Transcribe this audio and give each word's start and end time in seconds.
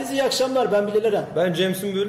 Herkese 0.00 0.16
iyi 0.16 0.22
akşamlar. 0.22 0.72
Ben 0.72 0.86
Bilal 0.86 1.04
Eren. 1.04 1.24
Ben 1.36 1.52
Cem 1.52 1.74
Sümbül. 1.74 2.08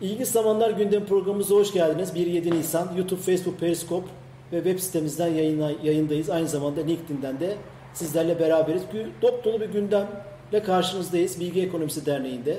İlginç 0.00 0.28
Zamanlar 0.28 0.70
Gündem 0.70 1.06
programımıza 1.06 1.54
hoş 1.54 1.72
geldiniz. 1.72 2.10
1-7 2.10 2.50
Nisan 2.58 2.88
YouTube, 2.96 3.20
Facebook, 3.20 3.60
Periscope 3.60 4.06
ve 4.52 4.56
web 4.56 4.78
sitemizden 4.78 5.28
yayına, 5.28 5.70
yayındayız. 5.82 6.30
Aynı 6.30 6.48
zamanda 6.48 6.80
LinkedIn'den 6.80 7.40
de 7.40 7.56
sizlerle 7.94 8.40
beraberiz. 8.40 8.82
Dop 9.22 9.44
dolu 9.44 9.60
bir 9.60 9.68
gündemle 9.68 10.62
karşınızdayız. 10.66 11.40
Bilgi 11.40 11.62
Ekonomisi 11.62 12.06
Derneği'nde. 12.06 12.58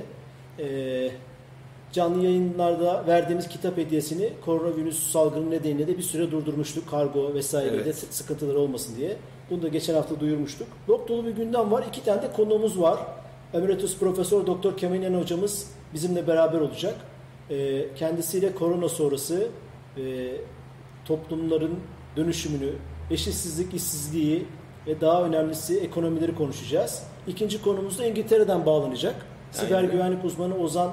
Ee, 0.59 1.11
canlı 1.91 2.23
yayınlarda 2.23 3.03
verdiğimiz 3.07 3.47
kitap 3.47 3.77
hediyesini 3.77 4.29
koronavirüs 4.45 5.11
salgını 5.11 5.51
nedeniyle 5.51 5.87
de 5.87 5.97
bir 5.97 6.03
süre 6.03 6.31
durdurmuştuk. 6.31 6.89
Kargo 6.89 7.33
vesairede 7.33 7.81
Evet. 7.83 7.95
sıkıntıları 7.95 8.59
olmasın 8.59 8.95
diye. 8.97 9.17
Bunu 9.49 9.61
da 9.61 9.67
geçen 9.67 9.93
hafta 9.93 10.19
duyurmuştuk. 10.19 10.67
Dop 10.87 11.07
dolu 11.07 11.25
bir 11.25 11.31
gündem 11.31 11.71
var. 11.71 11.83
İki 11.89 12.03
tane 12.03 12.21
de 12.21 12.31
konuğumuz 12.31 12.81
var. 12.81 12.99
Emeritus 13.53 13.97
Profesör 13.97 14.47
Doktor 14.47 14.77
Kemal 14.77 15.13
hocamız 15.13 15.71
bizimle 15.93 16.27
beraber 16.27 16.59
olacak. 16.59 16.95
Ee, 17.49 17.85
kendisiyle 17.95 18.55
korona 18.55 18.89
sonrası 18.89 19.47
e, 19.97 20.01
toplumların 21.05 21.79
dönüşümünü, 22.17 22.71
eşitsizlik, 23.11 23.73
işsizliği 23.73 24.45
ve 24.87 25.01
daha 25.01 25.23
önemlisi 25.23 25.79
ekonomileri 25.79 26.35
konuşacağız. 26.35 27.03
İkinci 27.27 27.61
konumuz 27.61 27.99
da 27.99 28.05
İngiltere'den 28.05 28.65
bağlanacak. 28.65 29.15
Siber 29.51 29.77
Aynen. 29.77 29.91
güvenlik 29.91 30.25
uzmanı 30.25 30.57
Ozan 30.57 30.91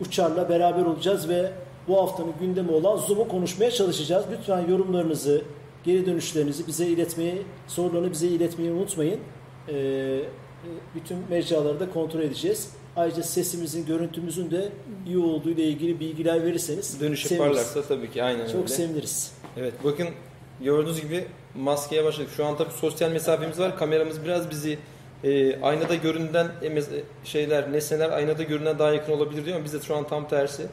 Uçar'la 0.00 0.48
beraber 0.48 0.84
olacağız 0.84 1.28
ve 1.28 1.52
bu 1.88 1.98
haftanın 1.98 2.32
gündemi 2.40 2.70
olan 2.70 2.96
Zoom'u 2.96 3.28
konuşmaya 3.28 3.70
çalışacağız. 3.70 4.24
Lütfen 4.32 4.68
yorumlarınızı, 4.68 5.42
geri 5.84 6.06
dönüşlerinizi 6.06 6.66
bize 6.66 6.86
iletmeyi, 6.86 7.42
sorularını 7.66 8.10
bize 8.10 8.28
iletmeyi 8.28 8.70
unutmayın. 8.72 9.20
Ee, 9.68 10.22
bütün 10.94 11.18
mecraları 11.30 11.80
da 11.80 11.90
kontrol 11.90 12.20
edeceğiz. 12.20 12.70
Ayrıca 12.96 13.22
sesimizin, 13.22 13.86
görüntümüzün 13.86 14.50
de 14.50 14.68
iyi 15.06 15.18
olduğu 15.18 15.50
ile 15.50 15.62
ilgili 15.62 16.00
bilgiler 16.00 16.44
verirseniz 16.44 17.00
Dönüş 17.00 17.30
yaparlarsa 17.30 17.82
tabii 17.82 18.10
ki 18.10 18.22
aynen 18.22 18.46
Çok 18.46 18.56
öyle. 18.56 18.68
seviniriz. 18.68 19.32
Evet 19.56 19.74
bakın 19.84 20.08
gördüğünüz 20.60 21.00
gibi 21.00 21.24
maskeye 21.54 22.04
başladık. 22.04 22.30
Şu 22.36 22.44
an 22.44 22.56
tabii 22.56 22.72
sosyal 22.72 23.10
mesafemiz 23.10 23.58
var. 23.58 23.78
Kameramız 23.78 24.24
biraz 24.24 24.50
bizi 24.50 24.78
e, 25.24 25.60
aynada 25.60 25.94
görünen 25.94 26.46
e, 26.62 26.82
şeyler, 27.24 27.72
nesneler 27.72 28.10
aynada 28.10 28.42
görünen 28.42 28.78
daha 28.78 28.92
yakın 28.92 29.12
olabilir 29.12 29.44
diyor 29.44 29.56
ama 29.56 29.64
biz 29.64 29.72
de 29.72 29.80
şu 29.80 29.96
an 29.96 30.08
tam 30.08 30.28
tersi. 30.28 30.66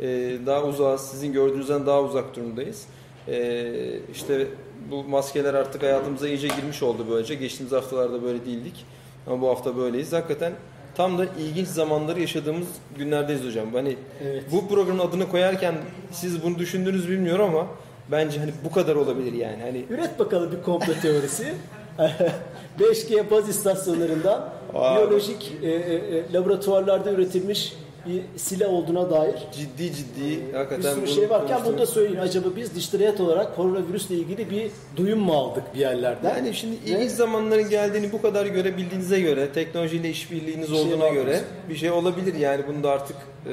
E, 0.00 0.06
daha 0.46 0.64
uzağız. 0.64 1.00
Sizin 1.00 1.32
gördüğünüzden 1.32 1.86
daha 1.86 2.02
uzak 2.02 2.36
durumdayız. 2.36 2.86
E, 3.28 3.72
işte 4.12 4.46
bu 4.90 5.04
maskeler 5.04 5.54
artık 5.54 5.82
hayatımıza 5.82 6.28
iyice 6.28 6.48
girmiş 6.48 6.82
oldu 6.82 7.06
böylece. 7.10 7.34
Geçtiğimiz 7.34 7.72
haftalarda 7.72 8.22
böyle 8.22 8.46
değildik. 8.46 8.86
Ama 9.26 9.40
bu 9.40 9.48
hafta 9.48 9.76
böyleyiz. 9.76 10.12
Hakikaten 10.12 10.52
tam 10.94 11.18
da 11.18 11.24
ilginç 11.38 11.68
zamanları 11.68 12.20
yaşadığımız 12.20 12.68
günlerdeyiz 12.98 13.44
hocam. 13.46 13.72
Hani 13.72 13.96
Evet. 14.24 14.44
bu 14.52 14.68
programın 14.68 14.98
adını 14.98 15.28
koyarken 15.28 15.74
siz 16.12 16.42
bunu 16.44 16.58
düşündünüz 16.58 17.08
bilmiyorum 17.10 17.44
ama 17.44 17.66
bence 18.10 18.38
hani 18.40 18.50
bu 18.64 18.72
kadar 18.72 18.96
olabilir 18.96 19.32
yani. 19.32 19.62
Hani 19.62 19.84
Üret 19.90 20.18
bakalım 20.18 20.52
bir 20.52 20.62
komplo 20.62 20.92
teorisi. 21.02 21.54
5G 22.80 23.30
baz 23.30 23.48
istasyonlarından 23.48 24.48
Aa. 24.74 24.96
biyolojik 24.96 25.52
e, 25.62 25.68
e, 25.68 25.94
e, 25.94 26.32
laboratuvarlarda 26.32 27.10
üretilmiş 27.12 27.72
bir 28.06 28.22
silah 28.36 28.68
olduğuna 28.72 29.10
dair 29.10 29.34
ciddi 29.52 29.92
ciddi 29.94 30.40
bir 30.48 30.54
hakikaten 30.54 30.90
sürü 30.94 31.00
bunu 31.06 31.14
şey 31.14 31.30
varken 31.30 31.60
bunu 31.66 31.78
da 31.78 31.86
söyleyin. 31.86 32.16
Acaba 32.16 32.48
biz 32.56 32.74
Dijital 32.74 32.98
Hayat 32.98 33.20
olarak 33.20 33.56
koronavirüsle 33.56 34.14
ilgili 34.14 34.50
bir 34.50 34.70
duyum 34.96 35.18
mu 35.20 35.32
aldık 35.32 35.74
bir 35.74 35.78
yerlerden? 35.78 36.36
yani 36.36 36.54
şimdi 36.54 36.76
Ve- 36.76 36.90
ilginç 36.90 37.10
zamanların 37.10 37.70
geldiğini 37.70 38.12
bu 38.12 38.22
kadar 38.22 38.46
görebildiğinize 38.46 39.20
göre, 39.20 39.52
teknolojiyle 39.52 40.10
işbirliğiniz 40.10 40.70
Bir 40.70 40.74
şey 40.76 40.84
olduğuna 40.84 41.04
var 41.04 41.12
göre 41.12 41.40
bir 41.68 41.76
şey 41.76 41.90
olabilir 41.90 42.34
yani 42.34 42.62
bunda 42.68 42.90
artık 42.90 43.16
e, 43.46 43.52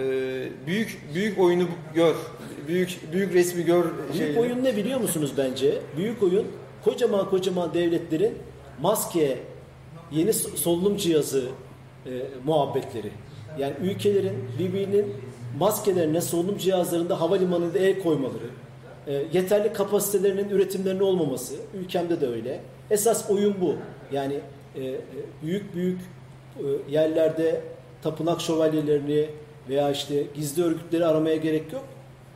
büyük 0.67 0.99
büyük 1.13 1.39
oyunu 1.39 1.63
gör. 1.95 2.15
Büyük 2.67 2.99
büyük 3.13 3.33
resmi 3.33 3.63
gör 3.65 3.83
Büyük 3.83 4.17
şeyini. 4.17 4.39
oyun 4.39 4.63
ne 4.63 4.75
biliyor 4.77 4.99
musunuz 4.99 5.31
bence? 5.37 5.77
Büyük 5.97 6.23
oyun 6.23 6.47
kocaman 6.83 7.29
kocaman 7.29 7.73
devletlerin 7.73 8.33
maske, 8.81 9.37
yeni 10.11 10.29
so- 10.29 10.57
solunum 10.57 10.97
cihazı 10.97 11.43
e, 12.05 12.09
muhabbetleri. 12.45 13.11
Yani 13.59 13.73
ülkelerin 13.81 14.33
birbirinin 14.59 15.13
maskelerine, 15.59 16.21
solunum 16.21 16.57
cihazlarında 16.57 17.21
havalimanında 17.21 17.79
el 17.79 18.03
koymaları, 18.03 18.49
e, 19.07 19.13
yeterli 19.33 19.73
kapasitelerinin 19.73 20.49
üretimlerinin 20.49 20.99
olmaması, 20.99 21.55
ülkemde 21.73 22.21
de 22.21 22.27
öyle. 22.27 22.59
Esas 22.91 23.29
oyun 23.29 23.55
bu. 23.61 23.75
Yani 24.11 24.39
e, 24.75 24.83
e, 24.85 24.95
büyük 25.43 25.75
büyük 25.75 25.99
e, 26.57 26.91
yerlerde 26.91 27.61
tapınak 28.03 28.41
şövalyelerini 28.41 29.25
veya 29.69 29.91
işte 29.91 30.23
gizli 30.35 30.63
örgütleri 30.63 31.05
aramaya 31.05 31.35
gerek 31.35 31.73
yok. 31.73 31.83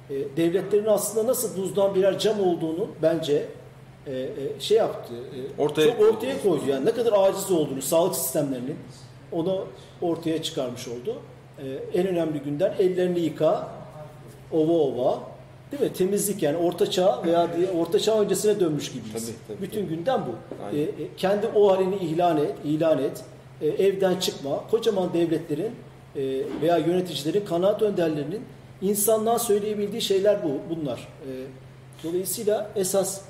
E, 0.10 0.38
devletlerin 0.38 0.86
aslında 0.86 1.28
nasıl 1.28 1.62
buzdan 1.62 1.96
birer 1.96 2.20
cam 2.20 2.40
olduğunu 2.40 2.88
bence 3.02 3.46
e, 4.08 4.12
e, 4.12 4.30
şey 4.60 4.78
yaptı. 4.78 5.14
e, 5.58 5.62
Ortaya 5.62 5.88
çok 5.88 6.02
ortaya 6.02 6.42
koydu. 6.44 6.64
Yani 6.68 6.86
ne 6.86 6.92
kadar 6.92 7.14
aciz 7.16 7.52
olduğunu 7.52 7.82
sağlık 7.82 8.16
sistemlerinin 8.16 8.76
onu 9.32 9.66
ortaya 10.02 10.44
çıkarmış 10.44 10.88
oldu. 10.88 11.16
E, 11.60 12.00
en 12.00 12.08
önemli 12.08 12.40
günden 12.40 12.74
ellerini 12.80 13.20
yıka, 13.20 13.70
ova 14.52 14.74
ova. 14.74 15.20
Değil 15.72 15.84
mi? 15.84 15.94
Temizlik 15.94 16.44
yani 16.44 16.58
orta 16.58 16.92
çağ 16.92 17.24
veya 17.26 17.48
orta 17.78 18.00
çağ 18.00 18.22
öncesine 18.22 18.60
dönmüş 18.60 18.92
gibiyiz. 18.92 19.14
Tabii, 19.26 19.36
tabii, 19.48 19.62
Bütün 19.62 19.88
gündem 19.88 20.26
bu. 20.28 20.64
Aynen. 20.66 20.82
E, 20.82 20.88
kendi 21.18 21.48
o 21.48 21.72
halini 21.72 21.96
ilan 21.96 22.38
et, 22.38 22.56
ilan 22.64 23.04
et. 23.04 23.24
E, 23.62 23.68
evden 23.68 24.16
çıkma. 24.16 24.64
Kocaman 24.72 25.14
devletlerin 25.14 25.72
e, 26.16 26.22
veya 26.62 26.78
yöneticilerin, 26.78 27.46
kanaat 27.46 27.82
önderlerinin 27.82 28.42
insanlığa 28.82 29.40
söyleyebildiği 29.40 30.02
şeyler 30.02 30.38
bu, 30.44 30.76
bunlar. 30.76 31.00
E, 31.00 31.30
dolayısıyla 32.04 32.72
esas 32.76 33.22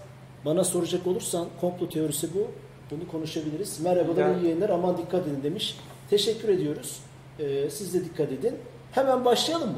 bana 0.45 0.63
soracak 0.63 1.07
olursan 1.07 1.47
komplo 1.61 1.90
teorisi 1.90 2.28
bu. 2.34 2.47
Bunu 2.91 3.07
konuşabiliriz. 3.12 3.79
Merhabalar, 3.79 4.22
Yani- 4.22 4.41
iyi 4.41 4.44
yayınlar. 4.44 4.69
Aman 4.69 4.97
dikkat 4.97 5.28
edin 5.28 5.43
demiş. 5.43 5.78
Teşekkür 6.09 6.49
ediyoruz. 6.49 6.99
E, 7.40 7.70
siz 7.70 7.93
de 7.93 8.05
dikkat 8.05 8.32
edin. 8.32 8.55
Hemen 8.91 9.26
başlayalım 9.26 9.70
mı? 9.70 9.78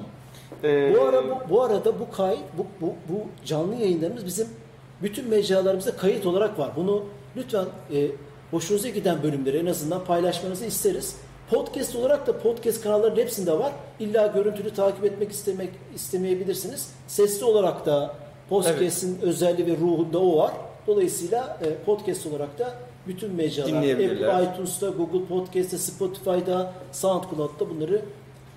Ee, 0.63 0.93
Bu 0.97 1.01
ara 1.01 1.23
bu, 1.29 1.49
bu 1.49 1.61
arada 1.61 1.99
bu 1.99 2.11
kayıt 2.11 2.39
bu, 2.57 2.65
bu 2.81 2.87
bu 3.09 3.21
canlı 3.45 3.75
yayınlarımız 3.75 4.25
bizim 4.25 4.47
bütün 5.01 5.29
mecralarımızda 5.29 5.95
kayıt 5.97 6.25
olarak 6.25 6.59
var. 6.59 6.71
Bunu 6.75 7.03
lütfen 7.37 7.65
e, 7.93 8.07
hoşunuza 8.51 8.89
giden 8.89 9.23
bölümleri 9.23 9.57
en 9.57 9.65
azından 9.65 10.03
paylaşmanızı 10.03 10.65
isteriz. 10.65 11.15
Podcast 11.49 11.95
olarak 11.95 12.27
da 12.27 12.37
podcast 12.39 12.81
kanallarının 12.83 13.19
hepsinde 13.21 13.59
var. 13.59 13.71
İlla 13.99 14.27
görüntülü 14.27 14.73
takip 14.73 15.05
etmek 15.05 15.31
istemek 15.31 15.69
istemeyebilirsiniz. 15.95 16.89
Sesli 17.07 17.45
olarak 17.45 17.85
da 17.85 18.15
podcast'in 18.49 19.19
özelliği 19.21 19.67
ve 19.67 19.77
ruhunda 19.77 20.19
o 20.19 20.37
var. 20.37 20.51
Dolayısıyla 20.87 21.57
e, 21.65 21.83
podcast 21.85 22.25
olarak 22.27 22.59
da 22.59 22.73
bütün 23.07 23.37
Dinleyebilirler. 23.37 24.27
Apple 24.27 24.53
iTunes'ta, 24.53 24.89
Google 24.89 25.25
Podcast'te, 25.25 25.77
Spotify'da, 25.77 26.73
SoundCloud'da 26.91 27.69
bunları 27.69 28.01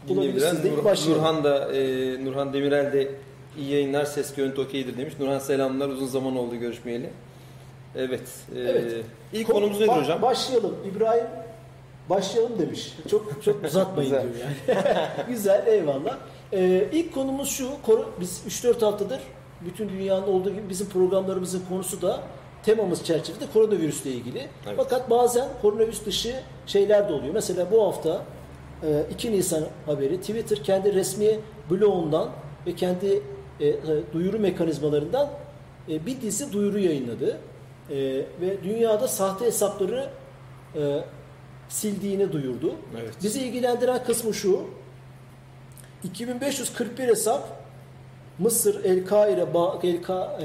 bulabilirsiniz. 0.09 0.65
Nur, 0.65 0.85
başlayalım. 0.85 1.23
Nurhan 1.23 1.45
da 1.45 1.73
e, 1.77 2.25
Nurhan 2.25 2.53
Demirel 2.53 2.93
de 2.93 3.11
iyi 3.59 3.71
yayınlar 3.71 4.05
ses 4.05 4.35
görüntü 4.35 4.61
okeydir 4.61 4.97
demiş. 4.99 5.15
Nurhan 5.21 5.39
selamlar 5.39 5.89
uzun 5.89 6.07
zaman 6.07 6.37
oldu 6.37 6.57
görüşmeyeli. 6.57 7.11
Evet. 7.97 8.29
e, 8.57 8.61
Evet. 8.61 9.05
İlk 9.33 9.49
Ko- 9.49 9.53
konumuz 9.53 9.81
nedir 9.81 9.91
ba- 9.91 10.03
hocam? 10.03 10.23
Başlayalım. 10.23 10.75
İbrahim 10.95 11.27
başlayalım 12.11 12.59
demiş. 12.59 12.93
Çok 13.11 13.43
çok 13.45 13.65
uzatmayın 13.69 14.11
diyor 14.11 14.23
yani. 14.23 14.79
Güzel 15.29 15.67
eyvallah. 15.67 16.17
Ee, 16.53 16.89
ilk 16.93 17.15
konumuz 17.15 17.49
şu. 17.49 17.69
Biz 18.21 18.43
3-4 18.49 18.81
haftadır 18.85 19.21
bütün 19.61 19.89
dünyanın 19.89 20.27
olduğu 20.27 20.51
gibi 20.51 20.69
bizim 20.69 20.89
programlarımızın 20.89 21.63
konusu 21.69 22.03
da 22.03 22.21
temamız 22.67 23.05
çerçevesinde 23.05 23.53
koronavirüsle 23.53 24.11
ilgili. 24.11 24.39
Evet. 24.39 24.75
Fakat 24.77 25.11
bazen 25.11 25.49
koronavirüs 25.63 26.07
dışı 26.07 26.41
şeyler 26.67 27.09
de 27.09 27.13
oluyor. 27.13 27.35
Mesela 27.35 27.71
bu 27.71 27.83
hafta 27.87 28.25
e, 28.83 29.05
2 29.11 29.33
Nisan 29.33 29.65
haberi 29.87 30.21
Twitter 30.21 30.63
kendi 30.63 30.95
resmi 30.95 31.39
blogundan 31.71 32.31
ve 32.67 32.75
kendi 32.75 33.23
e, 33.61 33.67
e, 33.69 33.77
duyuru 34.13 34.39
mekanizmalarından 34.39 35.31
e, 35.89 36.07
bir 36.07 36.21
dizi 36.21 36.53
duyuru 36.53 36.79
yayınladı. 36.79 37.39
E, 37.91 37.97
ve 38.41 38.63
dünyada 38.65 39.09
sahte 39.09 39.45
hesapları 39.45 40.09
e, 40.75 41.01
sildiğini 41.69 42.33
duyurdu. 42.33 42.75
Evet. 43.01 43.15
Bizi 43.23 43.41
ilgilendiren 43.41 44.05
kısmı 44.05 44.35
şu. 44.35 44.65
2541 46.05 47.09
hesap 47.09 47.67
Mısır 48.39 48.85
El 48.85 49.07
Kaire 49.07 49.47
El, 49.83 50.03
Ka, 50.03 50.39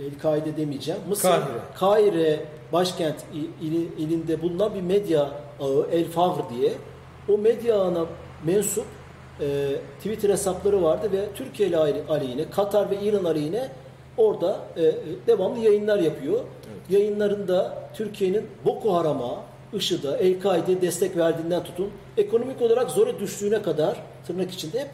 e, 0.00 0.02
e, 0.02 0.06
El 0.06 0.18
Kaide 0.22 0.56
demeyeceğim. 0.56 1.00
Mısır 1.08 1.28
Kahire. 1.28 1.44
Kahire 1.74 2.40
başkent 2.72 3.16
il- 3.34 3.66
ili- 3.68 3.88
ilinde 3.98 4.42
bulunan 4.42 4.74
bir 4.74 4.80
medya 4.82 5.30
ağı 5.60 5.86
El 5.92 6.04
Fagr 6.04 6.40
diye. 6.58 6.72
O 7.28 7.38
medya 7.38 7.80
ağına 7.80 8.06
mensup 8.44 8.84
e, 9.40 9.46
Twitter 9.98 10.30
hesapları 10.30 10.82
vardı 10.82 11.08
ve 11.12 11.24
Türkiye 11.34 11.68
ile 11.68 11.76
aleyhine, 12.08 12.50
Katar 12.50 12.90
ve 12.90 13.00
İran 13.02 13.24
aleyhine 13.24 13.68
orada 14.16 14.60
e, 14.76 14.82
e, 14.84 14.94
devamlı 15.26 15.58
yayınlar 15.58 15.98
yapıyor. 15.98 16.40
Yayınlarında 16.90 17.78
Türkiye'nin 17.94 18.46
Boko 18.64 18.94
Haram'a 18.94 19.34
IŞİD'e, 19.72 20.08
El-Kaide'ye 20.08 20.80
destek 20.80 21.16
verdiğinden 21.16 21.64
tutun, 21.64 21.90
ekonomik 22.16 22.62
olarak 22.62 22.90
zora 22.90 23.18
düştüğüne 23.18 23.62
kadar 23.62 24.02
tırnak 24.26 24.50
içinde 24.50 24.80
hep 24.80 24.88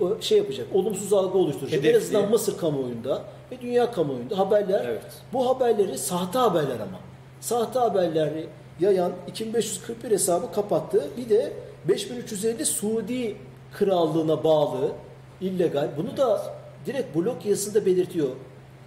o 0.00 0.20
şey 0.20 0.38
yapacak, 0.38 0.66
olumsuz 0.74 1.12
algı 1.12 1.38
oluşturacak. 1.38 1.78
En 1.84 1.88
Hedefli. 1.88 1.98
azından 2.06 2.30
Mısır 2.30 2.58
kamuoyunda 2.58 3.22
ve 3.52 3.60
dünya 3.60 3.92
kamuoyunda 3.92 4.38
haberler, 4.38 4.84
Evet. 4.84 5.02
bu 5.32 5.48
haberleri 5.48 5.98
sahte 5.98 6.38
haberler 6.38 6.74
ama. 6.80 6.98
Sahte 7.40 7.78
haberleri 7.78 8.46
yayan 8.80 9.12
2541 9.28 10.10
hesabı 10.10 10.52
kapattı. 10.52 11.04
Bir 11.16 11.28
de 11.28 11.52
5350 11.88 12.66
Suudi 12.66 13.36
krallığına 13.72 14.44
bağlı 14.44 14.92
illegal. 15.40 15.88
Bunu 15.96 16.16
da 16.16 16.54
direkt 16.86 17.16
blog 17.16 17.46
yazısında 17.46 17.86
belirtiyor. 17.86 18.28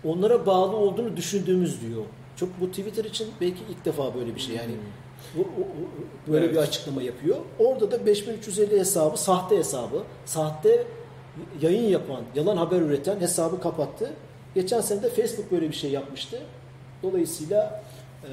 Onlara 0.05 0.45
bağlı 0.45 0.75
olduğunu 0.75 1.17
düşündüğümüz 1.17 1.81
diyor. 1.81 2.01
Çok 2.35 2.49
bu 2.61 2.69
Twitter 2.69 3.05
için 3.05 3.27
belki 3.41 3.59
ilk 3.69 3.85
defa 3.85 4.15
böyle 4.15 4.35
bir 4.35 4.39
şey. 4.39 4.55
Yani 4.55 4.71
bu, 5.35 5.41
o- 5.41 5.43
o- 5.61 6.31
böyle 6.31 6.45
Evet. 6.45 6.55
bir 6.55 6.59
açıklama 6.59 7.01
yapıyor. 7.01 7.37
Orada 7.59 7.91
da 7.91 8.05
5350 8.05 8.79
hesabı 8.79 9.17
sahte 9.17 9.57
hesabı, 9.57 10.03
sahte 10.25 10.83
yayın 11.61 11.89
yapan, 11.89 12.21
yalan 12.35 12.57
haber 12.57 12.81
üreten 12.81 13.19
hesabı 13.19 13.61
kapattı. 13.61 14.09
Geçen 14.55 14.81
sene 14.81 15.03
de 15.03 15.09
Facebook 15.09 15.51
böyle 15.51 15.69
bir 15.69 15.75
şey 15.75 15.91
yapmıştı. 15.91 16.37
Dolayısıyla 17.03 17.83
e, 18.23 18.29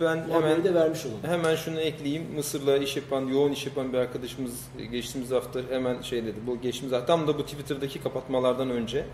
Ben 0.00 0.24
hemen- 0.30 0.64
de 0.64 0.74
vermiş 0.74 1.06
olalım. 1.06 1.18
Hemen 1.22 1.56
şunu 1.56 1.80
ekleyeyim. 1.80 2.22
Mısır'la 2.36 2.76
iş 2.76 2.96
yapan, 2.96 3.26
yoğun 3.26 3.52
iş 3.52 3.66
yapan 3.66 3.92
bir 3.92 3.98
arkadaşımız 3.98 4.52
geçtiğimiz 4.92 5.30
hafta 5.30 5.60
hemen 5.70 6.02
şey 6.02 6.24
dedi. 6.24 6.36
Bu 6.46 6.60
geçtiğimiz 6.60 6.92
hafta 6.92 7.06
tam 7.06 7.28
da 7.28 7.38
bu 7.38 7.42
Twitter'daki 7.44 8.00
kapatmalardan 8.02 8.70
önce 8.70 9.04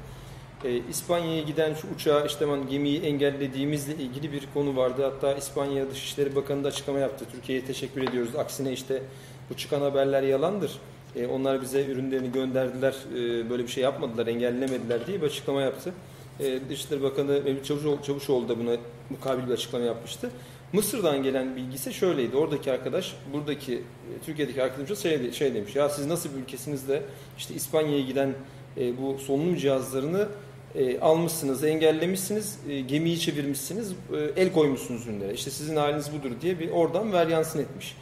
e, 0.64 0.76
İspanya'ya 0.90 1.42
giden 1.42 1.74
şu 1.74 1.86
uçağı 1.94 2.26
işte 2.26 2.48
ben 2.48 2.68
gemiyi 2.70 3.00
engellediğimizle 3.02 3.94
ilgili 3.94 4.32
bir 4.32 4.42
konu 4.54 4.76
vardı. 4.76 5.02
Hatta 5.04 5.34
İspanya 5.34 5.90
Dışişleri 5.90 6.36
Bakanı 6.36 6.64
da 6.64 6.68
açıklama 6.68 6.98
yaptı. 6.98 7.24
Türkiye'ye 7.32 7.64
teşekkür 7.64 8.08
ediyoruz. 8.08 8.36
Aksine 8.36 8.72
işte 8.72 9.02
bu 9.50 9.56
çıkan 9.56 9.80
haberler 9.80 10.22
yalandır. 10.22 10.72
E, 11.16 11.26
onlar 11.26 11.62
bize 11.62 11.84
ürünlerini 11.84 12.32
gönderdiler. 12.32 12.94
e, 13.14 13.50
böyle 13.50 13.62
bir 13.62 13.68
şey 13.68 13.82
yapmadılar, 13.84 14.26
engellemediler 14.26 15.06
diye 15.06 15.20
bir 15.22 15.26
açıklama 15.26 15.62
yaptı. 15.62 15.92
E, 16.40 16.60
Dışişleri 16.68 17.02
Bakanı 17.02 17.26
Mevlüt 17.26 17.64
Çavuşoğlu, 17.64 18.02
Çavuşoğlu 18.02 18.48
da 18.48 18.58
buna 18.58 18.76
mukabil 19.10 19.46
bir 19.46 19.52
açıklama 19.52 19.84
yapmıştı. 19.84 20.30
Mısır'dan 20.72 21.22
gelen 21.22 21.56
bilgi 21.56 21.74
ise 21.74 21.92
şöyleydi. 21.92 22.36
Oradaki 22.36 22.72
arkadaş, 22.72 23.16
buradaki 23.32 23.74
e, 23.74 23.80
Türkiye'deki 24.26 24.62
arkadaşımız 24.62 25.02
şey, 25.02 25.32
şey 25.32 25.54
demiş. 25.54 25.76
Ya 25.76 25.88
siz 25.88 26.06
nasıl 26.06 26.30
bir 26.36 26.42
ülkesinizde 26.42 27.02
işte 27.38 27.54
İspanya'ya 27.54 28.00
giden 28.00 28.34
e, 28.76 28.98
bu 28.98 29.18
solunum 29.18 29.56
cihazlarını 29.56 30.28
e, 30.74 31.00
almışsınız, 31.00 31.64
engellemişsiniz, 31.64 32.58
e, 32.68 32.80
gemiyi 32.80 33.20
çevirmişsiniz, 33.20 33.92
e, 33.92 34.42
el 34.42 34.52
koymuşsunuz 34.52 35.06
ürünlere. 35.06 35.34
İşte 35.34 35.50
sizin 35.50 35.76
haliniz 35.76 36.12
budur 36.12 36.30
diye 36.40 36.58
bir 36.58 36.70
oradan 36.70 37.12
veryansın 37.12 37.58
etmiş. 37.58 37.96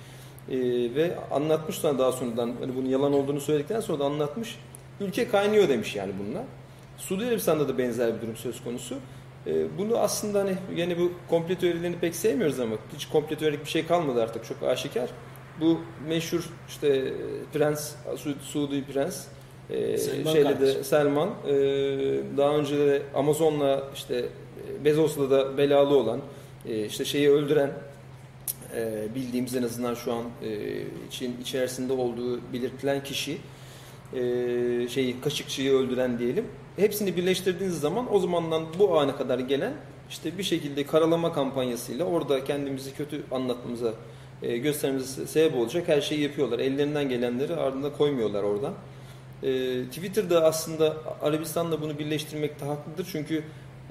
E, 0.51 0.57
ve 0.95 1.15
anlatmış 1.31 1.77
sonra 1.77 1.99
daha 1.99 2.13
sonradan 2.13 2.53
hani 2.61 2.77
bunun 2.77 2.89
yalan 2.89 3.13
olduğunu 3.13 3.41
söyledikten 3.41 3.81
sonra 3.81 3.99
da 3.99 4.05
anlatmış. 4.05 4.59
Ülke 5.01 5.29
kaynıyor 5.29 5.69
demiş 5.69 5.97
yani 5.97 6.13
bununla. 6.19 6.45
Suudi 6.99 7.25
Arabistan'da 7.27 7.69
da 7.69 7.79
benzer 7.79 8.17
bir 8.17 8.23
durum 8.23 8.37
söz 8.37 8.65
konusu. 8.65 8.95
E, 9.47 9.79
bunu 9.79 9.99
aslında 9.99 10.41
hani 10.41 10.57
yani 10.77 10.99
bu 10.99 11.13
komplo 11.29 11.55
teorilerini 11.55 11.99
pek 11.99 12.17
sevmiyoruz 12.17 12.61
ama 12.61 12.77
hiç 12.97 13.07
komplo 13.09 13.37
teorik 13.37 13.65
bir 13.65 13.71
şey 13.71 13.87
kalmadı 13.87 14.23
artık 14.23 14.45
çok 14.45 14.63
aşikar. 14.63 15.11
Bu 15.61 15.81
meşhur 16.09 16.51
işte 16.69 16.89
e, 16.89 17.13
prens, 17.53 17.93
Su- 18.17 18.35
Suudi 18.43 18.85
prens 18.85 19.25
e, 19.71 19.99
Selman 19.99 20.33
şeyle 20.33 20.61
de. 20.61 20.85
Selman 20.85 21.29
e, 21.29 21.53
daha 22.37 22.57
önce 22.57 22.79
de 22.79 23.03
Amazon'la 23.15 23.85
işte 23.95 24.17
e, 24.17 24.85
Bezos'la 24.85 25.31
da 25.31 25.59
belalı 25.59 25.97
olan 25.97 26.21
e, 26.69 26.85
işte 26.87 27.05
şeyi 27.05 27.31
öldüren 27.31 27.71
e, 28.77 29.15
bildiğimiz 29.15 29.57
en 29.57 29.63
azından 29.63 29.95
şu 29.95 30.13
an 30.13 30.25
e, 30.43 30.83
için 31.09 31.37
içerisinde 31.43 31.93
olduğu 31.93 32.41
belirtilen 32.53 33.05
kişi 33.05 33.39
e, 34.15 34.89
şeyi 34.89 35.21
Kaşıkçı'yı 35.21 35.73
öldüren 35.73 36.19
diyelim. 36.19 36.45
Hepsini 36.77 37.17
birleştirdiğiniz 37.17 37.81
zaman 37.81 38.15
o 38.15 38.19
zamandan 38.19 38.65
bu 38.79 39.01
ana 39.01 39.17
kadar 39.17 39.39
gelen 39.39 39.73
işte 40.11 40.39
bir 40.39 40.43
şekilde 40.43 40.87
karalama 40.87 41.33
kampanyasıyla 41.33 42.05
orada 42.05 42.45
kendimizi 42.45 42.95
kötü 42.95 43.23
anlatmamıza 43.31 43.93
e, 44.43 44.59
göstermemize 44.59 45.27
sebep 45.27 45.57
olacak 45.57 45.89
her 45.89 46.01
şeyi 46.01 46.21
yapıyorlar. 46.21 46.59
Ellerinden 46.59 47.09
gelenleri 47.09 47.57
ardında 47.57 47.93
koymuyorlar 47.93 48.43
oradan. 48.43 48.75
E, 49.43 49.83
Twitter'da 49.85 50.45
aslında 50.45 50.97
Arabistan'la 51.23 51.83
bunu 51.83 51.99
birleştirmekte 51.99 52.67
haklıdır. 52.67 53.09
Çünkü 53.13 53.45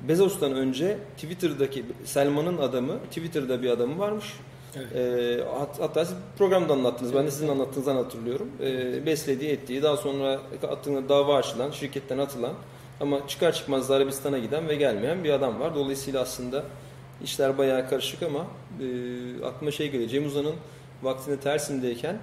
Bezos'tan 0.08 0.56
önce 0.56 0.98
Twitter'daki 1.16 1.86
Selman'ın 2.06 2.58
adamı, 2.58 3.00
Twitter'da 3.00 3.62
bir 3.62 3.70
adamı 3.70 4.00
varmış. 4.00 4.34
Evet. 4.78 4.96
E, 4.96 5.44
hat- 5.60 5.80
hatta 5.80 6.06
siz 6.06 6.16
programda 6.38 6.74
anlattınız. 6.74 7.14
Ben 7.16 7.26
de 7.26 7.32
sizin 7.32 7.48
anlattığınızdan 7.48 7.96
hatırlıyorum. 7.96 8.50
E, 8.64 9.06
beslediği, 9.06 9.50
ettiği, 9.52 9.84
daha 9.84 9.98
sonra 9.98 10.40
attığında 10.72 11.10
dava 11.10 11.36
açılan, 11.36 11.72
şirketten 11.72 12.18
atılan 12.18 12.54
ama 13.02 13.28
çıkar 13.28 13.52
çıkmaz 13.52 13.90
da 13.90 13.96
Arabistan'a 13.96 14.38
giden 14.40 14.68
ve 14.68 14.76
gelmeyen 14.76 15.24
bir 15.24 15.30
adam 15.30 15.60
var. 15.60 15.76
Dolayısıyla 15.76 16.22
aslında 16.22 16.64
işler 17.24 17.58
bayağı 17.58 17.90
karışık 17.90 18.24
ama 18.24 18.40
e, 18.40 18.86
aklıma 19.46 19.72
şey 19.72 19.92
geliyor. 19.92 20.10
Cem 20.10 20.26
Uzan'ın 20.26 20.56
vaktinde 21.04 21.38
Tersim'deyken 21.40 22.18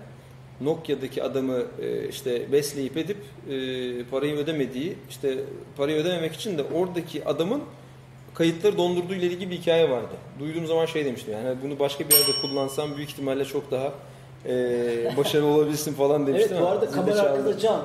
Nokia'daki 0.60 1.22
adamı 1.22 1.58
e, 1.82 2.08
işte 2.08 2.52
besleyip 2.52 2.96
edip 2.96 3.16
e, 3.16 3.54
parayı 4.04 4.36
ödemediği 4.36 4.96
işte 5.10 5.38
parayı 5.76 5.96
ödememek 6.00 6.32
için 6.32 6.58
de 6.58 6.62
oradaki 6.74 7.24
adamın 7.24 7.62
kayıtları 8.42 8.78
dondurduğu 8.78 9.14
ile 9.14 9.26
ilgili 9.26 9.50
bir 9.50 9.56
hikaye 9.56 9.90
vardı. 9.90 10.14
Duyduğum 10.38 10.66
zaman 10.66 10.86
şey 10.86 11.04
demiştim 11.04 11.32
yani 11.32 11.56
bunu 11.64 11.78
başka 11.78 12.08
bir 12.08 12.14
yerde 12.14 12.30
kullansam 12.42 12.96
büyük 12.96 13.10
ihtimalle 13.10 13.44
çok 13.44 13.70
daha 13.70 13.92
e, 14.46 15.16
başarılı 15.16 15.46
olabilirsin 15.46 15.94
falan 15.94 16.22
Evet 16.22 16.28
demiştim. 16.28 16.56
bu 16.56 16.60
ama 16.60 16.70
arada 16.70 16.90
kamera 16.90 17.20
arkada 17.20 17.58
Can. 17.58 17.82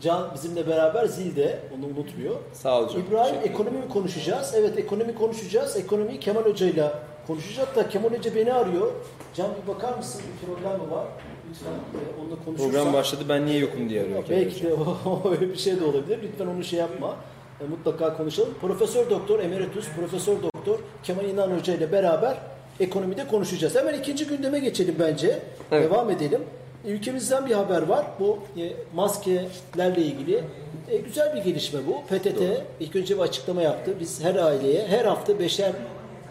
Can 0.00 0.30
bizimle 0.34 0.66
beraber 0.66 1.06
zilde. 1.06 1.58
Onu 1.78 1.86
unutmuyor. 1.86 2.34
Sağ 2.52 2.80
ol 2.80 2.88
canım. 2.88 3.04
İbrahim 3.08 3.36
ekonomi 3.44 3.78
mi 3.78 3.88
konuşacağız? 3.88 4.54
Evet 4.56 4.78
ekonomi 4.78 5.14
konuşacağız. 5.14 5.76
Ekonomiyi 5.76 6.20
Kemal 6.20 6.42
Hoca'yla 6.44 7.02
konuşacağız 7.26 7.68
da 7.76 7.88
Kemal 7.88 8.10
Hoca 8.10 8.34
beni 8.34 8.52
arıyor. 8.52 8.92
Can 9.34 9.48
bir 9.62 9.74
bakar 9.74 9.96
mısın? 9.96 10.22
Bir 10.32 10.46
problem 10.46 10.86
mi 10.86 10.90
var? 10.90 11.04
Lütfen 11.50 11.70
e, 11.72 12.20
onunla 12.20 12.44
konuşursan. 12.44 12.72
Program 12.72 12.92
başladı 12.92 13.24
ben 13.28 13.46
niye 13.46 13.58
yokum 13.58 13.88
diye 13.88 14.02
arıyor. 14.02 14.24
Belki 14.30 14.62
de 14.62 14.74
o, 15.06 15.30
öyle 15.30 15.52
bir 15.52 15.56
şey 15.56 15.80
de 15.80 15.84
olabilir. 15.84 16.18
Lütfen 16.22 16.46
onu 16.46 16.64
şey 16.64 16.78
yapma. 16.78 17.16
E, 17.60 17.66
mutlaka 17.70 18.16
konuşalım. 18.16 18.54
Profesör 18.60 19.10
Doktor 19.10 19.40
Emeritus 19.40 19.88
Profesör 19.96 20.36
Doktor 20.42 20.78
Kemal 21.02 21.24
İnan 21.24 21.50
Hoca 21.50 21.74
ile 21.74 21.92
beraber 21.92 22.36
ekonomide 22.80 23.26
konuşacağız. 23.26 23.74
Hemen 23.74 23.94
ikinci 23.94 24.26
gündeme 24.26 24.58
geçelim 24.58 24.94
bence. 24.98 25.38
Evet. 25.72 25.90
Devam 25.90 26.10
edelim. 26.10 26.40
Ülkemizden 26.86 27.46
bir 27.46 27.54
haber 27.54 27.82
var. 27.82 28.06
Bu 28.20 28.38
e, 28.56 28.72
maskelerle 28.94 30.02
ilgili 30.02 30.44
e, 30.88 30.96
güzel 30.96 31.36
bir 31.36 31.42
gelişme 31.42 31.80
bu. 31.86 32.02
PTT 32.02 32.42
ilk 32.80 32.96
önce 32.96 33.14
bir 33.14 33.20
açıklama 33.20 33.62
yaptı. 33.62 33.94
Biz 34.00 34.24
her 34.24 34.34
aileye 34.34 34.86
her 34.86 35.04
hafta 35.04 35.38
beşer 35.38 35.72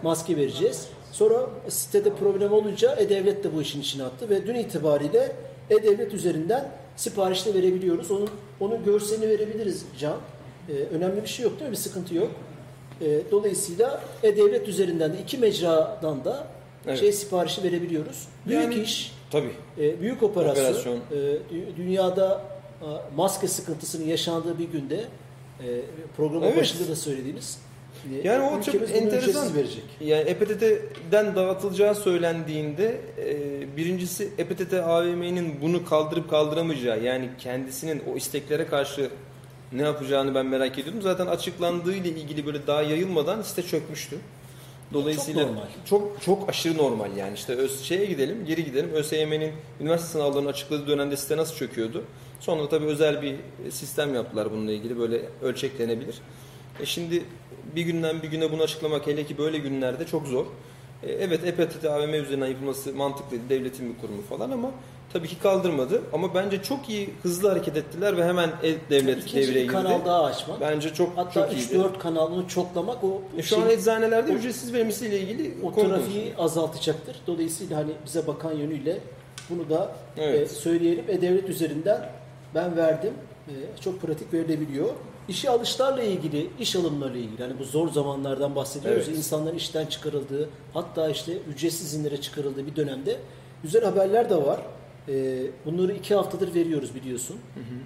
maske 0.03 0.38
vereceğiz. 0.38 0.88
Sonra 1.12 1.50
sitede 1.67 2.13
problem 2.13 2.53
olunca 2.53 2.95
E-Devlet 2.95 3.43
de 3.43 3.55
bu 3.55 3.62
işin 3.62 3.81
içine 3.81 4.03
attı 4.03 4.29
ve 4.29 4.48
dün 4.48 4.55
itibariyle 4.55 5.31
E-Devlet 5.69 6.13
üzerinden 6.13 6.71
siparişte 6.95 7.53
verebiliyoruz. 7.53 8.12
Onun 8.12 8.29
onun 8.59 8.83
görselini 8.83 9.29
verebiliriz 9.29 9.86
Can. 10.00 10.17
Ee, 10.69 10.73
önemli 10.95 11.21
bir 11.23 11.27
şey 11.27 11.43
yok 11.43 11.53
değil 11.59 11.69
mi? 11.69 11.71
Bir 11.71 11.77
sıkıntı 11.77 12.15
yok. 12.15 12.31
Ee, 13.01 13.19
dolayısıyla 13.31 14.03
E-Devlet 14.23 14.67
üzerinden 14.67 15.13
de 15.13 15.17
iki 15.21 15.38
mecradan 15.38 16.25
da 16.25 16.47
Evet. 16.88 16.99
şey 16.99 17.11
siparişi 17.13 17.63
verebiliyoruz. 17.63 18.27
Büyük 18.47 18.63
Yani- 18.63 18.75
iş, 18.75 19.11
Tabii. 19.31 19.51
e, 19.77 20.01
büyük 20.01 20.23
operasyon. 20.23 20.65
Operasyon. 20.65 20.95
E, 20.95 21.15
dü- 21.15 21.75
dünyada 21.77 22.41
e, 22.81 22.88
maske 23.15 23.47
sıkıntısının 23.47 24.05
yaşandığı 24.07 24.59
bir 24.59 24.67
günde 24.67 24.95
e, 24.95 25.67
programın 26.17 26.45
Evet. 26.47 26.57
başında 26.57 26.88
da 26.89 26.95
söylediğiniz 26.95 27.57
e, 28.23 28.27
Yani 28.27 28.43
o 28.57 28.61
çok 28.61 28.75
enteresan. 28.75 29.55
verecek. 29.55 29.83
Yani 30.01 30.21
EPTT'den 30.29 31.35
dağıtılacağı 31.35 31.95
söylendiğinde 31.95 32.97
e, 33.17 33.77
birincisi 33.77 34.29
EPTT 34.38 34.73
AVM'nin 34.73 35.61
bunu 35.61 35.85
kaldırıp 35.85 36.29
kaldıramayacağı 36.29 37.03
yani 37.03 37.29
kendisinin 37.39 38.01
o 38.13 38.17
isteklere 38.17 38.65
karşı 38.67 39.09
ne 39.73 39.81
yapacağını 39.81 40.35
ben 40.35 40.45
merak 40.45 40.79
ediyordum. 40.79 41.01
Zaten 41.01 41.27
açıklandığı 41.27 41.95
ile 41.95 42.09
ilgili 42.09 42.45
böyle 42.45 42.67
daha 42.67 42.81
yayılmadan 42.81 43.41
site 43.41 43.63
çökmüştü. 43.63 44.17
Dolayısıyla 44.93 45.41
Çok 45.41 45.51
normal. 45.51 45.67
çok 45.85 46.21
çok 46.21 46.49
aşırı 46.49 46.77
normal 46.77 47.17
yani 47.17 47.33
işte 47.35 47.53
öz, 47.53 47.81
şeye 47.83 48.05
gidelim 48.05 48.45
geri 48.45 48.65
gidelim 48.65 48.89
ÖSYM'nin 48.93 49.51
üniversite 49.81 50.11
sınavlarını 50.11 50.49
açıkladığı 50.49 50.88
dönemde 50.88 51.17
site 51.17 51.38
nasıl 51.38 51.55
çöküyordu. 51.55 52.03
Sonra 52.39 52.69
tabii 52.69 52.85
özel 52.85 53.21
bir 53.21 53.35
sistem 53.71 54.15
yaptılar 54.15 54.51
bununla 54.51 54.71
ilgili 54.71 54.99
böyle 54.99 55.21
ölçeklenebilir. 55.41 56.15
E 56.79 56.85
şimdi 56.85 57.23
bir 57.75 57.81
günden 57.81 58.21
bir 58.21 58.27
güne 58.27 58.51
bunu 58.51 58.63
açıklamak 58.63 59.07
hele 59.07 59.25
ki 59.25 59.38
böyle 59.38 59.57
günlerde 59.57 60.05
çok 60.05 60.27
zor. 60.27 60.45
E, 61.03 61.11
evet 61.11 61.43
EPTT 61.45 61.85
AVM 61.85 62.13
üzerinden 62.13 62.47
yapılması 62.47 62.93
mantıklıydı. 62.93 63.49
Devletin 63.49 63.93
bir 63.93 64.01
kurumu 64.01 64.21
falan 64.21 64.51
ama 64.51 64.71
tabii 65.13 65.27
ki 65.27 65.39
kaldırmadı. 65.39 66.01
Ama 66.13 66.33
bence 66.35 66.63
çok 66.63 66.89
iyi 66.89 67.09
hızlı 67.23 67.49
hareket 67.49 67.77
ettiler 67.77 68.17
ve 68.17 68.25
hemen 68.25 68.49
e-devlet 68.63 69.23
İkinci 69.23 69.47
devreye 69.47 69.63
girdi. 69.63 69.73
kanal 69.73 70.05
daha 70.05 70.23
açmak. 70.23 70.61
Bence 70.61 70.93
çok 70.93 71.17
Hatta 71.17 71.31
çok 71.31 71.53
iyiydi. 71.53 71.73
3-4 71.75 71.97
kanalını 71.99 72.47
çoklamak 72.47 73.03
o 73.03 73.21
E, 73.37 73.41
şu 73.41 73.57
an 73.57 73.63
şey- 73.67 73.73
eczanelerde 73.73 74.31
o- 74.31 74.35
ücretsiz 74.35 74.73
verilmesiyle 74.73 75.19
ilgili 75.19 75.53
o 75.63 75.73
trafiği 75.75 76.33
azaltacaktır. 76.37 77.15
Dolayısıyla 77.27 77.77
hani 77.77 77.91
bize 78.05 78.27
bakan 78.27 78.51
yönüyle 78.53 78.99
bunu 79.49 79.69
da 79.69 79.95
Evet. 80.17 80.51
e, 80.51 80.53
söyleyelim. 80.55 81.05
E-Devlet 81.07 81.49
üzerinden 81.49 82.09
ben 82.55 82.77
verdim. 82.77 83.13
E, 83.47 83.53
çok 83.81 84.01
pratik 84.01 84.33
verilebiliyor. 84.33 84.89
İşe 85.27 85.49
alışlarla 85.49 86.03
ilgili, 86.03 86.49
iş 86.59 86.75
alımlarıyla 86.75 87.19
ilgili 87.19 87.43
hani 87.43 87.59
bu 87.59 87.63
zor 87.63 87.89
zamanlardan 87.91 88.55
bahsediyoruz. 88.55 89.03
Evet. 89.07 89.17
İnsanların 89.17 89.55
işten 89.55 89.85
çıkarıldığı, 89.85 90.49
hatta 90.73 91.09
işte 91.09 91.33
ücretsiz 91.53 91.87
izinlere 91.93 92.21
çıkarıldığı 92.21 92.67
bir 92.67 92.75
dönemde 92.75 93.17
güzel 93.63 93.83
haberler 93.85 94.29
de 94.29 94.35
var. 94.35 94.59
E, 95.09 95.47
bunları 95.65 95.93
iki 95.93 96.15
haftadır 96.15 96.55
veriyoruz 96.55 96.95
biliyorsun. 96.95 97.37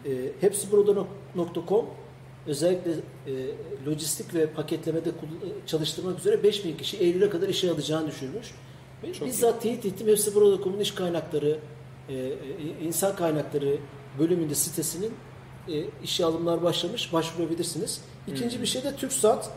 E, 0.06 0.12
hepsiburada.com 0.42 1.86
özellikle 2.48 2.92
e, 2.92 3.34
lojistik 3.88 4.34
ve 4.34 4.48
paketlemede 4.48 5.10
çalıştırmak 5.65 6.20
üzere 6.20 6.44
5000 6.44 6.77
kişi 6.77 6.98
Eylül'e 6.98 7.30
kadar 7.30 7.50
işe 7.50 7.72
alacağını 7.72 8.08
düşünmüş. 8.08 8.51
Çok 9.20 9.27
Bizzat 9.27 9.62
teyit 9.62 9.86
ettim. 9.86 10.08
Hepsi 10.08 10.36
burada.com'un 10.36 10.80
iş 10.80 10.92
kaynakları, 10.92 11.60
e, 12.10 12.13
e, 12.13 12.36
insan 12.82 13.15
kaynakları 13.15 13.77
bölümünde 14.20 14.56
sitesinin 14.56 15.12
e, 15.68 15.84
işe 16.03 16.25
alımlar 16.25 16.63
başlamış. 16.63 17.13
Başvurabilirsiniz. 17.13 18.01
İkinci 18.27 18.62
bir 18.62 18.65
şey 18.65 18.84
de 18.84 18.96
TürkSat. 18.96 19.51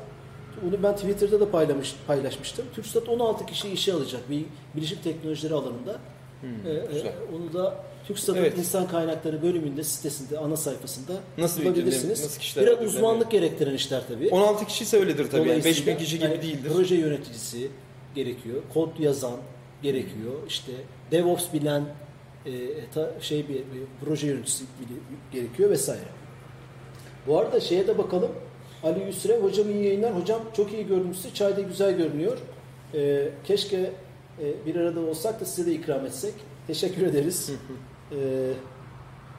Onu 0.69 0.83
ben 0.83 0.97
Twitter'da 0.97 1.41
da 1.41 1.51
paylamış, 1.51 1.97
paylaşmıştım. 2.07 2.65
TürkSat 2.75 3.09
16 3.09 3.47
kişi 3.47 3.69
işe 3.69 3.93
alacak 3.93 4.31
bir 4.31 4.45
bilişim 4.77 4.99
teknolojileri 5.05 5.55
alanında. 5.55 6.01
Hmm, 6.41 6.71
E, 6.71 6.75
e, 6.75 7.13
onu 7.37 7.53
da 7.53 7.85
TürkSat'ın 8.07 8.39
Evet. 8.41 8.59
insan 8.59 8.89
kaynakları 8.89 9.43
bölümünde 9.43 9.85
sitesinde 9.85 10.39
ana 10.39 10.57
sayfasında 10.57 11.13
Nasıl 11.39 11.65
bulabilirsiniz. 11.65 12.21
nasıl 12.25 12.41
kişiler 12.41 12.67
Biraz 12.67 12.83
uzmanlık 12.95 13.31
gerektiren 13.31 13.75
işler 13.75 14.03
tabii. 14.09 14.29
16 14.31 14.67
kişi 14.67 14.85
ise 14.85 14.99
öyledir 14.99 15.31
tabii. 15.31 15.49
Yani 15.49 15.61
Dolayısıyla 15.61 15.87
5000 15.87 15.97
kişi 16.05 16.19
gibi 16.19 16.25
yani 16.31 16.43
değildir. 16.43 16.71
Proje 16.75 16.95
yöneticisi 16.95 17.69
gerekiyor, 18.15 18.63
kod 18.75 18.99
yazan 18.99 19.37
gerekiyor, 19.83 20.33
işte 20.49 20.73
DevOps 21.11 21.45
bilen 21.53 21.83
e, 22.47 22.51
ta- 22.95 23.11
şey 23.21 23.49
bir, 23.49 23.55
bir 23.55 23.83
proje 24.05 24.27
yöneticisi 24.27 24.65
gerekiyor 25.33 25.71
vesaire. 25.71 26.09
Bu 27.27 27.39
arada 27.39 27.61
şeye 27.61 27.87
de 27.87 27.99
bakalım. 27.99 28.31
Ali 28.85 29.07
Yusre, 29.07 29.39
hocam 29.39 29.71
iyi 29.71 29.85
yayınlar. 29.85 30.21
Hocam 30.21 30.41
çok 30.57 30.73
iyi 30.73 30.87
gördüm 30.87 31.15
sizi. 31.15 31.35
Çay 31.35 31.57
da 31.57 31.61
güzel 31.61 31.97
görünüyor. 31.97 32.39
E, 32.95 33.29
keşke 33.47 33.91
e, 34.43 34.67
bir 34.67 34.77
arada 34.77 35.01
olsak 35.01 35.41
da 35.41 35.45
size 35.45 35.71
de 35.71 35.75
ikram 35.75 36.07
etsek. 36.07 36.35
Teşekkür 36.67 37.07
ederiz. 37.07 37.51
e, 38.13 38.17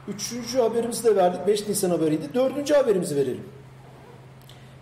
üçüncü 0.08 0.58
haberimizi 0.58 1.04
de 1.04 1.16
verdik. 1.16 1.46
5 1.46 1.68
Nisan 1.68 1.90
haberiydi. 1.90 2.34
Dördüncü 2.34 2.74
haberimizi 2.74 3.16
verelim. 3.16 3.44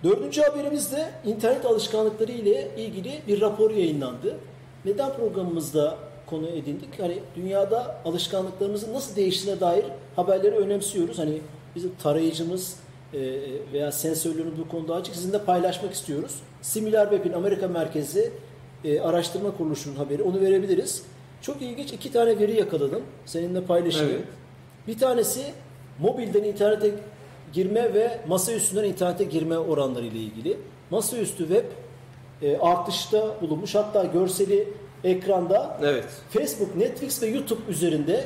Dördüncü 0.04 0.42
haberimizde 0.42 1.11
internet 1.25 1.64
alışkanlıkları 1.64 2.32
ile 2.32 2.68
ilgili 2.76 3.23
bir 3.28 3.40
rapor 3.40 3.70
yayınlandı. 3.70 4.37
Neden 4.85 5.12
programımızda 5.16 5.99
konu 6.26 6.49
edindik? 6.49 7.00
Hani 7.00 7.18
dünyada 7.37 7.96
alışkanlıklarımızın 8.04 8.94
nasıl 8.94 9.16
değiştiğine 9.16 9.61
dair 9.61 9.85
haberleri 10.16 10.54
önemsiyoruz. 10.54 11.18
Hani 11.18 11.40
bizim 11.76 11.92
tarayıcımız 12.02 12.76
e, 13.14 13.18
veya 13.73 13.92
sensörlerin 13.92 14.54
bu 14.58 14.68
konuda 14.68 14.94
açık. 14.94 15.14
Sizinle 15.14 15.38
paylaşmak 15.38 15.92
istiyoruz. 15.92 16.40
SimilarWeb'in 16.62 17.32
Amerika 17.32 17.68
merkezi 17.68 18.32
e, 18.85 19.00
araştırma 19.00 19.56
kuruluşunun 19.56 19.97
haberi. 19.97 20.23
Onu 20.23 20.40
verebiliriz. 20.40 21.02
Çok 21.42 21.62
ilginç 21.62 21.92
iki 21.92 22.12
tane 22.12 22.38
veri 22.38 22.56
yakaladım. 22.56 23.02
Seninle 23.26 23.61
paylaşayım. 23.64 24.12
Evet. 24.12 24.25
Bir 24.87 24.99
tanesi 24.99 25.42
mobilden 25.99 26.45
internete 26.45 26.90
girme 27.52 27.95
ve 27.95 28.21
masa 28.28 28.52
üstünden 28.52 28.85
internete 28.85 29.25
girme 29.25 29.59
oranları 29.59 30.04
ile 30.06 30.18
ilgili. 30.18 30.59
Masaüstü 30.90 31.49
web 31.49 31.64
e, 32.42 32.59
artışta 32.59 33.40
bulunmuş. 33.40 33.75
Hatta 33.75 34.04
görseli 34.04 34.68
ekranda 35.04 35.78
Evet. 35.83 36.04
Facebook, 36.30 36.76
Netflix 36.76 37.23
ve 37.23 37.26
YouTube 37.26 37.61
üzerinde 37.68 38.25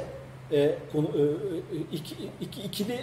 e, 0.53 0.75
konu, 0.93 1.07
e, 1.17 1.21
e, 1.21 1.81
iki, 1.93 2.15
iki- 2.41 2.63
ikili 2.63 2.99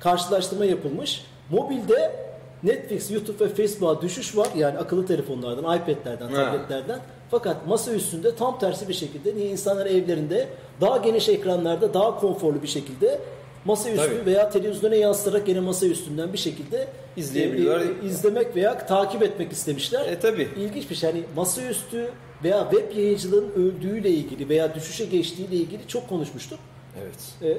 karşılaştırma 0.00 0.64
yapılmış. 0.64 1.24
Mobilde 1.50 2.12
Netflix, 2.62 3.10
YouTube 3.10 3.44
ve 3.44 3.48
Facebook'a 3.48 4.02
düşüş 4.02 4.36
var. 4.36 4.48
Yani 4.56 4.78
akıllı 4.78 5.06
telefonlardan, 5.06 5.76
iPad'lerden, 5.78 6.28
Ha. 6.28 6.44
tabletlerden. 6.44 7.00
Fakat 7.30 7.66
masa 7.66 7.92
üstünde 7.92 8.34
tam 8.36 8.58
tersi 8.58 8.88
bir 8.88 8.94
şekilde 8.94 9.34
niye 9.36 9.48
insanlar 9.50 9.86
evlerinde 9.86 10.48
daha 10.80 10.96
geniş 10.96 11.28
ekranlarda 11.28 11.94
daha 11.94 12.20
konforlu 12.20 12.62
bir 12.62 12.68
şekilde 12.68 13.18
masa 13.64 13.90
üstü 13.90 14.06
Tabii. 14.18 14.26
veya 14.26 14.50
televizyona 14.50 14.94
yansıtarak 14.94 15.46
gene 15.46 15.60
masa 15.60 15.86
üstünden 15.86 16.32
bir 16.32 16.38
şekilde 16.38 16.88
İzleyebiliyorlar. 17.16 17.80
e, 17.86 18.04
e, 18.04 18.06
izlemek 18.06 18.56
veya 18.56 18.86
takip 18.86 19.22
etmek 19.22 19.52
istemişler. 19.52 20.06
E 20.08 20.20
tabi. 20.20 20.48
İlginç 20.56 20.90
bir 20.90 20.94
şey. 20.94 21.10
Hani 21.10 21.22
masaüstü 21.36 22.10
veya 22.44 22.68
web 22.70 22.96
yayıncılığın 22.96 23.52
öldüğüyle 23.56 24.10
ilgili 24.10 24.48
veya 24.48 24.74
düşüşe 24.74 25.04
geçtiğiyle 25.04 25.56
ilgili 25.56 25.88
çok 25.88 26.08
konuşmuştuk. 26.08 26.58
Evet. 27.02 27.18
Ee, 27.42 27.58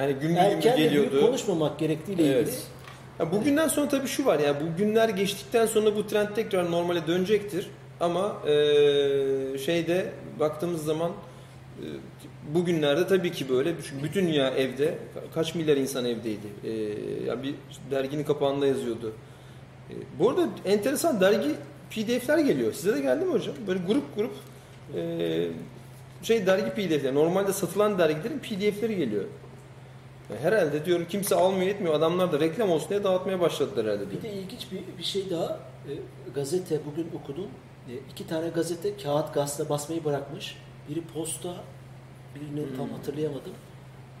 Yani 0.00 0.12
gün 0.12 0.28
gün 0.28 0.34
erken 0.36 0.76
geliyordu. 0.76 1.20
konuşmamak 1.20 1.78
gerektiğiyle 1.78 2.22
ilgili. 2.22 2.54
Ya 3.20 3.32
bugünden 3.32 3.68
sonra 3.68 3.88
tabii 3.88 4.08
şu 4.08 4.26
var 4.26 4.38
ya 4.40 4.54
bu 4.60 4.76
günler 4.78 5.08
geçtikten 5.08 5.66
sonra 5.66 5.96
bu 5.96 6.06
trend 6.06 6.28
tekrar 6.34 6.70
normale 6.70 7.06
dönecektir. 7.06 7.66
Ama 8.00 8.36
eee, 8.46 9.58
şeyde 9.64 10.12
baktığımız 10.40 10.84
zaman 10.84 11.10
eee, 11.82 11.88
bugünlerde 12.54 13.06
tabii 13.06 13.32
ki 13.32 13.48
böyle 13.48 13.74
bütün 14.02 14.26
dünya 14.28 14.50
evde 14.50 14.84
Ka- 14.86 15.34
kaç 15.34 15.54
milyar 15.54 15.76
insan 15.76 16.04
evdeydi. 16.04 16.46
Eee 16.64 17.24
ya 17.26 17.42
bir 17.42 17.54
derginin 17.90 18.24
kapağında 18.24 18.66
yazıyordu. 18.66 19.12
Eee, 19.90 19.96
bu 20.18 20.30
arada 20.30 20.48
enteresan 20.64 21.20
dergi 21.20 21.48
PDF'ler 21.90 22.38
geliyor. 22.38 22.72
Size 22.72 22.94
de 22.96 23.00
geldi 23.00 23.24
mi 23.24 23.32
hocam? 23.32 23.54
Böyle 23.66 23.80
grup 23.86 24.16
grup 24.16 24.32
eee, 24.96 25.48
şey 26.22 26.46
dergi 26.46 26.70
PDF'ler. 26.70 27.14
Normalde 27.14 27.52
satılan 27.52 27.98
dergilerin 27.98 28.38
PDF'leri 28.38 28.96
geliyor. 28.96 29.24
Ya 30.32 30.38
Herhalde 30.40 30.84
diyorum 30.84 31.06
kimse 31.08 31.34
almıyor 31.34 31.66
etmiyor. 31.70 31.94
Adamlar 31.94 32.32
da 32.32 32.40
reklam 32.40 32.70
olsun 32.70 32.88
diye 32.88 33.04
dağıtmaya 33.04 33.40
başladılar 33.40 33.86
herhalde 33.86 34.06
Bir 34.06 34.10
diyor. 34.10 34.22
de 34.22 34.32
ilginç 34.32 34.66
bir, 34.72 34.98
bir 34.98 35.02
şey 35.02 35.30
daha. 35.30 35.60
Ee, 35.88 35.92
gazete 36.34 36.80
bugün 36.86 37.06
okudum. 37.22 37.46
Ee, 37.88 37.92
iki 38.10 38.26
tane 38.26 38.48
gazete 38.48 38.96
kağıt 38.96 39.34
gazete 39.34 39.68
basmayı 39.68 40.04
bırakmış. 40.04 40.56
Biri 40.88 41.00
posta, 41.14 41.54
birini 42.34 42.66
Hmm. 42.66 42.76
tam 42.76 42.90
hatırlayamadım. 42.90 43.52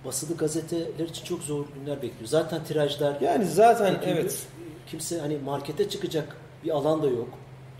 Basılı 0.04 0.36
gazeteler 0.36 1.04
için 1.08 1.24
çok 1.24 1.42
zor 1.42 1.64
günler 1.74 1.96
bekliyor. 1.96 2.24
Zaten 2.28 2.64
tirajlar 2.64 3.20
Yani 3.20 3.44
zaten 3.46 3.94
döküldü. 3.94 4.10
evet 4.10 4.46
Kimse 4.86 5.18
hani 5.20 5.38
markete 5.38 5.88
çıkacak 5.88 6.36
bir 6.64 6.70
alan 6.70 7.02
da 7.02 7.06
yok. 7.06 7.28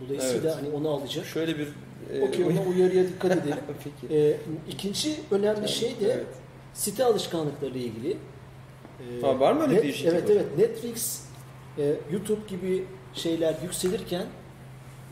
Dolayısıyla 0.07 0.51
Evet. 0.55 0.63
hani 0.63 0.75
onu 0.77 0.89
alacak. 0.91 1.25
şöyle 1.27 1.59
bir 1.59 1.69
e, 2.15 2.23
Okey 2.29 2.45
ona 2.45 2.63
uyarıya 2.63 3.05
dikkat 3.09 3.33
edelim. 3.37 3.57
Peki. 4.01 4.15
Ee, 4.15 4.37
ikinci 4.71 5.15
önemli 5.31 5.69
şey 5.69 6.01
de 6.01 6.13
Evet. 6.13 6.27
Site 6.75 7.05
alışkanlıkları 7.05 7.71
ile 7.71 7.79
ilgili. 7.79 8.17
Ha, 9.23 9.41
var 9.41 9.53
mı 9.53 9.63
öyle 9.63 9.75
Net- 9.75 9.83
değişiklik 9.83 10.13
Evet 10.13 10.25
hocam? 10.25 10.37
evet 10.39 10.59
Netflix, 10.59 11.23
e, 11.79 11.95
YouTube 12.13 12.41
gibi 12.49 12.85
şeyler 13.15 13.55
yükselirken 13.63 14.27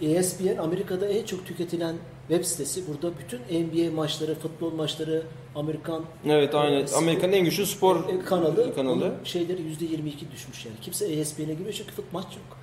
E 0.03 0.11
ESPN 0.11 0.57
Amerika'da 0.57 1.07
en 1.09 1.25
çok 1.25 1.47
tüketilen 1.47 1.97
web 2.29 2.45
sitesi. 2.45 2.83
Burada 2.89 3.19
bütün 3.19 3.39
NBA 3.65 3.91
maçları, 3.95 4.35
futbol 4.35 4.73
maçları, 4.73 5.23
Amerikan 5.59 6.03
Evet 6.27 6.55
aynı. 6.55 6.75
e, 6.81 6.87
Amerika'nın 6.97 7.33
en 7.33 7.45
güçlü 7.45 7.67
spor 7.67 7.97
e, 8.09 8.25
kanalı, 8.25 8.75
kanalı. 8.75 9.13
şeyleri 9.25 9.63
%22 9.63 10.31
düşmüş 10.33 10.67
yani. 10.67 10.77
Kimse 10.83 11.07
ESPN'e 11.07 11.55
giriyor 11.55 11.73
çünkü 11.73 11.93
fut 11.93 12.13
maç 12.13 12.25
yok. 12.25 12.59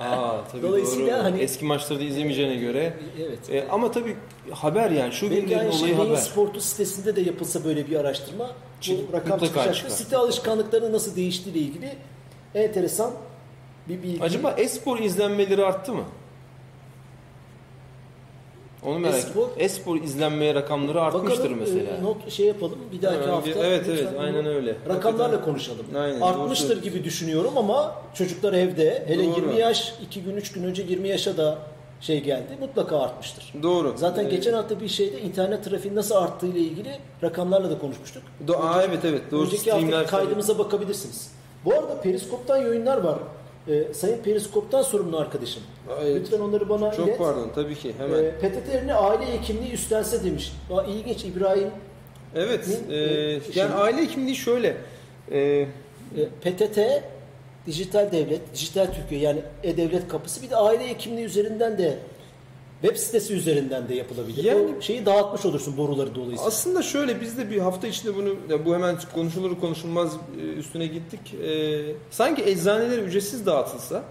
Aa 0.00 0.36
tabii 0.52 0.62
Dolayısıyla 0.62 1.16
doğru. 1.16 1.24
hani- 1.24 1.40
Eski 1.40 1.64
maçları 1.64 2.00
da 2.00 2.04
izlemeyeceğine 2.04 2.56
göre. 2.56 2.94
Evet. 3.20 3.50
E, 3.50 3.68
ama 3.70 3.90
tabii 3.90 4.16
haber 4.50 4.90
yani 4.90 5.12
şu 5.12 5.30
Belki 5.30 5.42
günlerin 5.46 5.70
şey 5.70 5.80
olayı 5.80 5.98
Beyin 5.98 6.08
haber. 6.10 6.20
Sportu 6.20 6.60
sitesinde 6.60 7.16
de 7.16 7.20
yapılsa 7.20 7.64
böyle 7.64 7.90
bir 7.90 7.96
araştırma 7.96 8.50
Çık- 8.80 9.08
bu 9.08 9.12
rakam 9.12 9.38
çıkacaktır. 9.38 9.74
çıkar. 9.74 9.90
Site 9.90 10.16
alışkanlıklarının 10.16 10.92
nasıl 10.92 11.16
değiştiğiyle 11.16 11.60
ilgili 11.60 11.92
enteresan 12.54 13.10
bir 13.88 14.02
bilgi. 14.02 14.22
Acaba 14.22 14.54
e-spor 14.58 14.98
izlenmeleri 14.98 15.64
arttı 15.64 15.92
mı? 15.94 16.04
Onu 18.86 18.98
merak 18.98 19.14
E-spor? 19.14 19.48
E-spor 19.58 19.96
izlenmeye 19.96 20.54
rakamları 20.54 21.00
artmıştır 21.02 21.38
Bakalım, 21.44 21.58
mesela. 21.60 21.90
e, 22.00 22.02
not 22.02 22.30
şey 22.30 22.46
yapalım 22.46 22.78
bir 22.92 23.02
dahaki 23.02 23.20
bir- 23.20 23.26
hafta. 23.26 23.50
evet, 23.66 23.84
evet, 23.88 24.08
aynen 24.20 24.46
öyle. 24.46 24.76
Rakamlarla 24.88 25.22
Hakikaten. 25.24 25.44
konuşalım. 25.44 25.86
Aynen, 25.96 26.20
doğru 26.20 26.24
Artmıştır 26.28 26.66
söylüyorsun. 26.68 26.92
gibi 26.94 27.04
düşünüyorum 27.04 27.52
ama 27.58 27.94
çocuklar 28.14 28.52
evde. 28.52 29.04
Hele 29.06 29.24
Doğru. 29.26 29.34
20 29.40 29.56
yaş, 29.60 29.94
2 30.02 30.22
gün 30.22 30.36
3 30.36 30.52
gün 30.52 30.64
önce 30.64 30.82
20 30.82 31.08
yaşa 31.08 31.36
da 31.36 31.58
şey 32.00 32.22
geldi. 32.22 32.48
Mutlaka 32.60 33.00
artmıştır. 33.00 33.52
Doğru. 33.62 33.92
Zaten 33.96 34.24
E, 34.26 34.28
geçen 34.28 34.52
hafta 34.52 34.80
bir 34.80 34.88
şeyde 34.88 35.20
internet 35.20 35.64
trafiği 35.64 35.94
nasıl 35.94 36.14
arttığı 36.14 36.46
ile 36.46 36.58
ilgili 36.58 36.90
rakamlarla 37.22 37.70
da 37.70 37.78
konuşmuştuk. 37.78 38.22
Do- 38.46 38.56
Aa, 38.56 38.82
evet 38.82 39.04
evet 39.04 39.22
doğru 39.30 39.46
Önceki 39.46 39.72
hafta 39.72 40.06
kaydımıza 40.06 40.58
bakabilirsiniz. 40.58 41.32
Bu 41.64 41.72
arada 41.74 42.00
Periskop'tan 42.00 42.56
yayınlar 42.56 42.98
var. 42.98 43.18
E, 43.68 43.94
Sayın 43.94 44.22
Periskop'tan 44.22 44.82
sorumlu 44.82 45.18
arkadaşım. 45.18 45.62
Evet. 46.02 46.16
Lütfen 46.20 46.40
onları 46.40 46.68
bana 46.68 46.92
Çok 46.92 47.06
ilet. 47.08 47.18
pardon 47.18 47.50
tabii 47.54 47.74
ki 47.74 47.92
hemen. 47.98 48.24
E, 48.24 48.30
PTT 48.30 48.74
yerine 48.74 48.94
aile 48.94 49.32
hekimliği 49.38 49.72
üstlense 49.72 50.24
demiş. 50.24 50.52
Aa, 50.72 50.82
ilginç 50.84 51.24
İbrahim. 51.24 51.70
evet. 52.36 52.80
E, 52.90 52.94
e, 52.94 53.40
yani 53.54 53.74
aile 53.74 54.02
hekimliği 54.02 54.36
şöyle. 54.36 54.76
E, 55.32 55.66
E, 56.16 56.24
PTT 56.40 56.78
dijital 57.66 58.12
devlet, 58.12 58.40
dijital 58.54 58.86
Türkiye 58.86 59.20
yani 59.20 59.40
e-devlet 59.62 60.08
kapısı 60.08 60.42
bir 60.42 60.50
de 60.50 60.56
aile 60.56 60.88
hekimliği 60.88 61.24
üzerinden 61.26 61.78
de 61.78 61.98
web 62.82 62.96
sitesi 62.96 63.34
üzerinden 63.34 63.88
de 63.88 63.94
yapılabilir. 63.94 64.44
Yani- 64.44 64.74
o 64.78 64.80
şeyi 64.82 65.06
dağıtmış 65.06 65.46
olursun 65.46 65.76
boruları 65.76 66.14
dolayısıyla. 66.14 66.44
Aslında 66.46 66.82
şöyle 66.82 67.20
biz 67.20 67.38
de 67.38 67.50
bir 67.50 67.58
hafta 67.58 67.86
içinde 67.86 68.14
bunu 68.16 68.28
ya 68.50 68.64
bu 68.66 68.74
hemen 68.74 68.96
konuşulur 69.14 69.60
konuşulmaz 69.60 70.12
e, 70.40 70.42
üstüne 70.58 70.86
gittik. 70.86 71.34
E, 71.34 71.80
sanki 72.10 72.42
eczaneler 72.42 72.98
ücretsiz 72.98 73.46
dağıtılsa 73.46 74.02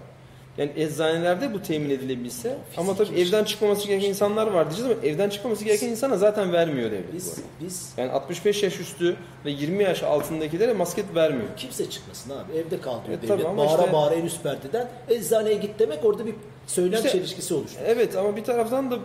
yani 0.58 0.72
eczanelerde 0.76 1.54
bu 1.54 1.62
temin 1.62 1.90
edilebilse 1.90 2.56
ama 2.76 2.94
tabii 2.96 3.20
evden 3.20 3.44
çıkmaması 3.44 3.86
gereken 3.88 4.08
insanlar 4.08 4.46
var 4.46 4.70
diyeceğiz 4.70 4.92
ama 4.96 5.06
evden 5.06 5.28
çıkmaması 5.30 5.64
gereken 5.64 5.88
insana 5.88 6.16
zaten 6.16 6.52
vermiyor 6.52 6.90
devlet. 6.90 7.12
biz 7.14 7.36
biz 7.60 7.92
Yani 7.96 8.10
65 8.10 8.62
yaş 8.62 8.80
üstü 8.80 9.16
ve 9.44 9.50
20 9.50 9.82
yaş 9.82 10.02
altındakilere 10.02 10.72
masket 10.72 11.14
vermiyor. 11.14 11.48
kimse 11.56 11.90
çıkmasın 11.90 12.30
abi. 12.30 12.52
Evde 12.58 12.80
kal 12.80 12.94
diyor 13.06 13.18
E, 13.18 13.22
devlet. 13.28 13.56
bağıra 13.56 13.80
işte- 13.82 13.92
bağıra 13.92 14.14
en 14.14 14.24
üst 14.24 14.42
perdeden 14.42 14.88
eczaneye 15.08 15.54
git 15.54 15.78
demek 15.78 16.04
orada 16.04 16.26
bir 16.26 16.34
söylem 16.68 16.94
İşte- 17.04 17.10
çelişkisi 17.18 17.54
oluştu. 17.54 17.78
Evet 17.86 18.16
ama 18.16 18.36
bir 18.36 18.44
taraftan 18.44 18.90
da 18.90 18.98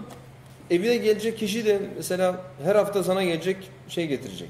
evine 0.72 0.98
gelecek 0.98 1.38
kişi 1.40 1.66
de 1.66 1.82
mesela 1.98 2.42
her 2.64 2.76
hafta 2.76 3.04
sana 3.04 3.24
gelecek 3.24 3.58
şey 3.90 4.08
getirecek. 4.08 4.50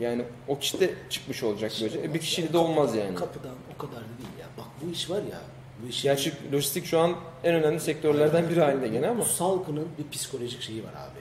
Yani 0.00 0.22
o 0.48 0.58
kişi 0.58 0.80
de 0.80 0.90
çıkmış 1.10 1.42
olacak 1.42 1.72
böylece. 1.80 1.98
E, 2.00 2.14
bir 2.14 2.20
kişiyle 2.20 2.52
de 2.52 2.58
olmaz 2.58 2.94
yani. 2.94 3.14
Kapıdan 3.14 3.54
o 3.74 3.78
kadar 3.78 3.96
da 4.00 4.18
değil 4.18 4.38
ya. 4.40 4.46
Bak 4.58 4.66
bu 4.82 4.90
iş 4.90 5.10
var 5.10 5.16
ya. 5.32 5.40
Bu 5.84 5.88
iş 5.88 6.02
Gerçi 6.02 6.32
lojistik 6.52 6.86
şu 6.86 6.98
an 6.98 7.16
en 7.44 7.54
önemli 7.54 7.80
sektörlerden 7.80 8.48
biri 8.48 8.60
halinde 8.60 8.88
gene 8.88 9.08
ama. 9.08 9.20
Bu 9.20 9.24
salgının 9.24 9.88
bir 9.98 10.16
psikolojik 10.16 10.62
şeyi 10.62 10.84
var 10.84 10.90
abi. 10.90 11.18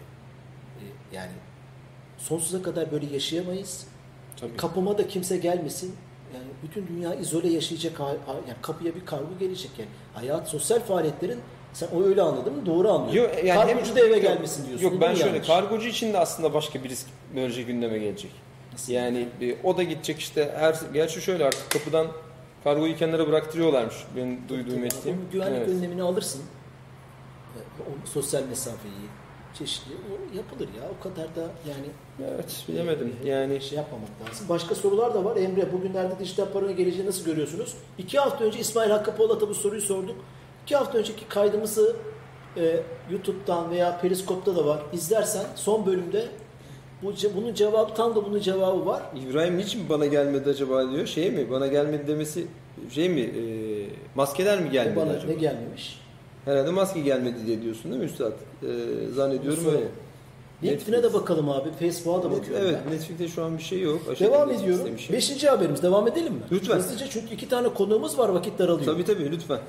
Ee, 0.80 1.16
Yani 1.16 1.32
sonsuza 2.18 2.62
kadar 2.62 2.92
böyle 2.92 3.06
yaşayamayız. 3.14 3.88
Tabii. 4.40 4.58
Kapıma 4.58 4.98
da 4.98 5.08
kimse 5.08 5.38
gelmesin. 5.38 5.96
Yani 6.34 6.46
bütün 6.64 6.88
dünya 6.88 7.14
izole 7.16 7.48
yaşayacak. 7.50 8.00
Yani 8.00 8.58
kapıya 8.62 8.96
bir 8.96 9.06
kargo 9.06 9.38
gelecek 9.40 9.72
yani. 9.78 9.90
Hayat, 10.14 10.50
sosyal 10.50 10.80
faaliyetlerin 10.80 11.40
sen 11.74 11.88
o 11.96 12.04
öyle 12.04 12.22
anladın 12.22 12.54
mı? 12.56 12.66
Doğru 12.66 12.92
anlıyorum. 12.92 13.32
Yok, 13.36 13.44
yani 13.46 13.68
Kargocu 13.68 13.90
hem- 13.90 13.96
da 13.96 14.00
eve 14.00 14.14
yok, 14.14 14.22
gelmesin 14.22 14.68
diyorsun. 14.68 14.86
Yok 14.86 15.02
ben 15.02 15.14
şöyle 15.16 15.30
yanlış? 15.30 15.48
kargocu 15.48 15.88
için 15.88 16.14
de 16.14 16.20
aslında 16.20 16.54
başka 16.54 16.84
bir 16.84 16.90
risk 16.90 17.08
böylece 17.36 17.62
gündeme 17.64 17.98
gelecek. 17.98 18.32
Nasıl? 18.74 18.94
Yani 18.94 19.28
e, 19.42 19.56
o 19.64 19.78
da 19.78 19.84
gidecek 19.84 20.20
işte 20.20 20.54
her 20.58 20.76
gerçi 20.94 21.22
şöyle 21.22 21.46
artık 21.46 21.72
kapıdan 21.72 22.08
kargoyu 22.64 22.98
kenara 22.98 23.28
bıraktırıyorlarmış 23.28 23.96
benim 24.16 24.50
duyduğum 24.50 24.84
ettiğim. 24.86 25.30
Güvenlik 25.32 25.58
Evet. 25.58 25.70
önlemini 25.70 26.02
alırsın. 26.04 26.42
Ee, 27.58 27.60
O 27.82 28.08
sosyal 28.08 28.44
mesafeyi 28.44 28.94
çeşitli 29.58 29.92
o 29.94 30.38
yapılır 30.38 30.68
ya. 30.82 30.90
O 31.00 31.04
kadar 31.04 31.36
da 31.36 31.42
yani 31.42 31.88
Evet 32.22 32.66
bilemedim. 32.68 33.16
Yani 33.26 33.62
şey 33.62 33.78
yapmamak 33.78 34.10
lazım. 34.22 34.46
Başka 34.50 34.76
sorular 34.76 35.14
da 35.14 35.26
var. 35.26 35.38
Emre 35.38 35.74
bugünlerde 35.74 36.20
dijital 36.20 36.46
paranın 36.46 36.76
geleceği 36.76 37.06
nasıl 37.06 37.26
görüyorsunuz? 37.26 37.74
İki 37.98 38.20
hafta 38.20 38.46
önce 38.46 38.60
İsmail 38.60 38.90
Hakkı 38.92 39.16
Polat'a 39.16 39.50
bu 39.50 39.56
soruyu 39.56 39.82
sorduk. 39.82 40.16
İki 40.64 40.76
hafta 40.76 40.98
önceki 40.98 41.28
kaydımızı 41.28 41.96
e, 42.58 42.80
YouTube'dan 43.12 43.72
veya 43.72 44.00
Periskop'ta 44.02 44.56
da 44.56 44.66
var. 44.66 44.80
İzlersen 44.94 45.46
son 45.56 45.86
bölümde 45.86 46.26
bu 47.02 47.14
bunun 47.36 47.54
cevabı 47.54 47.94
tam 47.94 48.16
da 48.16 48.26
bunun 48.26 48.40
cevabı 48.40 48.86
var. 48.86 49.04
İbrahim 49.30 49.58
niçin 49.58 49.90
bana 49.90 50.06
gelmedi 50.06 50.50
acaba 50.50 50.92
diyor. 50.92 51.08
Şey 51.08 51.32
mi? 51.32 51.52
Bana 51.52 51.68
gelmedi 51.68 52.08
demesi 52.08 52.48
şey 52.92 53.10
mi? 53.10 53.22
E, 53.22 53.42
maskeler 54.16 54.62
mi 54.62 54.72
gelmedi 54.72 54.96
bana 54.96 55.12
acaba? 55.12 55.32
ne 55.32 55.38
gelmemiş? 55.38 56.02
Herhalde 56.46 56.72
maske 56.72 57.00
gelmedi 57.00 57.36
diye 57.46 57.62
diyorsun 57.62 57.92
değil 57.92 58.04
mi 58.04 58.10
Üstad? 58.10 58.32
E, 58.32 58.68
zannediyorum 59.14 59.66
öyle. 59.66 59.88
LinkedIn'e 60.64 61.04
de 61.04 61.14
bakalım 61.14 61.50
abi. 61.50 61.70
Facebook'a 61.72 62.24
da 62.24 62.32
bakıyorum. 62.32 62.66
Evet 62.68 62.80
ben. 62.86 62.94
Netflix'te 62.94 63.28
şu 63.28 63.44
an 63.44 63.58
bir 63.58 63.64
şey 63.64 63.82
yok. 63.82 64.02
Aşırı 64.12 64.28
Devam 64.32 64.52
ediyorum. 64.52 65.00
şey. 65.00 65.16
Beşinci 65.16 65.50
haberimiz. 65.50 65.84
Devam 65.84 66.08
edelim 66.08 66.34
mi? 66.34 66.40
Lütfen. 66.52 66.76
Hızlıca 66.76 67.08
çünkü 67.10 67.34
iki 67.34 67.50
tane 67.50 67.70
konuğumuz 67.74 68.18
var. 68.18 68.30
Vakit 68.30 68.60
daralıyor. 68.60 68.94
Tabii 68.94 69.06
tabii 69.06 69.32
lütfen. 69.32 69.60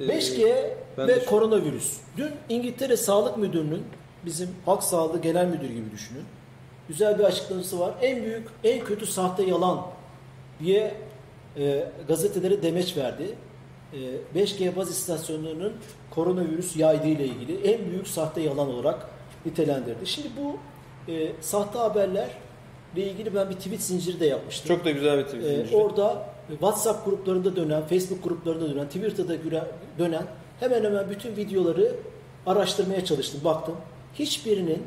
E, 0.00 0.06
5G 0.06 0.70
ben 0.98 1.08
ve 1.08 1.24
koronavirüs. 1.24 1.96
Dün 2.16 2.30
İngiltere 2.48 2.96
Sağlık 2.96 3.36
Müdürü'nün 3.38 3.82
bizim 4.26 4.48
halk 4.66 4.82
sağlığı 4.82 5.20
genel 5.20 5.46
müdürü 5.46 5.72
gibi 5.72 5.90
düşünün. 5.92 6.24
Güzel 6.88 7.18
bir 7.18 7.24
açıklaması 7.24 7.80
var. 7.80 7.94
En 8.02 8.24
büyük, 8.24 8.48
en 8.64 8.84
kötü 8.84 9.06
sahte 9.06 9.42
yalan 9.42 9.86
diye 10.60 10.94
e, 11.56 11.88
gazetelere 12.08 12.62
demeç 12.62 12.96
verdi. 12.96 13.34
E, 13.92 13.98
5G 14.40 14.76
baz 14.76 14.90
istasyonlarının 14.90 15.72
koronavirüs 16.10 16.76
yaydığı 16.76 17.06
ile 17.08 17.24
ilgili 17.26 17.72
en 17.72 17.90
büyük 17.90 18.08
sahte 18.08 18.40
yalan 18.40 18.68
olarak 18.68 19.08
nitelendirdi. 19.46 20.06
Şimdi 20.06 20.28
bu 20.42 20.56
e, 21.12 21.32
sahte 21.40 21.78
haberlerle 21.78 22.30
ilgili 22.96 23.34
ben 23.34 23.50
bir 23.50 23.54
tweet 23.54 23.82
zinciri 23.82 24.20
de 24.20 24.26
yapmıştım. 24.26 24.76
Çok 24.76 24.84
da 24.84 24.90
güzel 24.90 25.18
bir 25.18 25.24
tweet. 25.24 25.44
Ee, 25.44 25.56
zinciri. 25.56 25.76
orada 25.76 26.28
WhatsApp 26.50 27.04
gruplarında 27.04 27.56
dönen, 27.56 27.82
Facebook 27.86 28.24
gruplarında 28.24 28.70
dönen, 28.74 28.86
Twitter'da 28.86 29.34
güre- 29.34 29.64
dönen 29.98 30.22
hemen 30.60 30.84
hemen 30.84 31.10
bütün 31.10 31.36
videoları 31.36 31.94
araştırmaya 32.46 33.04
çalıştım, 33.04 33.40
baktım. 33.44 33.74
Hiçbirinin 34.14 34.82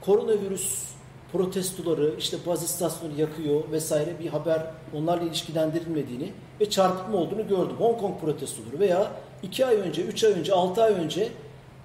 koronavirüs 0.00 0.84
protestoları, 1.32 2.14
işte 2.18 2.36
baz 2.46 2.62
istasyonu 2.62 3.20
yakıyor 3.20 3.60
vesaire 3.72 4.10
bir 4.20 4.26
haber 4.28 4.62
onlarla 4.94 5.24
ilişkilendirilmediğini 5.24 6.32
ve 6.60 6.70
çarpıtma 6.70 7.18
olduğunu 7.18 7.48
gördüm. 7.48 7.76
Hong 7.78 8.00
Kong 8.00 8.20
protestoları 8.20 8.78
veya 8.80 9.10
2 9.42 9.66
ay 9.66 9.76
önce, 9.76 10.02
3 10.02 10.24
ay 10.24 10.32
önce, 10.32 10.52
6 10.52 10.82
ay 10.82 10.92
önce 10.92 11.28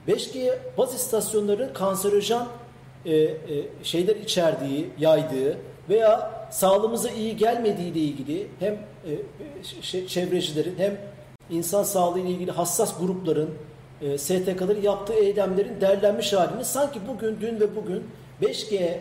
5G 0.07 0.57
baz 0.77 0.95
istasyonlarının 0.95 1.73
kanserojen 1.73 2.45
e, 3.05 3.15
e, 3.15 3.37
şeyler 3.83 4.15
içerdiği, 4.15 4.89
yaydığı 4.99 5.57
veya 5.89 6.31
sağlığımıza 6.51 7.09
iyi 7.09 7.37
gelmediği 7.37 7.91
ile 7.91 7.99
ilgili 7.99 8.47
hem 8.59 8.73
e, 8.73 9.11
şey, 9.81 10.07
çevrecilerin 10.07 10.75
hem 10.77 10.97
insan 11.49 11.83
sağlığı 11.83 12.19
ile 12.19 12.29
ilgili 12.29 12.51
hassas 12.51 12.99
grupların 12.99 13.49
e, 14.01 14.17
STK'ların 14.17 14.81
yaptığı 14.81 15.13
eylemlerin 15.13 15.81
derlenmiş 15.81 16.33
halini 16.33 16.65
sanki 16.65 16.99
bugün, 17.07 17.37
dün 17.41 17.59
ve 17.59 17.75
bugün 17.75 18.03
5G 18.41 18.97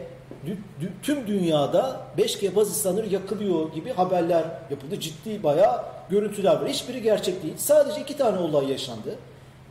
dü- 0.46 0.56
dü- 0.82 1.02
tüm 1.02 1.26
dünyada 1.26 2.00
5G 2.18 2.56
baz 2.56 2.70
istasyonları 2.70 3.14
yakılıyor 3.14 3.72
gibi 3.72 3.92
haberler 3.92 4.44
yapıldı. 4.70 5.00
Ciddi 5.00 5.42
bayağı 5.42 5.82
görüntüler 6.10 6.54
var. 6.60 6.68
Hiçbiri 6.68 7.02
gerçek 7.02 7.42
değil. 7.42 7.54
Sadece 7.56 8.00
iki 8.00 8.16
tane 8.16 8.38
olay 8.38 8.70
yaşandı. 8.70 9.14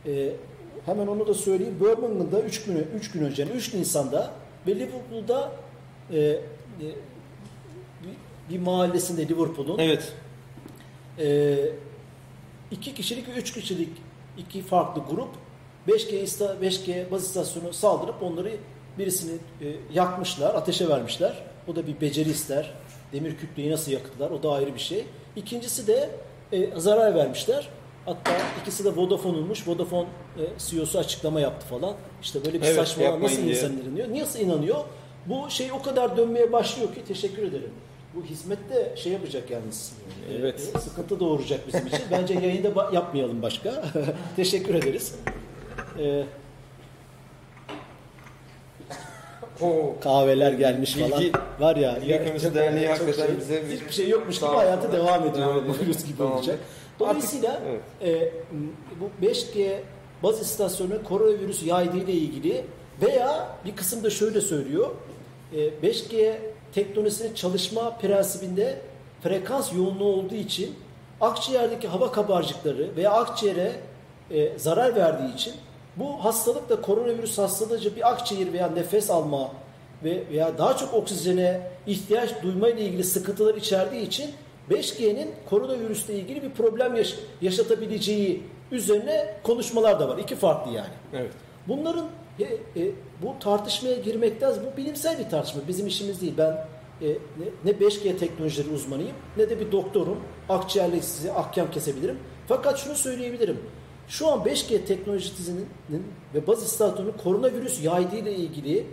E, 0.06 0.32
hemen 0.86 1.06
onu 1.06 1.26
da 1.26 1.34
söyleyeyim. 1.34 1.76
Birmingham'da 1.80 2.40
3 2.40 2.64
gün 2.64 2.86
3 2.96 3.10
gün 3.10 3.24
önce, 3.24 3.42
yani 3.42 3.52
3 3.52 3.74
Nisan'da 3.74 4.30
ve 4.66 4.74
Liverpool'da 4.74 5.52
e, 6.12 6.18
e, 6.18 6.40
bir, 6.80 8.54
bir 8.54 8.58
mahallesinde 8.58 9.28
Liverpool'un 9.28 9.78
Evet. 9.78 10.12
e, 11.18 11.56
iki 12.70 12.94
kişilik 12.94 13.28
ve 13.28 13.32
üç 13.32 13.52
kişilik 13.52 13.88
iki 14.38 14.62
farklı 14.62 15.02
grup 15.10 15.28
5G, 15.88 16.22
ista, 16.22 16.44
5G 16.62 17.10
baz 17.10 17.24
istasyonu 17.24 17.72
saldırıp 17.72 18.22
onları 18.22 18.52
birisini 18.98 19.32
e, 19.60 19.66
yakmışlar, 19.92 20.54
ateşe 20.54 20.88
vermişler. 20.88 21.42
O 21.68 21.76
da 21.76 21.86
bir 21.86 22.00
beceri 22.00 22.30
ister. 22.30 22.72
Demir 23.12 23.36
kütleyi 23.36 23.70
nasıl 23.70 23.92
yaktılar 23.92 24.30
o 24.30 24.42
da 24.42 24.52
ayrı 24.52 24.74
bir 24.74 24.80
şey. 24.80 25.04
İkincisi 25.36 25.86
de 25.86 26.10
e, 26.52 26.80
zarar 26.80 27.14
vermişler. 27.14 27.68
Hatta 28.06 28.30
ikisi 28.62 28.84
de 28.84 28.96
Vodafone'unmuş. 28.96 29.68
Vodafone 29.68 30.06
e, 30.38 30.42
CEO'su 30.58 30.98
açıklama 30.98 31.40
yaptı 31.40 31.66
falan. 31.66 31.94
İşte 32.22 32.44
böyle 32.44 32.60
bir 32.62 32.66
Evet, 32.66 32.76
saçmalama 32.76 33.12
yapmayın 33.12 33.32
nasıl 33.36 33.42
diye. 33.44 33.54
insan 33.56 33.72
inanıyor? 33.72 34.22
Nasıl 34.22 34.38
inanıyor? 34.38 34.76
Bu 35.26 35.50
şey 35.50 35.72
o 35.72 35.82
kadar 35.82 36.16
dönmeye 36.16 36.52
başlıyor 36.52 36.94
ki 36.94 37.04
teşekkür 37.08 37.42
ederim. 37.42 37.70
Bu 38.14 38.24
hizmette 38.24 38.92
şey 38.96 39.12
yapacak 39.12 39.50
yalnız. 39.50 39.92
e, 40.30 40.34
Evet. 40.34 40.72
e, 40.76 40.78
sıkıntı 40.78 41.20
doğuracak 41.20 41.66
bizim 41.68 41.86
için. 41.86 42.00
Bence 42.10 42.34
yayında 42.34 42.68
ba- 42.68 42.94
yapmayalım 42.94 43.42
başka. 43.42 43.84
teşekkür 44.36 44.74
ederiz. 44.74 45.14
E, 45.98 46.22
Oo. 49.60 49.94
kahveler 50.00 50.52
gelmiş 50.52 50.96
Bilgi- 50.96 51.10
falan. 51.10 51.22
Var 51.60 51.76
ya. 51.76 51.98
Bilgi 52.02 52.42
çok- 52.42 52.54
Derneği 52.54 52.88
hakikaten 52.88 53.26
şey- 53.26 53.36
bize 53.38 53.62
bir- 53.68 53.76
hiçbir 53.76 53.92
şey 53.92 54.08
yokmuş 54.08 54.36
gibi 54.40 54.46
hayatı 54.50 54.92
devam 54.92 55.26
ediyor. 55.28 55.54
Devam. 55.64 55.78
Virüs 55.80 56.04
gibi 56.04 56.18
Tamam. 56.18 56.32
olacak. 56.32 56.58
Dolayısıyla 57.00 57.60
Evet. 57.68 57.80
e, 58.02 58.32
bu 59.00 59.26
5G 59.26 59.78
baz 60.22 60.40
istasyonu 60.40 61.04
koronavirüs 61.04 61.62
yaydığı 61.62 61.98
ile 61.98 62.12
ilgili 62.12 62.64
veya 63.02 63.48
bir 63.64 63.76
kısım 63.76 64.04
da 64.04 64.10
şöyle 64.10 64.40
söylüyor. 64.40 64.90
E, 65.52 65.58
5G 65.58 66.34
teknolojisinin 66.74 67.34
çalışma 67.34 67.90
prensibinde 67.96 68.78
frekans 69.22 69.72
yoğunluğu 69.72 70.12
olduğu 70.12 70.34
için 70.34 70.74
akciğerdeki 71.20 71.88
hava 71.88 72.12
kabarcıkları 72.12 72.88
veya 72.96 73.10
akciğere 73.10 73.72
e, 74.30 74.58
zarar 74.58 74.96
verdiği 74.96 75.34
için 75.34 75.54
bu 75.96 76.24
hastalık 76.24 76.68
da 76.68 76.80
koronavirüs 76.80 77.38
hastalığıca 77.38 77.96
bir 77.96 78.10
akciğer 78.10 78.52
veya 78.52 78.68
nefes 78.68 79.10
alma 79.10 79.50
ve 80.04 80.22
veya 80.30 80.58
daha 80.58 80.76
çok 80.76 80.94
oksijene 80.94 81.60
ihtiyaç 81.86 82.42
duyma 82.42 82.68
ile 82.68 82.80
ilgili 82.80 83.04
sıkıntılar 83.04 83.54
içerdiği 83.54 84.02
için 84.02 84.30
5G'nin 84.70 85.30
koronavirüsle 85.50 86.14
ilgili 86.14 86.42
bir 86.42 86.50
problem 86.50 86.96
yaş- 86.96 87.18
yaşatabileceği 87.42 88.42
üzerine 88.72 89.34
konuşmalar 89.42 90.00
da 90.00 90.08
var. 90.08 90.18
İki 90.18 90.36
farklı 90.36 90.72
yani. 90.72 90.94
Evet. 91.14 91.32
Bunların 91.68 92.06
e, 92.38 92.44
e, 92.44 92.90
bu 93.22 93.34
tartışmaya 93.40 93.94
girmekten 93.94 94.52
bu 94.72 94.76
bilimsel 94.76 95.18
bir 95.18 95.30
tartışma. 95.30 95.60
Bizim 95.68 95.86
işimiz 95.86 96.20
değil. 96.20 96.34
Ben 96.38 96.66
e, 97.02 97.08
ne, 97.08 97.14
ne 97.64 97.70
5G 97.70 98.16
teknolojileri 98.16 98.74
uzmanıyım 98.74 99.16
ne 99.36 99.50
de 99.50 99.60
bir 99.60 99.72
doktorum. 99.72 100.20
Akciğerle 100.48 101.02
size 101.02 101.32
ahkam 101.32 101.70
kesebilirim. 101.70 102.18
Fakat 102.48 102.78
şunu 102.78 102.94
söyleyebilirim. 102.94 103.58
Şu 104.08 104.28
an 104.28 104.40
5G 104.44 104.84
teknolojisinin 104.84 105.66
ve 106.34 106.46
baz 106.46 106.62
istasyonunun 106.62 107.14
koronavirüs 107.24 107.84
yaydığı 107.84 108.16
ile 108.16 108.34
ilgili 108.34 108.86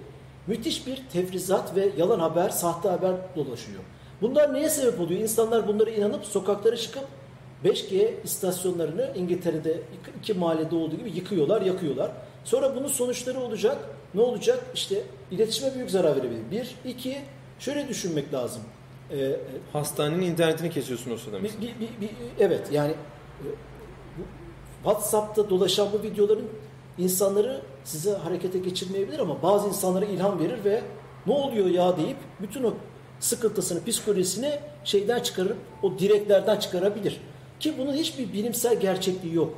müthiş 0.48 0.88
bir 0.88 1.04
tefrizat 1.14 1.76
ve 1.76 1.90
yalan 1.98 2.20
haber, 2.20 2.50
sahte 2.50 2.90
haber 2.90 3.12
dolaşıyor. 3.36 3.80
Bunlar 4.22 4.54
neye 4.54 4.70
sebep 4.70 5.00
oluyor? 5.02 5.22
İnsanlar 5.22 5.68
bunlara 5.68 5.90
inanıp 5.90 6.26
sokaklara 6.26 6.76
çıkıp 6.78 7.04
5G 7.66 8.12
istasyonlarını 8.24 9.12
İngiltere'de 9.16 9.82
iki- 10.20 10.34
mahallede 10.34 10.76
olduğu 10.76 10.96
gibi 10.96 11.12
yıkıyorlar, 11.12 11.62
yakıyorlar. 11.62 12.12
Sonra 12.44 12.76
bunun 12.76 12.88
sonuçları 12.88 13.40
olacak. 13.40 13.78
Ne 14.14 14.22
olacak? 14.22 14.64
İşte 14.76 15.04
iletişime 15.32 15.76
büyük 15.76 15.92
zarar 15.92 16.16
verebilir. 16.16 16.42
Bir, 16.52 16.76
iki, 16.92 17.18
şöyle 17.60 17.88
düşünmek 17.88 18.34
lazım. 18.34 18.62
Ee, 19.12 19.32
Hastanenin 19.74 20.22
internetini 20.22 20.70
kesiyorsun 20.70 21.12
o 21.12 21.18
sırada 21.18 21.44
bir, 21.44 21.50
bir, 21.62 21.68
bir, 21.80 22.02
bir- 22.02 22.10
evet 22.40 22.68
yani 22.72 22.92
e, 22.92 23.48
WhatsApp'ta 24.84 25.50
dolaşan 25.50 25.88
bu 25.94 26.04
videoların 26.04 26.46
insanları 26.98 27.62
size 27.84 28.12
harekete 28.12 28.60
geçirmeyebilir 28.60 29.20
ama 29.20 29.42
bazı 29.42 29.68
insanlara 29.68 30.06
ilham 30.06 30.40
verir 30.40 30.64
ve 30.66 30.82
ne 31.28 31.34
oluyor 31.34 31.66
ya 31.66 31.98
deyip 31.98 32.18
bütün 32.42 32.64
o 32.64 32.74
sıkıntısını, 33.20 33.86
psikolojisini 33.86 34.60
şeyden 34.84 35.20
çıkarıp 35.20 35.58
o 35.84 36.00
direklerden 36.00 36.60
çıkarabilir. 36.60 37.22
Ki 37.60 37.74
bunun 37.78 37.94
hiçbir 37.94 38.34
bilimsel 38.34 38.80
gerçekliği 38.80 39.36
yok. 39.36 39.54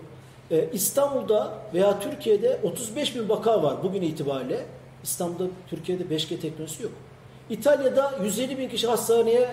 Ee, 0.51 0.69
İstanbul'da 0.73 1.53
veya 1.73 1.99
Türkiye'de 1.99 2.59
35 2.63 3.15
bin 3.15 3.29
vaka 3.29 3.63
var 3.63 3.83
bugün 3.83 4.01
itibariyle. 4.01 4.65
İstanbul'da, 5.03 5.49
Türkiye'de 5.69 6.03
5G 6.03 6.39
teknolojisi 6.39 6.83
yok. 6.83 6.91
İtalya'da 7.49 8.19
150 8.23 8.57
bin 8.57 8.69
kişi 8.69 8.87
hastaneye 8.87 9.49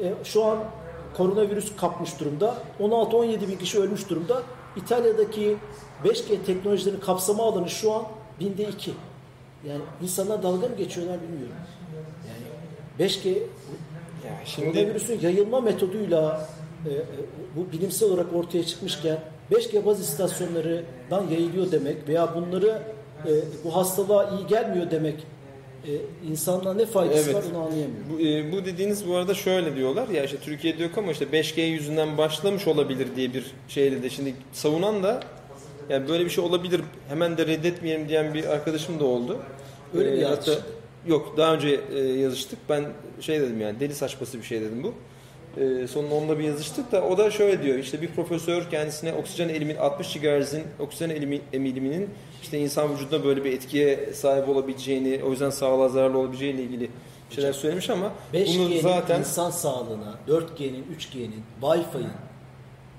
e, 0.00 0.14
şu 0.24 0.44
an 0.44 0.58
koronavirüs 1.16 1.76
kapmış 1.76 2.20
durumda. 2.20 2.54
16-17 2.80 3.48
bin 3.48 3.58
kişi 3.58 3.80
ölmüş 3.80 4.08
durumda. 4.08 4.42
İtalya'daki 4.76 5.56
5G 6.04 6.44
teknolojilerinin 6.46 7.00
kapsama 7.00 7.42
alanı 7.42 7.70
şu 7.70 7.92
an 7.92 8.02
binde 8.40 8.64
iki. 8.64 8.92
Yani 9.68 9.80
insanlar 10.02 10.42
dalga 10.42 10.68
mı 10.68 10.76
geçiyorlar 10.76 11.22
bilmiyorum. 11.22 11.56
Yani 13.02 13.10
5G 13.10 13.28
Ya 13.28 14.40
şimdi 14.44 14.72
koronavirüsün 14.72 15.20
yayılma 15.22 15.60
metoduyla 15.60 16.48
e, 16.86 16.90
e, 16.90 16.96
bu 17.56 17.72
bilimsel 17.72 18.08
olarak 18.08 18.26
ortaya 18.34 18.64
çıkmışken 18.66 19.18
5G 19.52 19.84
baz 19.86 20.00
istasyonlarından 20.00 21.28
yayılıyor 21.30 21.72
demek 21.72 22.08
veya 22.08 22.34
bunları 22.34 22.82
e, 23.26 23.30
bu 23.64 23.76
hastalığa 23.76 24.30
iyi 24.38 24.46
gelmiyor 24.46 24.90
demek 24.90 25.14
e, 25.86 25.90
insanlığa 26.30 26.74
ne 26.74 26.86
faydası 26.86 27.30
Evet. 27.30 27.34
var 27.34 27.42
onu 27.54 27.58
anlayamıyorum. 27.64 28.06
bu, 28.12 28.20
e, 28.20 28.52
bu 28.52 28.64
dediğiniz 28.64 29.08
bu 29.08 29.16
arada 29.16 29.34
şöyle 29.34 29.76
diyorlar 29.76 30.08
ya 30.08 30.24
işte 30.24 30.36
Türkiye'de 30.36 30.82
yok 30.82 30.98
ama 30.98 31.12
işte 31.12 31.24
5G 31.24 31.60
yüzünden 31.62 32.18
başlamış 32.18 32.66
olabilir 32.68 33.08
diye 33.16 33.34
bir 33.34 33.44
şeyle 33.68 34.02
de 34.02 34.10
şimdi 34.10 34.34
savunan 34.52 35.02
da 35.02 35.20
yani 35.88 36.08
böyle 36.08 36.24
bir 36.24 36.30
şey 36.30 36.44
olabilir 36.44 36.80
hemen 37.08 37.36
de 37.38 37.46
reddetmeyelim 37.46 38.08
diyen 38.08 38.34
bir 38.34 38.44
arkadaşım 38.44 39.00
da 39.00 39.04
oldu. 39.04 39.38
Öyle 39.94 40.10
mi 40.10 40.16
E, 40.16 40.20
yazmıştın? 40.20 40.52
hatta- 40.54 40.81
Yok 41.06 41.34
daha 41.36 41.54
önce 41.54 41.80
e, 41.94 41.98
yazıştık. 41.98 42.58
Ben 42.68 42.84
şey 43.20 43.40
dedim 43.40 43.60
yani 43.60 43.80
deli 43.80 43.94
saçması 43.94 44.38
bir 44.38 44.42
şey 44.42 44.60
dedim 44.60 44.82
bu. 44.82 44.94
E, 45.60 45.86
sonunda 45.86 46.14
onunla 46.14 46.38
bir 46.38 46.44
yazıştık 46.44 46.92
da 46.92 47.02
o 47.02 47.18
da 47.18 47.30
şöyle 47.30 47.62
diyor 47.62 47.78
işte 47.78 48.02
bir 48.02 48.08
profesör 48.08 48.70
kendisine 48.70 49.12
oksijen 49.12 49.48
elimin 49.48 49.76
60 49.76 50.12
GHz'in 50.20 50.62
oksijen 50.78 51.10
elimi, 51.10 51.40
emiliminin 51.52 52.10
işte 52.42 52.58
insan 52.58 52.94
vücuduna 52.94 53.24
böyle 53.24 53.44
bir 53.44 53.52
etkiye 53.52 54.12
sahip 54.12 54.48
olabileceğini 54.48 55.20
o 55.24 55.30
yüzden 55.30 55.50
sağlığa 55.50 55.88
zararlı 55.88 56.18
olabileceğiyle 56.18 56.62
ilgili 56.62 56.90
şeyler 57.30 57.52
söylemiş 57.52 57.90
ama 57.90 58.12
bunu 58.32 58.40
5G'nin 58.40 58.80
zaten 58.80 59.18
insan 59.20 59.50
sağlığına, 59.50 60.14
4G'nin, 60.28 60.86
3G'nin, 60.98 61.42
Wi-Fi'nin, 61.62 62.10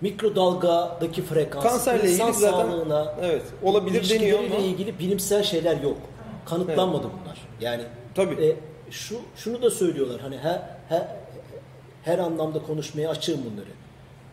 mikrodalgadaki 0.02 1.22
frekans, 1.22 1.64
Kanserle 1.64 2.12
insan 2.12 2.28
ilgili 2.28 2.42
zaten- 2.42 2.66
sağlığına, 2.66 3.16
evet 3.22 3.44
olabilir 3.64 4.10
deniyor 4.10 4.40
ama 4.40 4.56
ilgili 4.56 5.00
bilimsel 5.00 5.44
şeyler 5.44 5.82
yok. 5.82 5.98
Kanıtlanmadı 6.46 7.04
bunlar. 7.04 7.33
Yani 7.64 7.84
Tabii. 8.16 8.46
e, 8.46 8.56
şu 8.92 9.20
şunu 9.36 9.62
da 9.62 9.70
söylüyorlar 9.70 10.22
hani 10.22 10.38
her, 10.38 10.62
her 10.90 11.08
her 12.04 12.20
anlamda 12.20 12.64
konuşmaya 12.64 13.10
açığım 13.10 13.40
bunları. 13.52 13.70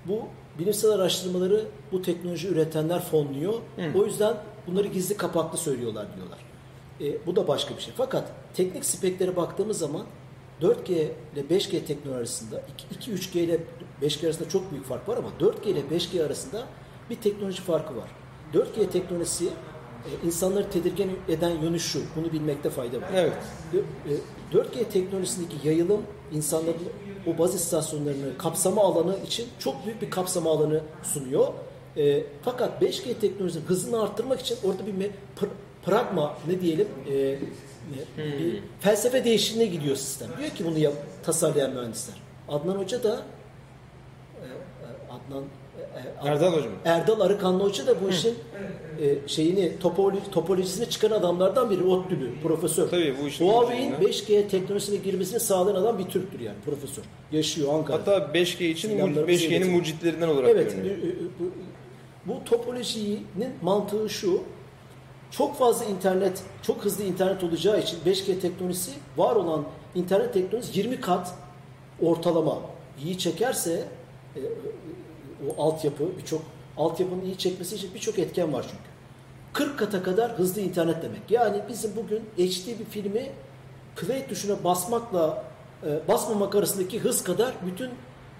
Bu 0.05 0.29
bilimsel 0.59 0.91
araştırmaları 0.91 1.65
bu 1.93 2.03
teknoloji 2.03 2.49
üretenler 2.49 3.01
fonluyor. 3.01 3.55
O 3.95 4.05
yüzden 4.05 4.37
bunları 4.67 4.87
gizli 4.87 5.17
kapaklı 5.17 5.59
söylüyorlar 5.59 6.07
diyorlar. 6.17 6.39
E, 7.01 7.27
bu 7.27 7.37
da 7.37 7.49
başka 7.49 7.77
bir 7.77 7.81
şey. 7.81 7.95
Fakat 7.97 8.33
teknik 8.55 8.85
speklere 8.85 9.37
baktığımız 9.37 9.79
zaman 9.79 10.03
4G 10.63 10.93
ile 10.93 11.41
5G 11.51 11.85
teknoloji 11.85 12.19
arasında 12.19 12.63
2-3G 13.01 13.39
ile 13.39 13.61
5G 14.03 14.27
arasında 14.27 14.49
çok 14.49 14.71
büyük 14.71 14.85
fark 14.85 15.09
var 15.09 15.17
ama 15.17 15.29
4G 15.41 15.69
ile 15.69 15.81
5G 15.81 16.27
arasında 16.27 16.67
bir 17.11 17.17
teknoloji 17.17 17.63
farkı 17.63 17.97
var. 17.97 18.09
4G 18.55 18.89
teknolojisi 18.89 19.49
e, 20.07 20.27
insanları 20.27 20.71
tedirgin 20.71 21.19
eden 21.29 21.51
yönü 21.51 21.81
şu. 21.81 22.03
Bunu 22.17 22.33
bilmekte 22.33 22.71
fayda 22.71 22.97
var. 23.01 23.09
evet 23.15 23.33
4G 24.53 24.85
teknolojisindeki 24.85 25.69
yayılım 25.69 26.03
insanların 26.33 26.77
o 27.27 27.39
baz 27.39 27.55
istasyonlarını 27.55 28.39
kapsama 28.39 28.83
alanı 28.83 29.17
için 29.27 29.49
çok 29.59 29.87
büyük 29.87 30.03
bir 30.03 30.11
kapsama 30.11 30.51
alanı 30.51 30.81
sunuyor. 31.03 31.49
E, 31.97 32.23
fakat 32.43 32.83
5G 32.83 33.15
teknolojisinin 33.21 33.65
hızını 33.67 34.03
arttırmak 34.03 34.41
için 34.41 34.57
orada 34.65 34.87
bir 34.87 34.93
pr- 34.93 35.49
pragma 35.85 36.37
ne 36.47 36.61
diyelim 36.61 36.89
e, 37.09 37.15
ne- 37.15 38.39
bir 38.39 38.63
felsefe 38.81 39.25
değişikliğine 39.25 39.71
gidiyor 39.71 39.97
sistem. 39.97 40.29
Diyor 40.39 40.51
ki 40.51 40.65
bunu 40.65 40.79
yap, 40.79 40.95
tasarlayan 41.23 41.71
mühendisler. 41.71 42.17
Adnan 42.49 42.75
Hoca 42.77 43.03
da 43.03 43.11
e, 43.11 44.47
e, 44.47 44.49
Adnan 45.11 45.20
e, 45.20 45.20
e, 45.20 45.20
Erdal 46.25 46.53
hocam. 46.53 46.73
Erdal 46.85 47.21
Arıkanlı 47.21 47.65
Hoca 47.65 47.87
da 47.87 47.95
bu 48.05 48.09
işin 48.11 48.35
e, 49.01 49.29
şeyini 49.29 49.79
topoloji, 49.79 50.31
topolojisini 50.33 50.91
çıkan 50.91 51.11
adamlardan 51.11 51.71
biri. 51.71 51.85
ODTÜ'lü 51.85 52.31
profesör. 52.43 52.89
Tabii 52.89 53.15
bu 53.23 53.29
işin 53.29 53.49
Huawei'in 53.49 53.93
ucunda. 53.93 54.09
5G 54.11 54.49
teknolojisine 54.49 54.97
girmesini 54.97 55.41
sağlayan 55.41 55.77
adam 55.77 55.99
bir 55.99 56.05
Türktür 56.05 56.41
yani 56.41 56.57
profesör. 56.65 57.03
Yaşıyor 57.33 57.75
Ankara'da. 57.75 58.13
hatta 58.13 58.39
5G 58.39 58.65
için 58.71 58.89
Sinyallerimizi 58.89 59.47
5G'nin 59.47 59.57
iletin. 59.57 59.73
mucitlerinden 59.77 60.29
olarak 60.29 60.51
evet. 60.51 60.73
görünüyor. 60.73 60.97
bu- 61.41 61.45
Bu, 61.45 62.35
bu 62.35 62.45
topolojinin 62.45 63.51
mantığı 63.63 64.11
şu. 64.11 64.43
Çok 65.31 65.57
fazla 65.59 65.85
internet, 65.85 66.43
çok 66.63 66.85
hızlı 66.85 67.05
internet 67.05 67.45
olacağı 67.45 67.81
için 67.81 67.99
5G 68.07 68.39
teknolojisi 68.41 68.91
var 69.17 69.37
olan 69.37 69.65
internet 69.95 70.35
teknolojisi 70.35 70.79
20 70.79 71.01
kat 71.01 71.35
ortalama 72.03 72.59
iyi 73.05 73.19
çekerse 73.19 73.85
e, 74.37 74.41
o 75.49 75.63
altyapı 75.63 76.05
birçok 76.19 76.43
altyapının 76.77 77.25
iyi 77.25 77.39
çekmesi 77.39 77.77
için 77.77 77.91
birçok 77.95 78.19
etken 78.19 78.53
var 78.53 78.63
çünkü. 78.63 78.91
40 79.53 79.79
kata 79.79 80.03
kadar 80.03 80.39
hızlı 80.39 80.61
internet 80.61 81.03
demek. 81.03 81.31
Yani 81.31 81.63
bizim 81.69 81.91
bugün 81.97 82.21
HD 82.37 82.79
bir 82.79 82.85
filmi 82.85 83.31
play 83.97 84.27
tuşuna 84.29 84.65
basmakla 84.65 85.45
e, 85.87 86.09
basmamak 86.09 86.55
arasındaki 86.55 86.99
hız 86.99 87.25
kadar 87.25 87.55
bütün 87.67 87.91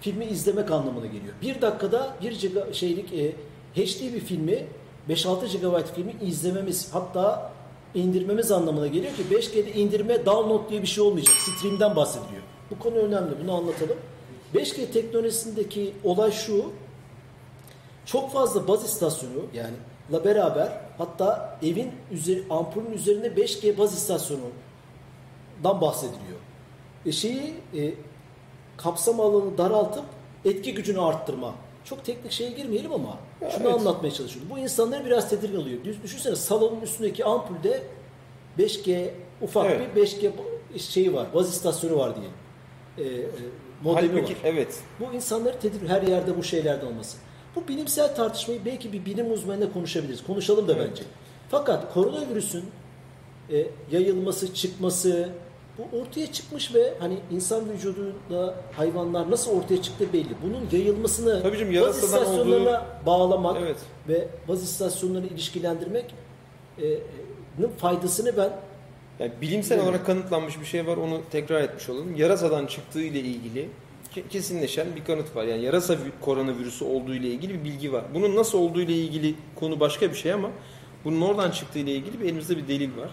filmi 0.01 0.25
izlemek 0.25 0.71
anlamına 0.71 1.05
geliyor. 1.05 1.33
Bir 1.41 1.61
dakikada 1.61 2.15
bir 2.21 2.39
giga 2.39 2.73
şeylik 2.73 3.13
e, 3.13 3.31
HD 3.75 4.13
bir 4.13 4.19
filmi 4.19 4.65
5-6 5.09 5.57
GB 5.57 5.95
filmi 5.95 6.13
izlememiz 6.21 6.89
hatta 6.93 7.51
indirmemiz 7.95 8.51
anlamına 8.51 8.87
geliyor 8.87 9.13
ki 9.15 9.23
5G'de 9.31 9.73
indirme 9.73 10.25
download 10.25 10.69
diye 10.69 10.81
bir 10.81 10.87
şey 10.87 11.03
olmayacak. 11.03 11.35
Stream'den 11.35 11.95
bahsediliyor. 11.95 12.41
Bu 12.71 12.79
konu 12.79 12.95
önemli. 12.95 13.31
Bunu 13.43 13.53
anlatalım. 13.53 13.97
5G 14.55 14.91
teknolojisindeki 14.91 15.93
olay 16.03 16.31
şu. 16.31 16.65
Çok 18.05 18.31
fazla 18.31 18.67
baz 18.67 18.85
istasyonu 18.85 19.33
yani 19.53 19.73
la 20.11 20.25
beraber 20.25 20.81
hatta 20.97 21.57
evin 21.63 21.91
üzeri, 22.11 22.43
ampulün 22.49 22.91
üzerinde 22.91 23.27
5G 23.27 23.77
baz 23.77 23.93
istasyonundan 23.93 25.81
bahsediliyor. 25.81 26.39
E 27.05 27.11
şeyi 27.11 27.53
e, 27.77 27.93
kapsam 28.77 29.19
alanı 29.19 29.57
daraltıp 29.57 30.03
etki 30.45 30.73
gücünü 30.73 31.01
arttırma. 31.01 31.53
Çok 31.85 32.05
teknik 32.05 32.31
şeye 32.31 32.51
girmeyelim 32.51 32.93
ama 32.93 33.17
şunu 33.51 33.63
evet. 33.63 33.73
anlatmaya 33.79 34.11
çalışıyorum. 34.11 34.51
Bu 34.55 34.59
insanları 34.59 35.05
biraz 35.05 35.29
tedirgin. 35.29 35.81
Düş- 35.85 36.03
Düşünsene 36.03 36.35
salonun 36.35 36.81
üstündeki 36.81 37.25
ampulde 37.25 37.83
5G 38.59 39.09
ufak 39.41 39.65
Evet. 39.65 39.95
bir 39.95 40.01
5G 40.01 40.31
şeyi 40.77 41.13
var. 41.13 41.27
Baz 41.33 41.49
istasyonu 41.49 41.97
var 41.97 42.13
diyelim. 42.15 42.33
E, 42.97 43.21
e, 43.21 43.27
modemi 43.83 44.07
Halbuki 44.13 44.33
var. 44.33 44.39
evet 44.43 44.79
Bu 44.99 45.13
insanları 45.15 45.59
tedirgin 45.59 45.87
her 45.87 46.01
yerde 46.01 46.37
bu 46.37 46.43
şeylerde 46.43 46.85
olması. 46.85 47.17
Bu 47.55 47.67
bilimsel 47.67 48.15
tartışmayı 48.15 48.65
belki 48.65 48.93
bir 48.93 49.05
bilim 49.05 49.31
uzmanıyla 49.31 49.73
konuşabiliriz. 49.73 50.23
Konuşalım 50.23 50.67
da 50.67 50.73
Evet. 50.73 50.89
bence. 50.89 51.03
Fakat 51.49 51.93
koronavirüsün 51.93 52.65
e, 53.51 53.67
yayılması, 53.91 54.53
çıkması, 54.53 55.29
Bu 55.77 55.97
ortaya 55.97 56.31
çıkmış 56.31 56.75
ve 56.75 56.93
hani 56.99 57.17
insan 57.31 57.69
vücudunda 57.69 58.55
hayvanlar 58.71 59.31
nasıl 59.31 59.51
ortaya 59.57 59.81
çıktı 59.81 60.05
belli. 60.13 60.29
Bunun 60.43 60.69
yayılmasını 60.71 61.43
Tabii 61.43 61.57
canım, 61.57 61.87
baz 61.87 62.03
istasyonlarına 62.03 62.85
bağlamak 63.05 63.57
Evet. 63.61 63.77
ve 64.07 64.27
baz 64.47 64.63
istasyonlarını 64.63 65.27
ilişkilendirmek 65.27 66.05
e, 66.77 66.87
e, 66.87 66.99
faydasını 67.77 68.37
ben 68.37 68.51
Yani 69.19 69.31
bilimsel 69.41 69.83
olarak 69.83 70.05
kanıtlanmış 70.05 70.59
bir 70.59 70.65
şey 70.65 70.87
var 70.87 70.97
onu 70.97 71.21
tekrar 71.31 71.61
etmiş 71.61 71.89
olalım. 71.89 72.15
Yarasadan 72.15 72.65
çıktığı 72.65 73.01
ile 73.01 73.19
ilgili 73.19 73.69
kesinleşen 74.29 74.87
bir 74.95 75.03
kanıt 75.05 75.35
var. 75.35 75.43
Yani 75.43 75.61
yarasa 75.63 75.93
vi- 75.93 75.97
koronavirüsü 76.21 76.85
olduğu 76.85 77.13
ile 77.15 77.27
ilgili 77.27 77.53
bir 77.53 77.63
bilgi 77.63 77.93
var. 77.93 78.03
Bunun 78.13 78.35
nasıl 78.35 78.57
olduğu 78.57 78.81
ile 78.81 78.93
ilgili 78.93 79.35
konu 79.55 79.79
başka 79.79 80.09
bir 80.09 80.15
şey 80.15 80.33
ama 80.33 80.49
bunun 81.05 81.21
oradan 81.21 81.51
çıktığı 81.51 81.79
ile 81.79 81.91
ilgili 81.91 82.19
bir 82.19 82.25
elimizde 82.25 82.57
bir 82.57 82.67
delil 82.67 82.97
var. 82.97 83.09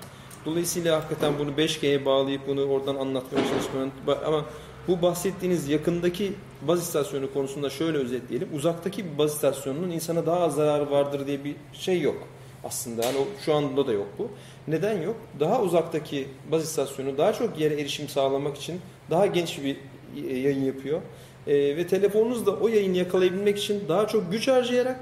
Dolayısıyla 0.47 0.97
hakikaten 0.97 1.33
bunu 1.39 1.51
5G'ye 1.51 2.05
bağlayıp 2.05 2.41
bunu 2.49 2.65
oradan 2.65 2.97
anlatmaya 2.97 3.45
çalışmanın 3.49 3.91
ama 4.27 4.45
bu 4.89 5.03
bahsettiğiniz 5.03 5.69
yakındaki 5.69 6.33
baz 6.63 6.83
istasyonu 6.83 7.33
konusunda 7.33 7.71
şöyle 7.71 7.99
özetleyelim. 7.99 8.49
Uzaktaki 8.55 9.05
bir 9.05 9.19
baz 9.19 9.33
istasyonunun 9.35 9.91
insana 9.91 10.27
daha 10.27 10.41
az 10.41 10.55
zararı 10.55 10.91
vardır 10.91 11.27
diye 11.27 11.45
bir 11.45 11.55
şey 11.73 12.01
yok 12.01 12.17
aslında. 12.65 13.05
Yani 13.05 13.17
şu 13.45 13.55
anda 13.55 13.87
da 13.87 13.93
yok 13.93 14.07
bu. 14.19 14.29
Neden 14.69 15.03
yok? 15.03 15.17
Daha 15.41 15.63
uzaktaki 15.63 16.29
baz 16.53 16.63
istasyonu 16.65 17.19
daha 17.19 17.33
çok 17.33 17.61
yere 17.61 17.75
erişim 17.81 18.09
sağlamak 18.09 18.57
için 18.57 18.81
daha 19.11 19.27
genç 19.27 19.63
bir 19.65 19.77
yayın 20.17 20.65
yapıyor. 20.65 21.01
E, 21.47 21.77
ve 21.77 21.87
telefonunuz 21.87 22.47
da 22.47 22.51
o 22.51 22.69
yayını 22.69 22.97
yakalayabilmek 22.97 23.59
için 23.59 23.83
daha 23.89 24.07
çok 24.07 24.33
güç 24.33 24.49
harcayarak 24.49 25.01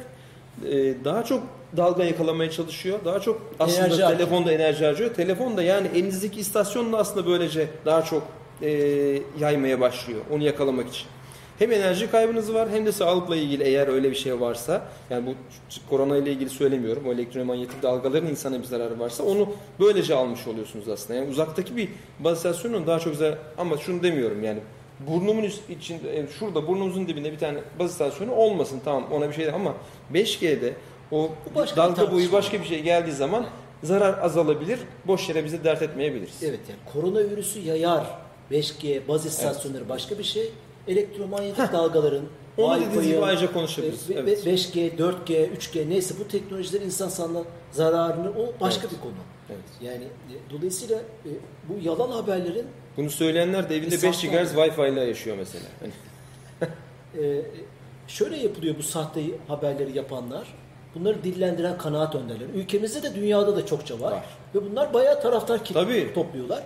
e, 0.65 0.95
daha 1.05 1.25
çok 1.25 1.43
dalga 1.77 2.05
yakalamaya 2.05 2.51
çalışıyor. 2.51 2.99
Daha 3.05 3.21
çok 3.21 3.43
aslında 3.61 3.79
Enerji 3.87 4.03
harcıyor. 4.03 4.19
telefonda 4.19 4.53
enerji 4.53 4.85
harcıyor. 4.85 5.15
Telefon 5.15 5.57
da 5.57 5.63
yani 5.63 5.89
elinizdeki 5.95 6.41
istasyonla 6.41 6.97
aslında 6.97 7.27
böylece 7.27 7.69
daha 7.85 8.03
çok 8.03 8.23
e, 8.63 8.71
yaymaya 9.41 9.81
başlıyor 9.81 10.21
onu 10.31 10.43
yakalamak 10.43 10.89
için. 10.89 11.07
Hem 11.59 11.73
enerji 11.73 12.11
kaybınız 12.11 12.55
var 12.55 12.69
hem 12.71 12.87
de 12.87 12.93
sağlıkla 12.93 13.37
ilgili 13.37 13.63
eğer 13.63 13.89
öyle 13.89 14.11
bir 14.11 14.17
şey 14.17 14.41
varsa 14.41 14.83
yani 15.11 15.27
bu 15.27 15.35
korona 15.91 16.17
ile 16.17 16.33
ilgili 16.33 16.51
söylemiyorum. 16.51 17.03
O 17.09 17.13
elektromanyetik 17.13 17.83
dalgaların 17.83 18.31
insana 18.31 18.59
bir 18.59 18.65
zararı 18.65 19.01
varsa 19.01 19.23
onu 19.23 19.49
böylece 19.81 20.15
almış 20.15 20.47
oluyorsunuz 20.47 20.89
aslında. 20.89 21.19
Yani 21.19 21.31
uzaktaki 21.31 21.77
bir 21.77 21.89
baz 22.21 22.37
istasyonunun 22.37 22.87
daha 22.87 22.99
çok 22.99 23.15
zarar 23.15 23.39
ama 23.59 23.77
şunu 23.79 24.03
demiyorum 24.03 24.45
yani 24.45 24.59
burnumun 25.01 25.43
üst- 25.43 25.71
içinde 25.71 26.27
şurada 26.39 26.67
burnumuzun 26.69 27.09
dibinde 27.09 27.33
bir 27.33 27.39
tane 27.39 27.59
baz 27.79 27.91
istasyonu 27.91 28.33
olmasın 28.35 28.81
tamam 28.85 29.05
ona 29.13 29.29
bir 29.29 29.35
şey 29.35 29.49
ama 29.51 29.75
5G'de 30.15 30.75
o 31.13 31.29
başka 31.55 31.77
dalga 31.77 32.13
boyu 32.13 32.33
başka 32.33 32.61
bir 32.61 32.65
şey 32.65 32.83
geldiği 32.83 33.13
zaman 33.13 33.47
zarar 33.83 34.19
azalabilir. 34.23 34.79
Boş 35.07 35.29
yere 35.29 35.45
bize 35.45 35.65
dert 35.65 35.83
etmeyebiliriz. 35.83 36.43
evet 36.43 36.61
yani 36.69 36.79
koronavirüsü 36.93 37.61
yayar 37.61 38.07
5G 38.51 39.09
baz 39.09 39.27
istasyonları 39.27 39.89
başka 39.89 40.19
bir 40.19 40.25
şey. 40.25 40.51
Elektromanyetik 40.89 41.73
dalgaların 41.73 42.25
Onu 42.59 42.81
dediğiniz 42.81 43.07
gibi 43.07 43.25
ayrıca 43.25 43.53
konuşabiliriz. 43.53 44.11
e, 44.11 44.15
ve- 44.15 44.19
Evet. 44.21 44.47
ve 44.47 44.51
5G, 44.51 44.97
4G, 44.99 45.47
3G 45.51 45.89
neyse 45.91 46.15
bu 46.21 46.29
teknolojilerin 46.29 46.85
insan 46.85 47.09
sağlığına 47.09 47.43
zararını 47.73 48.31
o 48.31 48.61
başka 48.61 48.83
Evet. 48.87 48.97
bir 48.97 49.01
konu. 49.03 49.13
Evet. 49.51 49.61
Yani 49.83 50.05
e, 50.05 50.51
dolayısıyla 50.51 50.97
e, 50.99 51.31
bu 51.69 51.89
yalan 51.89 52.11
haberlerin 52.11 52.67
Bunu 52.97 53.11
söyleyenler 53.11 53.69
de 53.69 53.77
evinde 53.77 53.97
Bir 53.97 54.03
5 54.03 54.17
sahte 54.17 54.29
GHz 54.29 54.53
Wi-Fi 54.55 54.93
ile 54.93 55.01
yaşıyor 55.01 55.37
mesela. 55.37 55.65
E, 57.23 57.43
şöyle 58.09 58.37
yapılıyor 58.37 58.75
bu 58.79 58.83
sahte 58.83 59.21
haberleri 59.49 59.97
yapanlar. 59.97 60.55
Bunları 60.95 61.25
dillendiren 61.25 61.79
kanaat 61.79 62.15
önderleri. 62.15 62.51
Ülkemizde 62.55 63.03
de 63.03 63.15
dünyada 63.15 63.57
da 63.57 63.67
çokça 63.67 64.01
var. 64.01 64.13
Var. 64.13 64.25
Ve 64.55 64.71
bunlar 64.71 64.95
bayağı 64.95 65.23
taraftar 65.23 65.65
kit- 65.65 65.75
Tabii. 65.75 66.15
topluyorlar. 66.15 66.63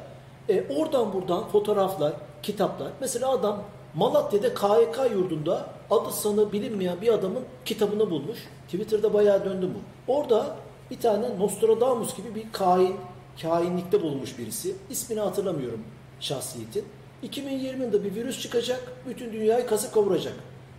E, 0.49 0.65
oradan 0.77 1.13
buradan 1.13 1.49
fotoğraflar, 1.49 2.13
kitaplar. 2.43 2.89
Mesela 3.01 3.29
adam 3.31 3.63
Malatya'da 3.95 4.55
KYK 4.55 5.11
yurdunda 5.15 5.67
adı 5.91 6.13
sanı 6.13 6.53
bilinmeyen 6.53 7.01
bir 7.01 7.09
adamın 7.13 7.43
kitabını 7.65 8.11
bulmuş. 8.11 8.39
Twitter'da 8.65 9.15
bayağı 9.15 9.45
döndü 9.45 9.69
bu. 9.75 10.13
Orada 10.13 10.57
bir 10.91 11.01
tane 11.01 11.39
Nostradamus 11.39 12.17
gibi 12.17 12.35
bir 12.35 12.53
kain, 12.53 12.97
kainlikte 13.43 14.03
bulmuş 14.03 14.39
birisi. 14.39 14.75
İsmini 14.91 15.21
hatırlamıyorum 15.21 15.81
şahsiyetin. 16.21 16.85
2020'de 17.23 18.05
bir 18.05 18.15
virüs 18.15 18.41
çıkacak, 18.41 18.93
bütün 19.07 19.33
dünyayı 19.33 19.67
kasıp 19.67 19.95
kavuracak. 19.95 20.35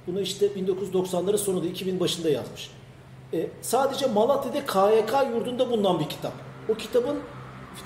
Bunu 0.08 0.22
işte 0.22 0.46
1990'ların 0.46 1.38
sonunda 1.38 1.68
2000 1.68 2.00
başında 2.00 2.30
yazmış. 2.30 2.72
E, 3.34 3.48
sadece 3.62 4.08
Malatya'da 4.08 4.66
KYK 4.66 5.36
yurdunda 5.36 5.70
bulunan 5.70 6.00
bir 6.00 6.10
kitap. 6.10 6.34
O 6.70 6.74
kitabın 6.74 7.20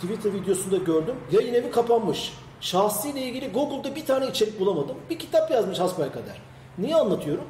Twitter 0.02 0.34
videosunda 0.34 0.78
gördüm. 0.78 1.16
Yayın 1.32 1.54
evi 1.54 1.72
kapanmış. 1.72 2.34
Şahsiyle 2.62 3.22
ilgili 3.22 3.52
Google'da 3.52 3.96
bir 3.96 4.06
tane 4.06 4.28
içerik 4.28 4.60
bulamadım. 4.60 4.98
Bir 5.10 5.20
kitap 5.20 5.52
yazmış 5.52 5.80
hasbelkader. 5.80 6.42
Niye 6.78 6.96
anlatıyorum? 6.96 7.46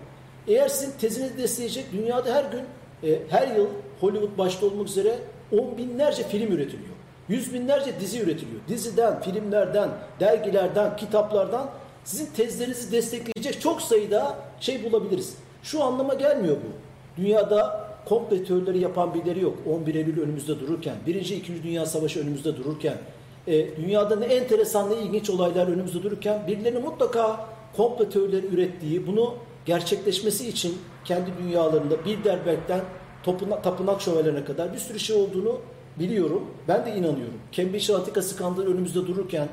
Eğer 0.47 0.67
sizin 0.67 0.97
tezinizi 0.99 1.37
destekleyecek 1.37 1.91
dünyada 1.93 2.33
her 2.33 2.43
gün, 2.43 2.61
e, 3.09 3.19
her 3.29 3.47
yıl 3.47 3.67
Hollywood 3.99 4.37
başta 4.37 4.65
olmak 4.65 4.87
üzere 4.87 5.19
on 5.51 5.77
binlerce 5.77 6.23
film 6.23 6.51
üretiliyor. 6.51 6.94
Yüz 7.29 7.53
binlerce 7.53 7.99
dizi 7.99 8.19
üretiliyor. 8.21 8.61
Diziden, 8.67 9.21
filmlerden, 9.21 9.89
dergilerden, 10.19 10.97
kitaplardan 10.97 11.69
sizin 12.03 12.25
tezlerinizi 12.25 12.91
destekleyecek 12.91 13.61
çok 13.61 13.81
sayıda 13.81 14.35
şey 14.59 14.83
bulabiliriz. 14.83 15.35
Şu 15.63 15.83
anlama 15.83 16.13
gelmiyor 16.13 16.55
bu. 16.55 16.67
Dünyada 17.21 17.85
komple 18.05 18.43
teorileri 18.43 18.79
yapan 18.79 19.13
birileri 19.13 19.41
yok. 19.41 19.57
11 19.69 19.95
Eylül 19.95 20.21
önümüzde 20.21 20.59
dururken, 20.59 20.95
1. 21.07 21.15
2. 21.15 21.63
Dünya 21.63 21.85
Savaşı 21.85 22.19
önümüzde 22.21 22.57
dururken, 22.57 22.97
e, 23.47 23.77
dünyada 23.77 24.15
ne 24.15 24.25
enteresan 24.25 24.89
ne 24.89 24.95
ilginç 24.95 25.29
olaylar 25.29 25.67
önümüzde 25.67 26.03
dururken 26.03 26.47
birilerinin 26.47 26.81
mutlaka 26.81 27.45
komple 27.77 28.09
teorileri 28.09 28.47
ürettiği, 28.47 29.07
bunu 29.07 29.33
gerçekleşmesi 29.65 30.47
için 30.49 30.77
kendi 31.05 31.29
dünyalarında 31.43 32.05
Bilderberg'den 32.05 32.81
topuna- 33.23 33.61
tapınak 33.61 34.01
şövalyelerine 34.01 34.45
kadar 34.45 34.73
bir 34.73 34.77
sürü 34.79 34.99
şey 34.99 35.15
olduğunu 35.15 35.59
biliyorum. 35.99 36.47
Ben 36.67 36.85
de 36.85 36.89
inanıyorum. 36.91 37.33
Cambridge 37.51 37.93
Analytica 37.93 38.21
skandalı 38.21 38.73
önümüzde 38.73 39.07
dururken 39.07 39.49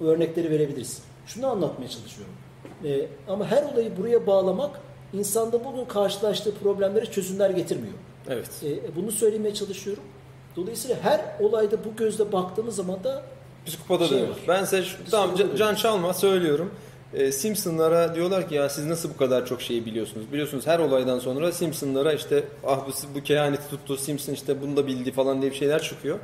bu 0.00 0.04
örnekleri 0.04 0.50
verebiliriz. 0.50 1.02
Şunu 1.26 1.46
anlatmaya 1.46 1.88
çalışıyorum. 1.88 2.34
E, 2.84 3.06
ama 3.28 3.46
her 3.46 3.62
olayı 3.72 3.96
buraya 3.96 4.26
bağlamak 4.26 4.80
insanda 5.12 5.64
bugün 5.64 5.84
karşılaştığı 5.84 6.54
problemlere 6.54 7.06
çözümler 7.06 7.50
getirmiyor. 7.50 7.94
evet. 8.28 8.50
E, 8.64 8.96
bunu 8.96 9.12
söylemeye 9.12 9.54
çalışıyorum. 9.54 10.02
Dolayısıyla 10.56 10.96
her 11.02 11.20
olayda 11.40 11.76
bu 11.84 11.96
gözle 11.96 12.32
baktığımız 12.32 12.76
zaman 12.76 13.04
da 13.04 13.22
Psikopata 13.66 14.06
Şey 14.08 14.22
var. 14.22 14.28
Ben 14.48 14.64
size 14.64 14.82
şu- 14.82 15.10
tamam 15.10 15.36
Can 15.56 15.74
Çalma 15.74 16.14
söylüyorum. 16.14 16.70
Ee, 17.16 17.32
Simpsonlara 17.32 18.14
diyorlar 18.14 18.48
ki 18.48 18.54
ya 18.54 18.68
siz 18.68 18.86
nasıl 18.86 19.10
bu 19.10 19.16
kadar 19.16 19.46
çok 19.46 19.62
şeyi 19.62 19.86
biliyorsunuz? 19.86 20.32
Biliyorsunuz 20.32 20.66
her 20.66 20.78
olaydan 20.78 21.18
sonra 21.18 21.52
Simpsonlara 21.52 22.12
işte 22.12 22.44
ah 22.66 22.86
bu, 22.86 23.14
bu 23.14 23.22
kehaneti 23.22 23.70
tuttu 23.70 23.96
Simpson 23.96 24.32
işte 24.32 24.62
bunu 24.62 24.76
da 24.76 24.86
bildi 24.86 25.12
falan 25.12 25.42
diye 25.42 25.50
bir 25.50 25.56
şeyler 25.56 25.82
çıkıyor. 25.82 26.18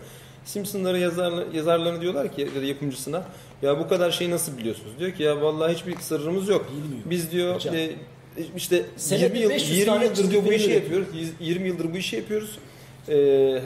Simpsonlara 0.44 0.98
yazar, 0.98 1.32
yazarlarına 1.52 2.00
diyorlar 2.00 2.34
ki 2.34 2.50
ya 2.56 2.62
da 2.62 2.66
yapımcısına 2.66 3.24
ya 3.62 3.78
bu 3.78 3.88
kadar 3.88 4.10
şeyi 4.10 4.30
nasıl 4.30 4.58
biliyorsunuz? 4.58 4.92
Diyor 4.98 5.12
ki 5.12 5.22
ya 5.22 5.42
vallahi 5.42 5.74
hiçbir 5.74 5.96
sırrımız 6.00 6.48
yok. 6.48 6.66
Bilmiyor. 6.70 7.10
Biz 7.10 7.30
diyor 7.30 7.54
Hocam. 7.54 7.74
e, 7.74 7.90
işte 8.56 8.84
Senede 8.96 9.24
20 9.24 9.38
yıl 9.38 9.50
500 9.50 9.78
20 9.78 9.86
tane 9.86 10.04
yıldır 10.04 10.30
diyor 10.30 10.44
bu 10.44 10.52
işi 10.52 10.70
yapıyoruz. 10.70 11.08
20 11.40 11.68
yıldır 11.68 11.92
bu 11.92 11.96
işi 11.96 12.16
yapıyoruz. 12.16 12.58
Ee, 13.08 13.14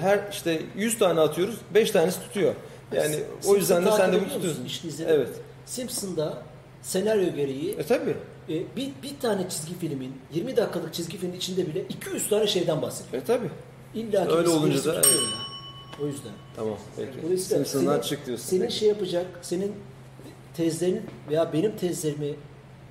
her 0.00 0.20
işte 0.32 0.60
100 0.76 0.98
tane 0.98 1.20
atıyoruz 1.20 1.56
5 1.74 1.90
tanesi 1.90 2.20
tutuyor. 2.20 2.54
Yani 2.92 3.16
o 3.46 3.56
yüzden 3.56 3.86
de 3.86 3.90
sen 3.90 4.12
de 4.12 4.20
bunu 4.20 4.28
tutuyorsun. 4.28 4.66
Evet. 5.08 5.28
Simpson'da 5.66 6.42
senaryo 6.86 7.34
gereği 7.34 7.70
E 7.78 7.82
tabi. 7.82 8.10
e, 8.48 8.76
bir, 8.76 8.90
bir 9.02 9.18
tane 9.20 9.48
çizgi 9.48 9.78
filmin 9.78 10.12
20 10.34 10.56
dakikalık 10.56 10.94
çizgi 10.94 11.16
filmin 11.18 11.36
içinde 11.36 11.66
bile 11.66 11.84
200 11.88 12.28
tane 12.28 12.46
şeyden 12.46 12.82
bahsediyor. 12.82 13.22
E 13.22 13.26
tabi. 13.26 13.50
İlla 13.94 14.28
ki 14.28 14.34
Öyle 14.34 14.48
olunca 14.48 14.76
da 14.76 14.80
tutuyor 15.02 15.04
evet. 15.04 15.32
ya. 16.00 16.04
O 16.04 16.06
yüzden. 16.06 16.32
Tamam 16.56 16.78
peki. 16.96 17.22
Dolayısıyla 17.22 17.64
Simpson'dan 17.64 17.92
senin, 17.92 18.02
çık 18.02 18.26
diyorsun. 18.26 18.44
senin 18.46 18.60
Peki. 18.60 18.74
şey 18.74 18.88
yapacak, 18.88 19.26
senin 19.42 19.72
tezlerin 20.56 21.02
veya 21.30 21.52
benim 21.52 21.76
tezlerimi 21.76 22.26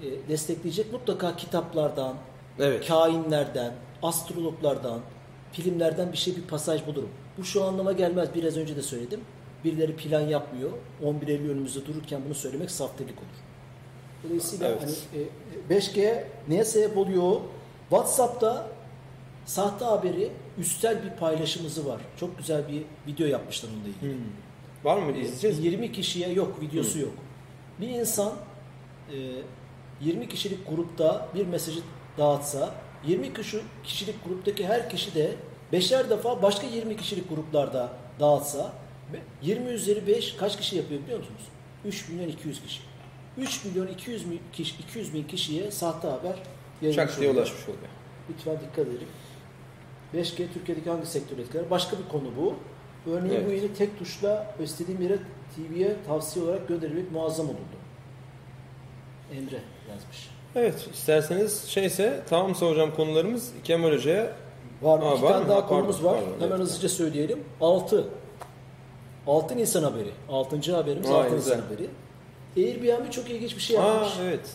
e, 0.01 0.29
destekleyecek 0.29 0.93
mutlaka 0.93 1.35
kitaplardan, 1.35 2.15
Evet. 2.59 2.87
kainlerden, 2.87 3.73
astrologlardan, 4.03 4.99
filmlerden 5.51 6.11
bir 6.11 6.17
şey 6.17 6.35
bir 6.35 6.41
pasaj 6.41 6.87
bulurum. 6.87 7.09
Bu 7.37 7.43
şu 7.43 7.63
anlama 7.63 7.91
gelmez. 7.91 8.29
Biraz 8.35 8.57
önce 8.57 8.75
de 8.75 8.81
söyledim. 8.81 9.19
Birileri 9.63 9.95
plan 9.95 10.21
yapmıyor. 10.21 10.69
11 11.03 11.27
Eylül 11.27 11.49
önümüzde 11.49 11.85
dururken 11.85 12.21
bunu 12.25 12.35
söylemek 12.35 12.71
saftelik 12.71 13.17
olur. 13.17 13.44
Dolayısıyla 14.29 14.67
Evet. 14.67 14.81
hani 14.81 15.23
e, 15.69 15.79
5G 15.79 16.23
neye 16.47 16.65
sebep 16.65 16.97
oluyor? 16.97 17.35
WhatsApp'ta 17.89 18.67
sahte 19.45 19.85
haberi 19.85 20.31
üstel 20.57 21.03
bir 21.03 21.09
paylaşımızı 21.09 21.85
var. 21.85 22.01
Çok 22.19 22.37
güzel 22.37 22.67
bir 22.67 22.81
video 23.07 23.27
yapmışlar 23.27 23.69
onunla 23.69 23.87
ilgili. 23.87 24.13
Hmm. 24.19 24.25
Var 24.83 24.97
mı 24.97 25.11
izleyeceğiz? 25.17 25.59
20 25.59 25.91
kişiye 25.91 26.29
yok 26.29 26.61
videosu 26.61 26.99
yok. 26.99 27.13
Bir 27.81 27.89
insan 27.89 28.33
e, 29.11 29.17
20 30.01 30.27
kişilik 30.29 30.69
grupta 30.69 31.27
bir 31.35 31.45
mesajı 31.45 31.79
dağıtsa 32.17 32.71
20 33.07 33.33
kişi, 33.33 33.61
kişilik 33.83 34.25
gruptaki 34.25 34.67
her 34.67 34.89
kişi 34.89 35.15
de 35.15 35.31
beşer 35.71 36.09
defa 36.09 36.41
başka 36.41 36.67
20 36.67 36.97
kişilik 36.97 37.29
gruplarda 37.29 37.93
dağıtsa 38.19 38.73
20 39.41 39.69
üzeri 39.69 40.07
5 40.07 40.35
kaç 40.35 40.57
kişi 40.57 40.75
yapıyor 40.75 41.01
biliyor 41.01 41.19
musunuz? 41.19 41.41
3 41.85 42.09
milyon 42.09 42.27
200 42.27 42.61
kişi. 42.61 42.81
3 43.37 43.65
milyon 43.65 43.87
200 43.87 44.31
bin, 44.31 44.41
kişi, 44.53 44.75
200 44.81 45.13
bin 45.13 45.23
kişiye 45.23 45.71
sahte 45.71 46.07
haber 46.07 46.35
yayılmış 46.81 47.17
diye 47.19 47.29
oluyor. 47.29 47.43
ulaşmış 47.45 47.63
oluyor. 47.63 47.87
Lütfen 48.29 48.57
dikkat 48.59 48.87
edelim. 48.87 49.07
5G 50.13 50.53
Türkiye'deki 50.53 50.89
hangi 50.89 51.05
sektör 51.05 51.37
etkiler? 51.37 51.69
Başka 51.69 51.97
bir 51.97 52.07
konu 52.11 52.23
bu. 52.37 52.53
Örneğin 53.11 53.45
bu 53.45 53.49
Evet. 53.51 53.63
yeni 53.63 53.73
tek 53.73 53.99
tuşla 53.99 54.55
istediğim 54.63 55.01
yere 55.01 55.17
TV'ye 55.55 55.95
tavsiye 56.07 56.45
olarak 56.45 56.67
gönderilmek 56.67 57.11
muazzam 57.11 57.45
olurdu. 57.45 57.59
Emre 59.33 59.61
yazmış. 59.89 60.29
Evet 60.55 60.87
isterseniz 60.93 61.63
şeyse 61.63 62.21
tamamsa 62.29 62.65
hocam 62.65 62.95
konularımız 62.95 63.51
Kemal 63.63 63.91
Hoca'ya 63.91 64.33
Var, 64.81 64.99
Aa, 64.99 65.13
iki 65.13 65.23
var 65.23 65.31
tane 65.31 65.43
mı? 65.43 65.49
daha 65.49 65.57
Ha, 65.61 65.67
konumuz 65.67 65.95
pardon, 66.01 66.09
var. 66.13 66.19
pardon, 66.25 66.35
Hemen 66.45 66.47
evet. 66.57 66.59
hızlıca 66.59 66.89
söyleyelim. 66.89 67.43
6. 67.61 68.07
6 69.27 69.57
Nisan 69.57 69.83
haberi. 69.83 70.11
6. 70.29 70.75
haberimiz 70.75 71.09
6 71.09 71.23
Nisan 71.25 71.37
güzel. 71.37 71.61
haberi. 71.61 71.89
Airbnb 72.57 73.11
çok 73.11 73.29
ilginç 73.29 73.55
bir 73.55 73.61
şey 73.61 73.79
Aa 73.79 73.81
yapmış. 73.81 74.09
evet. 74.21 74.49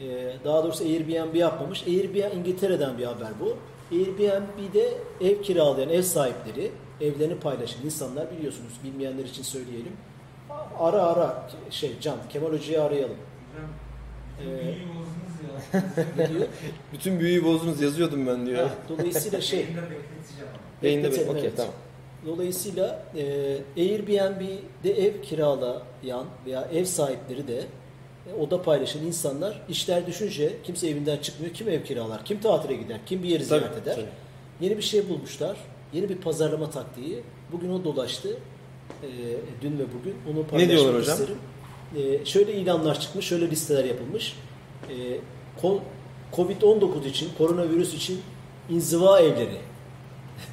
Ee, 0.00 0.36
daha 0.44 0.64
doğrusu 0.64 0.84
Airbnb 0.84 1.34
yapmamış. 1.34 1.82
Airbnb 1.86 2.36
İngiltere'den 2.36 2.98
bir 2.98 3.04
haber 3.04 3.28
bu. 3.40 3.56
Airbnb'de 3.92 4.94
ev 5.20 5.42
kiralayan 5.42 5.88
ev 5.88 6.02
sahipleri, 6.02 6.70
evlerini 7.00 7.34
paylaşan 7.40 7.84
insanlar 7.84 8.26
biliyorsunuz 8.38 8.72
bilmeyenler 8.84 9.24
için 9.24 9.42
söyleyelim. 9.42 9.92
Ara 10.78 11.02
ara 11.02 11.50
şey 11.70 11.92
Can, 12.00 12.16
Kemal 12.32 12.52
Hoca'yı 12.52 12.82
arayalım. 12.82 13.16
Ee? 14.40 14.74
Bütün 16.92 17.20
büyüyü 17.20 17.44
bozdunuz 17.44 17.80
yazıyordum 17.80 18.26
ben 18.26 18.46
diyor. 18.46 18.62
Ha, 18.66 18.74
Dolayısıyla 18.88 19.40
şey 19.40 19.66
Yayında 20.82 21.06
bir 21.06 21.10
bekletelim, 21.10 21.28
okey 21.30 21.42
evet. 21.42 21.56
tamam. 21.56 21.72
Dolayısıyla 22.26 23.02
e, 23.16 23.22
Airbnb'de 23.76 24.92
ev 25.06 25.22
kiralayan 25.22 26.26
veya 26.46 26.68
ev 26.72 26.84
sahipleri 26.84 27.48
de 27.48 27.64
e, 28.30 28.34
oda 28.40 28.62
paylaşan 28.62 29.06
insanlar 29.06 29.62
işler 29.68 30.06
düşünce 30.06 30.52
kimse 30.64 30.88
evinden 30.88 31.16
çıkmıyor. 31.16 31.54
Kim 31.54 31.68
ev 31.68 31.84
kiralar, 31.84 32.24
kim 32.24 32.40
tatile 32.40 32.74
gider, 32.74 32.98
kim 33.06 33.22
bir 33.22 33.28
yeri 33.28 33.44
ziyaret 33.44 33.76
eder. 33.82 33.94
tabii. 33.94 34.06
Yeni 34.60 34.76
bir 34.76 34.82
şey 34.82 35.08
bulmuşlar. 35.08 35.56
Yeni 35.92 36.08
bir 36.08 36.16
pazarlama 36.16 36.70
taktiği. 36.70 37.22
Bugün 37.52 37.70
o 37.70 37.84
dolaştı. 37.84 38.36
E, 39.02 39.08
dün 39.62 39.78
ve 39.78 39.84
bugün. 40.00 40.14
Onu 40.32 40.46
paylaşmak 40.46 40.78
diyorlar 40.78 41.00
hocam? 41.00 41.18
isterim. 41.20 41.38
E, 41.96 42.24
şöyle 42.24 42.52
ilanlar 42.54 43.00
çıkmış, 43.00 43.26
şöyle 43.26 43.50
listeler 43.50 43.84
yapılmış. 43.84 44.36
E, 44.90 44.94
ko- 45.62 45.80
Covid-19 46.32 47.06
için, 47.08 47.28
koronavirüs 47.38 47.94
için 47.94 48.20
inziva 48.70 49.20
evleri 49.20 49.56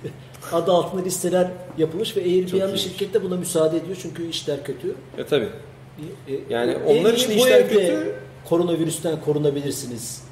adı 0.53 0.71
altında 0.71 1.01
listeler 1.01 1.47
yapılmış 1.77 2.17
ve 2.17 2.21
Airbnb 2.21 2.75
şirketi 2.77 3.13
de 3.13 3.23
buna 3.23 3.35
müsaade 3.35 3.77
ediyor 3.77 3.97
çünkü 4.01 4.27
işler 4.29 4.63
kötü. 4.63 4.95
E 5.17 5.25
tabi. 5.25 5.45
E, 6.27 6.33
Yani 6.49 6.71
en 6.87 6.99
onlar 7.01 7.13
için 7.13 7.29
işler 7.37 7.69
kötü. 7.69 8.15
Koronavirüsten 8.49 9.21
korunabilirsiniz. 9.25 10.23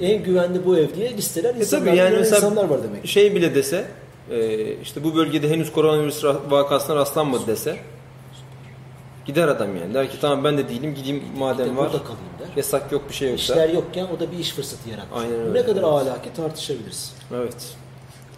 E, 0.00 0.06
en 0.06 0.22
güvenli 0.22 0.66
bu 0.66 0.76
ev 0.78 0.94
diye 0.94 1.16
listeler 1.16 1.54
E 1.54 1.58
insanlar, 1.58 1.86
tabi 1.86 1.96
yani 1.96 2.08
inanan 2.08 2.20
mesela 2.20 2.36
insanlar 2.36 2.64
var 2.64 2.82
demek. 2.82 3.06
şey 3.06 3.34
bile 3.34 3.54
dese 3.54 3.84
e, 4.30 4.72
işte 4.82 5.04
bu 5.04 5.16
bölgede 5.16 5.48
henüz 5.50 5.72
koronavirüs 5.72 6.24
vakasına 6.24 6.96
rastlanmadı 6.96 7.46
dese 7.46 7.76
gider 9.26 9.48
adam 9.48 9.76
yani. 9.76 9.94
Der 9.94 10.10
ki 10.10 10.16
tamam 10.20 10.44
ben 10.44 10.58
de 10.58 10.68
değilim 10.68 10.94
gideyim 10.94 11.22
madem 11.38 11.66
Bir 11.66 11.70
de 11.72 11.76
var. 11.76 11.92
der. 11.92 12.00
Yasak 12.56 12.92
yok 12.92 13.08
bir 13.08 13.14
şey 13.14 13.30
yoksa. 13.30 13.52
İşler 13.52 13.68
yokken 13.74 14.06
o 14.16 14.20
da 14.20 14.32
bir 14.32 14.38
iş 14.38 14.50
fırsatı 14.52 14.90
yaratmış. 14.90 15.22
Aynen 15.22 15.40
öyle, 15.40 15.54
ne 15.54 15.62
kadar 15.62 15.82
evet. 15.82 15.84
ahlaki 15.84 16.32
tartışabiliriz. 16.36 17.12
Evet. 17.34 17.56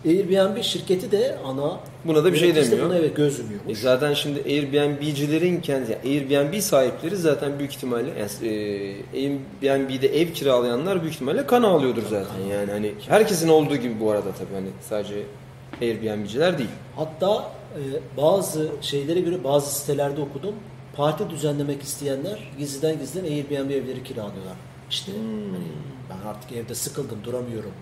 Airbnb 0.07 0.63
şirketi 0.63 1.13
de 1.13 1.39
ana 1.47 1.81
Buna 2.05 2.25
da 2.25 2.33
bir 2.33 2.39
şey 2.39 2.55
demiyor. 2.55 2.87
Buna 2.87 2.97
evet 2.99 3.17
göz 3.17 3.41
E 3.41 3.43
yumuyormuş. 3.43 3.79
zaten 3.79 4.15
şimdi 4.15 4.43
Airbnb'cilerin 4.43 5.61
kendi 5.61 5.91
yani 5.91 6.01
Airbnb 6.05 6.61
sahipleri 6.61 7.17
zaten 7.17 7.59
büyük 7.59 7.75
ihtimalle 7.75 8.09
yani, 8.19 8.53
e, 9.13 9.71
Airbnb'de 9.73 10.21
ev 10.21 10.29
kiralayanlar 10.33 11.01
büyük 11.03 11.15
ihtimalle 11.15 11.47
kan 11.47 11.63
ağlıyordur 11.63 12.03
zaten. 12.03 12.41
Yani 12.51 12.71
hani 12.71 12.93
herkesin 13.09 13.49
olduğu 13.49 13.77
gibi 13.77 14.01
bu 14.01 14.11
arada 14.11 14.33
tabii 14.33 14.55
hani 14.55 14.69
sadece 14.89 15.15
Airbnb'ciler 15.81 16.59
değil. 16.59 16.71
Hatta 16.97 17.51
e, 17.75 17.81
bazı 18.17 18.69
şeylere 18.81 19.21
göre 19.21 19.45
bazı 19.45 19.81
sitelerde 19.81 20.21
okudum. 20.21 20.55
Parti 20.97 21.31
düzenlemek 21.31 21.83
isteyenler 21.83 22.39
gizliden 22.59 22.99
gizliden 22.99 23.25
Airbnb 23.33 23.71
evleri 23.71 24.05
kiralıyorlar. 24.05 24.57
İşte 24.91 25.13
hani 25.53 25.65
ben 26.11 26.29
artık 26.29 26.53
evde 26.53 26.75
sıkıldım 26.75 27.19
duramıyorum 27.25 27.73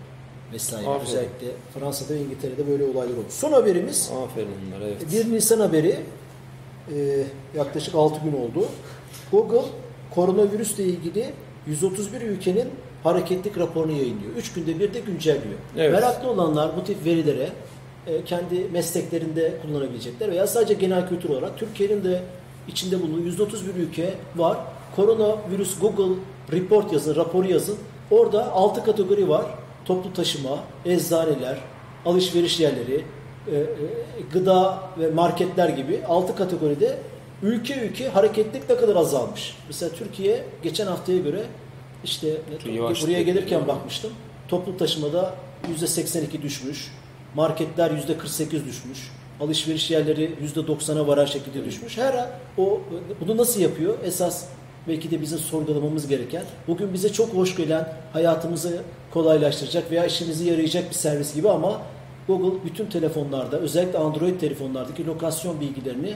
vesaire. 0.53 0.89
Aferin. 0.89 1.11
Özellikle 1.11 1.47
Fransa'da 1.75 2.15
ve 2.15 2.21
İngiltere'de 2.21 2.69
böyle 2.69 2.85
olaylar 2.85 3.15
oldu. 3.15 3.27
Son 3.29 3.53
haberimiz 3.53 4.11
Aferin 4.25 4.49
onlara 4.69 4.89
evet. 4.89 5.27
1 5.27 5.33
Nisan 5.33 5.61
haberi 5.61 5.97
e, 6.95 7.25
yaklaşık 7.57 7.95
6 7.95 8.21
gün 8.25 8.33
oldu. 8.33 8.69
Google 9.33 9.69
koronavirüsle 10.15 10.85
ilgili 10.85 11.27
131 11.67 12.21
ülkenin 12.21 12.69
hareketlik 13.03 13.59
raporunu 13.59 13.93
yayınlıyor. 13.93 14.33
3 14.37 14.53
günde 14.53 14.81
bir 14.81 14.95
de 14.95 15.01
güncelliyor. 15.01 15.59
Evet. 15.77 15.93
Meraklı 15.93 16.31
olanlar 16.31 16.77
bu 16.77 16.85
tip 16.85 17.05
verilere 17.05 17.51
e, 18.07 18.25
kendi 18.25 18.65
mesleklerinde 18.73 19.55
kullanabilecekler 19.63 20.31
veya 20.31 20.47
sadece 20.47 20.75
genel 20.75 21.09
kültür 21.09 21.29
olarak 21.29 21.59
Türkiye'nin 21.59 22.05
de 22.05 22.23
içinde 22.69 23.03
bulunduğu 23.03 23.21
131 23.21 23.75
ülke 23.75 24.15
var. 24.37 24.59
Koronavirüs 24.97 25.79
Google 25.79 26.15
report 26.53 26.93
yazın, 26.93 27.17
raporu 27.17 27.49
yazın. 27.49 27.77
Orada 28.11 28.53
6 28.53 28.85
kategori 28.85 29.29
var. 29.29 29.45
Toplu 29.85 30.12
taşıma, 30.12 30.64
eczaneler, 30.85 31.59
alışveriş 32.07 32.61
yerleri, 32.61 33.05
e, 33.47 33.57
e, 33.57 33.66
gıda 34.33 34.83
ve 34.99 35.11
marketler 35.11 35.69
gibi 35.69 36.01
6 36.09 36.37
kategoride 36.37 36.99
ülke 37.43 37.81
ülke 37.81 38.09
hareketlilik 38.09 38.71
ne 38.71 38.77
kadar 38.77 38.97
azalmış. 38.97 39.57
Mesela 39.69 39.93
Türkiye 39.93 40.45
geçen 40.62 40.87
haftaya 40.87 41.19
göre 41.19 41.43
işte 42.05 42.29
Yavaş 42.73 43.03
buraya 43.03 43.23
gelirken 43.23 43.69
bakmıştım. 43.69 44.11
Toplu 44.49 44.77
taşımada 44.77 45.35
%82 45.81 46.43
düşmüş. 46.43 46.93
Marketler 47.35 47.90
%48 47.90 48.51
düşmüş. 48.51 49.11
Alışveriş 49.40 49.90
yerleri 49.90 50.35
%90'a 50.57 51.07
varan 51.07 51.25
şekilde 51.25 51.64
düşmüş. 51.64 51.99
Her 51.99 52.29
o 52.59 52.81
bunu 53.21 53.37
nasıl 53.37 53.61
yapıyor? 53.61 53.95
Esas 54.05 54.45
belki 54.88 55.11
de 55.11 55.21
bizim 55.21 55.38
sorgulamamız 55.38 56.07
gereken, 56.07 56.45
bugün 56.69 56.93
bize 56.93 57.12
çok 57.12 57.35
hoş 57.35 57.57
gelen, 57.57 57.93
hayatımızı 58.12 58.83
kolaylaştıracak 59.12 59.90
veya 59.90 60.07
işimizi 60.07 60.49
yarayacak 60.49 60.90
bir 60.90 60.94
servis 60.94 61.35
gibi 61.35 61.51
ama 61.51 61.83
Google 62.27 62.64
bütün 62.64 62.87
telefonlarda, 62.87 63.59
özellikle 63.59 63.99
Android 63.99 64.40
telefonlardaki 64.40 65.07
lokasyon 65.07 65.61
bilgilerini 65.61 66.11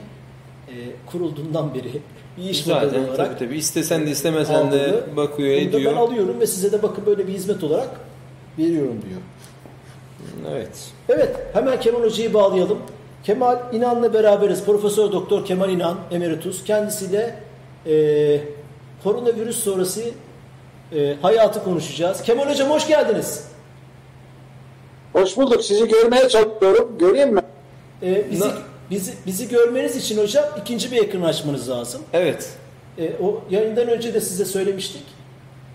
e, 0.67 0.73
kurulduğundan 1.11 1.73
beri 1.73 2.01
bir 2.37 2.49
iş 2.49 2.67
modeli 2.67 2.99
olarak 2.99 3.17
tabii 3.17 3.39
tabii 3.39 3.57
istesen 3.57 4.07
de 4.07 4.11
istemesen 4.11 4.71
de 4.71 5.03
bakıyor 5.15 5.61
Bunu 5.61 5.67
ediyor. 5.67 5.91
ben 5.91 5.97
alıyorum 5.97 6.39
ve 6.39 6.47
size 6.47 6.71
de 6.71 6.83
bakın 6.83 7.05
böyle 7.05 7.27
bir 7.27 7.33
hizmet 7.33 7.63
olarak 7.63 7.89
veriyorum 8.59 9.01
diyor. 9.09 9.21
Evet. 10.51 10.91
Evet, 11.09 11.35
hemen 11.53 11.79
Kemal 11.79 12.03
Hoca'yı 12.03 12.33
bağlayalım. 12.33 12.77
Kemal 13.23 13.73
İnan'la 13.73 14.13
beraberiz. 14.13 14.65
Profesör 14.65 15.11
Doktor 15.11 15.45
Kemal 15.45 15.69
İnan, 15.69 15.97
emeritus. 16.11 16.63
Kendisiyle 16.63 17.39
e, 17.87 18.41
koronavirüs 19.03 19.63
sonrası 19.63 20.01
e, 20.91 21.15
hayatı 21.21 21.63
konuşacağız. 21.63 22.21
Kemal 22.21 22.49
Hocam 22.49 22.69
hoş 22.69 22.87
geldiniz. 22.87 23.43
Hoş 25.13 25.37
bulduk. 25.37 25.63
Sizi 25.63 25.87
görmeye 25.87 26.29
çalışıyorum. 26.29 26.97
Göreyim 26.99 27.33
mi? 27.33 27.41
E, 28.03 28.31
bizi, 28.31 28.49
bizi, 28.91 29.13
bizi 29.25 29.49
görmeniz 29.49 29.95
için 29.95 30.17
hocam 30.17 30.45
ikinci 30.61 30.91
bir 30.91 30.97
ekran 31.03 31.21
açmanız 31.21 31.69
lazım. 31.69 32.01
Evet. 32.13 32.49
E, 32.97 33.11
o 33.23 33.41
yayından 33.49 33.87
önce 33.87 34.13
de 34.13 34.21
size 34.21 34.45
söylemiştik. 34.45 35.03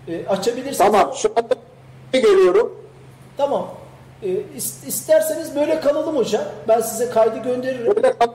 E, 0.07 0.27
açabilirsiniz. 0.27 0.77
Tamam. 0.77 1.13
Şu 1.15 1.33
anda 1.35 1.55
görüyorum. 2.13 2.73
Tamam. 3.37 3.67
E, 4.23 4.27
is- 4.29 4.87
isterseniz 4.87 5.55
böyle 5.55 5.79
kalalım 5.79 6.15
hocam. 6.17 6.43
Ben 6.67 6.81
size 6.81 7.09
kaydı 7.09 7.37
gönderirim. 7.43 7.95
Böyle 7.95 8.13
kal- 8.17 8.27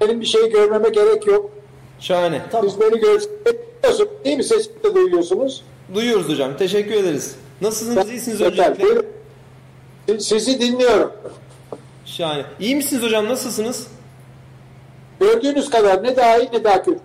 benim 0.00 0.20
bir 0.20 0.26
şey 0.26 0.50
görmeme 0.50 0.88
gerek 0.88 1.26
yok. 1.26 1.50
Şahane. 2.00 2.42
Tamam. 2.52 2.70
Siz 2.70 2.80
beni 2.80 3.00
görüyorsunuz. 3.00 3.36
Değil 4.24 4.36
mi? 4.36 4.44
Sesimi 4.44 4.82
de 4.84 4.94
duyuyorsunuz. 4.94 5.64
Duyuyoruz 5.94 6.28
hocam. 6.28 6.56
Teşekkür 6.56 6.94
ederiz. 6.94 7.36
Nasılsınız? 7.60 8.10
İyisiniz 8.10 8.40
öncelikle. 8.40 8.84
Sizi 10.18 10.60
dinliyorum. 10.60 11.12
Şahane. 12.06 12.42
İyi 12.60 12.76
misiniz 12.76 13.02
hocam? 13.02 13.28
Nasılsınız? 13.28 13.86
Gördüğünüz 15.20 15.70
kadar 15.70 16.02
ne 16.02 16.16
daha 16.16 16.38
iyi 16.38 16.48
ne 16.52 16.64
daha 16.64 16.82
kötü. 16.82 16.98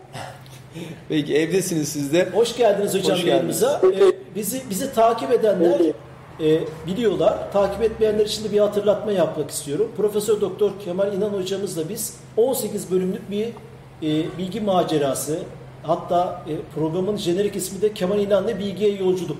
Peki 1.09 1.35
evdesiniz 1.37 1.89
siz 1.89 2.13
de. 2.13 2.29
Hoş 2.33 2.57
geldiniz 2.57 2.93
hocam 2.93 3.17
Hoş 3.17 3.23
yayınımıza. 3.25 3.79
geldiniz. 3.83 4.01
Ee, 4.01 4.35
bizi 4.35 4.61
bizi 4.69 4.93
takip 4.93 5.31
edenler 5.31 5.79
e, 6.39 6.59
biliyorlar. 6.87 7.51
Takip 7.53 7.83
etmeyenler 7.83 8.25
için 8.25 8.43
de 8.43 8.51
bir 8.51 8.59
hatırlatma 8.59 9.11
yapmak 9.11 9.51
istiyorum. 9.51 9.91
Profesör 9.97 10.41
Doktor 10.41 10.71
Kemal 10.85 11.13
İnan 11.13 11.29
hocamızla 11.29 11.89
biz 11.89 12.13
18 12.37 12.91
bölümlük 12.91 13.31
bir 13.31 13.45
e, 14.03 14.37
bilgi 14.37 14.61
macerası 14.61 15.39
hatta 15.83 16.41
e, 16.47 16.53
programın 16.75 17.17
jenerik 17.17 17.55
ismi 17.55 17.81
de 17.81 17.93
Kemal 17.93 18.19
İnan'la 18.19 18.59
Bilgiye 18.59 18.95
Yolculuk 18.95 19.37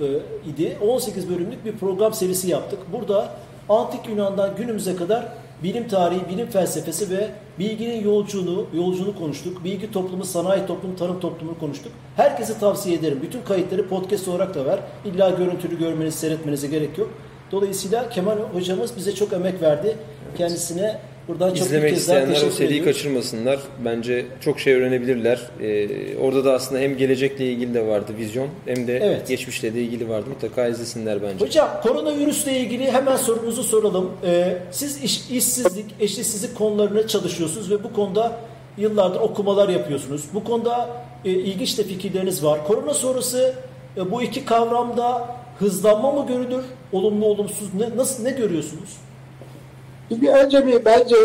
e, 0.00 0.04
idi. 0.50 0.78
18 0.88 1.30
bölümlük 1.30 1.64
bir 1.64 1.72
program 1.72 2.14
serisi 2.14 2.50
yaptık. 2.50 2.78
Burada 2.92 3.28
Antik 3.68 4.08
Yunan'dan 4.08 4.56
günümüze 4.56 4.96
kadar 4.96 5.28
bilim 5.62 5.88
tarihi, 5.88 6.28
bilim 6.28 6.46
felsefesi 6.46 7.10
ve 7.10 7.30
bilginin 7.58 8.04
yolculuğunu, 8.04 8.66
yolculuğunu 8.74 9.18
konuştuk. 9.18 9.64
Bilgi 9.64 9.92
toplumu, 9.92 10.24
sanayi 10.24 10.66
toplumu, 10.66 10.96
tarım 10.96 11.20
toplumunu 11.20 11.58
konuştuk. 11.58 11.92
Herkese 12.16 12.58
tavsiye 12.58 12.96
ederim. 12.96 13.18
Bütün 13.22 13.42
kayıtları 13.42 13.88
podcast 13.88 14.28
olarak 14.28 14.54
da 14.54 14.66
var. 14.66 14.80
İlla 15.04 15.30
görüntülü 15.30 15.78
görmeniz, 15.78 16.14
seyretmenize 16.14 16.66
gerek 16.66 16.98
yok. 16.98 17.10
Dolayısıyla 17.52 18.08
Kemal 18.08 18.36
hocamız 18.54 18.96
bize 18.96 19.14
çok 19.14 19.32
emek 19.32 19.62
verdi. 19.62 19.96
Kendisine 20.38 21.00
buradan 21.28 21.48
çok 21.48 21.58
İzlemek 21.58 21.96
isteyenler 21.96 22.42
o 22.46 22.50
seriyi 22.50 22.80
ediyoruz. 22.80 22.84
kaçırmasınlar. 23.02 23.58
Bence 23.84 24.26
çok 24.40 24.60
şey 24.60 24.74
öğrenebilirler. 24.74 25.40
Ee, 25.62 26.16
orada 26.16 26.44
da 26.44 26.52
aslında 26.52 26.80
hem 26.80 26.96
gelecekle 26.96 27.46
ilgili 27.52 27.74
de 27.74 27.86
vardı 27.86 28.12
vizyon 28.18 28.48
hem 28.66 28.86
de 28.86 28.96
Evet. 28.96 29.28
geçmişle 29.28 29.74
de 29.74 29.80
ilgili 29.82 30.08
vardı. 30.08 30.26
Mutlaka 30.30 30.66
izlesinler 30.68 31.22
bence. 31.22 31.44
Hocam 31.44 31.68
koronavirüsle 31.82 32.58
ilgili 32.60 32.92
hemen 32.92 33.16
sorumuzu 33.16 33.64
soralım. 33.64 34.10
Ee, 34.26 34.56
siz 34.70 35.02
iş, 35.02 35.30
işsizlik, 35.30 35.86
eşitsizlik 36.00 36.54
konularını 36.58 37.06
çalışıyorsunuz 37.06 37.70
ve 37.70 37.84
bu 37.84 37.92
konuda 37.92 38.32
yıllardır 38.78 39.20
okumalar 39.20 39.68
yapıyorsunuz. 39.68 40.22
Bu 40.34 40.44
konuda 40.44 40.90
e, 41.24 41.30
ilginç 41.30 41.78
de 41.78 41.82
fikirleriniz 41.84 42.44
var. 42.44 42.66
Korona 42.66 42.94
sonrası 42.94 43.54
e, 43.96 44.10
bu 44.10 44.22
iki 44.22 44.44
kavramda 44.44 45.28
hızlanma 45.58 46.12
mı 46.12 46.26
görülür? 46.28 46.64
Olumlu 46.92 47.26
olumsuz 47.26 47.74
ne, 47.74 47.96
nasıl 47.96 48.22
ne 48.22 48.30
görüyorsunuz? 48.30 48.90
Şimdi 50.08 50.30
önce 50.30 50.66
bir 50.66 50.84
bence 50.84 51.16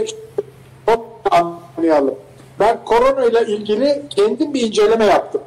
anlayalım. 1.31 2.15
Ben 2.59 2.85
korona 2.85 3.25
ile 3.25 3.53
ilgili 3.53 4.01
kendim 4.09 4.53
bir 4.53 4.61
inceleme 4.61 5.05
yaptım. 5.05 5.41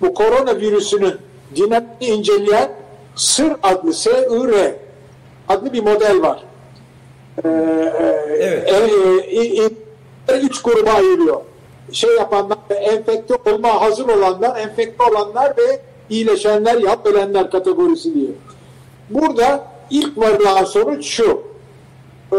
Bu 0.00 0.14
korona 0.14 0.56
virüsünün 0.56 1.14
dinamini 1.56 1.88
inceleyen 2.00 2.70
SIR 3.16 3.52
adlı 3.62 3.94
SIR 3.94 4.74
adlı 5.48 5.72
bir 5.72 5.82
model 5.82 6.22
var. 6.22 6.42
Ee, 7.44 7.48
Evet. 8.40 8.72
e, 8.72 9.38
e, 9.38 9.70
e, 10.28 10.40
üç 10.40 10.62
gruba 10.62 10.90
ayırıyor. 10.90 11.40
Şey 11.92 12.10
yapanlar, 12.16 12.58
enfekte 12.70 13.34
olma 13.50 13.80
hazır 13.80 14.08
olanlar, 14.08 14.56
enfekte 14.60 15.04
olanlar 15.04 15.56
ve 15.56 15.80
iyileşenler, 16.10 16.74
yap 16.74 17.06
ölenler 17.06 17.50
kategorisi 17.50 18.14
diye. 18.14 18.30
Burada 19.10 19.64
ilk 19.90 20.18
varılan 20.18 20.64
sonuç 20.64 21.06
şu. 21.06 21.42
Ee, 22.32 22.36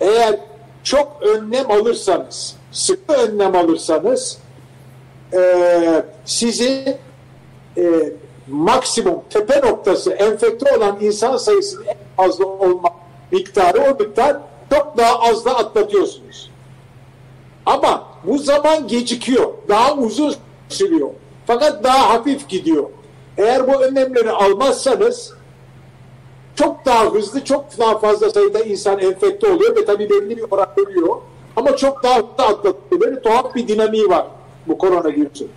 eğer 0.00 0.38
çok 0.82 1.22
önlem 1.22 1.70
alırsanız, 1.70 2.56
sıkı 2.72 3.12
önlem 3.12 3.56
alırsanız 3.56 4.38
e, 5.34 6.04
sizi 6.24 6.98
e, 7.76 8.12
maksimum 8.48 9.22
tepe 9.30 9.60
noktası 9.60 10.10
enfekte 10.10 10.76
olan 10.76 10.98
insan 11.00 11.36
sayısının 11.36 11.84
en 11.84 11.96
fazla 12.16 12.44
olma 12.44 12.90
miktarı 13.30 13.80
o 13.80 14.04
miktar 14.04 14.36
çok 14.70 14.98
daha 14.98 15.20
az 15.20 15.44
da 15.44 15.56
atlatıyorsunuz. 15.56 16.50
Ama 17.66 18.04
bu 18.24 18.38
zaman 18.38 18.88
gecikiyor. 18.88 19.52
Daha 19.68 19.94
uzun 19.94 20.34
sürüyor. 20.68 21.10
Fakat 21.46 21.84
daha 21.84 22.14
hafif 22.14 22.48
gidiyor. 22.48 22.84
Eğer 23.38 23.68
bu 23.68 23.82
önlemleri 23.82 24.30
almazsanız 24.30 25.34
çok 26.54 26.86
daha 26.86 27.14
hızlı, 27.14 27.44
çok 27.44 27.78
daha 27.78 27.98
fazla 27.98 28.30
sayıda 28.30 28.60
insan 28.60 28.98
enfekte 28.98 29.52
oluyor 29.52 29.76
ve 29.76 29.84
tabii 29.84 30.10
belli 30.10 30.36
bir 30.36 30.44
oran 30.50 30.68
ölüyor. 30.76 31.16
Ama 31.56 31.76
çok 31.76 32.02
daha 32.02 32.16
hızlı 32.16 32.44
atlatıyor. 32.46 33.00
Böyle 33.00 33.22
tuhaf 33.22 33.54
bir 33.54 33.68
dinamiği 33.68 34.08
var 34.08 34.26
bu 34.66 34.78
koronavirüsün. 34.78 35.50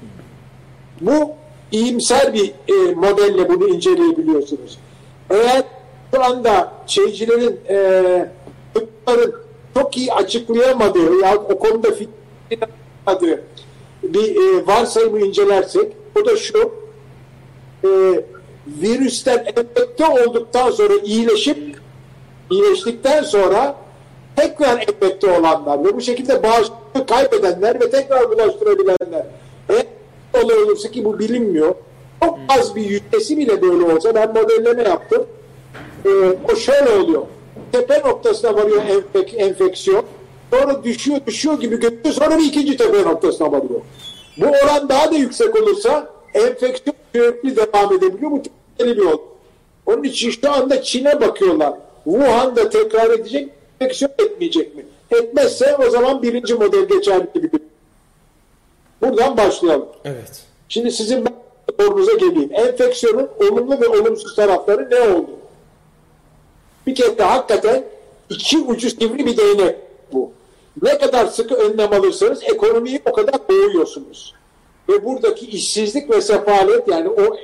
Bu 1.01 1.31
iyimser 1.71 2.33
bir 2.33 2.53
e, 2.67 2.93
modelle 2.95 3.49
bunu 3.49 3.67
inceleyebiliyorsunuz. 3.67 4.79
Eğer 5.29 5.63
şu 6.13 6.23
anda 6.23 6.73
şeycilerin 6.87 7.59
e, 7.69 8.29
tıpların 8.73 9.35
çok 9.73 9.97
iyi 9.97 10.13
açıklayamadığı 10.13 11.21
ya 11.21 11.35
o 11.35 11.59
konuda 11.59 11.91
fikir 11.91 12.59
almadığı 13.07 13.43
bir 14.03 14.35
e, 14.35 14.67
varsayımı 14.67 15.19
incelersek 15.19 15.93
o 16.21 16.25
da 16.25 16.37
şu 16.37 16.71
e, 17.83 17.89
virüsten 18.67 19.37
enfekte 19.37 20.05
olduktan 20.05 20.71
sonra 20.71 20.93
iyileşip 21.03 21.77
iyileştikten 22.51 23.23
sonra 23.23 23.75
tekrar 24.35 24.77
enfekte 24.77 25.39
olanlar 25.39 25.85
ve 25.85 25.95
bu 25.95 26.01
şekilde 26.01 26.43
bağışıklığı 26.43 27.05
kaybedenler 27.05 27.81
ve 27.81 27.89
tekrar 27.89 28.31
bulaştırabilenler. 28.31 29.25
Eğer 29.69 29.85
olay 30.43 30.63
olursa 30.63 30.91
ki 30.91 31.05
bu 31.05 31.19
bilinmiyor. 31.19 31.75
Çok 32.23 32.39
az 32.49 32.75
bir 32.75 32.81
yüzdesi 32.81 33.37
bile 33.37 33.61
böyle 33.61 33.93
olsa 33.93 34.15
ben 34.15 34.33
modelleme 34.33 34.83
yaptım. 34.83 35.25
Ee, 36.05 36.09
o 36.53 36.55
şöyle 36.55 36.89
oluyor. 36.89 37.21
Tepe 37.71 37.99
noktasına 37.99 38.55
varıyor 38.55 38.81
enfek, 38.83 39.33
enfeksiyon. 39.37 40.05
Sonra 40.53 40.83
düşüyor 40.83 41.19
düşüyor 41.27 41.59
gibi 41.59 41.79
görünüyor. 41.79 42.13
Sonra 42.13 42.37
bir 42.37 42.43
ikinci 42.43 42.77
tepe 42.77 43.01
noktasına 43.01 43.51
varıyor. 43.51 43.81
Bu 44.37 44.45
oran 44.45 44.89
daha 44.89 45.11
da 45.11 45.15
yüksek 45.15 45.55
olursa 45.55 46.09
enfeksiyon 46.33 46.95
sürekli 47.15 47.55
devam 47.55 47.93
edebiliyor. 47.93 48.31
Bu 48.31 48.41
tehlikeli 48.77 48.97
bir 48.97 49.05
olay. 49.05 49.25
Onun 49.85 50.03
için 50.03 50.31
şu 50.31 50.51
anda 50.51 50.83
Çin'e 50.83 51.21
bakıyorlar. 51.21 51.73
Wuhan'da 52.03 52.69
tekrar 52.69 53.09
edecek, 53.09 53.49
enfeksiyon 53.81 54.11
etmeyecek 54.19 54.75
mi? 54.75 54.85
Etmezse 55.11 55.75
o 55.75 55.89
zaman 55.89 56.21
birinci 56.21 56.53
model 56.53 56.87
geçerli 56.87 57.27
gibi. 57.33 57.59
Buradan 59.01 59.37
başlayalım. 59.37 59.87
Evet. 60.05 60.43
Şimdi 60.69 60.91
sizin 60.91 61.25
sorunuza 61.79 62.13
geleyim. 62.13 62.49
Enfeksiyonun 62.53 63.29
olumlu 63.39 63.81
ve 63.81 63.87
olumsuz 63.87 64.35
tarafları 64.35 64.89
ne 64.91 64.99
oldu? 64.99 65.29
Bir 66.87 66.95
kere 66.95 67.17
de 67.17 67.23
hakikaten 67.23 67.83
iki 68.29 68.57
ucu 68.57 68.89
sivri 68.89 69.25
bir 69.25 69.37
değnek 69.37 69.75
bu. 70.13 70.31
Ne 70.81 70.97
kadar 70.97 71.25
sıkı 71.25 71.55
önlem 71.55 71.93
alırsanız 71.93 72.43
ekonomiyi 72.43 73.01
o 73.05 73.13
kadar 73.13 73.35
boğuyorsunuz. 73.49 74.33
Ve 74.89 75.05
buradaki 75.05 75.45
işsizlik 75.45 76.09
ve 76.09 76.21
sefalet 76.21 76.87
yani 76.87 77.09
o 77.09 77.37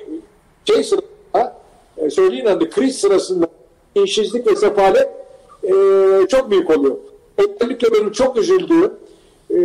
şey 0.66 0.84
sırasında 0.84 1.11
e, 2.02 2.10
söyleyin 2.10 2.46
adı 2.46 2.70
kriz 2.70 2.98
sırasında 2.98 3.48
işsizlik 3.96 4.48
ve 4.48 4.56
sefalet 4.56 5.10
e, 5.64 5.74
çok 6.30 6.52
büyük 6.52 6.78
oluyor. 6.78 6.98
Özellikle 7.38 7.94
benim 7.94 8.12
çok 8.12 8.38
üzüldüğüm 8.38 8.92
e, 9.52 9.58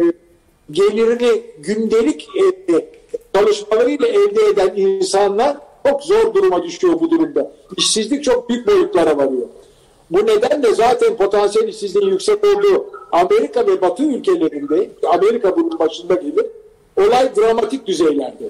gelirini 0.71 1.43
gündelik 1.59 2.29
e, 2.69 2.87
çalışmalarıyla 3.35 4.07
elde 4.07 4.45
eden 4.45 4.73
insanlar 4.77 5.57
çok 5.87 6.03
zor 6.03 6.35
duruma 6.35 6.63
düşüyor 6.63 7.01
bu 7.01 7.11
durumda. 7.11 7.53
İşsizlik 7.77 8.25
çok 8.25 8.49
büyük 8.49 8.67
boyutlara 8.67 9.17
varıyor. 9.17 9.49
Bu 10.11 10.27
nedenle 10.27 10.75
zaten 10.75 11.17
potansiyel 11.17 11.69
işsizliğin 11.69 12.11
yüksek 12.11 12.45
olduğu 12.45 12.87
Amerika 13.13 13.67
ve 13.67 13.81
Batı 13.81 14.03
ülkelerinde, 14.03 14.91
Amerika 15.07 15.57
bunun 15.57 15.79
başında 15.79 16.15
gelir, 16.15 16.47
olay 16.97 17.37
dramatik 17.37 17.87
düzeylerde. 17.87 18.49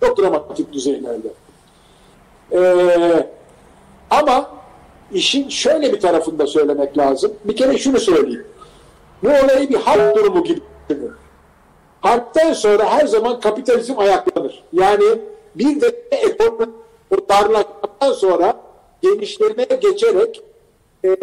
Çok 0.00 0.18
dramatik 0.18 0.72
düzeylerde. 0.72 1.28
Ee, 2.54 3.26
ama 4.10 4.50
işin 5.12 5.48
şöyle 5.48 5.92
bir 5.92 6.00
tarafını 6.00 6.38
da 6.38 6.46
söylemek 6.46 6.98
lazım. 6.98 7.32
Bir 7.44 7.56
kere 7.56 7.78
şunu 7.78 8.00
söyleyeyim. 8.00 8.46
Bu 9.22 9.28
olayı 9.28 9.68
bir 9.68 9.76
harp 9.76 10.16
durumu 10.16 10.44
gibi 10.44 10.60
düşünün. 10.88 11.10
Harpten 12.00 12.52
sonra 12.52 12.84
her 12.84 13.06
zaman 13.06 13.40
kapitalizm 13.40 13.98
ayaklanır. 13.98 14.62
Yani 14.72 15.04
bir 15.54 15.80
de 15.80 15.86
ekonomi 16.10 16.72
o 17.10 17.28
darlaşmadan 17.28 18.12
sonra 18.12 18.56
genişlemeye 19.02 19.78
geçerek 19.82 20.42
e, 21.04 21.20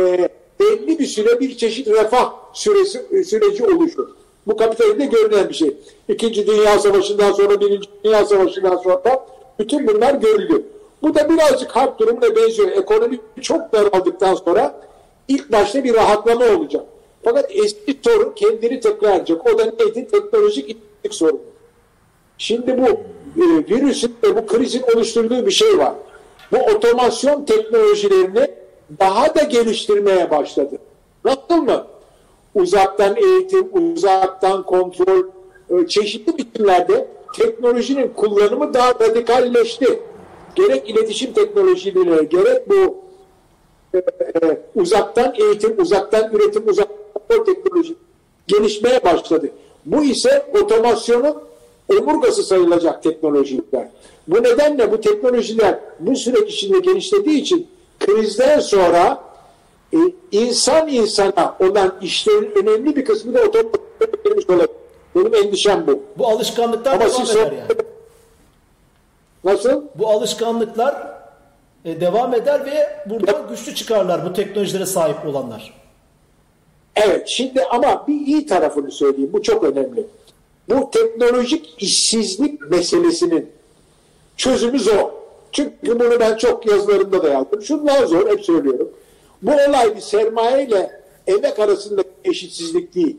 belli 0.60 1.00
bir 1.00 1.06
süre 1.06 1.40
bir 1.40 1.58
çeşit 1.58 1.88
refah 1.88 2.34
süresi, 2.54 3.26
süreci 3.26 3.66
oluşur. 3.66 4.08
Bu 4.48 4.58
kapitalizmde 4.58 5.06
görünen 5.06 5.50
bir 5.50 5.54
şey. 5.54 5.78
İkinci 6.08 6.48
Dünya 6.48 6.80
Savaşı'ndan 6.80 7.32
sonra, 7.32 7.62
Birinci 7.62 7.90
Dünya 8.04 8.26
Savaşı'ndan 8.26 8.78
sonra 8.78 9.26
bütün 9.60 9.88
bunlar 9.88 10.14
görüldü. 10.14 10.64
Bu 11.02 11.16
da 11.16 11.30
birazcık 11.30 11.72
harp 11.72 12.00
durumuna 12.00 12.36
benziyor. 12.36 12.72
Ekonomi 12.72 13.20
çok 13.42 13.74
daraldıktan 13.74 14.36
sonra 14.36 14.82
ilk 15.28 15.52
başta 15.52 15.84
bir 15.84 15.94
rahatlama 15.94 16.46
olacak. 16.46 16.86
Fakat 17.24 17.46
eski 17.50 18.00
sorun 18.04 18.34
kendini 18.36 18.80
tekrar 18.80 19.16
edecek. 19.16 19.54
O 19.54 19.58
da 19.58 19.66
neydi? 19.66 20.08
Teknolojik 20.08 20.70
işsizlik 20.70 21.14
sorunu. 21.14 21.40
Şimdi 22.38 22.82
bu 22.82 22.88
e, 23.42 23.46
virüsün 23.70 24.16
ve 24.24 24.36
bu 24.36 24.48
krizin 24.48 24.84
oluşturduğu 24.96 25.46
bir 25.46 25.52
şey 25.52 25.78
var. 25.78 25.94
Bu 26.52 26.58
otomasyon 26.58 27.46
teknolojilerini 27.46 28.52
daha 29.00 29.36
da 29.36 29.44
geliştirmeye 29.44 30.32
başladı. 30.32 30.78
Nasıl 31.26 31.64
mı? 31.64 31.88
Uzaktan 32.56 33.16
eğitim, 33.16 33.70
uzaktan 33.74 34.64
kontrol, 34.64 35.24
e, 35.70 35.88
çeşitli 35.88 36.38
biçimlerde 36.38 37.08
teknolojinin 37.38 38.08
kullanımı 38.08 38.74
daha 38.74 38.90
radikalleşti. 38.90 40.00
Gerek 40.56 40.90
iletişim 40.90 41.34
teknolojileri, 41.34 42.30
gerek 42.30 42.70
bu 42.70 42.98
e, 43.94 43.98
e, 43.98 44.62
uzaktan 44.76 45.34
eğitim, 45.38 45.82
uzaktan 45.82 46.32
üretim, 46.34 46.68
uzaktan 46.68 47.46
teknoloji 47.46 47.96
gelişmeye 48.48 49.04
başladı. 49.04 49.50
Bu 49.86 50.04
ise 50.04 50.46
otomasyonun 50.62 51.36
omurgası 51.90 52.44
sayılacak 52.44 53.04
teknolojiler. 53.04 53.90
Bu 54.28 54.44
nedenle 54.44 54.92
bu 54.92 55.02
teknolojiler 55.02 55.80
bu 56.00 56.16
süreç 56.16 56.54
içinde 56.54 56.80
genişlediği 56.80 57.42
için 57.42 57.68
krizden 58.00 58.60
sonra 58.60 59.24
e, 59.94 59.98
insan 60.32 60.88
insana 60.88 61.56
olan 61.60 61.96
işlerin 62.02 62.52
önemli 62.56 62.96
bir 62.96 63.06
kısmı 63.06 63.34
da 63.34 63.42
otomatik 63.42 64.50
olabilir. 64.50 64.70
Benim 65.16 65.36
endişem 65.36 65.88
bu. 65.88 66.00
Bu 66.18 66.28
alışkanlıklar 66.28 66.92
Ama 66.92 67.06
devam 67.06 67.22
eder 67.22 67.52
yani. 67.52 67.82
Nasıl? 69.44 69.84
Bu 69.96 70.08
alışkanlıklar 70.08 71.08
e, 71.86 72.02
devam 72.02 72.34
eder 72.34 72.66
ve 72.66 73.04
burada 73.06 73.46
güçlü 73.50 73.76
çıkarlar 73.76 74.26
bu 74.26 74.34
teknolojilere 74.34 74.86
sahip 74.86 75.26
olanlar. 75.26 75.74
Evet 76.96 77.28
şimdi 77.28 77.64
ama 77.64 78.08
bir 78.08 78.28
iyi 78.28 78.46
tarafını 78.46 78.92
söyleyeyim. 78.92 79.30
Bu 79.34 79.42
çok 79.42 79.64
önemli. 79.64 80.08
Bu 80.70 80.92
teknolojik 80.92 81.84
işsizlik 81.84 82.72
meselesinin 82.72 83.52
çözümü 84.38 84.80
zor. 84.80 85.10
Çünkü 85.52 86.00
bunu 86.00 86.20
ben 86.20 86.38
çok 86.38 86.66
yazılarımda 86.66 87.24
da 87.24 87.30
yazdım. 87.30 87.62
Şundan 87.62 88.06
zor 88.06 88.30
hep 88.30 88.46
söylüyorum. 88.46 88.92
Bu 89.42 89.52
olay 89.52 89.96
bir 89.96 90.02
sermaye 90.02 90.68
ile 90.68 91.02
emek 91.28 91.60
arasındaki 91.60 92.10
eşitsizlik 92.26 92.96
değil. 92.96 93.18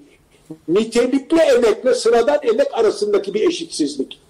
Nitelikli 0.68 1.40
emekle 1.40 1.94
sıradan 1.94 2.38
emek 2.42 2.74
arasındaki 2.74 3.34
bir 3.34 3.48
eşitsizlik. 3.48 4.20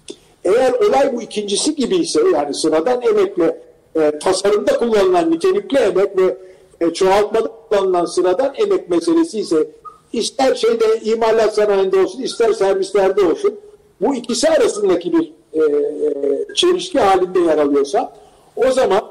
Eğer 0.45 0.73
olay 0.73 1.15
bu 1.15 1.21
ikincisi 1.21 1.75
gibi 1.75 1.95
ise 1.95 2.21
yani 2.33 2.53
sıradan 2.53 3.01
emekle 3.01 3.61
e, 3.95 4.19
tasarımda 4.19 4.77
kullanılan 4.77 5.31
nitelikli 5.31 5.77
emek 5.77 6.17
ve 6.17 6.37
e, 6.81 6.93
çoğaltmada 6.93 7.51
kullanılan 7.69 8.05
sıradan 8.05 8.53
emek 8.57 8.89
meselesi 8.89 9.39
ise 9.39 9.67
ister 10.13 10.55
şeyde 10.55 10.99
imalat 11.01 11.55
sanayinde 11.55 11.99
olsun 11.99 12.21
ister 12.21 12.53
servislerde 12.53 13.21
olsun 13.21 13.59
bu 14.01 14.15
ikisi 14.15 14.49
arasındaki 14.49 15.13
bir 15.13 15.33
e, 15.53 15.59
e, 15.59 16.53
çelişki 16.55 16.99
halinde 16.99 17.39
yer 17.39 17.57
alıyorsa 17.57 18.13
o 18.55 18.71
zaman 18.71 19.01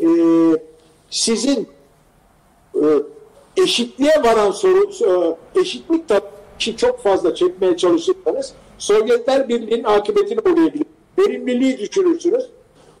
e, 0.00 0.06
sizin 1.10 1.68
e, 2.74 2.84
eşitliğe 3.56 4.22
varan 4.24 4.50
soru 4.50 4.90
e, 5.54 5.60
eşitlik 5.60 6.08
tabii 6.08 6.76
çok 6.76 7.02
fazla 7.02 7.34
çekmeye 7.34 7.76
çalışırsanız 7.76 8.52
Sovyetler 8.78 9.48
Birliği'nin 9.48 9.84
akıbetini 9.84 10.40
uğrayabilir. 10.40 10.86
Verimliliği 11.18 11.78
düşürürsünüz. 11.78 12.44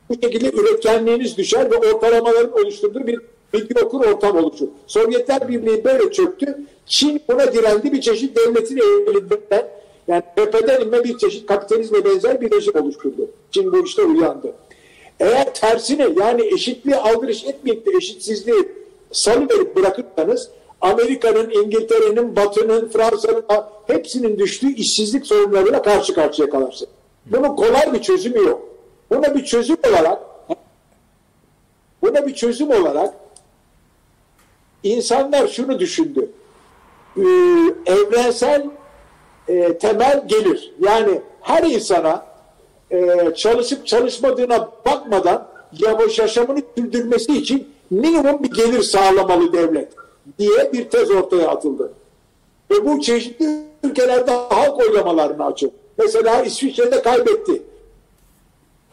Bu 0.08 0.14
şekilde 0.14 0.50
üretkenliğiniz 0.60 1.36
düşer 1.36 1.70
ve 1.70 1.76
ortalamaların 1.76 2.52
oluşturduğu 2.52 3.06
bir 3.06 3.20
medyokur 3.52 4.04
ortam 4.04 4.36
oluşur. 4.36 4.68
Sovyetler 4.86 5.48
Birliği 5.48 5.84
böyle 5.84 6.12
çöktü. 6.12 6.58
Çin 6.86 7.22
buna 7.28 7.52
direndi 7.52 7.92
bir 7.92 8.00
çeşit 8.00 8.36
devletin 8.36 8.76
elinden 8.76 9.68
yani 10.08 10.22
tepeden 10.36 10.80
inme 10.80 11.04
bir 11.04 11.18
çeşit 11.18 11.46
kapitalizme 11.46 12.04
benzer 12.04 12.40
bir 12.40 12.50
rejim 12.50 12.76
oluşturdu. 12.76 13.30
Çin 13.50 13.72
bu 13.72 13.84
işte 13.84 14.02
uyandı. 14.02 14.52
Eğer 15.20 15.54
tersine 15.54 16.08
yani 16.20 16.54
eşitliği 16.54 16.96
aldırış 16.96 17.44
etmeyip 17.44 17.86
de 17.86 17.90
eşitsizliği 17.96 18.68
salıverip 19.12 19.76
bırakırsanız 19.76 20.50
Amerika'nın, 20.84 21.50
İngiltere'nin, 21.50 22.36
Batı'nın, 22.36 22.88
Fransa'nın 22.88 23.44
hepsinin 23.86 24.38
düştüğü 24.38 24.74
işsizlik 24.74 25.26
sorunlarıyla 25.26 25.82
karşı 25.82 26.14
karşıya 26.14 26.50
kalırsın. 26.50 26.88
Bunun 27.26 27.56
kolay 27.56 27.92
bir 27.92 28.02
çözümü 28.02 28.38
yok. 28.38 28.62
Buna 29.10 29.34
bir 29.34 29.44
çözüm 29.44 29.76
olarak 29.88 30.22
buna 32.02 32.26
bir 32.26 32.34
çözüm 32.34 32.70
olarak 32.70 33.14
insanlar 34.82 35.48
şunu 35.48 35.78
düşündü. 35.78 36.30
Ee, 37.16 37.20
evrensel 37.86 38.66
e, 39.48 39.78
temel 39.78 40.24
gelir. 40.28 40.74
Yani 40.80 41.20
her 41.40 41.62
insana 41.62 42.26
e, 42.90 43.34
çalışıp 43.36 43.86
çalışmadığına 43.86 44.68
bakmadan 44.86 45.48
yavaş 45.72 46.18
yaşamını 46.18 46.62
sürdürmesi 46.78 47.38
için 47.38 47.68
minimum 47.90 48.42
bir 48.42 48.50
gelir 48.50 48.82
sağlamalı 48.82 49.52
devlet 49.52 50.03
diye 50.38 50.72
bir 50.72 50.90
tez 50.90 51.10
ortaya 51.10 51.48
atıldı. 51.48 51.92
Ve 52.70 52.86
bu 52.86 53.00
çeşitli 53.00 53.46
ülkelerde 53.82 54.30
halk 54.30 54.78
oylamalarını 54.78 55.44
açıldı. 55.44 55.74
Mesela 55.98 56.42
İsviçre'de 56.42 57.02
kaybetti. 57.02 57.62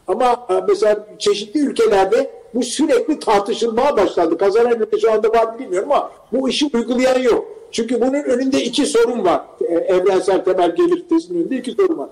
Ama 0.07 0.45
e, 0.49 0.53
mesela 0.67 1.07
çeşitli 1.19 1.59
ülkelerde 1.59 2.32
bu 2.53 2.63
sürekli 2.63 3.19
tartışılmaya 3.19 3.97
başlandı. 3.97 4.38
Kazanan 4.38 4.79
ülke 4.79 4.99
şu 4.99 5.11
anda 5.11 5.29
var 5.29 5.59
bilmiyorum 5.59 5.91
ama 5.91 6.11
bu 6.32 6.49
işi 6.49 6.69
uygulayan 6.73 7.19
yok. 7.19 7.45
Çünkü 7.71 8.01
bunun 8.01 8.13
önünde 8.13 8.63
iki 8.63 8.86
sorun 8.86 9.25
var. 9.25 9.41
E, 9.61 9.73
evrensel 9.73 10.43
temel 10.43 10.75
gelir 10.75 11.09
tezinin 11.09 11.39
önünde 11.39 11.57
iki 11.57 11.71
sorun 11.71 11.97
var. 11.97 12.09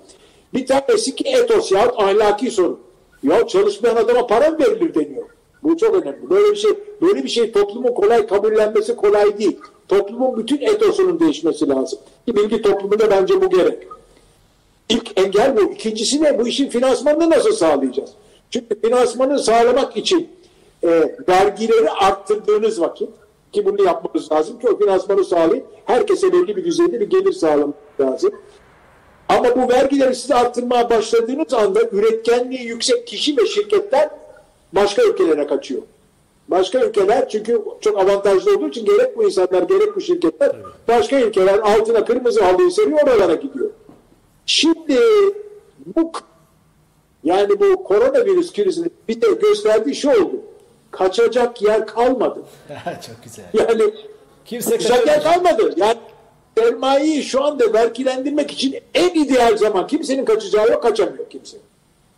Bir 0.54 0.68
tanesi 0.68 1.16
ki 1.16 1.24
etos 1.28 1.72
yahut 1.72 2.00
ahlaki 2.00 2.52
sorun. 2.52 2.80
Ya 3.24 3.48
çalışmayan 3.48 3.96
adama 3.96 4.28
para 4.28 4.50
mı 4.50 4.60
verilir 4.60 4.96
deniyor. 4.96 5.26
Bu 5.64 5.78
çok 5.78 5.96
önemli. 5.96 6.30
Böyle 6.30 6.52
bir 6.52 6.56
şey, 6.56 6.72
böyle 7.02 7.24
bir 7.24 7.30
şey 7.30 7.52
toplumun 7.52 7.94
kolay 7.94 8.28
kabullenmesi 8.28 8.96
kolay 8.96 9.38
değil. 9.40 9.60
Toplumun 9.88 10.38
bütün 10.38 10.62
etosunun 10.62 11.20
değişmesi 11.20 11.70
lazım. 11.70 12.00
Bilgi 12.28 12.62
toplumunda 12.62 13.12
bence 13.12 13.42
bu 13.42 13.50
gerek. 13.50 13.88
İlk 14.90 15.20
engel 15.20 15.58
bu. 15.58 15.62
İkincisi 15.62 16.24
ne? 16.24 16.40
Bu 16.40 16.48
işin 16.48 16.70
finansmanını 16.70 17.30
nasıl 17.30 17.52
sağlayacağız? 17.52 18.10
Çünkü 18.50 18.82
finansmanı 18.82 19.40
sağlamak 19.40 19.98
için 19.98 20.30
e, 20.84 21.16
vergileri 21.30 21.90
arttırdığınız 21.90 22.82
vakit 22.82 23.10
ki 23.52 23.66
bunu 23.66 23.84
yapmanız 23.84 24.32
lazım 24.32 24.60
ki 24.60 24.70
o 24.70 24.78
finansmanı 24.78 25.26
sağlayıp 25.26 25.66
herkese 25.86 26.34
belli 26.34 26.56
bir 26.56 26.66
düzeyde 26.66 27.00
bir 27.00 27.10
gelir 27.10 27.34
sağlamak 27.34 27.76
lazım. 28.00 28.32
Ama 29.30 29.56
bu 29.56 29.74
vergileri 29.74 30.16
size 30.16 30.36
arttırmaya 30.36 30.90
başladığınız 30.90 31.54
anda 31.54 31.80
üretkenliği 31.92 32.64
yüksek 32.64 33.08
kişi 33.08 33.38
ve 33.38 33.46
şirketler 33.46 34.10
başka 34.74 35.04
ülkelere 35.04 35.48
kaçıyor. 35.48 35.82
Başka 36.48 36.80
ülkeler 36.86 37.30
çünkü 37.30 37.62
çok 37.82 38.00
avantajlı 38.00 38.56
olduğu 38.56 38.70
için 38.70 38.86
gerek 38.86 39.18
bu 39.18 39.24
insanlar 39.24 39.64
gerek 39.64 39.96
bu 39.96 40.02
şirketler 40.02 40.56
başka 40.88 41.20
ülkeler 41.20 41.60
altına 41.60 42.06
kırmızı 42.06 42.44
halıyı 42.44 42.72
seriyor 42.72 43.00
oralara 43.04 43.36
gidiyor. 43.36 43.70
Şimdi 44.46 45.00
bu 45.86 46.12
yani 47.24 47.60
bu 47.60 47.84
koronavirüs 47.84 48.54
krizinin 48.54 48.94
bir 49.08 49.22
de 49.22 49.28
gösterdiği 49.42 49.96
şu 49.96 50.10
oldu. 50.10 50.36
Kaçacak 50.92 51.62
yer 51.62 51.88
kalmadı. 51.88 52.40
Çok 53.08 53.24
güzel. 53.24 53.46
Yani 53.54 53.94
Kimse 54.46 54.72
kaçacak 54.72 55.08
yer 55.08 55.24
kalmadı. 55.24 55.74
Yani 55.78 55.98
sermayeyi 56.58 57.24
şu 57.24 57.44
anda 57.44 57.74
vergilendirmek 57.74 58.52
için 58.52 58.76
en 58.94 59.10
ideal 59.10 59.58
zaman 59.58 59.88
kimsenin 59.88 60.26
kaçacağı 60.26 60.68
yok 60.68 60.84
kaçamıyor 60.84 61.30
kimse. 61.30 61.58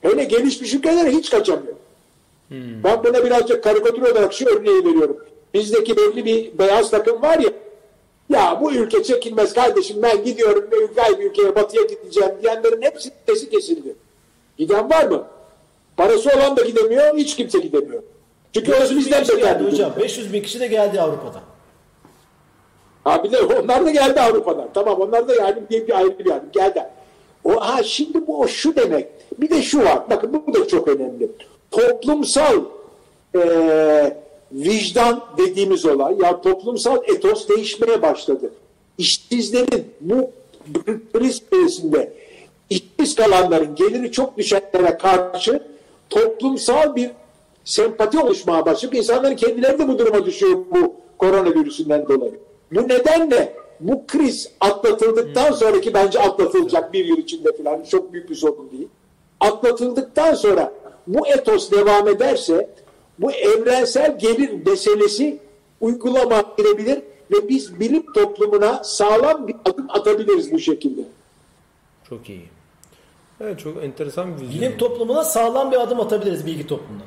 Hele 0.01 0.23
gelişmiş 0.23 0.73
ülkeler 0.73 1.07
hiç 1.07 1.29
kaçamıyor. 1.29 1.75
Ben 2.51 3.03
buna 3.03 3.25
birazcık 3.25 3.63
karikatür 3.63 4.01
olarak 4.01 4.33
şu 4.33 4.45
örneği 4.45 4.85
veriyorum. 4.85 5.17
Bizdeki 5.53 5.97
belli 5.97 6.25
bir 6.25 6.57
beyaz 6.57 6.91
takım 6.91 7.21
var 7.21 7.39
ya 7.39 7.49
ya 8.29 8.59
bu 8.61 8.71
ülke 8.71 9.03
çekilmez 9.03 9.53
kardeşim 9.53 10.01
ben 10.03 10.23
gidiyorum 10.23 10.65
ve 10.71 10.75
ülke 10.75 11.19
bir 11.19 11.29
ülkeye 11.29 11.55
batıya 11.55 11.83
gideceğim 11.83 12.31
diyenlerin 12.41 12.81
hepsi 12.81 13.11
sesi 13.27 13.49
kesildi. 13.49 13.95
Giden 14.57 14.89
var 14.89 15.05
mı? 15.05 15.27
Parası 15.97 16.29
olan 16.29 16.57
da 16.57 16.61
gidemiyor, 16.61 17.17
hiç 17.17 17.35
kimse 17.35 17.59
gidemiyor. 17.59 18.03
Çünkü 18.53 18.71
orası 18.71 18.95
500 18.95 18.95
bin 18.95 19.05
bizden 19.05 19.21
beter 19.21 19.37
geldi 19.37 19.71
hocam. 19.71 19.91
durum. 19.91 20.03
500 20.03 20.33
bin 20.33 20.41
kişi 20.41 20.59
de 20.59 20.67
geldi 20.67 21.01
Avrupa'dan. 21.01 21.41
Ha 23.03 23.23
bir 23.23 23.31
de 23.31 23.39
onlar 23.39 23.85
da 23.85 23.91
geldi 23.91 24.21
Avrupa'dan. 24.21 24.69
Tamam 24.73 25.01
onlar 25.01 25.27
da 25.27 25.35
yani 25.35 25.61
bir, 25.69 25.87
bir 25.87 25.97
ayrı 25.97 26.19
bir 26.19 26.25
yani 26.25 26.43
geldi. 26.51 26.83
O, 27.43 27.55
ha 27.61 27.83
şimdi 27.83 28.27
bu 28.27 28.39
o 28.39 28.47
şu 28.47 28.75
demek. 28.75 29.07
Bir 29.37 29.49
de 29.49 29.61
şu 29.61 29.83
var. 29.83 29.99
Bakın 30.09 30.43
bu 30.47 30.53
da 30.53 30.67
çok 30.67 30.87
önemli. 30.87 31.31
Toplumsal 31.72 32.61
eee, 33.36 34.17
vicdan 34.51 35.24
dediğimiz 35.38 35.86
olay 35.86 36.15
ya 36.22 36.41
toplumsal 36.41 36.97
etos 37.07 37.49
değişmeye 37.49 38.01
başladı. 38.01 38.53
İşsizlerin 38.97 39.86
bu 40.01 40.32
kriz 41.13 41.41
süresinde 41.49 42.13
işsiz 42.69 43.15
kalanların 43.15 43.76
geliri 43.76 44.11
çok 44.11 44.38
düşenlere 44.38 44.97
karşı 44.97 45.63
toplumsal 46.09 46.95
bir 46.95 47.11
sempati 47.65 48.19
oluşmaya 48.19 48.65
başlayıp 48.65 48.95
insanların 48.95 49.36
kendileri 49.36 49.80
de 49.80 49.88
bu 49.88 49.99
duruma 49.99 50.26
düşüyor 50.26 50.57
bu 50.72 50.95
koronavirüsünden 51.17 52.07
dolayı. 52.07 52.39
Bu 52.72 52.84
nedenle 52.88 53.53
bu 53.80 54.07
kriz 54.07 54.51
atlatıldıktan 54.59 55.51
sonraki 55.51 55.93
bence 55.93 56.19
atlatılacak 56.19 56.93
bir 56.93 57.05
yıl 57.05 57.17
içinde 57.17 57.57
falan 57.57 57.84
çok 57.84 58.13
büyük 58.13 58.30
bir 58.30 58.36
sorun 58.36 58.72
değil. 58.72 58.88
Atlatıldıktan 59.39 60.34
sonra 60.34 60.74
bu 61.07 61.27
etos 61.27 61.71
devam 61.71 62.07
ederse 62.07 62.69
bu 63.19 63.31
evrensel 63.31 64.19
gelir 64.19 64.65
meselesi 64.65 65.39
uygulama 65.81 66.43
girebilir 66.57 67.01
ve 67.31 67.49
biz 67.49 67.79
bilim 67.79 68.13
toplumuna 68.13 68.83
sağlam 68.83 69.47
bir 69.47 69.55
adım 69.65 69.87
atabiliriz 69.89 70.51
bu 70.51 70.59
şekilde. 70.59 71.01
Çok 72.09 72.29
iyi. 72.29 72.45
Evet 73.41 73.59
çok 73.59 73.83
enteresan 73.83 74.37
bir 74.37 74.41
vizyon. 74.41 74.61
Bilim 74.61 74.77
toplumuna 74.77 75.23
sağlam 75.23 75.71
bir 75.71 75.81
adım 75.81 75.99
atabiliriz 75.99 76.45
bilgi 76.45 76.67
toplumuna. 76.67 77.03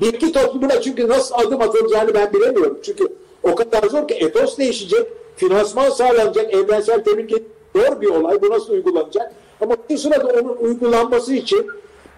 Bilgi 0.00 0.32
toplumuna 0.32 0.80
çünkü 0.80 1.08
nasıl 1.08 1.34
adım 1.34 1.62
atılacağını 1.62 2.14
ben 2.14 2.32
bilemiyorum. 2.32 2.78
Çünkü 2.82 3.08
o 3.42 3.54
kadar 3.54 3.82
zor 3.82 4.08
ki 4.08 4.14
etos 4.14 4.58
değişecek, 4.58 5.06
finansman 5.36 5.90
sağlanacak, 5.90 6.54
evrensel 6.54 7.04
tehlike 7.04 7.42
zor 7.76 8.00
bir 8.00 8.06
olay. 8.06 8.42
Bu 8.42 8.50
nasıl 8.50 8.72
uygulanacak? 8.72 9.32
Ama 9.60 9.76
bu 9.90 9.98
sırada 9.98 10.40
onun 10.40 10.56
uygulanması 10.56 11.34
için 11.34 11.66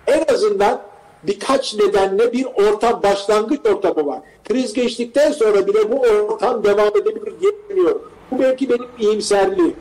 en 0.07 0.35
azından 0.35 0.83
birkaç 1.23 1.75
nedenle 1.75 2.33
bir 2.33 2.45
ortam, 2.45 3.03
başlangıç 3.03 3.61
ortamı 3.67 4.07
var. 4.07 4.21
Kriz 4.45 4.73
geçtikten 4.73 5.33
sonra 5.33 5.67
bile 5.67 5.93
bu 5.93 6.01
ortam 6.01 6.65
devam 6.65 6.89
edebilir 6.89 7.33
düşünüyorum. 7.41 8.03
Bu 8.31 8.39
belki 8.39 8.71
benim 8.71 8.87
iyimserliğim. 8.99 9.77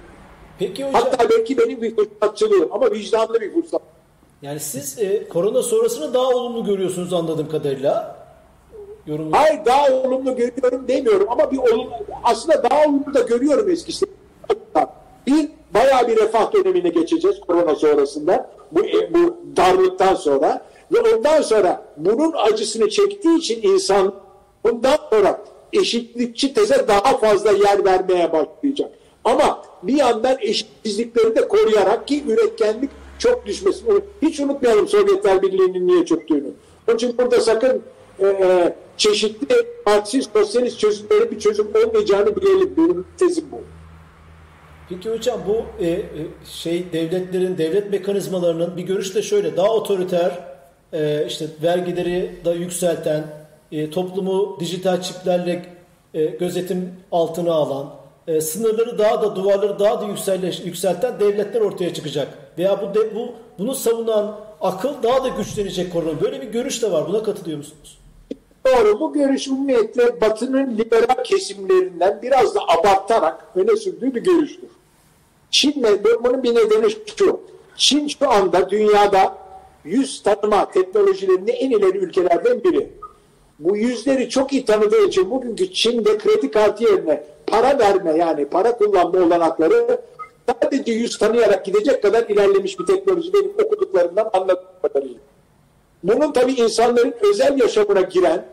Peki 0.59 0.85
hocam 0.85 1.01
Hatta 1.01 1.29
belki 1.29 1.57
benim 1.57 1.81
bir 1.81 1.95
fırsatçılığım 1.95 2.69
ama 2.71 2.91
vicdanlı 2.91 3.41
bir 3.41 3.53
fırsat. 3.53 3.81
yani 4.41 4.59
siz 4.59 4.99
e, 4.99 5.27
korona 5.29 5.61
sonrasını 5.61 6.13
daha 6.13 6.27
olumlu 6.27 6.65
görüyorsunuz 6.65 7.13
anladığım 7.13 7.49
kadarıyla. 7.49 8.19
Yorum 9.07 9.31
Hayır 9.31 9.65
daha 9.65 9.91
olumlu 9.91 10.35
görüyorum 10.35 10.87
demiyorum 10.87 11.27
ama 11.29 11.51
bir 11.51 11.57
olumlu, 11.57 11.91
aslında 12.23 12.63
daha 12.69 12.83
olumlu 12.83 13.13
da 13.13 13.19
görüyorum 13.21 13.69
eskisi. 13.69 14.05
Bir 15.27 15.49
bayağı 15.73 16.07
bir 16.07 16.17
refah 16.17 16.53
dönemine 16.53 16.89
geçeceğiz 16.89 17.39
korona 17.39 17.75
sonrasında. 17.75 18.49
Bu, 18.71 18.85
e, 18.85 19.13
bu 19.13 19.37
darlıktan 19.57 20.15
sonra 20.15 20.61
ve 20.91 20.99
ondan 20.99 21.41
sonra 21.41 21.85
bunun 21.97 22.33
acısını 22.37 22.89
çektiği 22.89 23.37
için 23.37 23.61
insan 23.61 24.13
bundan 24.63 24.97
sonra 25.09 25.41
eşitlikçi 25.73 26.53
teze 26.53 26.87
daha 26.87 27.17
fazla 27.17 27.51
yer 27.51 27.85
vermeye 27.85 28.31
başlayacak. 28.31 28.91
Ama 29.23 29.63
bir 29.83 29.97
yandan 29.97 30.37
eşitsizlikleri 30.41 31.35
de 31.35 31.47
koruyarak 31.47 32.07
ki 32.07 32.23
üretkenlik 32.27 32.89
çok 33.19 33.45
düşmesin. 33.45 33.87
Onu 33.91 34.01
Hiç 34.21 34.39
unutmayalım 34.39 34.87
Sovyetler 34.87 35.41
Birliği'nin 35.41 35.87
niye 35.87 36.05
çöktüğünü. 36.05 36.51
Onun 36.87 36.95
için 36.95 37.17
burada 37.17 37.41
sakın 37.41 37.81
e, 38.21 38.73
çeşitli 38.97 39.55
Marksist, 39.87 40.29
sosyalist 40.33 40.79
çözümlere 40.79 41.31
bir 41.31 41.39
çözüm 41.39 41.67
olmayacağını 41.75 42.35
bilelim. 42.35 42.73
Benim 42.77 43.05
tezim 43.17 43.45
bu. 43.51 43.61
Peki 44.89 45.09
hocam 45.09 45.39
bu 45.47 45.83
e, 45.83 45.87
e, 45.89 46.01
şey 46.45 46.85
devletlerin 46.93 47.57
devlet 47.57 47.91
mekanizmalarının 47.91 48.77
bir 48.77 48.83
görüş 48.83 49.15
de 49.15 49.21
şöyle 49.21 49.57
daha 49.57 49.73
otoriter 49.73 50.48
e, 50.93 51.25
işte 51.27 51.45
vergileri 51.63 52.31
da 52.45 52.53
yükselten 52.53 53.23
e, 53.71 53.89
toplumu 53.89 54.57
dijital 54.59 55.01
çiplerle 55.01 55.65
e, 56.13 56.25
gözetim 56.25 56.93
altına 57.11 57.53
alan 57.53 57.93
e, 58.27 58.41
sınırları 58.41 58.97
daha 58.97 59.21
da 59.21 59.35
duvarları 59.35 59.79
daha 59.79 60.01
da 60.01 60.05
yükselleş, 60.05 60.59
yükselten 60.65 61.19
devletler 61.19 61.61
ortaya 61.61 61.93
çıkacak 61.93 62.27
veya 62.57 62.81
bu 62.81 63.15
bu 63.15 63.33
bunu 63.59 63.75
savunan 63.75 64.39
akıl 64.61 65.03
daha 65.03 65.23
da 65.23 65.27
güçlenecek 65.27 65.93
korona 65.93 66.21
böyle 66.21 66.41
bir 66.41 66.47
görüş 66.47 66.83
de 66.83 66.91
var 66.91 67.07
buna 67.07 67.23
katılıyor 67.23 67.57
musunuz? 67.57 67.99
Doğru. 68.67 68.99
Bu 68.99 69.13
görüş 69.13 69.47
umumiyetle 69.47 70.21
Batı'nın 70.21 70.77
liberal 70.77 71.23
kesimlerinden 71.23 72.19
biraz 72.21 72.55
da 72.55 72.59
abartarak 72.67 73.45
öne 73.55 73.75
sürdüğü 73.75 74.15
bir 74.15 74.23
görüştür. 74.23 74.69
Çin 75.51 75.83
bunun 76.23 76.43
bir 76.43 76.55
nedeni 76.55 76.91
şu. 77.17 77.41
Çin 77.75 78.07
şu 78.07 78.31
anda 78.31 78.69
dünyada 78.69 79.37
yüz 79.85 80.23
tanıma 80.23 80.71
teknolojilerinde 80.71 81.51
en 81.51 81.71
ileri 81.71 81.97
ülkelerden 81.97 82.63
biri. 82.63 82.89
Bu 83.59 83.77
yüzleri 83.77 84.29
çok 84.29 84.53
iyi 84.53 84.65
tanıdığı 84.65 85.05
için 85.05 85.31
bugünkü 85.31 85.73
Çin'de 85.73 86.17
kredi 86.17 86.51
kartı 86.51 86.83
yerine 86.83 87.23
para 87.47 87.79
verme 87.79 88.17
yani 88.17 88.45
para 88.45 88.77
kullanma 88.77 89.25
olanakları 89.25 90.01
sadece 90.47 90.91
yüz 90.91 91.17
tanıyarak 91.17 91.65
gidecek 91.65 92.01
kadar 92.01 92.23
ilerlemiş 92.23 92.79
bir 92.79 92.85
teknoloji 92.85 93.33
benim 93.33 93.51
okuduklarımdan 93.65 94.29
anladığım 94.33 94.65
kadarıyla. 94.81 95.19
Bunun 96.03 96.31
tabi 96.31 96.51
insanların 96.51 97.13
özel 97.21 97.59
yaşamına 97.59 98.01
giren 98.01 98.45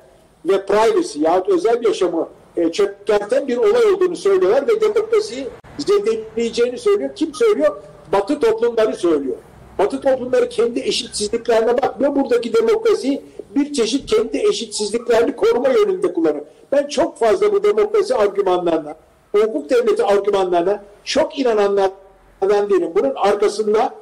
ve 0.44 0.66
privacy 0.66 1.20
yahut 1.20 1.48
özel 1.48 1.84
yaşamı 1.84 2.28
e, 2.56 2.72
çökerten 2.72 3.48
bir 3.48 3.56
olay 3.56 3.84
olduğunu 3.92 4.16
söylüyorlar 4.16 4.68
ve 4.68 4.80
demokrasiyi 4.80 5.46
zedeleyeceğini 5.78 6.78
söylüyor. 6.78 7.10
Kim 7.16 7.34
söylüyor? 7.34 7.76
Batı 8.12 8.40
toplumları 8.40 8.96
söylüyor. 8.96 9.36
Batı 9.78 10.00
toplumları 10.00 10.48
kendi 10.48 10.80
eşitsizliklerine 10.80 11.82
bakmıyor. 11.82 12.16
Buradaki 12.16 12.54
demokrasiyi 12.54 13.22
bir 13.56 13.72
çeşit 13.72 14.06
kendi 14.06 14.38
eşitsizliklerini 14.38 15.36
koruma 15.36 15.68
yönünde 15.68 16.12
kullanıyor. 16.12 16.44
Ben 16.72 16.86
çok 16.86 17.18
fazla 17.18 17.52
bu 17.52 17.64
demokrasi 17.64 18.14
argümanlarına, 18.14 18.96
hukuk 19.32 19.70
devleti 19.70 20.04
argümanlarına 20.04 20.84
çok 21.04 21.38
inananlardan 21.38 22.70
değilim. 22.70 22.90
Bunun 22.94 23.12
arkasında 23.14 23.94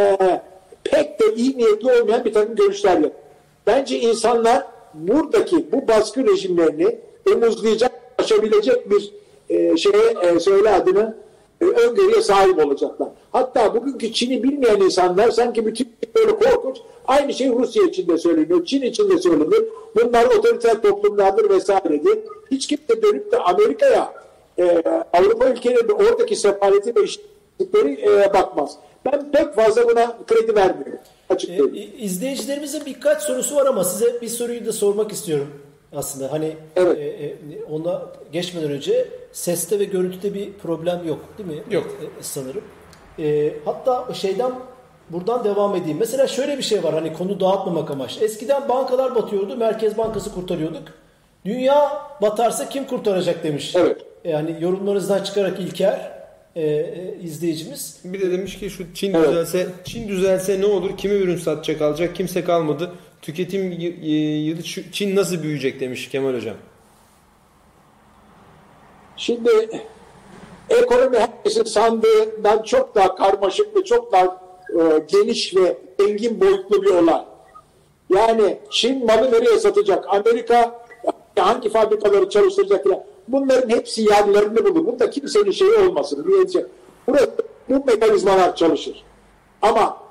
e, 0.00 0.16
pek 0.84 1.20
de 1.20 1.34
iyi 1.34 1.58
niyetli 1.58 1.92
olmayan 1.92 2.24
bir 2.24 2.34
takım 2.34 2.56
görüşler 2.56 2.98
yok. 2.98 3.12
Bence 3.66 3.98
insanlar 3.98 4.66
buradaki 4.94 5.72
bu 5.72 5.88
baskı 5.88 6.26
rejimlerini 6.26 6.98
omuzlayacak, 7.34 7.92
aşabilecek 8.18 8.90
bir 8.90 9.12
e, 9.50 9.76
şeye 9.76 10.14
e, 10.22 10.40
söyle 10.40 10.70
adını 10.70 11.16
öngörüye 11.66 12.22
sahip 12.22 12.66
olacaklar. 12.66 13.08
Hatta 13.32 13.74
bugünkü 13.74 14.12
Çin'i 14.12 14.42
bilmeyen 14.42 14.76
insanlar 14.80 15.30
sanki 15.30 15.66
bütün 15.66 15.92
böyle 16.14 16.36
korkunç 16.36 16.76
aynı 17.06 17.34
şey 17.34 17.48
Rusya 17.48 17.82
için 17.84 18.08
de 18.08 18.18
söyleniyor, 18.18 18.64
Çin 18.64 18.82
için 18.82 19.10
de 19.10 19.18
söylenir. 19.18 19.64
Bunlar 19.96 20.24
otoriter 20.24 20.82
toplumlardır 20.82 21.50
vesairedir. 21.50 22.18
Hiç 22.50 22.66
kimse 22.66 23.02
dönüp 23.02 23.32
de 23.32 23.38
Amerika'ya 23.38 24.12
e, 24.58 24.82
Avrupa 25.12 25.48
ülkelerinde 25.48 25.92
oradaki 25.92 26.36
sefaleti 26.36 26.96
ve 26.96 27.00
eşitlikleri 27.02 28.00
e, 28.10 28.34
bakmaz. 28.34 28.76
Ben 29.04 29.30
pek 29.32 29.54
fazla 29.54 29.88
buna 29.88 30.16
kredi 30.26 30.54
vermiyorum. 30.56 30.98
Açık 31.30 31.50
E, 31.50 31.56
söyleyeyim. 31.58 31.90
izleyicilerimizin 31.98 32.82
birkaç 32.86 33.22
sorusu 33.22 33.56
var 33.56 33.66
ama 33.66 33.84
size 33.84 34.20
bir 34.22 34.28
soruyu 34.28 34.66
da 34.66 34.72
sormak 34.72 35.12
istiyorum 35.12 35.48
aslında. 35.96 36.32
Hani 36.32 36.56
Evet. 36.76 36.98
e, 36.98 37.02
e, 37.04 37.36
ona 37.70 38.02
geçmeden 38.32 38.70
önce 38.70 39.08
seste 39.32 39.78
ve 39.78 39.84
görüntüde 39.84 40.34
bir 40.34 40.52
problem 40.52 41.08
yok 41.08 41.18
değil 41.38 41.48
mi? 41.48 41.62
Yok. 41.74 41.86
E, 41.86 42.22
sanırım. 42.22 42.64
E, 43.18 43.52
hatta 43.64 44.14
şeyden 44.14 44.52
buradan 45.10 45.44
devam 45.44 45.76
edeyim. 45.76 45.96
Mesela 46.00 46.26
şöyle 46.26 46.58
bir 46.58 46.62
şey 46.62 46.84
var 46.84 46.94
hani 46.94 47.12
konu 47.12 47.40
dağıtmamak 47.40 47.90
amaçlı. 47.90 48.24
Eskiden 48.24 48.68
bankalar 48.68 49.14
batıyordu, 49.14 49.56
Merkez 49.56 49.98
Bankası 49.98 50.34
kurtarıyorduk. 50.34 50.82
Dünya 51.44 52.02
batarsa 52.22 52.68
kim 52.68 52.84
kurtaracak 52.86 53.44
demiş. 53.44 53.76
Evet. 53.76 54.00
Yani 54.24 54.56
yorumlarınızdan 54.60 55.22
çıkarak 55.22 55.60
İlker 55.60 56.12
e, 56.56 56.62
e, 56.62 57.14
izleyicimiz. 57.22 58.00
Bir 58.04 58.20
de 58.20 58.30
demiş 58.30 58.58
ki 58.58 58.70
şu 58.70 58.94
Çin 58.94 59.14
Evet. 59.14 59.28
düzelse 59.28 59.66
Çin 59.84 60.08
düzelse 60.08 60.60
ne 60.60 60.66
olur? 60.66 60.96
Kimi 60.96 61.14
ürün 61.14 61.36
satacak 61.36 61.82
alacak? 61.82 62.16
Kimse 62.16 62.44
kalmadı. 62.44 62.92
Tüketim 63.22 63.72
yılı 64.42 64.62
Çin 64.92 65.16
nasıl 65.16 65.42
büyüyecek 65.42 65.80
demiş 65.80 66.08
Kemal 66.08 66.34
hocam. 66.34 66.56
Şimdi 69.16 69.50
ekonomi 70.70 71.18
herkesin 71.18 71.64
sandığından 71.64 72.62
çok 72.62 72.94
daha 72.94 73.14
karmaşık 73.14 73.76
ve 73.76 73.84
çok 73.84 74.12
daha 74.12 74.24
e, 74.70 75.04
geniş 75.12 75.56
ve 75.56 75.78
engin 76.08 76.40
boyutlu 76.40 76.82
bir 76.82 76.90
olay. 76.90 77.24
Yani 78.10 78.58
Çin 78.70 79.06
malı 79.06 79.32
nereye 79.32 79.58
satacak? 79.58 80.04
Amerika 80.08 80.86
hangi 81.38 81.68
fabrikaları 81.68 82.28
çalıştıracak? 82.30 82.82
filan. 82.82 83.04
Bunların 83.28 83.68
hepsi 83.68 84.02
yerlerini 84.02 84.64
bulur. 84.64 84.86
Bunda 84.86 85.10
kimsenin 85.10 85.50
şeyi 85.50 85.72
olmasın. 85.72 86.26
Burası, 87.06 87.30
bu 87.68 87.84
mekanizmalar 87.84 88.56
çalışır. 88.56 89.04
Ama 89.62 90.01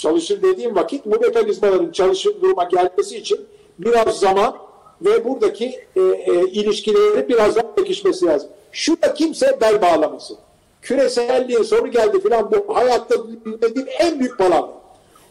çalışır 0.00 0.42
dediğim 0.42 0.76
vakit 0.76 1.06
bu 1.06 1.20
mekanizmaların 1.20 1.92
çalışır 1.92 2.40
duruma 2.42 2.64
gelmesi 2.64 3.16
için 3.16 3.40
biraz 3.78 4.20
zaman 4.20 4.56
ve 5.02 5.24
buradaki 5.24 5.64
e, 5.96 6.00
e, 6.00 6.40
ilişkilerin 6.48 7.28
biraz 7.28 7.56
daha 7.56 7.74
pekişmesi 7.74 8.26
lazım. 8.26 8.48
Şurada 8.72 9.14
kimse 9.14 9.58
bel 9.60 9.82
bağlamasın. 9.82 10.36
Küreselliğin 10.82 11.62
sonu 11.62 11.90
geldi 11.90 12.20
filan 12.20 12.50
bu 12.50 12.76
hayatta 12.76 13.14
bilmediğim 13.28 13.88
en 13.98 14.20
büyük 14.20 14.38
palavra. 14.38 14.80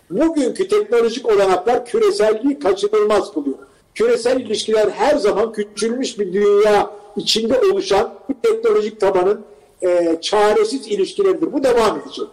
Bugünkü 0.10 0.68
teknolojik 0.68 1.30
olanaklar 1.30 1.86
küreselliği 1.86 2.60
kaçınılmaz 2.60 3.34
kılıyor. 3.34 3.58
Küresel 3.96 4.40
ilişkiler 4.40 4.90
her 4.90 5.18
zaman 5.18 5.52
küçülmüş 5.52 6.20
bir 6.20 6.34
dünya 6.34 6.92
içinde 7.16 7.62
oluşan 7.62 8.14
bu 8.30 8.34
teknolojik 8.44 9.00
tabanın 9.00 9.42
e, 9.84 10.18
çaresiz 10.22 10.88
ilişkileridir. 10.88 11.54
Bu 11.54 11.64
devam 11.64 12.00
edecek. 12.00 12.28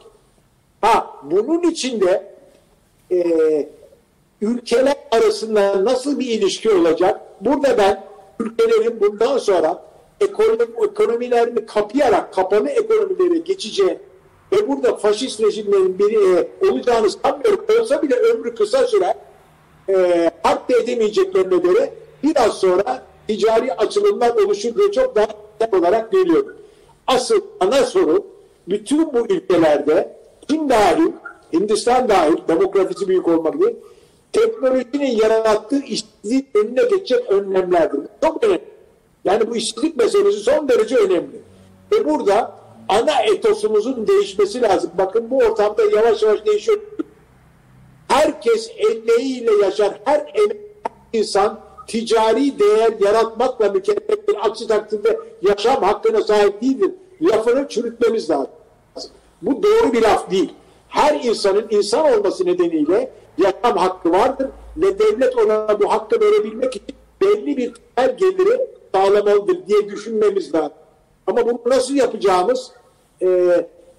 Ha 0.80 1.20
bunun 1.22 1.62
içinde 1.62 2.32
e, 3.10 3.22
ülkeler 4.40 4.96
arasında 5.10 5.84
nasıl 5.84 6.18
bir 6.18 6.26
ilişki 6.26 6.70
olacak? 6.70 7.20
Burada 7.40 7.78
ben 7.78 8.04
ülkelerin 8.40 9.00
bundan 9.00 9.38
sonra 9.38 9.82
ekonomi, 10.20 10.64
ekonomilerini 10.84 11.66
kapayarak 11.66 12.34
kapalı 12.34 12.68
ekonomilere 12.68 13.38
geçeceği 13.38 13.98
ve 14.52 14.68
burada 14.68 14.96
faşist 14.96 15.40
rejimlerin 15.42 15.98
biri 15.98 16.38
e, 16.38 16.70
olacağını 16.70 17.10
sanmıyorum. 17.10 17.64
Olsa 17.80 18.02
bile 18.02 18.14
ömrü 18.14 18.54
kısa 18.54 18.86
sürer. 18.86 19.14
E, 19.88 19.94
da 20.44 20.78
edemeyeceklerine 20.82 21.56
göre 21.56 21.94
biraz 22.22 22.52
sonra 22.58 23.02
ticari 23.28 23.72
açılımlar 23.72 24.36
oluşur 24.36 24.74
diye 24.74 24.92
çok 24.92 25.16
daha 25.16 25.26
olarak 25.72 26.12
görüyorum. 26.12 26.56
Asıl 27.06 27.40
ana 27.60 27.84
sorun 27.84 28.26
bütün 28.68 29.12
bu 29.12 29.26
ülkelerde 29.28 30.15
Çin 30.50 30.68
dahil, 30.68 31.12
Hindistan 31.52 32.08
dahil, 32.08 32.36
demografisi 32.48 33.08
büyük 33.08 33.28
olmak 33.28 33.60
değil, 33.60 33.76
teknolojinin 34.32 35.16
yarattığı 35.16 35.82
işsizlik 35.82 36.56
önüne 36.56 36.82
geçecek 36.82 37.30
önlemlerdir. 37.30 38.00
Çok 38.22 38.44
önemli. 38.44 38.64
Yani 39.24 39.50
bu 39.50 39.56
işsizlik 39.56 39.96
meselesi 39.96 40.38
son 40.38 40.68
derece 40.68 40.96
önemli. 40.96 41.40
Ve 41.92 42.04
burada 42.04 42.54
ana 42.88 43.22
etosumuzun 43.22 44.06
değişmesi 44.06 44.62
lazım. 44.62 44.90
Bakın 44.98 45.30
bu 45.30 45.38
ortamda 45.38 45.82
yavaş 45.96 46.22
yavaş 46.22 46.46
değişiyor. 46.46 46.78
herkes 48.08 48.70
emeğiyle 48.76 49.50
yaşar. 49.62 50.00
Her 50.04 50.32
insan 51.12 51.60
ticari 51.86 52.58
değer 52.58 52.92
yaratmakla 53.00 53.70
mükelleftir. 53.70 54.36
Aksi 54.40 54.66
takdirde 54.66 55.20
yaşam 55.42 55.82
hakkına 55.82 56.22
sahip 56.22 56.62
değildir. 56.62 56.90
Lafını 57.22 57.68
çürütmemiz 57.68 58.30
lazım. 58.30 58.50
Bu 59.42 59.62
doğru 59.62 59.92
bir 59.92 60.02
laf 60.02 60.30
değil. 60.30 60.52
Her 60.88 61.24
insanın 61.24 61.66
insan 61.70 62.12
olması 62.12 62.46
nedeniyle 62.46 63.10
yaşam 63.38 63.76
hakkı 63.76 64.12
vardır 64.12 64.48
ve 64.76 64.98
devlet 64.98 65.36
ona 65.36 65.80
bu 65.80 65.92
hakkı 65.92 66.20
verebilmek 66.20 66.76
için 66.76 66.96
belli 67.22 67.56
bir 67.56 67.72
her 67.94 68.10
geliri 68.10 68.66
sağlamalıdır 68.94 69.66
diye 69.66 69.88
düşünmemiz 69.88 70.54
lazım. 70.54 70.72
Ama 71.26 71.46
bunu 71.46 71.60
nasıl 71.66 71.94
yapacağımız 71.94 72.70
e, 73.22 73.28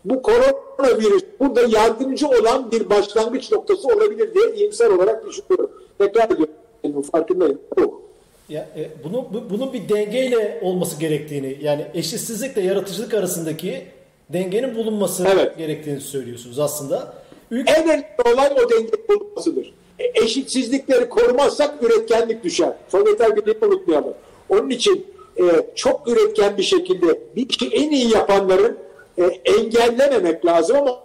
bu 0.05 0.21
koronavirüs 0.21 1.23
burada 1.39 1.61
yardımcı 1.61 2.27
olan 2.27 2.71
bir 2.71 2.89
başlangıç 2.89 3.51
noktası 3.51 3.87
olabilir 3.87 4.33
diye 4.33 4.55
iyimser 4.55 4.89
olarak 4.89 5.25
düşünüyorum. 5.25 5.71
Tekrar 5.97 6.25
ediyorum. 6.25 6.53
Bu 6.83 7.01
farkındayım. 7.01 7.61
Bu. 7.77 8.01
Ya, 8.49 8.69
e, 8.77 8.89
bunu, 9.03 9.25
bu, 9.33 9.49
bunun 9.49 9.73
bir 9.73 9.89
dengeyle 9.89 10.59
olması 10.63 10.99
gerektiğini 10.99 11.57
yani 11.61 11.85
eşitsizlikle 11.93 12.61
yaratıcılık 12.61 13.13
arasındaki 13.13 13.85
dengenin 14.29 14.75
bulunması 14.75 15.27
Evet. 15.33 15.57
gerektiğini 15.57 16.01
söylüyorsunuz 16.01 16.59
aslında. 16.59 17.13
Ülke, 17.51 17.71
En 17.71 17.83
önemli 17.83 18.05
olay 18.33 18.51
o 18.65 18.69
denge 18.69 18.91
bulunmasıdır. 19.09 19.73
E, 19.99 20.23
eşitsizlikleri 20.23 21.09
korumazsak 21.09 21.83
üretkenlik 21.83 22.43
düşer. 22.43 22.73
Sovyetler 22.89 23.35
Birliği'ni 23.35 23.65
unutmayalım. 23.65 24.13
Onun 24.49 24.69
için 24.69 25.07
e, 25.37 25.43
çok 25.75 26.07
üretken 26.07 26.57
bir 26.57 26.63
şekilde 26.63 27.19
bir 27.35 27.49
işi 27.49 27.67
en 27.67 27.91
iyi 27.91 28.13
yapanların 28.13 28.77
e, 29.17 29.23
engellememek 29.45 30.45
lazım 30.45 30.77
ama 30.77 30.99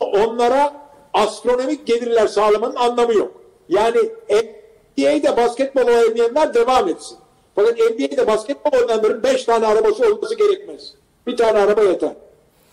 onlara 0.00 0.88
astronomik 1.14 1.86
gelirler 1.86 2.26
sağlamanın 2.26 2.74
anlamı 2.76 3.14
yok. 3.14 3.42
Yani 3.68 3.98
NBA'de 4.30 5.36
basketbol 5.36 5.82
oynayanlar 5.86 6.54
devam 6.54 6.88
etsin. 6.88 7.18
Fakat 7.54 7.78
NBA'de 7.78 8.26
basketbol 8.26 8.78
oynayanların 8.78 9.22
5 9.22 9.44
tane 9.44 9.66
arabası 9.66 10.14
olması 10.14 10.34
gerekmez. 10.34 10.94
Bir 11.26 11.36
tane 11.36 11.58
araba 11.58 11.82
yeter. 11.82 12.12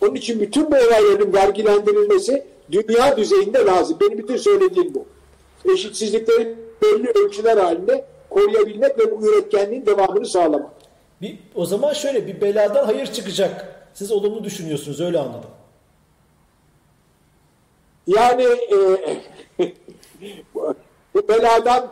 Onun 0.02 0.16
için 0.16 0.39
bütün 0.39 0.72
bu 0.72 0.76
olayların 0.76 1.34
vergilendirilmesi 1.34 2.46
dünya 2.72 3.18
düzeyinde 3.18 3.66
lazım. 3.66 3.98
Benim 4.02 4.18
bütün 4.18 4.38
söylediğim 4.38 4.93
bu. 4.93 5.06
Eşitsizlikleri 5.74 6.56
belli 6.82 7.10
ölçüler 7.10 7.58
halinde 7.58 8.06
koruyabilmek 8.30 9.00
ve 9.00 9.12
bu 9.12 9.28
üretkenliğin 9.28 9.86
devamını 9.86 10.26
sağlamak. 10.26 10.72
bir, 11.22 11.39
o 11.56 11.66
zaman 11.66 11.93
şöyle 11.93 12.28
bir 12.28 12.41
beladan 12.41 12.86
hayır 12.86 13.06
çıkacak. 13.06 13.76
Siz 13.93 14.12
olumlu 14.12 14.43
düşünüyorsunuz 14.43 15.02
öyle 15.02 15.20
anladım. 15.20 15.50
Yani 18.08 18.43
e, 18.43 18.78
bu 21.14 21.28
beladan 21.28 21.91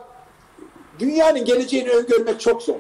dünyanın 1.00 1.46
geleceğini 1.46 1.90
öngörmek 1.90 2.40
çok 2.40 2.64
zor. 2.64 2.76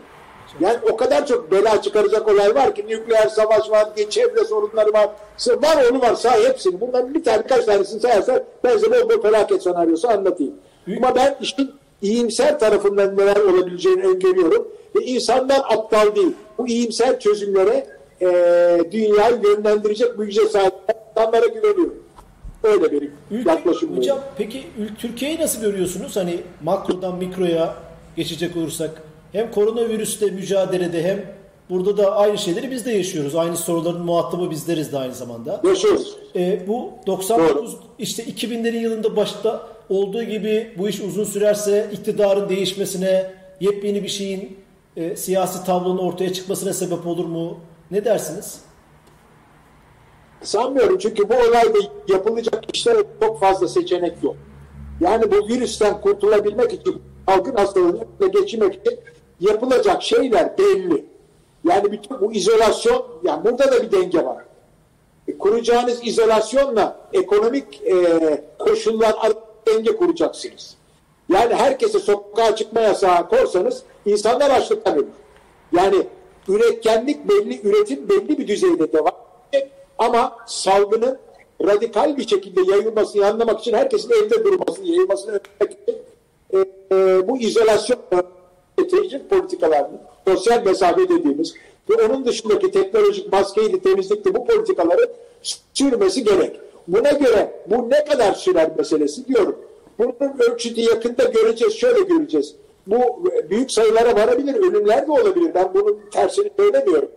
Yani 0.60 0.78
o 0.92 0.98
kadar 0.98 1.26
çok 1.28 1.52
bela 1.52 1.82
çıkaracak 1.82 2.28
olay 2.28 2.56
var 2.56 2.76
ki 2.76 2.86
nükleer 2.88 3.28
savaş 3.28 3.70
var, 3.70 3.88
çevre 4.10 4.44
sorunları 4.46 4.94
var. 4.94 5.10
Var 5.48 5.86
onu 5.92 6.02
var 6.02 6.16
say 6.16 6.44
hepsini. 6.48 6.82
Bunların 6.82 7.14
bir 7.14 7.24
tane 7.24 7.44
birkaç 7.44 7.66
tanesini 7.66 8.00
sayarsan 8.00 8.44
ben 8.64 8.74
size 8.78 8.92
bol 8.92 9.10
bol 9.10 9.22
felaket 9.22 9.64
senaryosu 9.64 10.08
anlatayım. 10.10 10.54
Ama 10.98 11.16
ben 11.16 11.36
işin 11.42 11.72
iyimser 12.02 12.60
tarafından 12.60 13.18
neler 13.18 13.36
olabileceğini 13.36 14.04
öngörüyorum. 14.04 14.68
Ve 14.96 15.06
insanlar 15.06 15.62
aptal 15.70 16.16
değil. 16.16 16.34
Bu 16.58 16.68
iyimser 16.68 17.20
çözümlere 17.20 17.88
e, 18.22 18.28
dünyayı 18.92 19.42
yönlendirecek 19.44 20.18
bu 20.18 20.26
güce 20.26 20.46
sahip 20.46 20.74
insanlara 21.12 21.46
güveniyorum. 21.46 22.04
Öyle 22.64 22.92
benim 22.92 23.12
Ülke, 23.32 23.50
yaklaşımım. 23.50 23.98
hocam 23.98 24.20
peki 24.38 24.58
ül- 24.60 24.96
Türkiye'yi 25.00 25.40
nasıl 25.40 25.62
görüyorsunuz? 25.62 26.16
Hani 26.16 26.40
makrodan 26.64 27.16
mikroya 27.16 27.76
geçecek 28.16 28.58
olursak 28.58 28.90
hem 29.34 29.52
koronavirüsle 29.52 30.26
mücadelede 30.26 31.04
hem 31.04 31.26
burada 31.70 31.98
da 31.98 32.16
aynı 32.16 32.38
şeyleri 32.38 32.72
biz 32.72 32.86
de 32.86 32.92
yaşıyoruz. 32.92 33.36
Aynı 33.36 33.58
soruların 33.58 34.02
muhatabı 34.02 34.52
bizleriz 34.52 34.92
de 34.92 34.98
aynı 34.98 35.14
zamanda. 35.14 35.62
Yaşıyoruz. 35.64 36.16
E, 36.36 36.68
bu 36.68 36.92
99 37.08 37.78
işte 38.00 38.24
2000'lerin 38.24 38.80
yılında 38.80 39.16
başta 39.16 39.68
olduğu 39.90 40.24
gibi 40.24 40.74
bu 40.78 40.90
iş 40.90 41.02
uzun 41.02 41.24
sürerse 41.24 41.90
iktidarın 41.94 42.50
değişmesine, 42.50 43.32
yepyeni 43.60 44.04
bir 44.04 44.08
şeyin 44.08 44.58
e, 44.98 45.16
siyasi 45.16 45.66
tablonun 45.66 45.98
ortaya 45.98 46.34
çıkmasına 46.34 46.74
sebep 46.74 47.08
olur 47.08 47.26
mu? 47.26 47.60
Ne 47.92 48.06
dersiniz? 48.06 48.62
Sanmıyorum 50.42 50.98
çünkü 50.98 51.30
bu 51.30 51.34
olayda 51.34 51.78
yapılacak 52.08 52.64
işler 52.74 52.98
çok 53.20 53.40
fazla 53.40 53.68
seçenek 53.68 54.24
yok. 54.24 54.36
Yani 55.02 55.32
bu 55.32 55.48
virüsten 55.48 56.02
kurtulabilmek 56.02 56.74
için 56.74 57.02
halkın 57.26 57.56
hastalığını 57.56 58.06
geçirmek 58.34 58.76
için 58.76 59.00
yapılacak 59.40 60.04
şeyler 60.04 60.58
belli. 60.58 61.06
Yani 61.64 61.92
bütün 61.92 62.22
bu 62.22 62.34
izolasyon, 62.34 63.06
yani 63.24 63.44
burada 63.46 63.72
da 63.72 63.84
bir 63.84 63.92
denge 63.92 64.26
var. 64.26 64.44
E, 65.28 65.38
kuracağınız 65.38 66.08
izolasyonla 66.08 67.00
ekonomik 67.14 67.82
e, 67.82 67.96
koşullar 68.60 69.16
denge 69.68 69.96
kuracaksınız. 69.96 70.76
Yani 71.30 71.54
herkese 71.54 72.00
sokağa 72.00 72.56
çıkma 72.56 72.82
yasağı 72.82 73.30
korsanız 73.30 73.84
insanlar 74.06 74.50
açlıktan 74.50 74.96
ölür. 74.96 75.08
Yani 75.72 76.08
üretkenlik 76.48 77.30
belli, 77.30 77.62
üretim 77.62 78.10
belli 78.10 78.38
bir 78.38 78.48
düzeyde 78.48 78.94
devam 78.94 79.14
edecek 79.54 79.72
ama 79.98 80.38
salgının 80.48 81.18
radikal 81.62 82.18
bir 82.18 82.28
şekilde 82.28 82.72
yayılmasını 82.72 83.26
anlamak 83.26 83.60
için 83.60 83.74
herkesin 83.74 84.12
evde 84.12 84.44
durmasını, 84.44 84.86
yayılmasını 84.86 85.32
önlemek 85.32 85.80
için 85.84 85.98
e, 86.54 86.58
e, 86.92 87.28
bu 87.28 87.38
izolasyon 87.38 88.00
tecrüt 88.88 89.30
politikalarını, 89.30 89.98
sosyal 90.28 90.66
mesafe 90.66 91.10
dediğimiz 91.10 91.54
ve 91.90 91.94
onun 92.06 92.26
dışındaki 92.26 92.72
teknolojik 92.72 93.32
maskeydi, 93.32 93.82
temizlikti 93.82 94.34
bu 94.36 94.46
politikaları 94.46 95.12
sürmesi 95.74 96.24
gerek. 96.24 96.60
Buna 96.88 97.12
göre 97.12 97.52
bu 97.68 97.90
ne 97.90 98.06
kadar 98.06 98.34
sürer 98.34 98.72
meselesi 98.78 99.28
diyorum. 99.28 99.56
Bunun 100.00 100.16
ölçütü 100.40 100.82
yakında 100.82 101.24
göreceğiz, 101.24 101.74
şöyle 101.74 102.02
göreceğiz. 102.02 102.56
Bu 102.88 103.24
büyük 103.50 103.72
sayılara 103.72 104.16
varabilir, 104.16 104.56
ölümler 104.56 105.08
de 105.08 105.12
olabilir. 105.12 105.52
Ben 105.56 105.74
bunun 105.74 106.00
tersini 106.12 106.52
söylemiyorum. 106.58 107.10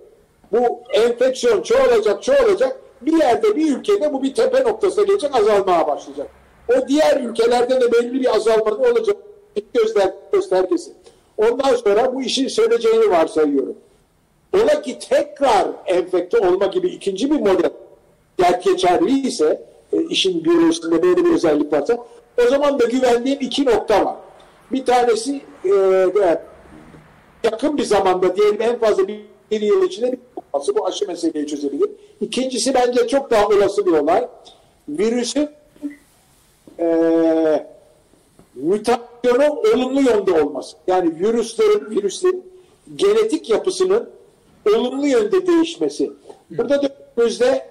Bu 0.53 0.81
enfeksiyon 0.93 1.63
çoğalacak, 1.63 2.23
çoğalacak. 2.23 2.81
Bir 3.03 3.19
yerde, 3.19 3.57
bir 3.57 3.77
ülkede 3.77 4.13
bu 4.13 4.23
bir 4.23 4.35
tepe 4.35 4.65
noktasına 4.65 5.05
gelecek, 5.05 5.37
azalmaya 5.37 5.87
başlayacak. 5.87 6.27
O 6.69 6.89
diğer 6.89 7.21
ülkelerde 7.21 7.81
de 7.81 7.93
belli 7.93 8.21
bir 8.21 8.37
azalmanın 8.37 8.79
olacak. 8.79 9.17
Gözler, 9.75 10.15
göstergesi. 10.33 10.93
Ondan 11.39 11.77
sonra 11.77 12.15
bu 12.15 12.23
işin 12.23 12.49
söneceğini 12.49 13.11
varsayıyorum. 13.11 13.77
Ola 14.55 14.83
ki 14.83 14.99
tekrar 14.99 15.69
enfekte 15.87 16.39
olma 16.39 16.67
gibi 16.67 16.89
ikinci 16.89 17.31
bir 17.31 17.41
model 17.41 17.71
dert 18.41 18.65
geçerli 18.65 19.29
e, 19.93 20.03
işin 20.11 20.45
biyolojisinde 20.45 21.03
böyle 21.03 21.25
bir 21.25 21.35
özellik 21.35 21.73
varsa 21.73 22.07
o 22.47 22.49
zaman 22.51 22.81
da 22.81 22.85
güvendiğim 22.85 23.41
iki 23.41 23.65
nokta 23.65 24.05
var. 24.05 24.17
Bir 24.73 24.85
tanesi 24.85 25.41
e, 25.65 25.69
e, 25.69 26.43
yakın 27.45 27.79
bir 27.79 27.85
zamanda 27.85 28.37
diyelim 28.37 28.63
en 28.63 28.79
fazla 28.79 29.09
bir, 29.09 29.21
bir 29.51 29.61
yıl 29.61 29.83
içinde 29.83 30.13
bir 30.13 30.19
olması 30.53 30.77
bu 30.77 30.87
aşı 30.87 31.07
meseleyi 31.07 31.47
çözebilir. 31.47 31.91
İkincisi 32.21 32.75
bence 32.75 33.09
çok 33.09 33.31
daha 33.31 33.49
olası 33.49 33.87
bir 33.87 33.93
olay. 33.93 34.29
Virüsün 34.89 35.49
e, 36.79 37.67
mutasyonu 38.63 39.61
olumlu 39.75 40.01
yönde 40.01 40.43
olması. 40.43 40.77
Yani 40.87 41.21
virüslerin, 41.21 41.91
virüslerin 41.91 42.45
genetik 42.97 43.51
yapısının 43.51 44.09
olumlu 44.75 45.07
yönde 45.07 45.47
değişmesi. 45.47 46.11
Burada 46.51 46.83
da 46.83 46.89
önümüzde 47.17 47.67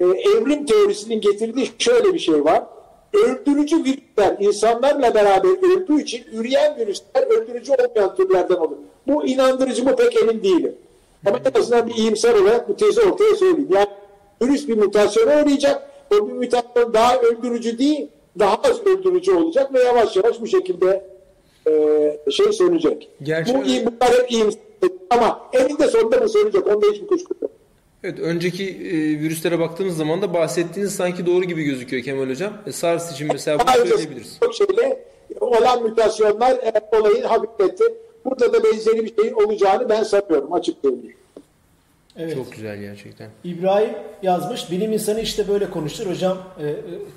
e, 0.00 0.04
evrim 0.04 0.66
teorisinin 0.66 1.20
getirdiği 1.20 1.70
şöyle 1.78 2.14
bir 2.14 2.18
şey 2.18 2.44
var. 2.44 2.64
Öldürücü 3.12 3.84
virüsler 3.84 4.36
insanlarla 4.40 5.14
beraber 5.14 5.48
öldüğü 5.48 6.02
için 6.02 6.24
üreyen 6.32 6.76
virüsler 6.78 7.22
öldürücü 7.22 7.72
olmayan 7.72 8.16
türlerden 8.16 8.56
olur. 8.56 8.76
Bu 9.06 9.26
inandırıcı 9.26 9.84
mı 9.84 9.96
pek 9.96 10.16
emin 10.16 10.42
değilim. 10.42 10.74
Ama 11.26 11.38
en 11.54 11.60
azından 11.60 11.88
bir 11.88 11.94
iyimser 11.94 12.34
olarak 12.34 12.68
bu 12.68 12.76
tezi 12.76 13.00
ortaya 13.00 13.34
söyleyeyim. 13.34 13.68
Yani 13.70 13.88
virüs 14.42 14.68
bir 14.68 14.76
mutasyona 14.76 15.42
uğrayacak. 15.42 15.90
O 16.12 16.28
bir 16.28 16.32
mutasyon 16.32 16.94
daha 16.94 17.18
öldürücü 17.18 17.78
değil, 17.78 18.08
daha 18.38 18.54
az 18.64 18.86
öldürücü 18.86 19.32
olacak 19.32 19.74
ve 19.74 19.82
yavaş 19.82 20.16
yavaş 20.16 20.40
bu 20.40 20.46
şekilde 20.46 21.04
e, 21.68 22.30
şey 22.30 22.52
sönecek. 22.52 23.08
Gerçi 23.22 23.54
bu 23.54 23.64
iyi, 23.64 23.86
bunlar 23.86 24.12
hep 24.22 24.32
iyimser. 24.32 24.60
Ama 25.10 25.40
eninde 25.52 25.88
sonunda 25.88 26.24
bu 26.24 26.28
sönecek. 26.28 26.66
Onda 26.66 26.86
hiçbir 26.86 27.06
kuşku 27.06 27.34
yok. 27.42 27.50
Evet, 28.04 28.18
önceki 28.18 28.64
e, 28.64 28.92
virüslere 29.20 29.58
baktığımız 29.58 29.96
zaman 29.96 30.22
da 30.22 30.34
bahsettiğiniz 30.34 30.94
sanki 30.94 31.26
doğru 31.26 31.44
gibi 31.44 31.62
gözüküyor 31.64 32.02
Kemal 32.02 32.28
Hocam. 32.30 32.52
E, 32.66 32.72
SARS 32.72 33.12
için 33.12 33.28
mesela 33.32 33.58
bunu 33.58 33.68
Ayrıca 33.70 33.90
söyleyebiliriz. 33.90 34.38
çok 34.40 34.54
şeyle 34.54 35.04
olan 35.40 35.82
mütasyonlar 35.82 36.52
e, 36.52 36.96
olayı 37.00 37.24
hafifletti. 37.24 37.84
Burada 38.24 38.52
da 38.52 38.64
benzeri 38.64 39.04
bir 39.04 39.22
şeyin 39.22 39.34
olacağını 39.34 39.88
ben 39.88 40.02
sanıyorum 40.02 40.52
açık 40.52 40.76
söyleyeyim. 40.82 41.16
Evet. 42.18 42.34
Çok 42.34 42.52
güzel 42.52 42.76
gerçekten. 42.78 43.30
İbrahim 43.44 43.90
yazmış. 44.22 44.70
Bilim 44.70 44.92
insanı 44.92 45.20
işte 45.20 45.48
böyle 45.48 45.70
konuşur. 45.70 46.06
Hocam 46.10 46.38
e, 46.60 46.66
e, 46.66 46.74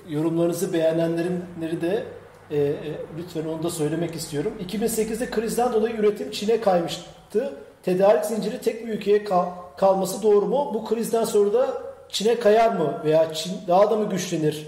yorumlarınızı 0.10 0.74
beğenenleri 0.74 1.82
de 1.82 2.04
e, 2.52 2.58
e, 2.58 2.76
lütfen 3.18 3.46
onu 3.46 3.64
da 3.64 3.70
söylemek 3.70 4.16
istiyorum. 4.16 4.54
2008'de 4.70 5.30
krizden 5.30 5.74
dolayı 5.74 5.96
üretim 5.96 6.32
Çin'e 6.32 6.62
kaymıştı. 6.62 7.54
Tedarik 7.84 8.26
zinciri 8.26 8.62
tek 8.62 8.88
bir 8.88 8.94
ülkeye 8.94 9.24
kal- 9.24 9.50
kalması 9.78 10.24
doğru 10.24 10.46
mu? 10.46 10.72
Bu 10.74 10.86
krizden 10.86 11.24
sonra 11.24 11.54
da 11.54 11.68
Çin'e 12.10 12.40
kayar 12.40 12.72
mı? 12.76 13.02
Veya 13.06 13.34
Çin 13.34 13.52
daha 13.68 13.92
da 13.92 13.96
mı 13.96 14.10
güçlenir? 14.10 14.68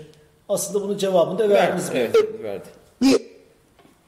Aslında 0.50 0.84
bunun 0.86 0.98
cevabını 0.98 1.40
da 1.40 1.50
Verdi. 1.50 1.54
verdiniz. 1.54 1.92
Evet, 1.96 2.16
verdi. 2.44 2.66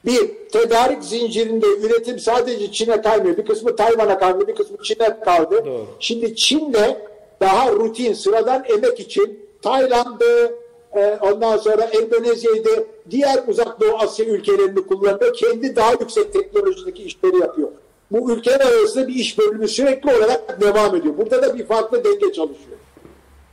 Bir, 0.06 0.50
tedarik 0.52 1.04
zincirinde 1.04 1.66
üretim 1.68 2.20
sadece 2.20 2.72
Çin'e 2.72 3.02
kaymıyor. 3.02 3.38
Bir 3.38 3.46
kısmı 3.46 3.76
Tayvan'a 3.76 4.20
kaldı, 4.20 4.48
bir 4.48 4.56
kısmı 4.56 4.78
Çin'e 4.84 5.20
kaldı. 5.20 5.66
Doğru. 5.66 5.86
Şimdi 6.00 6.36
Çin'de 6.36 7.08
daha 7.42 7.72
rutin, 7.72 8.14
sıradan 8.14 8.64
emek 8.70 9.00
için 9.00 9.40
Tayland'ı, 9.62 10.54
e, 10.96 11.18
ondan 11.22 11.58
sonra 11.58 11.84
Endonezya'yı 11.84 12.64
diğer 13.10 13.44
uzak 13.48 13.82
doğu 13.82 13.98
Asya 13.98 14.26
ülkelerini 14.26 14.88
kullanıyor. 14.88 15.34
Kendi 15.34 15.76
daha 15.76 15.92
yüksek 15.92 16.34
teknolojideki 16.34 17.04
işleri 17.04 17.38
yapıyor. 17.38 17.70
Bu 18.12 18.32
ülkeler 18.32 18.60
arasında 18.60 19.08
bir 19.08 19.16
iş 19.16 19.40
bölümü 19.40 19.68
sürekli 19.68 20.16
olarak 20.18 20.62
devam 20.62 20.96
ediyor. 20.96 21.18
Burada 21.18 21.42
da 21.42 21.58
bir 21.58 21.66
farklı 21.66 22.04
denge 22.04 22.34
çalışıyor. 22.34 22.78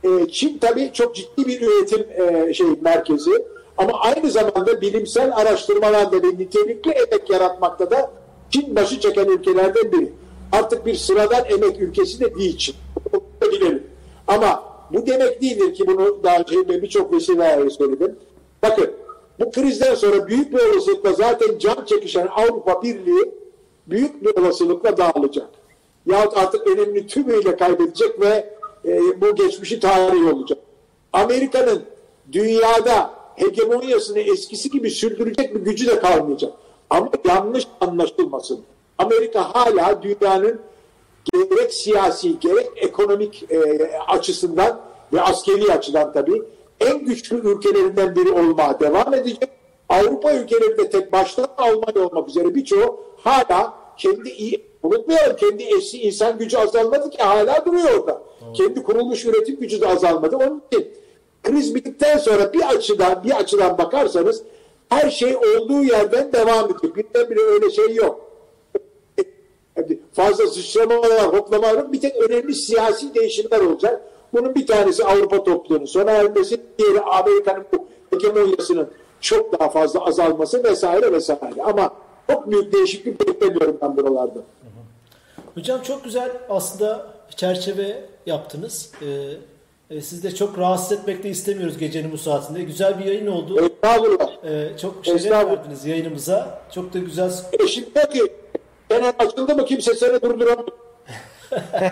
E, 0.03 0.27
Çin 0.31 0.57
tabii 0.57 0.89
çok 0.93 1.15
ciddi 1.15 1.45
bir 1.45 1.61
üretim 1.61 2.05
e, 2.11 2.53
şey 2.53 2.67
merkezi 2.81 3.31
ama 3.81 3.99
aynı 3.99 4.31
zamanda 4.31 4.81
bilimsel 4.81 5.35
araştırmalarda 5.35 6.23
ve 6.23 6.27
nitelikli 6.27 6.91
emek 6.91 7.29
yaratmakta 7.29 7.91
da 7.91 8.11
Çin 8.49 8.75
başı 8.75 8.99
çeken 8.99 9.25
ülkelerden 9.25 9.91
biri. 9.91 10.11
Artık 10.51 10.85
bir 10.85 10.95
sıradan 10.95 11.45
emek 11.49 11.81
ülkesi 11.81 12.19
de 12.19 12.35
değil 12.35 12.57
Çin. 12.57 12.75
Bilelim. 13.51 13.83
Ama 14.27 14.63
bu 14.93 15.07
demek 15.07 15.41
değildir 15.41 15.73
ki 15.73 15.87
bunu 15.87 16.23
daha 16.23 16.37
önce 16.37 16.81
birçok 16.81 17.13
vesileyle 17.13 17.69
söyledim. 17.69 18.15
Bakın 18.63 18.91
bu 19.39 19.51
krizden 19.51 19.95
sonra 19.95 20.27
büyük 20.27 20.53
bir 20.53 20.59
olasılıkla 20.59 21.13
zaten 21.13 21.57
can 21.59 21.85
çekişen 21.85 22.27
Avrupa 22.27 22.81
Birliği 22.81 23.31
büyük 23.87 24.23
bir 24.23 24.41
olasılıkla 24.41 24.97
dağılacak. 24.97 25.47
Yahut 26.05 26.37
artık 26.37 26.67
önemli 26.67 27.07
tümüyle 27.07 27.55
kaybedecek 27.55 28.21
ve 28.21 28.53
e, 28.85 29.21
bu 29.21 29.35
geçmişi 29.35 29.79
tarihi 29.79 30.33
olacak. 30.33 30.59
Amerika'nın 31.13 31.83
dünyada 32.31 33.20
hegemonyasını 33.41 34.19
eskisi 34.19 34.69
gibi 34.69 34.89
sürdürecek 34.89 35.55
bir 35.55 35.59
gücü 35.59 35.87
de 35.87 35.99
kalmayacak. 35.99 36.53
Ama 36.89 37.09
yanlış 37.25 37.67
anlaşılmasın. 37.81 38.59
Amerika 38.97 39.55
hala 39.55 40.03
dünyanın 40.03 40.61
gerek 41.33 41.73
siyasi 41.73 42.39
gerek 42.39 42.69
ekonomik 42.75 43.51
e, 43.51 43.87
açısından 44.07 44.81
ve 45.13 45.21
askeri 45.21 45.73
açıdan 45.73 46.13
tabii 46.13 46.43
en 46.79 47.05
güçlü 47.05 47.49
ülkelerinden 47.49 48.15
biri 48.15 48.31
olmaya 48.31 48.79
devam 48.79 49.13
edecek. 49.13 49.49
Avrupa 49.89 50.33
ülkeleri 50.33 50.77
de 50.77 50.89
tek 50.89 51.11
başta 51.11 51.47
Almanya 51.57 52.07
olmak 52.07 52.29
üzere 52.29 52.55
birçoğu 52.55 52.99
hala 53.17 53.73
kendi 53.97 54.29
iyi, 54.29 54.65
unutmayalım 54.83 55.35
kendi 55.35 55.63
eski 55.63 56.01
insan 56.01 56.37
gücü 56.37 56.57
azalmadı 56.57 57.09
ki 57.09 57.17
hala 57.17 57.65
duruyor 57.65 57.99
orada. 57.99 58.21
Kendi 58.53 58.83
kurulmuş 58.83 59.25
üretim 59.25 59.59
gücü 59.59 59.81
de 59.81 59.87
azalmadı. 59.87 60.35
Onun 60.37 60.63
için 60.71 60.93
kriz 61.43 61.75
bittikten 61.75 62.17
sonra 62.17 62.53
bir 62.53 62.69
açıdan 62.69 63.23
bir 63.23 63.31
açıdan 63.31 63.77
bakarsanız 63.77 64.43
her 64.89 65.09
şey 65.09 65.35
olduğu 65.35 65.83
yerden 65.83 66.33
devam 66.33 66.65
ediyor. 66.65 66.95
Birdenbire 66.95 67.39
öyle 67.39 67.69
şey 67.69 67.95
yok 67.95 68.31
fazla 70.13 70.47
sıçramalar, 70.47 71.33
hoplamalar 71.33 71.91
bir 71.91 72.01
tek 72.01 72.15
önemli 72.15 72.55
siyasi 72.55 73.15
değişimler 73.15 73.59
olacak. 73.59 74.01
Bunun 74.33 74.55
bir 74.55 74.67
tanesi 74.67 75.05
Avrupa 75.05 75.43
topluluğunun 75.43 75.85
sona 75.85 76.11
ermesi, 76.11 76.61
diğeri 76.79 77.01
Amerika'nın 77.01 77.65
hegemonyasının 78.09 78.89
çok 79.21 79.59
daha 79.59 79.69
fazla 79.69 80.05
azalması 80.05 80.63
vesaire 80.63 81.11
vesaire. 81.11 81.63
Ama 81.63 81.93
çok 82.29 82.51
büyük 82.51 82.73
değişiklik 82.73 83.27
beklemiyorum 83.27 83.77
ben 83.81 83.97
buralarda. 83.97 84.39
Hocam 85.53 85.81
çok 85.81 86.03
güzel 86.03 86.31
aslında 86.49 87.07
çerçeve 87.35 88.05
yaptınız. 88.25 88.91
Ee, 89.01 89.05
e, 89.91 90.01
siz 90.01 90.23
de 90.23 90.35
çok 90.35 90.57
rahatsız 90.59 90.91
etmek 90.99 91.23
de 91.23 91.29
istemiyoruz 91.29 91.77
gecenin 91.77 92.11
bu 92.11 92.17
saatinde. 92.17 92.63
Güzel 92.63 92.99
bir 92.99 93.05
yayın 93.05 93.27
oldu. 93.27 93.65
Estağfurullah. 93.65 94.29
Ee, 94.45 94.77
çok 94.81 95.05
şeref 95.05 95.31
verdiniz 95.31 95.85
yayınımıza. 95.85 96.61
Çok 96.75 96.93
da 96.93 96.99
güzel. 96.99 97.31
E 97.63 97.67
şimdi 97.67 97.93
ki 97.93 98.27
çenen 98.91 99.13
açıldı 99.19 99.55
mı 99.55 99.65
kimse 99.65 99.95
seni 99.95 100.21
durduramıyor. 100.21 100.67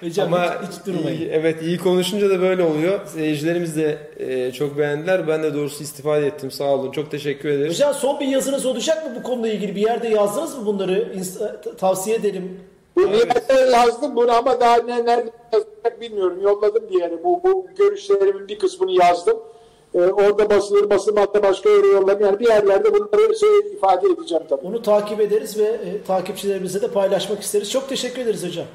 Hocam 0.00 0.34
Ama 0.34 0.44
hiç, 0.62 0.68
hiç 0.78 0.86
durmayın. 0.86 1.18
iyi- 1.20 1.28
evet 1.32 1.62
iyi 1.62 1.78
konuşunca 1.78 2.30
da 2.30 2.40
böyle 2.40 2.62
oluyor. 2.62 3.06
Seyircilerimiz 3.06 3.76
de 3.76 3.98
e, 4.18 4.52
çok 4.52 4.78
beğendiler. 4.78 5.28
Ben 5.28 5.42
de 5.42 5.54
doğrusu 5.54 5.82
istifade 5.82 6.26
ettim. 6.26 6.50
Sağ 6.50 6.64
olun. 6.64 6.90
Çok 6.92 7.10
teşekkür 7.10 7.48
ederiz. 7.48 7.72
Hocam 7.74 7.94
son 7.94 8.20
bir 8.20 8.26
yazınız 8.26 8.66
olacak 8.66 9.06
mı 9.06 9.12
bu 9.18 9.22
konuyla 9.22 9.54
ilgili? 9.54 9.76
Bir 9.76 9.80
yerde 9.80 10.08
yazdınız 10.08 10.58
mı 10.58 10.66
bunları? 10.66 11.12
İnst- 11.18 11.62
t- 11.62 11.76
tavsiye 11.76 12.16
edelim. 12.16 12.60
Bu 12.96 13.06
niyete 13.06 13.54
yazdım 13.72 14.16
bunu 14.16 14.32
ama 14.32 14.60
daha 14.60 14.76
ne, 14.76 15.04
nerede 15.04 15.30
yazacak 15.52 16.00
bilmiyorum. 16.00 16.40
Yolladım 16.42 16.88
diye 16.88 17.00
yani 17.00 17.24
bu, 17.24 17.40
bu 17.42 17.66
görüşlerimin 17.78 18.48
bir 18.48 18.58
kısmını 18.58 18.92
yazdım. 18.92 19.38
Ee, 19.94 19.98
orada 19.98 20.50
basılır 20.50 20.90
basılmazsa 20.90 21.42
başka 21.42 21.70
yere 21.70 21.86
yolladım. 21.86 22.26
Yani 22.26 22.40
bir 22.40 22.48
yerlerde 22.48 22.94
bunları 22.94 23.38
şey, 23.38 23.72
ifade 23.72 24.06
edeceğim 24.06 24.44
tabii. 24.48 24.66
Onu 24.66 24.82
takip 24.82 25.20
ederiz 25.20 25.58
ve 25.58 25.64
e, 25.64 26.02
takipçilerimize 26.06 26.82
de 26.82 26.88
paylaşmak 26.88 27.42
isteriz. 27.42 27.70
Çok 27.70 27.88
teşekkür 27.88 28.22
ederiz 28.22 28.46
hocam. 28.46 28.66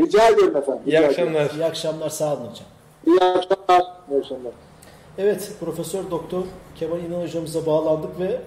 Rica 0.00 0.28
ediyorum 0.28 0.56
efendim. 0.56 0.82
İyi 0.86 0.96
rica 0.96 1.06
akşamlar. 1.06 1.50
İyi 1.50 1.64
akşamlar. 1.64 2.08
Sağ 2.08 2.32
olun 2.32 2.40
hocam. 2.40 2.66
İyi 3.06 3.20
akşamlar. 3.20 3.82
İyi 4.10 4.18
akşamlar. 4.18 4.52
Evet, 5.18 5.50
Profesör 5.60 6.10
Doktor 6.10 6.42
Kemal 6.76 7.00
İnan 7.00 7.22
hocamıza 7.22 7.66
bağlandık 7.66 8.20
ve 8.20 8.40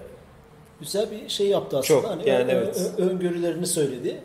güzel 0.80 1.06
bir 1.10 1.28
şey 1.28 1.46
yaptı 1.46 1.78
aslında. 1.78 2.00
Çok, 2.00 2.10
Hani 2.10 2.28
yani 2.28 2.52
ö- 2.52 2.56
evet. 2.56 2.90
ö- 2.98 3.02
öngörülerini 3.02 3.66
söyledi. 3.66 4.16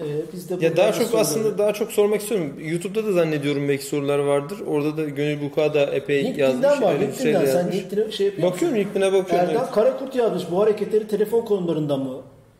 Ee, 0.00 0.04
biz 0.32 0.50
de 0.50 0.66
Ya 0.66 0.76
daha 0.76 0.88
da 0.88 0.92
çok 0.92 1.02
soruları- 1.02 1.20
aslında 1.20 1.58
daha 1.58 1.72
çok 1.72 1.92
sormak 1.92 2.20
istiyorum. 2.20 2.54
YouTube'da 2.58 3.04
da 3.06 3.12
zannediyorum 3.12 3.68
belki 3.68 3.84
sorular 3.84 4.18
vardır. 4.18 4.58
Orada 4.66 4.96
da 4.96 5.04
Gönül 5.04 5.40
Buka 5.42 5.74
da 5.74 5.80
epey 5.80 6.16
yazmış. 6.22 6.38
LinkedIn'den 6.38 6.82
var. 6.82 6.92
öyle 6.94 7.08
bir 7.08 7.12
şey 7.14 7.26
LinkedIn'den 7.26 7.46
sen 7.52 7.56
yazmış. 7.58 7.74
LinkedIn'e 7.76 8.12
şey 8.12 8.26
yapıyor 8.26 8.52
Bakıyorum? 8.52 8.78
LinkedIn'e 8.78 9.06
bakıyorum. 9.12 9.48
Erdem 9.48 9.56
evet. 9.62 9.70
Karakurt 9.74 10.14
yazmış. 10.16 10.42
Bu 10.50 10.60
hareketleri 10.60 11.08
telefon 11.08 11.40
konularından 11.44 12.00
mı? 12.00 12.16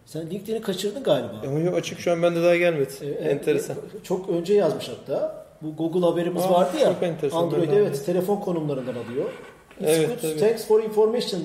Sen 0.06 0.30
LinkedIn'i 0.30 0.60
kaçırdın 0.62 1.02
galiba. 1.02 1.32
Ama 1.46 1.58
yok, 1.58 1.74
açık 1.76 2.00
şu 2.00 2.12
an 2.12 2.22
bende 2.22 2.42
daha 2.42 2.56
gelmedi. 2.56 2.90
Ee, 3.02 3.06
Enteresan. 3.06 3.76
e, 3.76 4.04
Çok 4.04 4.28
önce 4.28 4.54
yazmış 4.54 4.88
hatta. 4.88 5.46
Bu 5.62 5.76
Google 5.76 6.06
haberimiz 6.06 6.42
Aa, 6.42 6.50
vardı 6.52 6.76
ya. 6.82 6.94
Android 7.32 7.68
evet 7.72 8.06
telefon 8.06 8.36
konumlarından 8.36 8.92
alıyor. 8.94 9.24
It's 9.80 9.88
Evet, 9.88 10.08
good. 10.08 10.30
tabii. 10.30 10.40
Thanks 10.40 10.66
for 10.66 10.82
information. 10.82 11.42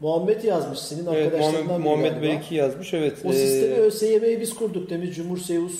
Muhammed 0.00 0.42
yazmış. 0.44 0.78
Senin 0.78 1.06
Evet, 1.06 1.26
arkadaşlarından 1.34 1.80
Muhammed, 1.80 2.10
Muhammed. 2.10 2.22
Belki 2.22 2.54
yazmış 2.54 2.94
evet. 2.94 3.12
O 3.24 3.28
Ee, 3.28 3.32
sistemi 3.32 3.74
ÖSYM'yi 3.74 4.40
biz 4.40 4.54
kurduk 4.54 4.90
demiş 4.90 5.16
Cumhur 5.16 5.38
Seus. 5.38 5.72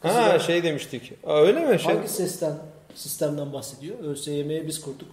Ha 0.00 0.08
Kızılay. 0.08 0.40
şey 0.40 0.62
demiştik. 0.62 1.12
Aa, 1.24 1.40
öyle 1.42 1.60
mi? 1.60 1.80
Şey, 1.80 1.94
Hangi 1.94 2.08
sesten 2.08 2.52
sistemden 2.94 3.52
bahsediyor? 3.52 3.96
ÖSYM'yi 4.04 4.66
biz 4.66 4.80
kurduk. 4.80 5.08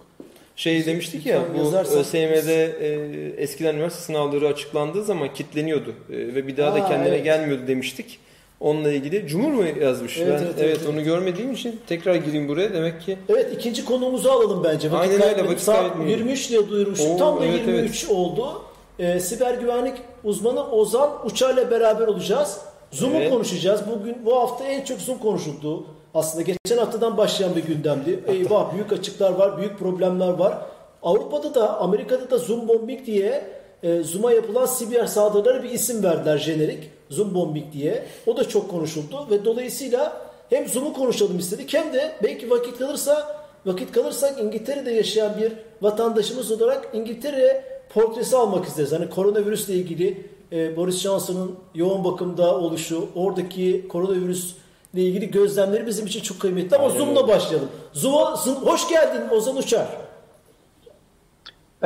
şey 0.56 0.86
demiştik 0.86 1.26
ya 1.26 1.42
bu 1.54 1.58
yazarsan- 1.58 1.98
ÖSYM'de 1.98 2.64
e, 2.80 3.42
eskiden 3.42 3.74
üniversite 3.74 4.02
sınavları 4.02 4.48
açıklandığı 4.48 5.04
zaman 5.04 5.34
kitleniyordu 5.34 5.94
e, 6.10 6.16
ve 6.16 6.46
bir 6.46 6.56
daha 6.56 6.74
da 6.74 6.84
Aa, 6.84 6.88
kendine 6.88 7.08
evet. 7.08 7.24
gelmiyordu 7.24 7.62
demiştik. 7.66 8.18
Onunla 8.60 8.92
ilgili 8.92 9.26
Cumhur 9.26 9.52
mu 9.52 9.64
yazmış? 9.80 10.18
Evet, 10.18 10.28
ben 10.40 10.46
evet, 10.46 10.54
evet, 10.58 10.78
evet, 10.78 10.88
onu 10.94 11.04
görmediğim 11.04 11.52
için 11.52 11.80
tekrar 11.86 12.14
gireyim 12.14 12.48
buraya 12.48 12.74
demek 12.74 13.00
ki 13.00 13.18
Evet 13.28 13.52
ikinci 13.54 13.84
konuğumuzu 13.84 14.30
alalım 14.30 14.64
bence. 14.64 14.92
Vakit 14.92 15.12
Aynen 15.12 15.28
öyle, 15.28 15.48
vakit 15.48 15.66
kaybetmeyelim. 15.66 16.18
23 16.18 16.50
diye 16.50 16.68
duyurmuştuk. 16.68 17.10
Oo, 17.10 17.16
Tam 17.16 17.40
da 17.40 17.46
evet, 17.46 17.66
23 17.66 18.08
oldu. 18.08 18.62
Ee, 18.98 19.20
siber 19.20 19.54
güvenlik 19.54 19.94
uzmanı 20.24 20.70
Ozan 20.70 21.26
Uçar'la 21.26 21.70
beraber 21.70 22.06
olacağız. 22.06 22.58
Zoom'u 22.90 23.16
Evet. 23.16 23.30
konuşacağız. 23.30 23.80
Bugün 23.90 24.16
bu 24.26 24.36
hafta 24.36 24.64
en 24.64 24.84
çok 24.84 24.98
Zoom 25.00 25.18
konuşuldu. 25.18 25.86
Aslında 26.14 26.42
geçen 26.42 26.78
haftadan 26.78 27.16
başlayan 27.16 27.56
bir 27.56 27.64
gündemdi. 27.64 28.20
Eyvah 28.26 28.72
büyük 28.74 28.92
açıklar 28.92 29.32
var, 29.32 29.58
büyük 29.58 29.78
problemler 29.78 30.28
var. 30.28 30.58
Avrupa'da 31.02 31.54
da 31.54 31.80
Amerika'da 31.80 32.30
da 32.30 32.38
Zoom 32.38 32.68
bombing 32.68 33.06
diye 33.06 33.44
e, 33.82 34.02
Zoom'a 34.02 34.32
yapılan 34.32 34.66
siber 34.66 35.06
saldırılara 35.06 35.62
bir 35.62 35.70
isim 35.70 36.02
verdiler 36.02 36.38
jenerik. 36.38 36.90
Zoom 37.14 37.34
bombing 37.34 37.72
diye. 37.72 38.06
O 38.26 38.36
da 38.36 38.48
çok 38.48 38.70
konuşuldu 38.70 39.26
ve 39.30 39.44
dolayısıyla 39.44 40.22
hem 40.50 40.68
Zoom'u 40.68 40.92
konuşalım 40.92 41.38
istedik 41.38 41.74
hem 41.74 41.92
de 41.92 42.12
belki 42.22 42.50
vakit 42.50 42.78
kalırsa 42.78 43.44
vakit 43.66 43.92
kalırsak 43.92 44.40
İngiltere'de 44.40 44.90
yaşayan 44.90 45.38
bir 45.38 45.52
vatandaşımız 45.82 46.52
olarak 46.52 46.88
İngiltere 46.92 47.64
portresi 47.94 48.36
almak 48.36 48.66
isteriz. 48.66 48.92
Hani 48.92 49.10
koronavirüsle 49.10 49.74
ilgili 49.74 50.26
e, 50.52 50.76
Boris 50.76 51.00
Johnson'ın 51.00 51.54
yoğun 51.74 52.04
bakımda 52.04 52.58
oluşu, 52.58 53.08
oradaki 53.14 53.88
koronavirüsle 53.88 54.56
ilgili 54.94 55.30
gözlemleri 55.30 55.86
bizim 55.86 56.06
için 56.06 56.20
çok 56.20 56.40
kıymetli. 56.40 56.76
Ama 56.76 56.86
Aynen 56.86 56.98
Zoom'la 56.98 57.28
başlayalım. 57.28 57.68
Zoom'a, 57.92 58.36
Zoom, 58.36 58.56
hoş 58.56 58.88
geldin 58.88 59.22
Ozan 59.30 59.56
Uçar. 59.56 60.03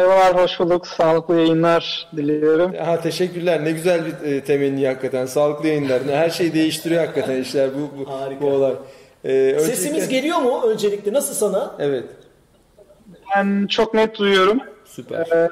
Merhabalar, 0.02 0.42
hoş 0.42 0.60
bulduk. 0.60 0.86
Sağlıklı 0.86 1.34
yayınlar 1.40 2.08
diliyorum. 2.16 2.74
Ha 2.74 3.00
teşekkürler. 3.00 3.64
Ne 3.64 3.70
güzel 3.72 4.00
bir 4.06 4.32
e, 4.32 4.44
temenni 4.44 4.86
hakikaten. 4.86 5.26
Sağlıklı 5.26 5.68
yayınlar. 5.68 6.02
Her 6.10 6.30
şeyi 6.30 6.54
değiştiriyor 6.54 7.00
hakikaten 7.06 7.42
işler 7.42 7.70
bu 7.74 7.98
bu, 7.98 8.10
Harika. 8.10 8.40
bu 8.40 8.46
olay. 8.46 8.72
Ee, 9.24 9.28
öncelikle- 9.28 9.60
Sesimiz 9.76 10.08
geliyor 10.08 10.38
mu 10.38 10.62
öncelikle? 10.66 11.12
Nasıl 11.12 11.34
sana? 11.34 11.74
Evet. 11.78 12.04
Ben 13.36 13.66
çok 13.66 13.94
net 13.94 14.18
duyuyorum. 14.18 14.58
Süper. 14.84 15.20
Ee, 15.20 15.48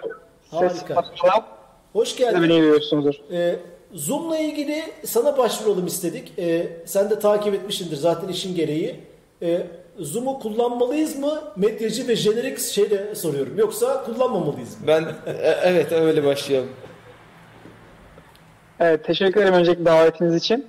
ses 0.50 0.60
Harika. 0.60 0.94
patlağı 0.94 1.44
Hoş 1.92 2.16
geldin. 2.16 2.42
beni 2.42 2.56
görüyorsunuzdur. 2.56 3.14
Ee, 3.32 3.56
Zoom'la 3.92 4.38
ilgili 4.38 4.82
sana 5.04 5.38
başvuralım 5.38 5.86
istedik. 5.86 6.32
Ee, 6.38 6.66
sen 6.84 7.10
de 7.10 7.18
takip 7.18 7.54
etmişsindir 7.54 7.96
zaten 7.96 8.28
işin 8.28 8.54
gereği. 8.54 9.00
Ee, 9.42 9.66
Zoom'u 9.98 10.38
kullanmalıyız 10.38 11.18
mı? 11.18 11.42
Medyacı 11.56 12.08
ve 12.08 12.16
jenerik 12.16 12.58
şeyle 12.58 13.14
soruyorum. 13.14 13.58
Yoksa 13.58 14.04
kullanmamalıyız 14.04 14.80
mı? 14.80 14.86
Ben 14.86 15.02
e, 15.02 15.32
evet 15.64 15.92
öyle 15.92 16.24
başlayalım. 16.24 16.68
Evet, 18.80 19.04
teşekkür 19.04 19.40
ederim 19.40 19.54
öncelikle 19.54 19.84
davetiniz 19.84 20.34
için. 20.34 20.66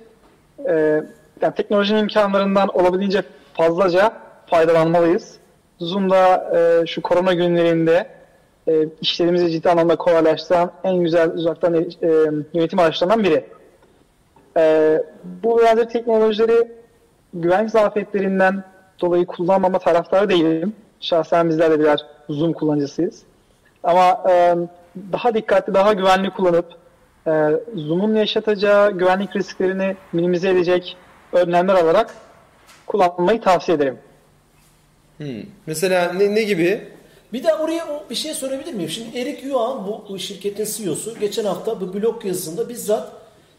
Ee, 0.68 1.02
yani 1.42 1.54
teknolojinin 1.56 2.00
imkanlarından 2.00 2.68
olabildiğince 2.68 3.22
fazlaca 3.54 4.12
faydalanmalıyız. 4.46 5.36
Zoom'da 5.78 6.50
e, 6.56 6.86
şu 6.86 7.02
korona 7.02 7.34
günlerinde 7.34 8.06
e, 8.68 8.72
işlerimizi 9.00 9.50
ciddi 9.50 9.70
anlamda 9.70 9.96
kolaylaştıran 9.96 10.72
en 10.84 10.96
güzel 10.96 11.30
uzaktan 11.30 11.74
e, 11.74 11.86
yönetim 12.54 12.78
araçlarından 12.78 13.24
biri. 13.24 13.44
E, 14.56 15.02
bu 15.42 15.58
benzer 15.58 15.88
teknolojileri 15.88 16.72
güvenlik 17.34 17.70
zafiyetlerinden 17.70 18.64
dolayı 19.00 19.26
kullanmama 19.26 19.78
taraftarı 19.78 20.28
değilim. 20.28 20.72
Şahsen 21.00 21.48
bizler 21.48 21.70
de 21.70 21.80
birer 21.80 22.06
Zoom 22.28 22.52
kullanıcısıyız. 22.52 23.22
Ama 23.84 24.24
e, 24.30 24.56
daha 25.12 25.34
dikkatli, 25.34 25.74
daha 25.74 25.92
güvenli 25.92 26.30
kullanıp 26.30 26.66
e, 27.26 27.50
Zoom'un 27.74 28.14
yaşatacağı 28.14 28.90
güvenlik 28.90 29.36
risklerini 29.36 29.96
minimize 30.12 30.50
edecek 30.50 30.96
önlemler 31.32 31.74
alarak 31.74 32.14
kullanmayı 32.86 33.40
tavsiye 33.40 33.76
ederim. 33.76 33.98
Hmm. 35.18 35.42
Mesela 35.66 36.12
ne, 36.12 36.34
ne 36.34 36.42
gibi? 36.42 36.88
Bir 37.32 37.44
de 37.44 37.54
oraya 37.54 37.86
bir 38.10 38.14
şey 38.14 38.34
sorabilir 38.34 38.74
miyim? 38.74 38.90
Şimdi 38.90 39.18
Erik 39.18 39.44
Yuan 39.44 39.86
bu, 39.86 40.04
bu 40.08 40.18
şirketin 40.18 40.64
CEO'su 40.64 41.18
geçen 41.18 41.44
hafta 41.44 41.80
bu 41.80 41.94
blog 41.94 42.24
yazısında 42.24 42.68
bizzat 42.68 43.12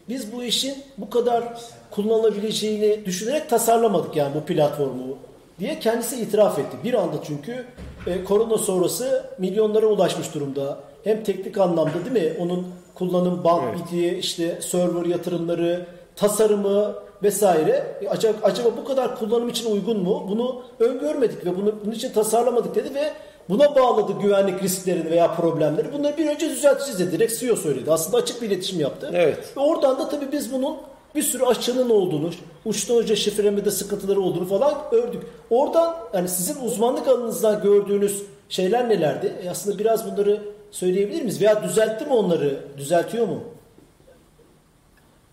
biz 0.08 0.32
bu 0.32 0.44
işin 0.44 0.74
bu 0.98 1.10
kadar 1.10 1.44
kullanılabileceğini 1.90 3.06
düşünerek 3.06 3.50
tasarlamadık 3.50 4.16
yani 4.16 4.34
bu 4.34 4.44
platformu 4.44 5.18
diye 5.60 5.78
kendisi 5.80 6.20
itiraf 6.22 6.58
etti. 6.58 6.76
Bir 6.84 6.94
anda 6.94 7.16
çünkü 7.26 7.64
e, 8.06 8.24
korona 8.24 8.58
sonrası 8.58 9.24
milyonlara 9.38 9.86
ulaşmış 9.86 10.34
durumda. 10.34 10.78
Hem 11.04 11.24
teknik 11.24 11.58
anlamda 11.58 11.94
değil 12.14 12.26
mi? 12.26 12.32
Onun 12.40 12.66
kullanım 12.94 13.44
band 13.44 13.62
Evet. 13.92 14.24
işte 14.24 14.58
server 14.62 15.04
yatırımları, 15.06 15.86
tasarımı 16.16 16.94
vesaire. 17.22 17.86
E, 18.02 18.08
Acaba, 18.08 18.38
acaba 18.42 18.68
bu 18.76 18.84
kadar 18.84 19.18
kullanım 19.18 19.48
için 19.48 19.72
uygun 19.72 19.98
mu? 20.02 20.26
Bunu 20.30 20.62
öngörmedik 20.80 21.46
ve 21.46 21.56
bunu 21.56 21.74
bunun 21.84 21.92
için 21.94 22.12
tasarlamadık 22.12 22.74
dedi 22.74 22.94
ve 22.94 23.12
buna 23.48 23.74
bağladı 23.76 24.12
güvenlik 24.22 24.62
risklerini 24.62 25.10
veya 25.10 25.34
problemleri. 25.34 25.92
Bunları 25.92 26.16
bir 26.16 26.26
önce 26.26 26.50
düzelteceğiz 26.50 27.00
dedi. 27.00 27.12
Direkt 27.12 27.40
CEO 27.40 27.56
söyledi. 27.56 27.90
Aslında 27.92 28.16
açık 28.16 28.42
bir 28.42 28.46
iletişim 28.46 28.80
yaptı. 28.80 29.10
Evet. 29.14 29.38
Ve 29.56 29.60
oradan 29.60 29.98
da 29.98 30.08
tabii 30.08 30.32
biz 30.32 30.52
bunun 30.52 30.76
bir 31.14 31.22
sürü 31.22 31.44
açığının 31.44 31.90
olduğunu, 31.90 32.30
uçtan 32.64 32.96
uca 32.96 33.16
şifrelemede 33.16 33.70
sıkıntıları 33.70 34.20
olduğunu 34.20 34.46
falan 34.46 34.74
ördük. 34.92 35.22
Oradan 35.50 35.96
yani 36.14 36.28
sizin 36.28 36.64
uzmanlık 36.64 37.08
alanınızdan 37.08 37.62
gördüğünüz 37.62 38.22
şeyler 38.48 38.88
nelerdi? 38.88 39.32
E 39.44 39.50
aslında 39.50 39.78
biraz 39.78 40.12
bunları 40.12 40.40
söyleyebilir 40.70 41.22
miyiz? 41.22 41.40
Veya 41.40 41.62
düzeltti 41.62 42.04
mi 42.04 42.12
onları? 42.12 42.60
Düzeltiyor 42.76 43.26
mu? 43.26 43.40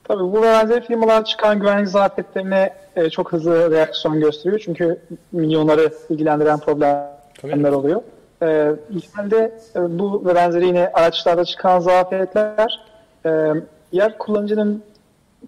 Tabii 0.04 0.24
bu 0.24 0.38
ve 0.38 0.42
benzeri 0.42 0.82
firmalar 0.82 1.26
çıkan 1.26 1.60
güvenlik 1.60 1.88
zafiyetlerine 1.88 2.74
e, 2.96 3.10
çok 3.10 3.34
hızlı 3.34 3.72
reaksiyon 3.72 4.20
gösteriyor. 4.20 4.62
Çünkü 4.66 5.00
milyonları 5.32 5.94
ilgilendiren 6.10 6.60
problemler 6.60 7.72
oluyor. 7.72 8.02
E, 8.42 8.72
genelde 8.90 9.60
e, 9.76 10.00
bu 10.00 10.26
ve 10.26 10.36
benzeri 10.36 10.66
yine 10.66 10.92
araçlarda 10.94 11.46
çıkan 11.46 11.80
zafiyetler 11.80 12.82
e, 13.26 13.54
yer 13.92 14.18
kullanıcının 14.18 14.84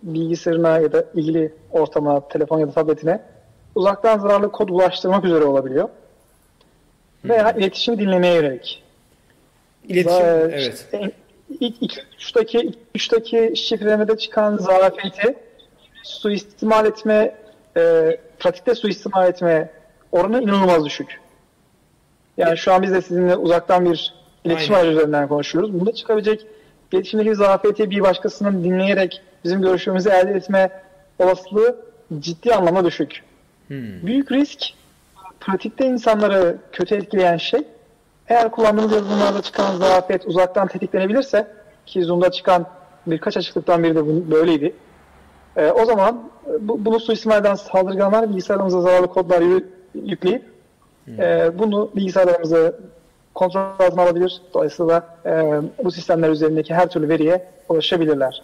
bilgisayarına 0.04 0.80
ya 0.80 0.92
da 0.92 1.06
ilgili 1.16 1.54
ortama, 1.72 2.28
telefon 2.28 2.60
ya 2.60 2.68
da 2.68 2.72
tabletine 2.72 3.22
uzaktan 3.76 4.20
zararlı 4.20 4.52
kod 4.52 4.70
ulaştırmak 4.70 5.26
üzere 5.26 5.44
olabiliyor. 5.44 5.90
Veya 7.26 7.52
iletişimi 7.52 8.00
dinlemeye 8.00 8.36
yönelik. 8.36 8.84
İletişim. 9.88 10.24
Ve 10.24 10.50
Evet. 10.54 10.74
işte 10.74 11.12
İlk 11.60 11.76
ilk 11.82 12.06
üçteki, 12.16 12.74
ilk 12.94 13.58
şifrelemede 13.58 14.18
çıkan 14.18 14.58
zafiyeti 14.58 15.36
suistimal 16.04 16.86
etme, 16.86 17.36
e, 17.78 18.18
pratikte 18.40 18.76
suistimal 18.76 19.28
etme 19.28 19.70
oranı 20.12 20.42
inanılmaz 20.42 20.86
düşük. 20.86 21.20
Yani 22.38 22.58
şu 22.58 22.74
an 22.74 22.82
biz 22.82 22.92
de 22.92 23.02
sizinle 23.02 23.36
uzaktan 23.36 23.86
bir 23.86 24.14
iletişim 24.44 24.76
aracı 24.76 24.92
üzerinden 24.92 25.28
konuşuyoruz. 25.28 25.74
Bunda 25.80 25.92
çıkabilecek 25.92 26.48
iletişimdeki 26.92 27.36
zafiyeti 27.36 27.90
bir 27.90 28.02
başkasının 28.02 28.64
dinleyerek 28.64 29.22
bizim 29.44 29.62
görüşümüzü 29.62 30.10
elde 30.10 30.32
etme 30.32 30.70
olasılığı 31.20 31.76
ciddi 32.20 32.56
anlamda 32.56 32.86
düşük. 32.86 33.24
Büyük 34.06 34.32
risk 34.32 34.60
pratikte 35.40 35.86
insanları 35.86 36.58
kötü 36.72 36.96
etkileyen 36.96 37.38
şey 37.38 37.62
eğer 38.28 38.52
kullandığımız 38.52 38.92
yazılımlarda 38.92 39.42
çıkan 39.42 39.76
zafiyet 39.78 40.26
uzaktan 40.28 40.68
tetiklenebilirse 40.68 41.48
ki 41.86 42.04
Zoom'da 42.04 42.32
çıkan 42.32 42.66
birkaç 43.08 43.38
açıklıktan 43.38 43.84
biri 43.84 43.96
de 43.96 44.32
böyleydi. 44.32 44.76
Ee, 45.58 45.72
o 45.72 45.86
zaman 45.86 46.30
e, 46.48 46.68
bu, 46.68 46.86
bunu 46.86 47.00
suistimal 47.00 47.40
eden 47.42 47.56
saldırganlar 47.56 48.30
bilgisayarlarımıza 48.30 48.82
zararlı 48.82 49.08
kodlar 49.08 49.42
yü- 49.42 49.66
yükleyip 50.06 50.44
e, 51.18 51.52
bunu 51.60 51.92
bilgisayarlarımızı 51.96 52.80
kontrol 53.36 53.62
altına 53.80 54.02
alabilir. 54.02 54.42
Dolayısıyla 54.54 55.18
e, 55.26 55.62
bu 55.84 55.92
sistemler 55.92 56.30
üzerindeki 56.30 56.74
her 56.74 56.90
türlü 56.90 57.10
veriye 57.10 57.46
ulaşabilirler. 57.70 58.44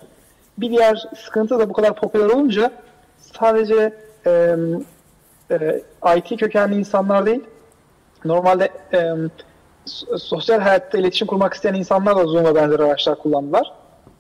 Bir 0.58 0.70
diğer 0.70 1.04
sıkıntı 1.18 1.60
da 1.60 1.70
bu 1.70 1.74
kadar 1.74 1.96
popüler 1.96 2.26
olunca 2.26 2.72
sadece 3.18 3.94
e, 4.26 4.56
e, 5.52 5.82
IT 6.18 6.40
kökenli 6.40 6.76
insanlar 6.76 7.26
değil, 7.26 7.44
normalde 8.26 8.70
e, 8.94 8.98
so- 9.86 10.20
sosyal 10.20 10.60
hayatta 10.60 10.98
iletişim 10.98 11.28
kurmak 11.28 11.54
isteyen 11.54 11.74
insanlar 11.74 12.16
da 12.18 12.26
Zoom 12.26 12.46
ve 12.46 12.56
benzeri 12.56 12.84
araçlar 12.84 13.16
kullandılar. 13.16 13.72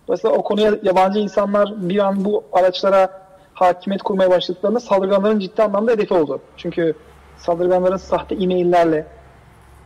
Dolayısıyla 0.08 0.36
o 0.36 0.44
konuya 0.44 0.72
yabancı 0.84 1.20
insanlar 1.20 1.90
bir 1.90 2.00
an 2.00 2.26
bu 2.26 2.44
araçlara 2.54 3.26
hakimiyet 3.54 4.04
kurmaya 4.04 4.30
başladıklarında 4.30 4.80
saldırganların 4.80 5.40
ciddi 5.40 5.64
anlamda 5.64 5.92
hedefi 5.92 6.14
oldu. 6.14 6.42
Çünkü 6.58 6.94
saldırganların 7.38 7.98
sahte 7.98 8.36
e-maillerle, 8.36 9.08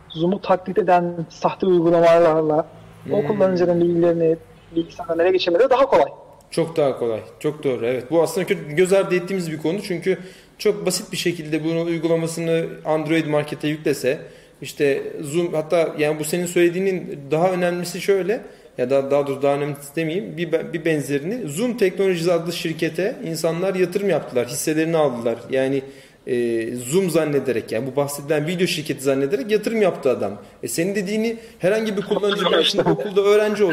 Zoom'u 0.08 0.40
taklit 0.40 0.78
eden 0.78 1.26
sahte 1.28 1.66
uygulamalarla 1.66 2.66
o 3.12 3.26
kullanıcının 3.26 3.80
bilgilerini 3.80 4.36
bilgisayardan 4.76 5.18
ele 5.18 5.30
geçirmeleri 5.30 5.70
daha 5.70 5.86
kolay. 5.86 6.12
Çok 6.50 6.76
daha 6.76 6.98
kolay. 6.98 7.20
Çok 7.40 7.64
doğru. 7.64 7.86
Evet. 7.86 8.10
Bu 8.10 8.22
aslında 8.22 8.52
göz 8.52 8.92
ardı 8.92 9.14
ettiğimiz 9.14 9.52
bir 9.52 9.58
konu. 9.58 9.82
Çünkü 9.82 10.18
çok 10.58 10.86
basit 10.86 11.12
bir 11.12 11.16
şekilde 11.16 11.64
bunu 11.64 11.82
uygulamasını 11.82 12.66
Android 12.84 13.26
markete 13.26 13.68
yüklese 13.68 14.18
işte 14.62 15.02
Zoom 15.20 15.54
hatta 15.54 15.94
yani 15.98 16.18
bu 16.18 16.24
senin 16.24 16.46
söylediğinin 16.46 17.20
daha 17.30 17.50
önemlisi 17.52 18.00
şöyle 18.00 18.40
ya 18.78 18.90
da 18.90 19.10
daha 19.10 19.26
doğrusu 19.26 19.42
daha 19.42 19.54
önemlisi 19.54 19.96
demeyeyim 19.96 20.36
bir, 20.36 20.52
bir 20.72 20.84
benzerini 20.84 21.48
Zoom 21.48 21.76
Teknolojiz 21.76 22.28
adlı 22.28 22.52
şirkete 22.52 23.16
insanlar 23.24 23.74
yatırım 23.74 24.08
yaptılar. 24.08 24.48
Hisselerini 24.48 24.96
aldılar. 24.96 25.38
Yani 25.50 25.82
e, 26.26 26.66
Zoom 26.76 27.10
zannederek 27.10 27.72
yani 27.72 27.86
bu 27.92 27.96
bahsedilen 27.96 28.46
video 28.46 28.66
şirketi 28.66 29.04
zannederek 29.04 29.50
yatırım 29.50 29.82
yaptı 29.82 30.10
adam. 30.10 30.32
E 30.62 30.68
senin 30.68 30.94
dediğini 30.94 31.36
herhangi 31.58 31.96
bir 31.96 32.02
kullanıcı 32.02 32.64
şimdi 32.64 32.88
okulda 32.88 33.20
öğrenci 33.20 33.64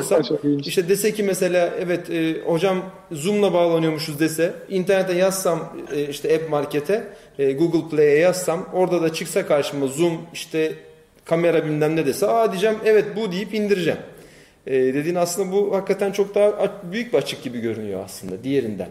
iyiymiş. 0.44 0.68
işte 0.68 0.90
dese 0.90 1.14
ki 1.14 1.24
mesela 1.24 1.74
evet 1.80 2.10
e, 2.10 2.42
hocam 2.46 2.86
Zoom'la 3.12 3.54
bağlanıyormuşuz 3.54 4.20
dese 4.20 4.54
internete 4.70 5.14
yazsam 5.14 5.78
e, 5.94 6.08
işte 6.08 6.36
app 6.36 6.50
markete 6.50 7.08
e, 7.40 7.52
Google 7.52 7.90
Play'e 7.90 8.20
yazsam 8.20 8.70
orada 8.74 9.02
da 9.02 9.14
çıksa 9.14 9.48
karşıma 9.48 9.88
Zoom 9.88 10.22
işte 10.34 10.74
kamera 11.26 11.66
bilmem 11.66 11.96
ne 11.96 12.06
dese 12.06 12.28
aa 12.28 12.52
diyeceğim 12.52 12.78
evet 12.86 13.06
bu 13.16 13.32
deyip 13.32 13.54
indireceğim. 13.54 14.00
E, 14.68 14.74
dediğin 14.74 15.16
aslında 15.16 15.52
bu 15.52 15.76
hakikaten 15.76 16.12
çok 16.12 16.36
daha 16.36 16.72
büyük 16.92 17.14
bir 17.14 17.18
açık 17.18 17.44
gibi 17.44 17.60
görünüyor 17.60 18.02
aslında 18.06 18.44
diğerinden. 18.44 18.90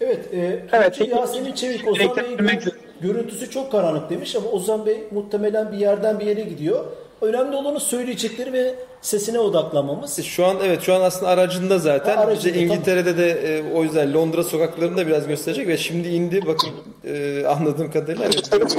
Evet, 0.00 0.34
e, 0.34 0.64
Evet, 0.72 1.00
Yasemin 1.08 1.52
Çevik, 1.52 1.88
Ozan 1.88 2.16
Bey'in 2.16 2.60
görüntüsü 3.00 3.50
çok 3.50 3.72
karanlık 3.72 4.10
demiş 4.10 4.36
ama 4.36 4.50
Ozan 4.50 4.86
Bey 4.86 5.04
muhtemelen 5.10 5.72
bir 5.72 5.76
yerden 5.76 6.20
bir 6.20 6.26
yere 6.26 6.40
gidiyor. 6.40 6.84
Önemli 7.20 7.56
olanı 7.56 7.80
söyleyecekleri 7.80 8.52
ve 8.52 8.74
sesine 9.02 9.38
odaklanmamız. 9.38 10.18
E, 10.18 10.22
Şu 10.22 10.46
an 10.46 10.56
evet 10.64 10.82
şu 10.82 10.94
an 10.94 11.00
aslında 11.00 11.30
aracında 11.30 11.78
zaten. 11.78 12.16
Ha, 12.16 12.22
aracında, 12.22 12.54
Bize 12.54 12.64
İngiltere'de 12.64 13.18
de 13.18 13.30
e, 13.30 13.72
o 13.72 13.82
yüzden 13.82 14.14
Londra 14.14 14.44
sokaklarında 14.44 15.06
biraz 15.06 15.28
gösterecek 15.28 15.68
ve 15.68 15.76
şimdi 15.76 16.08
indi 16.08 16.46
bakın 16.46 16.70
e, 17.04 17.46
anladığım 17.46 17.90
kadarıyla 17.90 18.24
evet, 18.24 18.50
görüyoruz. 18.50 18.76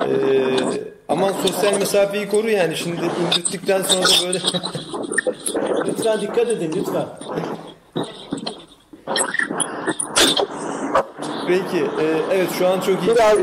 E, 0.00 0.16
aman 1.08 1.32
sosyal 1.46 1.78
mesafeyi 1.78 2.28
koru 2.28 2.50
yani 2.50 2.76
şimdi 2.76 3.00
indirdikten 3.36 3.82
sonra 3.82 4.02
da 4.02 4.26
böyle 4.26 4.38
Lütfen 5.86 6.20
dikkat 6.20 6.48
edin 6.48 6.72
lütfen. 6.76 7.06
Peki 11.48 11.78
e, 11.78 12.04
evet 12.32 12.48
şu 12.58 12.68
an 12.68 12.80
çok 12.80 13.02
iyi. 13.02 13.14
Biraz 13.14 13.38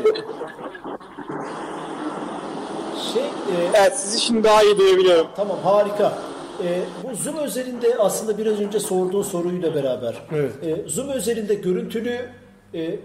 Şey, 3.14 3.24
e, 3.24 3.70
Evet 3.74 4.00
sizi 4.00 4.20
şimdi 4.22 4.44
daha 4.44 4.64
iyi 4.64 4.78
duyabiliyorum. 4.78 5.28
Tamam 5.36 5.58
harika. 5.64 6.14
Ee, 6.64 6.80
bu 7.04 7.16
Zoom 7.16 7.38
özelinde 7.38 7.96
aslında 8.00 8.38
biraz 8.38 8.60
önce 8.60 8.80
sorduğun 8.80 9.22
soruyla 9.22 9.76
beraber. 9.76 10.16
Evet. 10.36 10.52
Ee, 10.64 10.90
Zoom 10.90 11.10
özelinde 11.10 11.54
görüntülü 11.54 12.20
e, 12.74 12.82
e, 12.82 13.00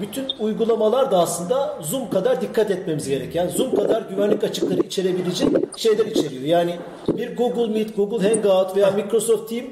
bütün 0.00 0.24
uygulamalar 0.38 1.10
da 1.10 1.18
aslında 1.18 1.78
Zoom 1.82 2.10
kadar 2.10 2.40
dikkat 2.40 2.70
etmemiz 2.70 3.08
gereken, 3.08 3.48
Zoom 3.48 3.74
kadar 3.76 4.02
güvenlik 4.02 4.44
açıkları 4.44 4.80
içerebilecek 4.80 5.48
şeyler 5.76 6.06
içeriyor. 6.06 6.42
Yani 6.42 6.76
bir 7.08 7.36
Google 7.36 7.72
Meet, 7.72 7.96
Google 7.96 8.28
Hangout 8.28 8.76
veya 8.76 8.90
Microsoft 8.90 9.50
Team 9.50 9.64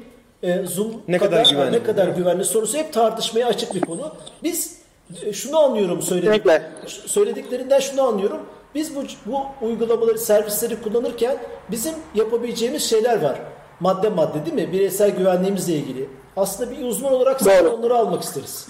e, 0.43 0.65
Zoom 0.65 1.01
Ne 1.07 1.17
kadar 1.17 1.45
güvenli? 1.49 1.71
ne 1.71 1.83
kadar 1.83 2.07
güvenli 2.07 2.43
sorusu 2.45 2.77
hep 2.77 2.93
tartışmaya 2.93 3.47
açık 3.47 3.75
bir 3.75 3.81
konu. 3.81 4.11
Biz 4.43 4.79
e, 5.25 5.33
şunu 5.33 5.59
anlıyorum 5.59 6.01
söyledik, 6.01 6.45
söylediklerinden 6.87 7.79
şunu 7.79 8.01
anlıyorum. 8.01 8.39
Biz 8.75 8.95
bu, 8.95 9.03
bu 9.25 9.65
uygulamaları, 9.65 10.17
servisleri 10.17 10.81
kullanırken 10.81 11.37
bizim 11.71 11.93
yapabileceğimiz 12.15 12.89
şeyler 12.89 13.21
var. 13.21 13.39
Madde 13.79 14.09
madde 14.09 14.45
değil 14.45 14.55
mi? 14.67 14.73
Bireysel 14.73 15.09
güvenliğimizle 15.09 15.73
ilgili. 15.73 16.09
Aslında 16.37 16.71
bir 16.71 16.85
uzman 16.85 17.13
olarak 17.13 17.45
Doğru. 17.45 17.69
onları 17.69 17.95
almak 17.95 18.23
isteriz. 18.23 18.67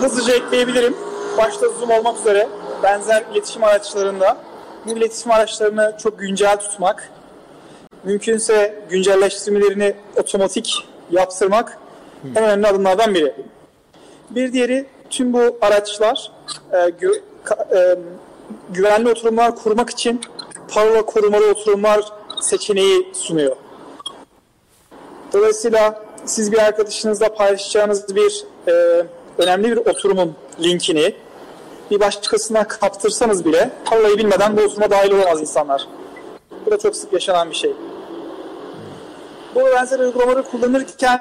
Hızlıca 0.00 0.34
ekleyebilirim. 0.34 0.96
Başta 1.38 1.68
Zoom 1.68 1.90
olmak 1.90 2.18
üzere 2.18 2.48
benzer 2.82 3.24
iletişim 3.32 3.64
araçlarında 3.64 4.36
bu 4.86 4.90
iletişim 4.90 5.30
araçlarını 5.30 5.96
çok 6.02 6.18
güncel 6.18 6.56
tutmak, 6.56 7.10
mümkünse 8.04 8.82
güncelleştirmelerini 8.88 9.94
otomatik 10.16 10.86
yaptırmak 11.10 11.78
en 12.36 12.44
önemli 12.44 12.66
adımlardan 12.66 13.14
biri. 13.14 13.34
Bir 14.30 14.52
diğeri 14.52 14.86
tüm 15.10 15.32
bu 15.32 15.58
araçlar 15.60 16.32
e, 16.72 16.76
gü- 16.76 17.20
e, 17.76 17.98
güvenli 18.70 19.10
oturumlar 19.10 19.56
kurmak 19.56 19.90
için 19.90 20.20
parola 20.68 21.02
korumalı 21.06 21.50
oturumlar 21.50 22.04
seçeneği 22.40 23.08
sunuyor. 23.12 23.56
Dolayısıyla 25.32 26.04
siz 26.24 26.52
bir 26.52 26.58
arkadaşınızla 26.58 27.34
paylaşacağınız 27.34 28.16
bir 28.16 28.44
e, 28.68 28.72
önemli 29.38 29.70
bir 29.70 29.76
oturumun 29.76 30.34
linkini 30.60 31.14
bir 31.90 32.00
başkasına 32.00 32.68
kaptırsanız 32.68 33.44
bile 33.44 33.70
parolayı 33.84 34.18
bilmeden 34.18 34.56
bu 34.56 34.60
oturuma 34.60 34.90
dahil 34.90 35.12
olamaz 35.12 35.40
insanlar. 35.40 35.88
Bu 36.66 36.70
da 36.70 36.78
çok 36.78 36.96
sık 36.96 37.12
yaşanan 37.12 37.50
bir 37.50 37.54
şey. 37.56 37.72
Bu 39.54 39.60
benzer 39.76 39.98
uygulamaları 39.98 40.42
kullanırken 40.42 41.20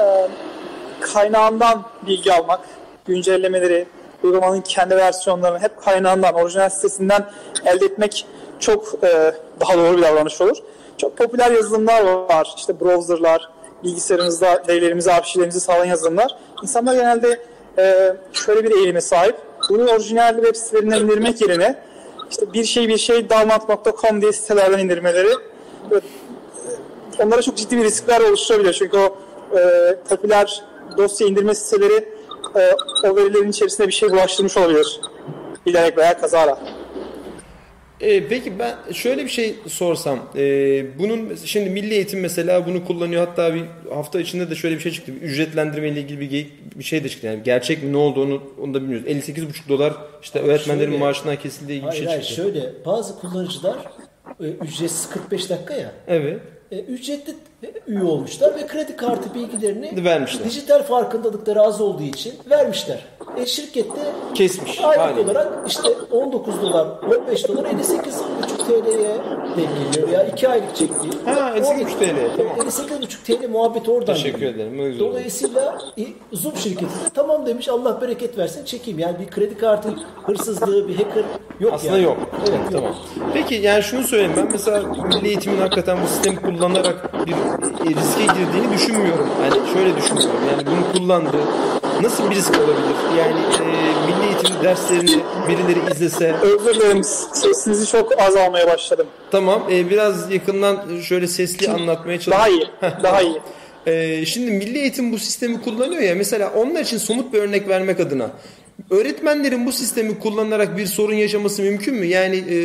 e, 0.00 0.28
kaynağından 1.00 1.82
bilgi 2.06 2.32
almak, 2.32 2.60
güncellemeleri, 3.04 3.86
uygulamanın 4.22 4.60
kendi 4.60 4.96
versiyonlarını 4.96 5.58
hep 5.58 5.82
kaynağından, 5.82 6.34
orijinal 6.34 6.68
sitesinden 6.68 7.30
elde 7.64 7.84
etmek 7.84 8.26
çok 8.58 9.04
e, 9.04 9.34
daha 9.60 9.78
doğru 9.78 9.96
bir 9.96 10.02
davranış 10.02 10.40
olur. 10.40 10.56
Çok 10.98 11.16
popüler 11.16 11.50
yazılımlar 11.50 12.02
var. 12.02 12.54
İşte 12.56 12.80
browserlar, 12.80 13.50
bilgisayarınızda 13.84 14.62
verilerimizi, 14.68 15.12
arşivlerimizi 15.12 15.60
sağlayan 15.60 15.84
yazılımlar. 15.84 16.36
İnsanlar 16.62 16.94
genelde 16.94 17.40
e, 17.78 18.16
şöyle 18.32 18.64
bir 18.64 18.76
eğilime 18.76 19.00
sahip. 19.00 19.36
Bunu 19.68 19.90
orijinal 19.90 20.34
web 20.34 20.54
sitelerinden 20.54 21.00
indirmek 21.00 21.40
yerine 21.40 21.78
işte 22.30 22.52
bir 22.52 22.64
şey 22.64 22.88
bir 22.88 22.98
şey 22.98 23.30
download.com 23.30 24.22
diye 24.22 24.32
sitelerden 24.32 24.78
indirmeleri 24.78 25.28
onlara 27.18 27.42
çok 27.42 27.56
ciddi 27.56 27.76
bir 27.78 27.84
riskler 27.84 28.20
oluşturabilir. 28.20 28.72
Çünkü 28.72 28.96
o 28.96 29.18
e, 29.58 29.60
popüler 30.08 30.62
dosya 30.98 31.26
indirme 31.26 31.54
siteleri 31.54 32.08
e, 32.56 32.72
o 33.08 33.16
verilerin 33.16 33.50
içerisinde 33.50 33.86
bir 33.88 33.92
şey 33.92 34.10
bulaştırmış 34.10 34.56
olabilir. 34.56 35.00
Bilerek 35.66 35.98
veya 35.98 36.20
kazara. 36.20 36.58
E, 38.00 38.28
peki 38.28 38.58
ben 38.58 38.74
şöyle 38.92 39.24
bir 39.24 39.28
şey 39.30 39.54
sorsam. 39.68 40.18
E, 40.36 40.42
bunun 40.98 41.34
şimdi 41.44 41.70
Milli 41.70 41.94
Eğitim 41.94 42.20
mesela 42.20 42.66
bunu 42.66 42.84
kullanıyor. 42.84 43.26
Hatta 43.26 43.54
bir 43.54 43.64
hafta 43.94 44.20
içinde 44.20 44.50
de 44.50 44.54
şöyle 44.54 44.74
bir 44.76 44.80
şey 44.80 44.92
çıktı. 44.92 45.12
Bir 45.14 45.20
ücretlendirme 45.20 45.88
ile 45.88 46.00
ilgili 46.00 46.20
bir, 46.20 46.30
geyik- 46.30 46.78
bir 46.78 46.84
şey 46.84 47.04
de 47.04 47.08
çıktı. 47.08 47.26
Yani 47.26 47.42
gerçek 47.42 47.82
mi 47.82 47.92
ne 47.92 47.96
olduğunu 47.96 48.42
onu 48.62 48.74
da 48.74 48.82
bilmiyoruz. 48.82 49.06
58,5 49.06 49.68
dolar 49.68 49.92
işte 50.22 50.38
öğretmenlerin 50.40 50.90
Şöyle- 50.90 50.98
maaşından 51.04 51.36
kesildiği 51.36 51.78
gibi 51.80 51.86
bir 51.86 51.90
Hayır 51.90 52.02
şey 52.02 52.06
hayır 52.12 52.22
çıktı. 52.22 52.42
şöyle 52.42 52.72
bazı 52.86 53.18
kullanıcılar 53.18 53.76
e, 54.40 54.44
ücretsiz 54.44 55.10
45 55.10 55.50
dakika 55.50 55.74
ya. 55.74 55.92
Evet. 56.08 56.40
E, 56.70 56.78
ücretli 56.80 57.34
üye 57.86 58.02
olmuşlar 58.02 58.54
ve 58.54 58.66
kredi 58.66 58.96
kartı 58.96 59.34
bilgilerini 59.34 60.04
Vermişler. 60.04 60.44
dijital 60.44 60.82
farkındalıkları 60.82 61.62
az 61.62 61.80
olduğu 61.80 62.02
için 62.02 62.34
vermişler. 62.50 63.04
E, 63.36 63.46
şirket 63.46 63.96
de 63.96 64.00
Kesmiş. 64.34 64.80
aylık 64.84 64.98
Haliyle. 64.98 65.20
olarak 65.30 65.48
işte 65.68 65.88
19 66.12 66.62
dolar, 66.62 66.86
15 67.20 67.48
dolar 67.48 67.64
58,5 67.64 68.04
TL'ye 68.66 69.16
denk 69.56 69.92
geliyor 69.94 70.08
ya 70.08 70.24
2 70.26 70.48
aylık 70.48 70.76
çektiği. 70.76 71.10
Ha, 71.24 71.52
58,5 71.56 71.98
TL, 71.98 72.36
tamam. 72.36 72.56
58,5 72.68 73.24
TL 73.44 73.48
muhabbeti 73.50 73.90
oradan 73.90 74.14
Teşekkür 74.14 74.38
geliyor. 74.38 74.54
ederim, 74.54 74.80
oldu. 74.94 74.98
Dolayısıyla 75.10 75.78
e, 75.98 76.02
Zoom 76.32 76.56
şirketi 76.56 76.84
de 76.84 77.08
tamam 77.14 77.46
demiş 77.46 77.68
Allah 77.68 78.00
bereket 78.00 78.38
versin 78.38 78.64
çekeyim. 78.64 78.98
Yani 78.98 79.16
bir 79.18 79.26
kredi 79.30 79.58
kartı 79.58 79.88
hırsızlığı, 80.26 80.88
bir 80.88 80.96
hacker 80.96 81.24
yok 81.60 81.72
Aslında 81.74 81.92
yani. 81.92 82.04
yok. 82.04 82.16
Evet, 82.40 82.50
yok. 82.52 82.72
tamam. 82.72 82.94
Peki 83.34 83.54
yani 83.54 83.82
şunu 83.82 84.02
söyleyeyim 84.02 84.32
ben 84.36 84.48
mesela 84.52 84.82
milli 84.82 85.28
eğitimin 85.28 85.58
hakikaten 85.60 85.98
bu 86.02 86.06
sistemi 86.08 86.36
kullanarak 86.42 87.26
bir 87.26 87.32
e, 87.32 87.94
riske 87.94 88.22
girdiğini 88.40 88.72
düşünmüyorum. 88.74 89.28
Yani 89.44 89.68
şöyle 89.74 89.96
düşünüyorum. 89.96 90.40
Yani 90.52 90.66
bunu 90.66 90.92
kullandı. 91.00 91.36
Nasıl 92.02 92.30
bir 92.30 92.36
risk 92.36 92.50
olabilir? 92.58 93.18
Yani 93.18 93.40
e, 93.40 94.06
milli 94.06 94.26
eğitim 94.26 94.64
derslerini 94.64 95.22
birileri 95.48 95.92
izlese 95.92 96.34
Özür 96.42 96.74
dilerim 96.74 97.04
sesinizi 97.34 97.86
çok 97.86 98.20
az 98.20 98.36
almaya 98.36 98.66
başladım. 98.66 99.06
tamam 99.30 99.62
e, 99.70 99.90
biraz 99.90 100.32
yakından 100.32 101.00
şöyle 101.02 101.26
sesli 101.26 101.70
anlatmaya 101.70 102.20
çalışayım. 102.20 102.68
Daha 102.82 102.88
iyi. 102.88 103.02
Daha 103.02 103.22
iyi. 103.22 103.40
Ee, 103.86 104.26
şimdi 104.26 104.50
milli 104.50 104.78
eğitim 104.78 105.12
bu 105.12 105.18
sistemi 105.18 105.62
kullanıyor 105.62 106.02
ya 106.02 106.14
mesela 106.14 106.52
onlar 106.56 106.80
için 106.80 106.98
somut 106.98 107.32
bir 107.32 107.38
örnek 107.38 107.68
vermek 107.68 108.00
adına 108.00 108.30
öğretmenlerin 108.90 109.66
bu 109.66 109.72
sistemi 109.72 110.18
kullanarak 110.18 110.76
bir 110.78 110.86
sorun 110.86 111.14
yaşaması 111.14 111.62
mümkün 111.62 111.94
mü? 111.94 112.06
Yani 112.06 112.36
e, 112.36 112.56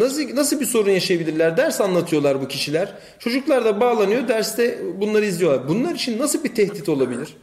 nasıl 0.00 0.36
nasıl 0.36 0.60
bir 0.60 0.64
sorun 0.66 0.90
yaşayabilirler? 0.90 1.56
Ders 1.56 1.80
anlatıyorlar 1.80 2.42
bu 2.42 2.48
kişiler. 2.48 2.92
Çocuklar 3.18 3.64
da 3.64 3.80
bağlanıyor 3.80 4.28
derste 4.28 4.78
bunları 5.00 5.24
izliyorlar. 5.26 5.68
Bunlar 5.68 5.94
için 5.94 6.18
nasıl 6.18 6.44
bir 6.44 6.54
tehdit 6.54 6.88
olabilir? 6.88 7.36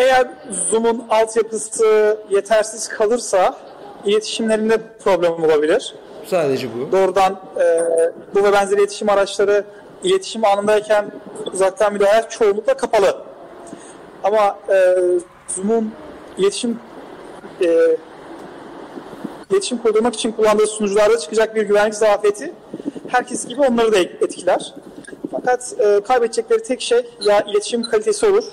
Eğer 0.00 0.28
Zoom'un 0.70 1.04
altyapısı 1.10 2.18
yetersiz 2.30 2.88
kalırsa 2.88 3.56
iletişimlerinde 4.04 4.80
problem 5.04 5.44
olabilir. 5.44 5.94
Sadece 6.26 6.68
bu. 6.74 6.92
Doğrudan 6.92 7.40
e, 7.60 7.84
bu 8.34 8.44
ve 8.44 8.52
benzeri 8.52 8.80
iletişim 8.80 9.10
araçları 9.10 9.64
iletişim 10.04 10.44
anındayken 10.44 11.12
uzaktan 11.52 11.92
müdahale 11.92 12.28
çoğunlukla 12.28 12.76
kapalı. 12.76 13.16
Ama 14.24 14.58
e, 14.68 14.94
Zoom'un 15.48 15.92
iletişim 16.38 16.78
e, 17.62 17.96
iletişim 19.50 19.78
kurdurmak 19.78 20.14
için 20.14 20.32
kullandığı 20.32 20.66
sunucularda 20.66 21.18
çıkacak 21.18 21.54
bir 21.54 21.62
güvenlik 21.62 21.94
zafiyeti 21.94 22.52
herkes 23.08 23.46
gibi 23.46 23.60
onları 23.60 23.92
da 23.92 23.98
etkiler. 23.98 24.74
Fakat 25.30 25.74
e, 25.78 26.00
kaybedecekleri 26.00 26.62
tek 26.62 26.80
şey 26.80 27.06
ya 27.20 27.40
iletişim 27.40 27.82
kalitesi 27.82 28.26
olur, 28.26 28.44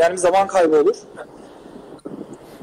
yani 0.00 0.18
zaman 0.18 0.46
kaybı 0.46 0.80
olur 0.80 0.96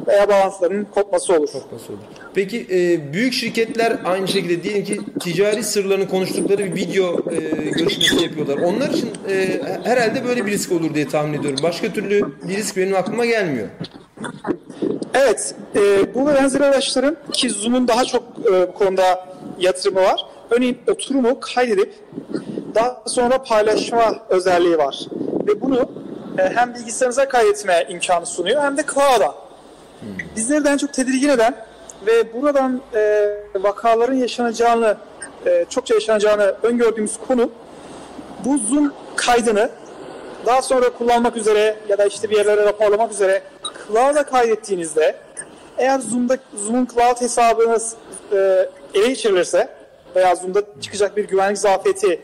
veya 0.10 0.30
bağlantıların 0.30 0.86
kopması 0.96 1.34
olur. 1.34 1.50
Nasıl 1.74 1.94
olur? 1.94 2.02
Peki 2.34 2.68
e, 2.72 3.14
büyük 3.14 3.34
şirketler 3.34 3.98
aynı 4.06 4.28
şekilde 4.28 4.64
diyelim 4.64 4.84
ki 4.84 5.00
ticari 5.20 5.64
sırlarını 5.64 6.08
konuştukları 6.08 6.66
bir 6.66 6.76
video 6.76 7.32
e, 7.32 7.40
görüşmesi 7.70 8.24
yapıyorlar. 8.24 8.58
Onlar 8.58 8.90
için 8.90 9.10
e, 9.30 9.62
herhalde 9.84 10.26
böyle 10.26 10.46
bir 10.46 10.52
risk 10.52 10.72
olur 10.72 10.94
diye 10.94 11.08
tahmin 11.08 11.40
ediyorum. 11.40 11.60
Başka 11.64 11.94
türlü 11.94 12.22
bir 12.48 12.58
risk 12.58 12.78
benim 12.78 12.96
aklıma 12.96 13.26
gelmiyor. 13.26 13.68
Evet, 15.14 15.56
e, 15.76 16.14
bu 16.14 16.28
ve 16.28 16.34
benzeri 16.36 16.66
araçların 16.66 17.18
ki 17.34 17.50
Zoom'un 17.50 17.88
daha 17.88 18.06
çok 18.06 18.24
e, 18.24 18.68
bu 18.68 18.74
konuda 18.74 19.28
yatırımı 19.60 20.02
var. 20.02 20.26
Örneğin 20.50 20.78
oturumu 20.88 21.40
kaydedip 21.40 21.94
daha 22.76 23.04
sonra 23.08 23.44
paylaşma 23.44 24.16
özelliği 24.30 24.78
var. 24.78 25.08
Ve 25.48 25.62
bunu 25.62 25.90
hem 26.56 26.74
bilgisayarınıza 26.74 27.28
kaydetme 27.28 27.86
imkanı 27.90 28.26
sunuyor 28.26 28.62
hem 28.62 28.78
de 28.78 28.84
cloud'a. 28.94 29.36
Bizleri 30.36 30.66
de 30.66 30.70
en 30.70 30.78
çok 30.78 30.94
tedirgin 30.94 31.30
eden 31.30 31.56
ve 32.08 32.34
buradan 32.34 32.82
e, 32.96 33.30
vakaların 33.56 34.16
yaşanacağını, 34.16 34.98
e, 35.46 35.66
çokça 35.70 35.94
yaşanacağını 35.94 36.56
öngördüğümüz 36.64 37.18
konu 37.28 37.52
bu 38.46 38.58
Zoom 38.58 38.94
kaydını 39.16 39.70
daha 40.46 40.62
sonra 40.62 40.90
kullanmak 40.90 41.38
üzere 41.38 41.76
ya 41.90 41.98
da 41.98 42.06
işte 42.06 42.30
bir 42.30 42.38
yerlere 42.38 42.66
raporlamak 42.66 43.12
üzere 43.12 43.42
cloud'a 43.88 44.26
kaydettiğinizde 44.26 45.16
eğer 45.78 46.00
Zoom'da 46.00 46.38
Zoom'un 46.56 46.88
cloud 46.94 47.22
hesabınız 47.22 47.96
e, 48.32 48.70
ele 48.94 49.08
geçirilirse 49.08 49.70
veya 50.16 50.36
Zoom'da 50.36 50.62
çıkacak 50.82 51.18
bir 51.18 51.28
güvenlik 51.28 51.58
zafiyeti 51.58 52.22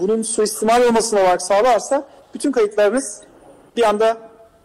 bunun 0.00 0.22
suistimal 0.22 0.82
olmasına 0.82 1.20
olarak 1.20 1.42
sağlarsa 1.42 2.04
bütün 2.34 2.52
kayıtlarınız 2.52 3.20
bir 3.76 3.82
anda 3.82 4.18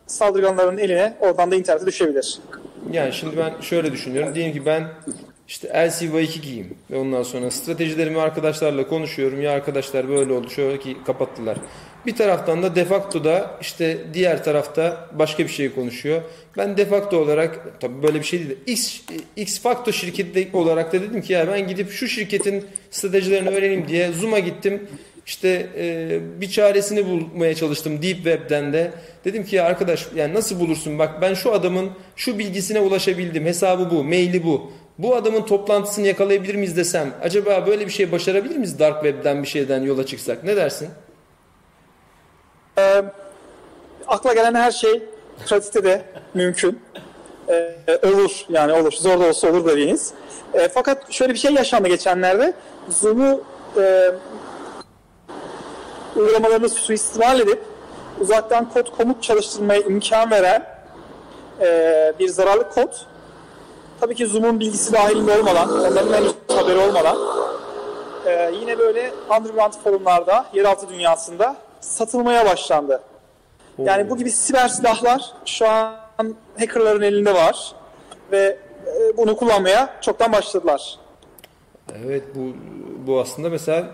saldırganların 0.08 0.78
eline 0.78 1.18
oradan 1.20 1.52
da 1.52 1.56
internete 1.56 1.86
düşebilir. 1.86 2.40
Yani 2.92 3.14
şimdi 3.14 3.38
ben 3.38 3.62
şöyle 3.62 3.92
düşünüyorum. 3.92 4.36
Diyelim 4.36 4.54
ki 4.54 4.66
ben 4.66 4.88
işte 5.48 5.68
LCV2 5.68 6.42
giyeyim 6.42 6.78
ve 6.92 6.98
ondan 6.98 7.24
sonra 7.24 7.52
stratejilerimi 7.52 8.22
arkadaşlarla 8.22 8.88
konuşuyorum. 8.88 9.42
Ya 9.42 9.52
arkadaşlar 9.52 10.10
böyle 10.10 10.34
oldu 10.34 10.50
şöyle 10.50 10.80
ki 10.80 10.98
kapattılar. 11.06 11.58
Bir 12.06 12.16
taraftan 12.16 12.64
da 12.64 12.76
defakto 12.76 13.24
da 13.24 13.58
işte 13.62 13.98
diğer 14.14 14.44
tarafta 14.44 15.08
başka 15.14 15.44
bir 15.44 15.50
şey 15.50 15.76
konuşuyor. 15.76 16.22
Ben 16.58 16.78
defakto 16.78 17.18
olarak 17.18 17.80
tabii 17.80 18.04
böyle 18.04 18.20
bir 18.20 18.26
şey 18.26 18.40
değil 18.40 18.50
de 18.52 18.72
X, 18.72 19.02
X 19.36 19.62
Facto 19.62 19.92
şirketi 19.92 20.50
olarak 20.54 20.94
da 20.94 21.02
dedim 21.02 21.22
ki 21.22 21.34
ya 21.34 21.48
ben 21.48 21.68
gidip 21.68 21.92
şu 21.92 22.08
şirketin 22.08 22.66
stratejilerini 22.92 23.50
öğreneyim 23.50 23.88
diye 23.88 24.12
Zoom'a 24.12 24.40
gittim. 24.40 24.88
İşte 25.30 25.70
e, 25.78 26.20
bir 26.42 26.50
çaresini 26.50 27.06
bulmaya 27.06 27.56
çalıştım 27.56 28.02
Deep 28.02 28.16
Web'den 28.16 28.74
de. 28.74 28.92
Dedim 29.26 29.46
ki 29.46 29.56
ya 29.56 29.66
arkadaş 29.66 30.08
yani 30.16 30.34
nasıl 30.34 30.60
bulursun 30.60 31.00
bak 31.00 31.22
ben 31.22 31.34
şu 31.34 31.54
adamın 31.54 31.90
şu 32.16 32.40
bilgisine 32.40 32.80
ulaşabildim. 32.80 33.46
Hesabı 33.46 33.90
bu, 33.90 34.04
maili 34.04 34.44
bu. 34.44 34.72
Bu 34.98 35.16
adamın 35.16 35.42
toplantısını 35.42 36.08
yakalayabilir 36.08 36.56
miyiz 36.56 36.78
desem 36.78 37.14
acaba 37.24 37.68
böyle 37.68 37.86
bir 37.86 37.92
şey 37.92 38.12
başarabilir 38.12 38.56
miyiz 38.56 38.80
Dark 38.80 39.04
Web'den 39.04 39.44
bir 39.44 39.48
şeyden 39.48 39.82
yola 39.82 40.06
çıksak? 40.06 40.44
Ne 40.44 40.56
dersin? 40.56 40.90
Ee, 42.78 43.04
akla 44.08 44.34
gelen 44.34 44.56
her 44.56 44.72
şey 44.72 45.04
pratikte 45.46 45.84
de 45.84 46.02
mümkün. 46.34 46.80
Ee, 47.50 47.76
olur 48.04 48.46
yani 48.50 48.74
olur. 48.74 48.92
Zor 48.92 49.20
da 49.20 49.28
olsa 49.28 49.50
olur 49.50 49.68
dediğiniz. 49.68 50.14
Ee, 50.54 50.68
fakat 50.74 51.12
şöyle 51.12 51.34
bir 51.34 51.40
şey 51.40 51.54
yaşandı 51.54 51.88
geçenlerde. 51.88 52.54
Zoom'u 52.90 53.44
e, 53.78 54.12
uygulamalarını 56.16 56.70
suistimal 56.70 57.40
edip 57.40 57.64
uzaktan 58.20 58.70
kod 58.70 58.98
komut 58.98 59.24
çalıştırmaya 59.24 59.82
imkan 59.82 60.32
veren 60.32 60.66
e, 61.62 62.14
bir 62.20 62.28
zararlı 62.28 62.70
kod 62.70 62.94
tabii 64.00 64.16
ki 64.16 64.28
Zoom'un 64.28 64.60
bilgisi 64.60 64.94
dahilinde 64.94 65.40
olmadan, 65.40 65.70
onların 65.70 66.14
henüz 66.14 66.32
haberi 66.48 66.78
olmadan 66.78 67.18
e, 68.26 68.52
yine 68.60 68.80
böyle 68.80 69.12
underground 69.40 69.74
forumlarda, 69.84 70.46
yeraltı 70.54 70.90
dünyasında 70.90 71.56
satılmaya 71.82 72.46
başlandı. 72.46 73.02
Yani 73.78 74.10
bu 74.10 74.18
gibi 74.18 74.32
siber 74.32 74.68
silahlar 74.68 75.34
şu 75.46 75.68
an 75.68 75.96
hackerların 76.60 77.02
elinde 77.02 77.34
var 77.34 77.76
ve 78.32 78.58
e, 78.88 79.18
bunu 79.18 79.38
kullanmaya 79.38 79.90
çoktan 80.02 80.32
başladılar. 80.32 81.00
Evet 82.06 82.24
bu 82.36 82.40
bu 83.08 83.20
aslında 83.20 83.50
mesela 83.50 83.88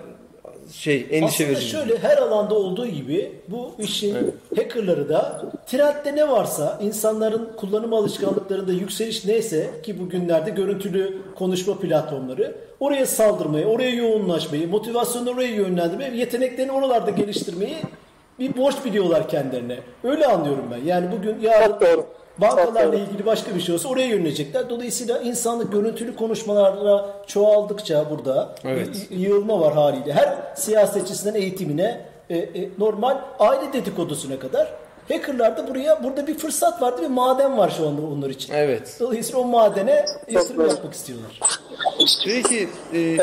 şey 0.71 1.07
endişe 1.11 1.25
Aslında 1.43 1.49
verici. 1.49 1.67
şöyle 1.69 1.97
her 1.97 2.17
alanda 2.17 2.55
olduğu 2.55 2.87
gibi 2.87 3.31
bu 3.47 3.71
işin 3.79 4.15
hackerları 4.55 5.09
da 5.09 5.45
trendde 5.67 6.15
ne 6.15 6.29
varsa 6.29 6.79
insanların 6.81 7.49
kullanım 7.57 7.93
alışkanlıklarında 7.93 8.71
yükseliş 8.71 9.25
neyse 9.25 9.69
ki 9.83 9.99
bugünlerde 9.99 10.49
görüntülü 10.49 11.17
konuşma 11.35 11.79
platformları 11.79 12.55
oraya 12.79 13.05
saldırmayı, 13.05 13.65
oraya 13.65 13.89
yoğunlaşmayı, 13.89 14.69
motivasyonu 14.69 15.29
oraya 15.29 15.49
yönlendirmeyi, 15.49 16.17
yeteneklerini 16.17 16.71
oralarda 16.71 17.11
geliştirmeyi 17.11 17.75
bir 18.39 18.57
borç 18.57 18.75
biliyorlar 18.85 19.29
kendilerine. 19.29 19.77
Öyle 20.03 20.25
anlıyorum 20.27 20.65
ben. 20.71 20.85
Yani 20.85 21.07
bugün 21.11 21.39
yarın 21.41 21.67
Çok 21.67 21.81
doğru. 21.81 22.05
Bankalarla 22.37 22.95
ilgili 22.95 23.25
başka 23.25 23.55
bir 23.55 23.61
şey 23.61 23.75
olsa 23.75 23.89
oraya 23.89 24.05
yönelecekler. 24.07 24.69
Dolayısıyla 24.69 25.19
insanlık 25.19 25.71
görüntülü 25.71 26.15
konuşmalarla 26.15 27.09
çoğaldıkça 27.27 28.09
burada 28.09 28.55
Evet. 28.65 28.89
bir 29.11 29.17
yığılma 29.17 29.59
var 29.59 29.73
haliyle. 29.73 30.13
Her 30.13 30.37
siyasetçisinden 30.55 31.35
eğitimine 31.41 32.01
e, 32.29 32.37
e, 32.37 32.69
normal 32.77 33.17
aile 33.39 33.73
dedikodusuna 33.73 34.39
kadar 34.39 34.73
hackerlar 35.09 35.57
da 35.57 35.67
buraya 35.67 36.03
burada 36.03 36.27
bir 36.27 36.37
fırsat 36.37 36.81
vardı 36.81 37.01
bir 37.01 37.07
maden 37.07 37.57
var 37.57 37.73
şu 37.77 37.87
anda 37.87 38.01
onlar 38.01 38.29
için. 38.29 38.53
Evet. 38.53 38.97
Dolayısıyla 38.99 39.39
o 39.41 39.43
madene 39.45 40.05
yatırım 40.29 40.69
yapmak 40.69 40.93
istiyorlar. 40.93 41.39
Peki 42.25 42.69
e, 42.93 42.99
Ee, 42.99 43.17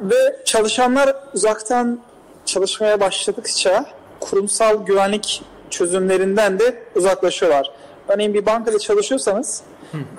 ve 0.00 0.36
çalışanlar 0.44 1.16
uzaktan 1.34 2.00
çalışmaya 2.46 3.00
başladıkça 3.00 3.84
kurumsal 4.20 4.86
güvenlik 4.86 5.42
çözümlerinden 5.70 6.58
de 6.58 6.82
uzaklaşıyorlar. 6.96 7.70
Örneğin 8.08 8.34
bir 8.34 8.46
bankada 8.46 8.78
çalışıyorsanız 8.78 9.62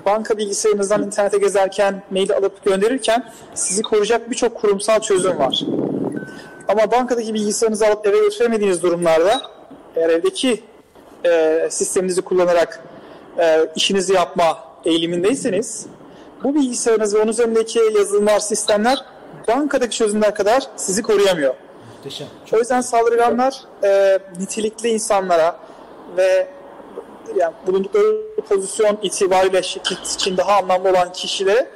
banka 0.06 0.38
bilgisayarınızdan 0.38 1.02
internete 1.02 1.38
gezerken, 1.38 2.02
mail 2.10 2.32
alıp 2.32 2.64
gönderirken 2.64 3.32
sizi 3.54 3.82
koruyacak 3.82 4.30
birçok 4.30 4.54
kurumsal 4.54 5.00
çözüm 5.00 5.38
var. 5.38 5.64
Ama 6.68 6.90
bankadaki 6.90 7.34
bilgisayarınızı 7.34 7.86
alıp 7.86 8.06
eve 8.06 8.18
götüremediğiniz 8.18 8.82
durumlarda 8.82 9.42
eğer 9.96 10.08
evdeki 10.08 10.62
e, 11.24 11.68
sisteminizi 11.70 12.22
kullanarak 12.22 12.84
e, 13.38 13.68
işinizi 13.76 14.12
yapma 14.12 14.58
eğilimindeyseniz 14.84 15.86
bu 16.44 16.54
bilgisayarınız 16.54 17.14
ve 17.14 17.18
onun 17.18 17.28
üzerindeki 17.28 17.80
yazılımlar, 17.96 18.38
sistemler 18.38 19.04
bankadaki 19.48 19.96
çözümler 19.96 20.34
kadar 20.34 20.62
sizi 20.76 21.02
koruyamıyor. 21.02 21.54
Muhteşem. 21.96 22.26
O 22.52 22.58
yüzden 22.58 22.80
saldırganlar 22.80 23.60
e, 23.84 24.18
nitelikli 24.40 24.88
insanlara 24.88 25.56
ve 26.16 26.48
yani 27.36 27.54
bulundukları 27.66 28.16
pozisyon 28.48 28.98
itibariyle 29.02 29.62
şirket 29.62 30.06
için 30.06 30.36
daha 30.36 30.56
anlamlı 30.56 30.90
olan 30.90 31.12
kişilere 31.12 31.70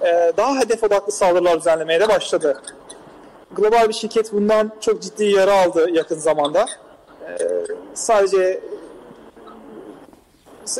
e, 0.00 0.32
daha 0.36 0.60
hedef 0.60 0.84
odaklı 0.84 1.12
saldırılar 1.12 1.58
düzenlemeye 1.58 2.00
de 2.00 2.08
başladı. 2.08 2.62
Global 3.56 3.88
bir 3.88 3.94
şirket 3.94 4.32
bundan 4.32 4.72
çok 4.80 5.02
ciddi 5.02 5.24
yara 5.24 5.62
aldı 5.62 5.90
yakın 5.90 6.18
zamanda. 6.18 6.66
E, 7.28 7.36
sadece 7.94 8.60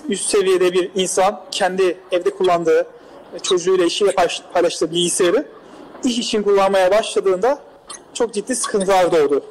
üst 0.09 0.31
seviyede 0.31 0.73
bir 0.73 0.91
insan 0.95 1.41
kendi 1.51 1.99
evde 2.13 2.31
kullandığı 2.31 2.87
e, 3.35 3.39
çocuğuyla 3.39 3.85
eşiyle 3.85 4.11
paylaş- 4.11 4.43
paylaştığı 4.53 4.91
bilgisayarı 4.91 5.47
iş 6.05 6.19
için 6.19 6.43
kullanmaya 6.43 6.91
başladığında 6.91 7.59
çok 8.15 8.35
ciddi 8.35 8.57
sıkıntılar 8.57 9.13
doğdu. 9.13 9.45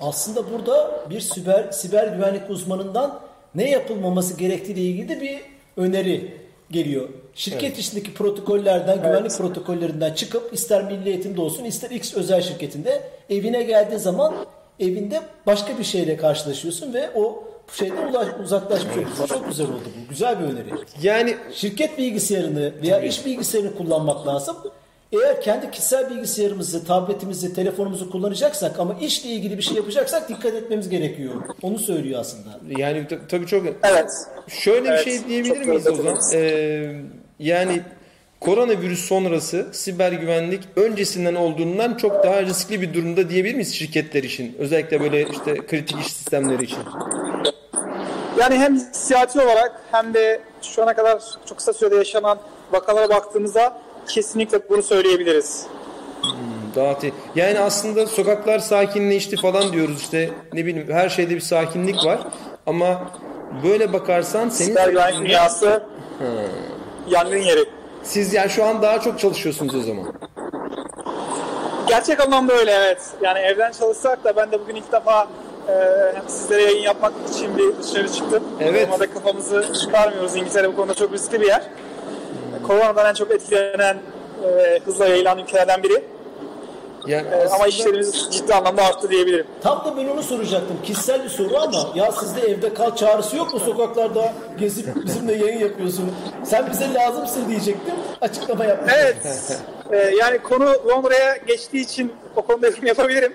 Aslında 0.00 0.52
burada 0.52 1.04
bir 1.10 1.20
siber, 1.20 1.70
siber 1.72 2.06
güvenlik 2.06 2.50
uzmanından 2.50 3.20
ne 3.54 3.70
yapılmaması 3.70 4.36
gerektiği 4.36 4.72
ile 4.72 4.80
ilgili 4.80 5.08
de 5.08 5.20
bir 5.20 5.40
öneri 5.76 6.34
geliyor. 6.70 7.08
Şirket 7.34 7.78
içindeki 7.78 8.14
protokollerden, 8.14 9.02
güvenlik 9.02 9.32
protokollerinden 9.38 10.14
çıkıp 10.14 10.52
ister 10.54 10.84
milli 10.84 11.08
eğitimde 11.08 11.40
olsun 11.40 11.64
ister 11.64 11.90
X 11.90 12.14
özel 12.14 12.40
şirketinde 12.42 13.02
evine 13.30 13.62
geldiği 13.62 13.98
zaman 13.98 14.34
evinde 14.80 15.20
başka 15.46 15.78
bir 15.78 15.84
şeyle 15.84 16.16
karşılaşıyorsun 16.16 16.94
ve 16.94 17.10
o 17.14 17.44
şeyden 17.72 18.06
ulaş, 18.06 18.28
uzaklaşmış 18.44 18.92
oluyorsun. 18.96 19.26
Çok 19.26 19.48
güzel 19.48 19.66
oldu 19.66 19.74
bu. 20.04 20.08
Güzel 20.10 20.40
bir 20.40 20.44
öneri. 20.44 20.68
yani 21.02 21.36
Şirket 21.54 21.98
bilgisayarını 21.98 22.72
veya 22.82 23.00
iş 23.00 23.26
bilgisayarını 23.26 23.76
kullanmak 23.76 24.26
lazım. 24.26 24.56
Eğer 25.14 25.40
kendi 25.42 25.70
kişisel 25.70 26.10
bilgisayarımızı, 26.10 26.86
tabletimizi, 26.86 27.54
telefonumuzu 27.54 28.10
kullanacaksak 28.10 28.78
ama 28.80 28.96
işle 29.00 29.28
ilgili 29.30 29.58
bir 29.58 29.62
şey 29.62 29.76
yapacaksak 29.76 30.28
dikkat 30.28 30.54
etmemiz 30.54 30.88
gerekiyor. 30.88 31.34
Onu 31.62 31.78
söylüyor 31.78 32.20
aslında. 32.20 32.48
yani 32.78 33.08
ta- 33.08 33.26
tabii 33.28 33.46
çok 33.46 33.62
Evet. 33.82 34.10
Şöyle 34.48 34.88
Evet, 34.88 35.06
bir 35.06 35.12
şey 35.12 35.28
diyebilir 35.28 35.54
çok 35.54 35.66
miyiz 35.66 35.86
o 35.86 35.94
zaman? 35.94 36.18
Ee, 36.32 36.94
yani 37.38 37.82
koronavirüs 38.40 39.04
sonrası 39.08 39.66
siber 39.72 40.12
güvenlik 40.12 40.62
öncesinden 40.76 41.34
olduğundan 41.34 41.94
çok 41.94 42.24
daha 42.24 42.42
riskli 42.42 42.82
bir 42.82 42.94
durumda 42.94 43.30
diyebilir 43.30 43.54
miyiz 43.54 43.74
şirketler 43.74 44.22
için? 44.22 44.56
Özellikle 44.58 45.00
böyle 45.00 45.28
işte 45.30 45.54
kritik 45.66 46.00
iş 46.00 46.12
sistemleri 46.12 46.64
için. 46.64 46.78
Yani 48.38 48.54
hem 48.54 48.74
hissiyati 48.76 49.40
olarak 49.40 49.80
hem 49.92 50.14
de 50.14 50.40
şu 50.62 50.82
ana 50.82 50.94
kadar 50.94 51.22
çok 51.48 51.58
kısa 51.58 51.72
sürede 51.72 51.96
yaşanan 51.96 52.38
vakalara 52.72 53.08
baktığımızda 53.08 53.78
kesinlikle 54.08 54.68
bunu 54.68 54.82
söyleyebiliriz. 54.82 55.66
Daha 56.76 56.98
te- 56.98 57.12
yani 57.34 57.58
aslında 57.58 58.06
sokaklar 58.06 58.58
sakinleşti 58.58 59.36
falan 59.36 59.72
diyoruz 59.72 60.00
işte 60.00 60.30
ne 60.52 60.66
bileyim 60.66 60.92
her 60.92 61.08
şeyde 61.08 61.34
bir 61.34 61.40
sakinlik 61.40 62.04
var 62.04 62.20
ama 62.66 63.02
böyle 63.64 63.92
bakarsan 63.92 64.48
senin 64.48 64.68
Siber 64.68 64.88
güvenlik 64.88 65.20
dünyası 65.20 65.82
yangın 67.08 67.36
yeri. 67.36 67.64
siz 68.02 68.32
yani 68.34 68.50
şu 68.50 68.64
an 68.64 68.82
daha 68.82 69.00
çok 69.00 69.18
çalışıyorsunuz 69.18 69.74
o 69.74 69.80
zaman. 69.80 70.14
Gerçek 71.88 72.20
anlamda 72.20 72.52
öyle 72.52 72.70
evet. 72.72 73.02
Yani 73.22 73.38
evden 73.38 73.72
çalışsak 73.72 74.24
da 74.24 74.36
ben 74.36 74.52
de 74.52 74.60
bugün 74.60 74.74
ilk 74.74 74.92
defa 74.92 75.28
e, 75.68 75.72
hem 76.14 76.28
sizlere 76.28 76.62
yayın 76.62 76.82
yapmak 76.82 77.12
için 77.30 77.58
bir 77.58 77.82
dışarı 77.82 78.12
çıktım. 78.12 78.42
Evet. 78.60 78.88
Normalde 78.88 79.10
kafamızı 79.14 79.72
çıkarmıyoruz. 79.82 80.36
İngiltere 80.36 80.68
bu 80.72 80.76
konuda 80.76 80.94
çok 80.94 81.12
riskli 81.12 81.40
bir 81.40 81.46
yer. 81.46 81.62
Koronadan 82.66 83.06
en 83.06 83.14
çok 83.14 83.30
etkilenen, 83.30 83.96
e, 84.44 84.80
hızla 84.84 85.06
yayılan 85.06 85.38
ülkelerden 85.38 85.82
biri. 85.82 86.04
Yani 87.06 87.26
E, 87.28 87.48
ama 87.48 87.66
işlerimiz 87.66 88.28
ciddi 88.30 88.54
anlamda 88.54 88.82
arttı 88.82 89.10
diyebilirim. 89.10 89.46
Tam 89.62 89.84
da 89.84 89.96
ben 89.96 90.08
onu 90.08 90.22
soracaktım. 90.22 90.76
Kişisel 90.82 91.24
bir 91.24 91.28
soru 91.28 91.56
ama 91.58 91.78
ya 91.94 92.12
sizde 92.12 92.40
evde 92.40 92.74
kal 92.74 92.96
çağrısı 92.96 93.36
yok 93.36 93.52
mu 93.54 93.60
sokaklarda 93.60 94.32
gezip 94.58 94.86
bizimle 95.06 95.32
yayın 95.34 95.58
yapıyorsun. 95.58 96.12
Sen 96.44 96.70
bize 96.70 96.94
lazımsın 96.94 97.48
diyecektim. 97.48 97.94
Açıklama 98.20 98.64
yaptım. 98.64 98.90
Evet. 98.98 99.16
Ee, 99.92 99.96
yani 99.96 100.38
konu 100.38 100.72
Londra'ya 100.88 101.36
geçtiği 101.46 101.80
için 101.80 102.12
o 102.36 102.42
konuda 102.42 102.66
yorum 102.66 102.86
yapabilirim. 102.86 103.34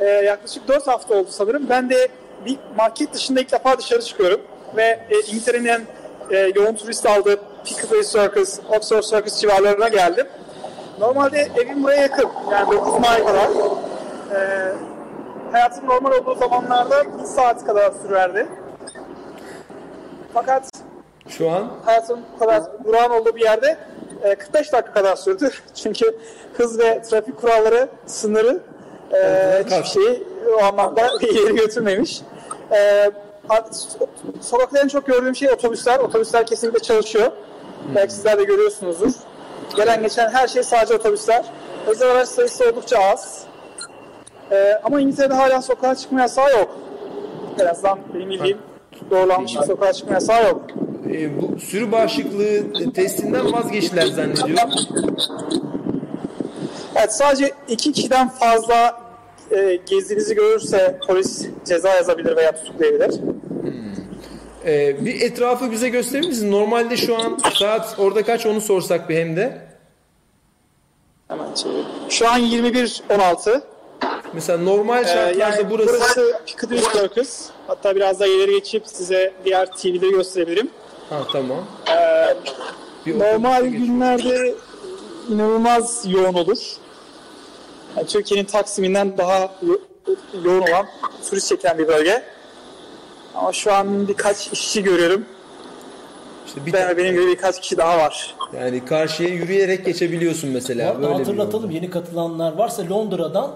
Ee, 0.00 0.04
yaklaşık 0.04 0.68
4 0.68 0.86
hafta 0.86 1.14
oldu 1.14 1.28
sanırım. 1.30 1.68
Ben 1.68 1.90
de 1.90 2.08
bir 2.46 2.58
market 2.76 3.12
dışında 3.14 3.40
ilk 3.40 3.52
defa 3.52 3.78
dışarı 3.78 4.02
çıkıyorum 4.02 4.40
ve 4.76 4.82
e, 5.10 5.20
İngiltere'nin 5.28 5.66
en 5.66 5.82
e, 6.30 6.52
yoğun 6.54 6.74
turist 6.74 7.06
aldığı 7.06 7.38
Piccadilly 7.64 8.04
Circus, 8.04 8.58
Oxford 8.68 9.02
Circus 9.02 9.40
civarlarına 9.40 9.88
geldim. 9.88 10.26
Normalde 11.00 11.48
evim 11.56 11.82
buraya 11.82 12.02
yakın. 12.02 12.28
Yani 12.50 12.70
9 12.72 12.94
mile 12.94 13.24
kadar. 13.24 13.48
E, 14.34 14.72
hayatım 15.52 15.88
normal 15.88 16.12
olduğu 16.12 16.34
zamanlarda 16.34 17.18
1 17.18 17.24
saat 17.24 17.66
kadar 17.66 17.92
sürerdi. 18.02 18.46
Fakat 20.34 20.70
Şu 21.28 21.50
an 21.50 21.70
hayatım 21.84 22.20
kadar 22.38 22.62
durağan 22.84 23.10
olduğu 23.10 23.36
bir 23.36 23.40
yerde 23.42 23.78
e, 24.22 24.34
45 24.34 24.72
dakika 24.72 24.92
kadar 24.92 25.16
sürdü. 25.16 25.50
Çünkü 25.74 26.18
hız 26.56 26.78
ve 26.78 27.02
trafik 27.02 27.40
kuralları, 27.40 27.88
sınırı 28.06 28.60
e, 29.12 29.62
hiçbir 29.66 29.84
şeyi 29.84 30.26
o 30.54 30.64
anlamda 30.64 31.10
ileri 31.20 31.54
götürmemiş. 31.54 32.20
E, 32.72 33.10
sokakta 34.40 34.78
en 34.78 34.88
çok 34.88 35.06
gördüğüm 35.06 35.36
şey 35.36 35.50
otobüsler. 35.50 35.98
Otobüsler 35.98 36.46
kesinlikle 36.46 36.78
çalışıyor. 36.78 37.32
Belki 37.94 38.12
sizler 38.14 38.38
de 38.38 38.44
görüyorsunuzdur. 38.44 39.10
Gelen 39.76 40.02
geçen 40.02 40.30
her 40.30 40.48
şey 40.48 40.62
sadece 40.62 40.94
otobüsler. 40.94 41.44
Özel 41.86 42.10
araç 42.10 42.28
sayısı 42.28 42.64
oldukça 42.70 42.98
az. 42.98 43.42
E, 44.50 44.80
ama 44.84 45.00
İngiltere'de 45.00 45.34
hala 45.34 45.62
sokağa 45.62 45.94
çıkma 45.94 46.20
yasağı 46.20 46.50
yok. 46.52 46.76
En 47.60 47.66
azından 47.66 47.98
benim 48.14 48.30
bildiğim 48.30 48.58
doğrulanmış 49.10 49.56
bir 49.56 49.62
sokağa 49.62 49.92
çıkma 49.92 50.14
yasağı 50.14 50.44
yok. 50.48 50.62
e, 51.12 51.42
bu 51.42 51.60
sürü 51.60 51.92
bağışıklığı 51.92 52.92
testinden 52.92 53.52
vazgeçtiler 53.52 54.06
zannediyorum. 54.06 54.70
Evet 56.96 57.14
sadece 57.14 57.52
iki 57.68 57.92
kişiden 57.92 58.28
fazla 58.28 59.00
e, 59.50 59.78
gezdiğinizi 59.86 60.34
görürse 60.34 60.98
polis 61.06 61.46
ceza 61.64 61.88
yazabilir 61.88 62.36
veya 62.36 62.52
tutuklayabilir. 62.56 63.20
E, 64.66 65.04
bir 65.04 65.20
etrafı 65.20 65.70
bize 65.72 65.88
gösterir 65.88 66.26
misin? 66.26 66.52
Normalde 66.52 66.96
şu 66.96 67.16
an 67.16 67.38
saat 67.58 67.94
orada 67.98 68.22
kaç 68.24 68.46
onu 68.46 68.60
sorsak 68.60 69.08
bir 69.08 69.16
hem 69.16 69.36
de. 69.36 69.58
Hemen 71.28 71.54
çevireyim. 71.54 71.86
Şu 72.08 72.28
an 72.28 72.40
21.16. 72.40 73.60
Mesela 74.32 74.58
normal 74.58 75.02
Ee, 75.02 75.06
şartlarda 75.06 75.38
yani 75.38 75.70
burası, 75.70 75.88
burası, 75.88 76.40
Piccadilly 76.46 76.80
Circus. 76.92 77.46
Hatta 77.66 77.96
biraz 77.96 78.20
daha 78.20 78.28
ileri 78.28 78.50
geçip 78.50 78.82
size 78.86 79.32
diğer 79.44 79.66
TV'leri 79.72 80.10
gösterebilirim. 80.10 80.70
Ha 81.10 81.20
tamam. 81.32 81.64
Bir 83.06 83.18
Normal 83.18 83.64
günlerde 83.66 84.54
inanılmaz 85.30 86.04
yoğun 86.06 86.34
olur. 86.34 86.58
Yani 87.96 88.06
Türkiye'nin 88.06 88.46
Taksim'inden 88.46 89.18
daha 89.18 89.54
yo- 89.62 89.78
yoğun 90.44 90.60
olan 90.62 90.86
turist 91.30 91.48
çeken 91.48 91.78
bir 91.78 91.88
bölge. 91.88 92.22
Ama 93.34 93.52
şu 93.52 93.72
an 93.72 94.08
birkaç 94.08 94.52
işçi 94.52 94.82
görüyorum. 94.82 95.24
İşte 96.46 96.66
bir 96.66 96.72
Ben 96.72 96.96
benim 96.96 97.12
gibi 97.12 97.26
birkaç 97.26 97.60
kişi 97.60 97.76
daha 97.76 97.98
var. 97.98 98.34
yani 98.60 98.84
karşıya 98.84 99.28
yürüyerek 99.28 99.84
geçebiliyorsun 99.84 100.50
mesela. 100.50 101.02
Böyle 101.02 101.14
hatırlatalım 101.14 101.70
yeni 101.70 101.90
katılanlar 101.90 102.52
varsa 102.52 102.82
Londra'dan 102.90 103.50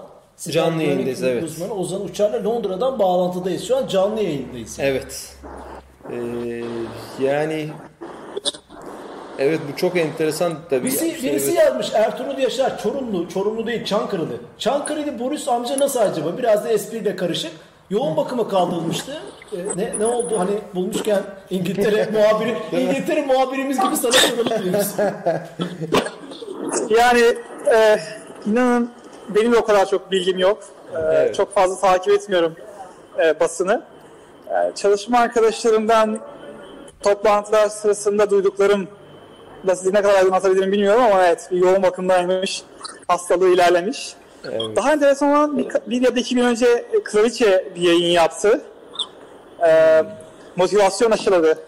Canlı 0.49 0.83
yayındayız, 0.83 1.23
evet. 1.23 1.43
Uzmanı 1.43 1.73
Ozan 1.73 2.05
Uçar'la 2.05 2.43
Londra'dan 2.43 2.99
bağlantıdayız. 2.99 3.67
Şu 3.67 3.77
an 3.77 3.87
canlı 3.87 4.21
yayındayız. 4.21 4.77
Evet. 4.79 5.35
Ee, 6.11 6.63
yani 7.23 7.69
evet 9.39 9.59
bu 9.73 9.77
çok 9.77 9.97
enteresan 9.97 10.53
tabii. 10.69 10.83
Birisi, 10.83 10.99
Şey, 10.99 11.31
birisi 11.31 11.47
evet. 11.51 11.59
yazmış 11.59 11.91
Ertuğrul 11.93 12.37
Yaşar 12.37 12.79
Çorumlu, 12.81 13.29
Çorumlu 13.29 13.67
değil 13.67 13.85
Çankırılı. 13.85 14.37
Çankırılı 14.57 15.19
Boris 15.19 15.47
amca 15.47 15.79
nasıl 15.79 15.99
acaba? 15.99 16.37
Biraz 16.37 16.63
da 16.65 16.69
espriyle 16.69 17.15
karışık. 17.15 17.51
Yoğun 17.89 18.17
bakıma 18.17 18.47
kaldırılmıştı. 18.47 19.21
Ee, 19.53 19.57
ne, 19.75 19.99
ne 19.99 20.05
oldu 20.05 20.39
hani 20.39 20.51
bulmuşken 20.75 21.23
İngiltere 21.49 22.09
muhabiri, 22.11 22.57
İngiltere 22.81 23.21
muhabirimiz 23.25 23.79
gibi 23.79 23.95
sana 23.97 24.11
soralım 24.11 24.63
diyoruz. 24.63 24.87
Yani 26.89 27.23
e, 27.73 27.99
inanın 28.45 28.91
benim 29.29 29.57
o 29.57 29.63
kadar 29.63 29.85
çok 29.89 30.11
bilgim 30.11 30.37
yok. 30.39 30.63
E, 30.93 30.97
Evet. 30.97 31.35
Çok 31.35 31.53
fazla 31.53 31.79
takip 31.79 32.13
etmiyorum 32.13 32.55
e, 33.19 33.39
basını. 33.39 33.81
E, 34.49 34.75
çalışma 34.75 35.19
arkadaşlarımdan 35.19 36.19
toplantılar 37.01 37.69
sırasında 37.69 38.29
duyduklarım 38.29 38.87
da 39.67 39.75
size 39.75 39.93
ne 39.93 40.01
kadar 40.01 40.13
aydınlatabilirim 40.13 40.71
bilmiyorum 40.71 41.01
ama 41.03 41.25
evet 41.25 41.47
bir 41.51 41.57
yoğun 41.57 41.83
bakımdaymış. 41.83 42.63
Hastalığı 43.07 43.49
ilerlemiş. 43.49 44.13
Daha 44.75 44.93
enteresan 44.93 45.29
olan 45.29 45.57
bir, 45.57 45.67
bir 45.87 46.01
ya 46.01 46.15
da 46.15 46.19
iki 46.19 46.35
gün 46.35 46.43
önce 46.43 46.65
e, 46.67 47.03
Kraliçe 47.03 47.67
bir 47.75 47.81
yayın 47.81 48.11
yaptı. 48.11 48.61
E, 49.67 50.03
motivasyon 50.55 51.11
aşıladı. 51.11 51.59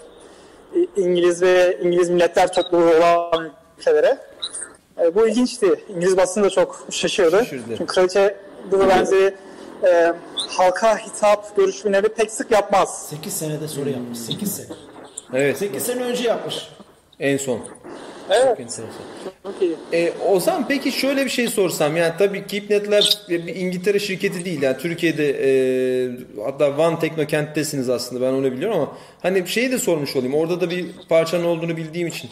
İ- 0.75 0.89
İngiliz 1.01 1.41
ve 1.41 1.77
İngiliz 1.83 2.09
Milletler 2.09 2.53
Topluluğu 2.53 2.95
olan 2.97 3.51
ülkelere. 3.79 4.17
E, 5.01 5.15
bu 5.15 5.27
ilginçti. 5.27 5.83
İngiliz 5.95 6.17
basını 6.17 6.43
da 6.43 6.49
çok 6.49 6.85
şaşırdı. 6.91 7.37
Şaşırdı. 7.39 7.63
Çünkü 7.77 7.85
kraliçe 7.85 8.35
bu 8.71 8.79
benzeri 8.89 9.35
e, 9.83 10.13
halka 10.49 10.97
hitap 10.97 11.55
görüşmeleri 11.57 12.09
pek 12.09 12.31
sık 12.31 12.51
yapmaz. 12.51 13.07
8 13.09 13.33
senede 13.33 13.67
soru 13.67 13.89
yapmış. 13.89 14.19
8 14.19 14.55
sene. 14.55 14.67
Evet. 15.33 15.57
8 15.57 15.83
sene 15.83 16.03
önce 16.03 16.23
yapmış. 16.27 16.69
En 17.19 17.37
son. 17.37 17.59
Evet. 18.31 18.47
Çok 18.47 18.59
enteresan. 18.59 18.85
Çok 19.43 19.61
iyi. 19.61 19.75
E, 19.93 20.11
Ozan 20.11 20.67
peki 20.67 20.91
şöyle 20.91 21.25
bir 21.25 21.29
şey 21.29 21.47
sorsam 21.47 21.97
yani 21.97 22.13
tabii 22.17 22.47
Keepnet 22.47 22.91
Labs 22.91 23.29
bir 23.29 23.55
İngiltere 23.55 23.99
şirketi 23.99 24.45
değil 24.45 24.61
yani 24.61 24.77
Türkiye'de 24.77 25.29
e, 25.29 25.51
hatta 26.45 26.77
Van 26.77 26.99
Teknokent'tesiniz 26.99 27.89
aslında 27.89 28.21
ben 28.21 28.33
onu 28.33 28.51
biliyorum 28.51 28.77
ama 28.77 28.97
hani 29.21 29.47
şeyi 29.47 29.71
de 29.71 29.77
sormuş 29.77 30.15
olayım 30.15 30.33
orada 30.33 30.61
da 30.61 30.69
bir 30.69 30.85
parçanın 31.09 31.43
olduğunu 31.43 31.77
bildiğim 31.77 32.07
için 32.07 32.29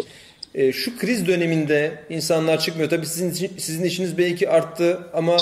E, 0.55 0.71
şu 0.71 0.97
kriz 0.97 1.27
döneminde 1.27 1.91
insanlar 2.09 2.59
çıkmıyor 2.59 2.89
tabii 2.89 3.05
sizin 3.05 3.47
sizin 3.57 3.83
işiniz 3.83 4.17
belki 4.17 4.49
arttı 4.49 4.99
ama 5.13 5.37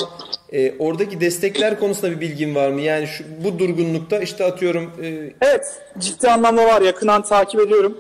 e, 0.54 0.74
oradaki 0.80 1.22
destekler 1.22 1.80
konusunda 1.80 2.12
bir 2.12 2.22
bilgin 2.22 2.56
var 2.56 2.70
mı 2.70 2.82
yani 2.82 3.08
şu, 3.08 3.24
bu 3.44 3.60
durgunlukta 3.60 4.20
işte 4.20 4.46
atıyorum 4.46 4.92
e, 5.04 5.34
Evet, 5.42 5.66
ciddi 5.98 6.30
anlamda 6.30 6.66
var. 6.66 6.82
Yakından 6.82 7.24
takip 7.24 7.60
ediyorum. 7.60 7.98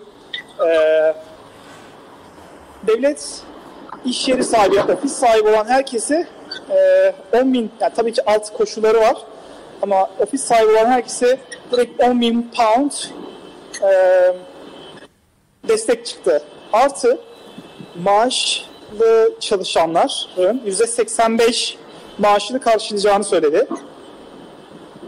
Ee, 0.59 1.13
devlet 2.87 3.41
iş 4.05 4.27
yeri 4.27 4.43
sahibi, 4.43 4.79
ofis 4.79 5.13
sahibi 5.13 5.49
olan 5.49 5.65
herkese 5.65 6.27
e, 7.33 7.37
10 7.41 7.53
bin, 7.53 7.71
yani 7.81 7.93
tabii 7.95 8.13
ki 8.13 8.21
alt 8.25 8.53
koşulları 8.53 8.99
var. 8.99 9.17
Ama 9.81 10.09
ofis 10.19 10.43
sahibi 10.43 10.71
olan 10.71 10.85
herkese 10.85 11.39
direkt 11.71 12.03
10 12.03 12.21
bin 12.21 12.51
pound 12.57 12.91
e, 13.83 13.91
destek 15.67 16.05
çıktı. 16.05 16.43
Artı 16.73 17.19
maaşlı 18.03 19.33
çalışanların 19.39 20.61
%85 20.67 21.75
maaşını 22.17 22.59
karşılayacağını 22.61 23.23
söyledi. 23.23 23.67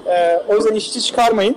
Ee, 0.07 0.41
o 0.47 0.55
yüzden 0.55 0.75
işçi 0.75 1.01
çıkarmayın 1.01 1.55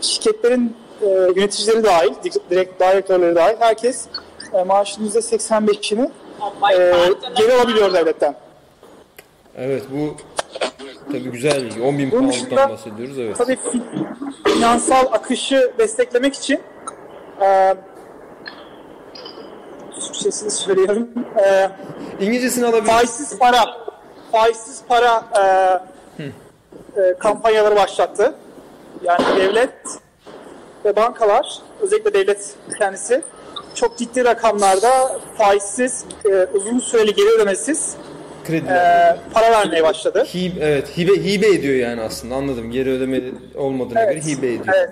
şirketlerin 0.00 0.76
e, 1.02 1.06
yöneticileri 1.06 1.84
dahil, 1.84 2.10
di- 2.24 2.50
direkt 2.50 2.80
direktörleri 2.80 3.34
dahil 3.34 3.56
herkes 3.60 4.04
e, 4.52 4.62
maaşının 4.64 5.08
%85'ini 5.08 6.10
e, 6.72 6.76
geri 7.36 7.52
alabiliyor 7.54 7.92
devletten. 7.94 8.34
evet 9.56 9.82
bu 9.90 10.16
tabii 11.06 11.30
güzel 11.30 11.62
bilgi 11.64 11.82
10 11.82 11.98
bin 11.98 12.10
Bunun 12.10 12.20
pound'dan 12.20 12.30
dışında 12.32 12.70
bahsediyoruz 12.70 13.18
evet. 13.18 13.36
Tabii 13.38 13.52
fi- 13.52 13.82
finansal 14.54 15.06
akışı 15.12 15.72
desteklemek 15.78 16.34
için 16.34 16.60
e, 17.42 17.74
Türkçesini 20.00 20.50
söylüyorum. 20.50 21.08
E, 21.44 21.70
İngilizcesini 22.20 22.66
alabilir 22.66 22.92
faizsiz 22.92 23.38
para 23.38 23.64
faizsiz 24.32 24.82
para 24.88 25.24
e, 26.18 26.22
e, 27.00 27.14
kampanyaları 27.18 27.76
başlattı. 27.76 28.34
Yani 29.02 29.24
devlet 29.36 29.74
ve 30.84 30.96
bankalar 30.96 31.58
özellikle 31.82 32.14
devlet 32.14 32.54
kendisi 32.78 33.22
çok 33.74 33.98
ciddi 33.98 34.24
rakamlarda 34.24 35.18
faizsiz, 35.38 36.04
e, 36.24 36.46
uzun 36.54 36.78
süreli 36.78 37.14
geri 37.14 37.28
ödemesiz 37.28 37.94
krediler. 38.46 38.74
e, 39.14 39.16
para 39.34 39.50
vermeye 39.50 39.82
başladı. 39.82 40.24
Hibe, 40.34 40.64
evet 40.64 40.98
hibe 40.98 41.12
hibe 41.12 41.46
ediyor 41.46 41.74
yani 41.74 42.00
aslında 42.00 42.34
anladım. 42.34 42.70
Geri 42.70 42.90
ödeme 42.90 43.20
olmadığına 43.54 44.04
göre 44.04 44.20
hibe 44.20 44.46
ediyor. 44.46 44.74
Evet. 44.76 44.90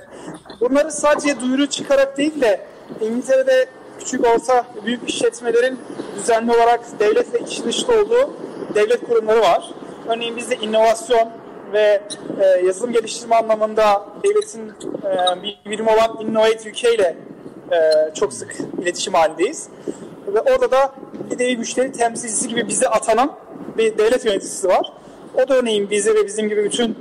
Bunları 0.60 0.93
sadece 0.93 1.40
duyuru 1.40 1.66
çıkarak 1.66 2.19
değil 2.19 2.40
de 2.40 2.60
İngiltere'de 3.01 3.66
küçük 3.98 4.27
orta 4.27 4.66
büyük 4.86 5.09
işletmelerin 5.10 5.78
düzenli 6.16 6.52
olarak 6.52 6.81
devletle 7.01 7.39
içi 7.39 7.65
dışta 7.65 7.93
olduğu 7.93 8.31
devlet 8.74 9.01
kurumları 9.06 9.40
var. 9.40 9.70
Örneğin 10.09 10.36
bizde 10.36 10.56
inovasyon 10.56 11.28
ve 11.73 12.03
e, 12.40 12.66
yazılım 12.66 12.93
geliştirme 12.93 13.36
anlamında 13.36 14.07
devletin 14.24 14.69
e, 14.69 15.43
bir 15.43 15.70
birimi 15.70 15.90
olan 15.90 16.20
Innovate 16.20 16.70
UK 16.70 16.85
ile 16.85 17.16
e, 17.73 17.78
çok 18.15 18.32
sık 18.32 18.57
iletişim 18.82 19.15
halindeyiz. 19.15 19.69
Ve 20.27 20.40
orada 20.40 20.70
da 20.70 20.95
de 21.39 21.57
müşteri 21.57 21.93
temsilcisi 21.93 22.49
gibi 22.49 22.69
bize 22.69 22.89
atanan 22.89 23.36
bir 23.78 23.99
devlet 23.99 24.24
yöneticisi 24.24 24.69
var. 24.69 24.93
o 25.35 25.49
da 25.49 25.57
örneğin 25.57 25.90
bizi 25.90 26.15
ve 26.15 26.27
bizim 26.27 26.49
gibi 26.49 26.65
bütün 26.65 26.99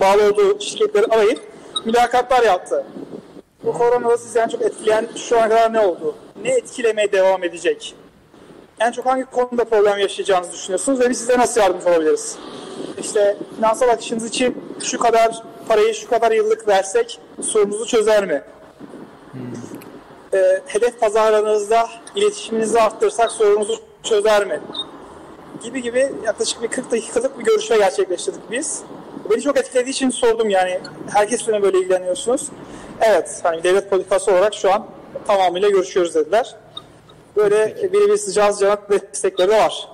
bağlı 0.00 0.22
olduğu 0.32 0.60
şirketleri 0.60 1.06
arayıp 1.06 1.40
mülakatlar 1.84 2.42
yaptı. 2.42 2.84
Bu 3.64 3.72
koronada 3.72 4.18
sizi 4.18 4.38
en 4.38 4.48
çok 4.48 4.62
etkileyen 4.62 5.08
şu 5.16 5.38
ana 5.38 5.48
kadar 5.48 5.72
ne 5.72 5.80
oldu? 5.80 6.14
Ne 6.42 6.50
etkilemeye 6.50 7.12
devam 7.12 7.44
edecek? 7.44 7.94
En 8.80 8.92
çok 8.92 9.06
hangi 9.06 9.24
konuda 9.24 9.64
problem 9.64 9.98
yaşayacağınızı 9.98 10.52
düşünüyorsunuz 10.52 11.00
ve 11.00 11.10
biz 11.10 11.18
size 11.18 11.38
nasıl 11.38 11.60
yardımcı 11.60 11.88
olabiliriz? 11.88 12.38
İşte 13.00 13.36
finansal 13.56 13.88
akışınız 13.88 14.24
için 14.24 14.64
şu 14.82 14.98
kadar 14.98 15.42
parayı 15.68 15.94
şu 15.94 16.08
kadar 16.08 16.32
yıllık 16.32 16.68
versek 16.68 17.20
sorunuzu 17.42 17.86
çözer 17.86 18.26
mi? 18.26 18.42
Ee, 20.34 20.60
hedef 20.66 21.00
pazarlarınızda 21.00 21.88
iletişiminizi 22.16 22.80
arttırsak 22.80 23.32
sorunuzu 23.32 23.80
çözer 24.02 24.46
mi? 24.46 24.60
Gibi 25.62 25.82
gibi 25.82 26.12
yaklaşık 26.24 26.62
bir 26.62 26.68
40 26.68 26.90
dakikalık 26.90 27.38
bir 27.38 27.44
görüşme 27.44 27.76
gerçekleştirdik 27.76 28.50
biz. 28.50 28.82
Beni 29.30 29.42
çok 29.42 29.56
etkilediği 29.56 29.92
için 29.92 30.10
sordum 30.10 30.50
yani 30.50 30.80
herkesle 31.10 31.62
böyle 31.62 31.78
ilgileniyorsunuz. 31.78 32.48
Evet 33.00 33.40
hani 33.42 33.62
devlet 33.62 33.90
politikası 33.90 34.30
olarak 34.30 34.54
şu 34.54 34.72
an 34.72 34.86
tamamıyla 35.26 35.68
görüşüyoruz 35.70 36.14
dediler. 36.14 36.56
Böyle 37.36 37.76
birebir 37.92 38.16
sıcağı 38.16 38.52
sıcağına 38.52 38.78
destekleri 38.90 39.50
de 39.50 39.58
var. 39.58 39.88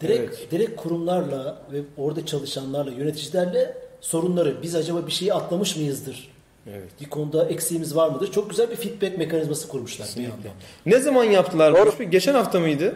Direkt, 0.00 0.52
direkt 0.52 0.76
kurumlarla 0.76 1.62
ve 1.72 1.80
orada 1.96 2.26
çalışanlarla, 2.26 2.90
yöneticilerle 2.92 3.74
sorunları 4.00 4.62
biz 4.62 4.74
acaba 4.74 5.06
bir 5.06 5.12
şeyi 5.12 5.34
atlamış 5.34 5.76
mıyızdır? 5.76 6.30
Evet. 6.70 6.88
Bir 7.00 7.10
konuda 7.10 7.44
eksiğimiz 7.48 7.96
var 7.96 8.08
mıdır? 8.08 8.32
Çok 8.32 8.50
güzel 8.50 8.70
bir 8.70 8.76
feedback 8.76 9.18
mekanizması 9.18 9.68
kurmuşlar 9.68 10.08
bir 10.16 10.24
anda. 10.24 10.48
Ne 10.86 10.98
zaman 10.98 11.24
yaptılar 11.24 11.74
bu 11.86 11.88
işi? 11.88 12.10
Geçen 12.10 12.34
hafta 12.34 12.60
mıydı? 12.60 12.94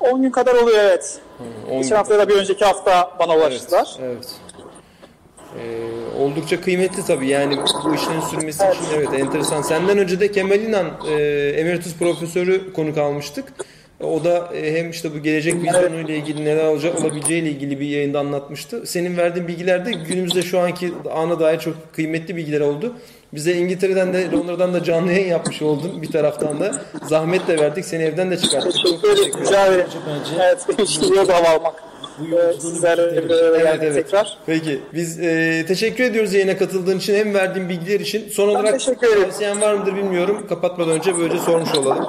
10 0.00 0.22
gün 0.22 0.30
kadar 0.30 0.54
oluyor 0.54 0.78
evet. 0.78 1.20
10 1.70 1.82
Geçen 1.82 1.96
hafta 1.96 2.18
da 2.18 2.28
bir 2.28 2.34
önceki 2.34 2.64
hafta 2.64 3.16
bana 3.18 3.36
ulaştılar. 3.36 3.96
Evet. 4.02 4.28
Ee, 5.58 5.88
oldukça 6.18 6.60
kıymetli 6.60 7.04
tabii 7.04 7.28
yani 7.28 7.56
bu 7.84 7.94
işlerin 7.94 8.20
sürmesi 8.20 8.64
Evet. 8.64 8.76
için 8.76 8.84
evet 8.94 9.08
enteresan. 9.12 9.62
Senden 9.62 9.98
önce 9.98 10.20
de 10.20 10.32
Kemal 10.32 10.60
İnan 10.60 10.86
e, 11.08 11.12
emeritus 11.56 11.94
profesörü 11.96 12.72
konuk 12.72 12.98
almıştık. 12.98 13.52
O 14.00 14.24
da 14.24 14.48
e, 14.54 14.78
hem 14.78 14.90
işte 14.90 15.14
bu 15.14 15.18
gelecek 15.18 15.54
vizyonu 15.54 16.00
ile 16.00 16.16
ilgili 16.16 16.44
neler 16.44 16.64
olacak 16.64 17.00
olabileceği 17.00 17.42
ile 17.42 17.50
ilgili 17.50 17.80
bir 17.80 17.86
yayında 17.86 18.20
anlatmıştı. 18.20 18.86
Senin 18.86 19.16
verdiğin 19.16 19.48
bilgiler 19.48 19.86
de 19.86 19.92
günümüzde 19.92 20.42
şu 20.42 20.60
anki 20.60 20.92
ana 21.14 21.40
dair 21.40 21.58
çok 21.58 21.74
kıymetli 21.92 22.36
bilgiler 22.36 22.60
oldu. 22.60 22.94
Bize 23.32 23.52
İngiltere'den 23.52 24.12
de 24.12 24.30
Londra'dan 24.30 24.74
da 24.74 24.84
canlı 24.84 25.12
yayın 25.12 25.28
yapmış 25.28 25.62
oldun 25.62 26.02
bir 26.02 26.10
taraftan 26.10 26.60
da. 26.60 26.74
Zahmetle 27.08 27.58
verdik 27.58 27.84
seni 27.84 28.02
evden 28.02 28.30
de 28.30 28.38
çıkarttık. 28.38 28.74
Çok 28.82 29.02
Teşekkür 29.02 29.40
ederim. 29.40 29.86
Evet 30.40 30.66
iyi 31.02 31.20
oldu 31.20 31.32
hava 31.32 31.48
almak. 31.48 31.74
Evet, 32.32 33.78
evet. 33.82 33.94
tekrar. 33.94 34.38
Peki 34.46 34.80
biz 34.94 35.20
e, 35.20 35.64
teşekkür 35.68 36.04
ediyoruz 36.04 36.34
yayına 36.34 36.58
katıldığın 36.58 36.98
için 36.98 37.14
hem 37.14 37.34
verdiğin 37.34 37.68
bilgiler 37.68 38.00
için. 38.00 38.28
Son 38.28 38.48
olarak 38.48 38.80
tavsiyen 39.00 39.60
var 39.60 39.74
mıdır 39.74 39.96
bilmiyorum. 39.96 40.46
Kapatmadan 40.48 40.92
önce 40.92 41.18
böylece 41.18 41.38
sormuş 41.38 41.74
olalım. 41.74 42.06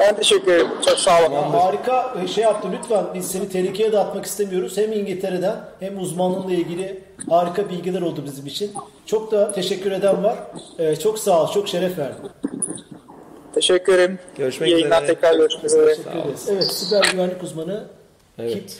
Ben 0.00 0.16
teşekkür 0.16 0.52
ederim. 0.52 0.66
Çok 0.84 0.98
sağ 0.98 1.26
olun. 1.26 1.34
Harika 1.34 2.14
e, 2.24 2.28
şey 2.28 2.44
yaptı 2.44 2.68
lütfen 2.72 3.04
biz 3.14 3.30
seni 3.30 3.48
tehlikeye 3.48 3.92
de 3.92 3.98
atmak 3.98 4.26
istemiyoruz. 4.26 4.76
Hem 4.76 4.92
İngiltere'den 4.92 5.56
hem 5.80 5.98
uzmanlığınla 6.00 6.52
ilgili 6.52 7.02
harika 7.30 7.68
bilgiler 7.68 8.02
oldu 8.02 8.22
bizim 8.26 8.46
için. 8.46 8.72
Çok 9.06 9.32
da 9.32 9.52
teşekkür 9.52 9.92
eden 9.92 10.24
var. 10.24 10.36
E, 10.78 10.96
çok 10.96 11.18
sağ 11.18 11.42
ol, 11.42 11.52
çok 11.52 11.68
şeref 11.68 11.98
verdin. 11.98 12.30
Teşekkür 13.54 13.94
ederim. 13.94 14.18
Görüşmek 14.36 14.68
İyi 14.68 14.72
yayınlar 14.72 15.02
üzere. 15.02 15.14
tekrar 15.14 15.34
görüşmek 15.36 15.64
üzere. 15.64 15.86
Teşekkür 15.86 16.10
ederiz. 16.10 16.48
Evet, 16.50 16.64
siber 16.64 17.08
güvenlik 17.12 17.42
uzmanı 17.42 17.84
Evet. 18.38 18.52
Kip 18.52 18.70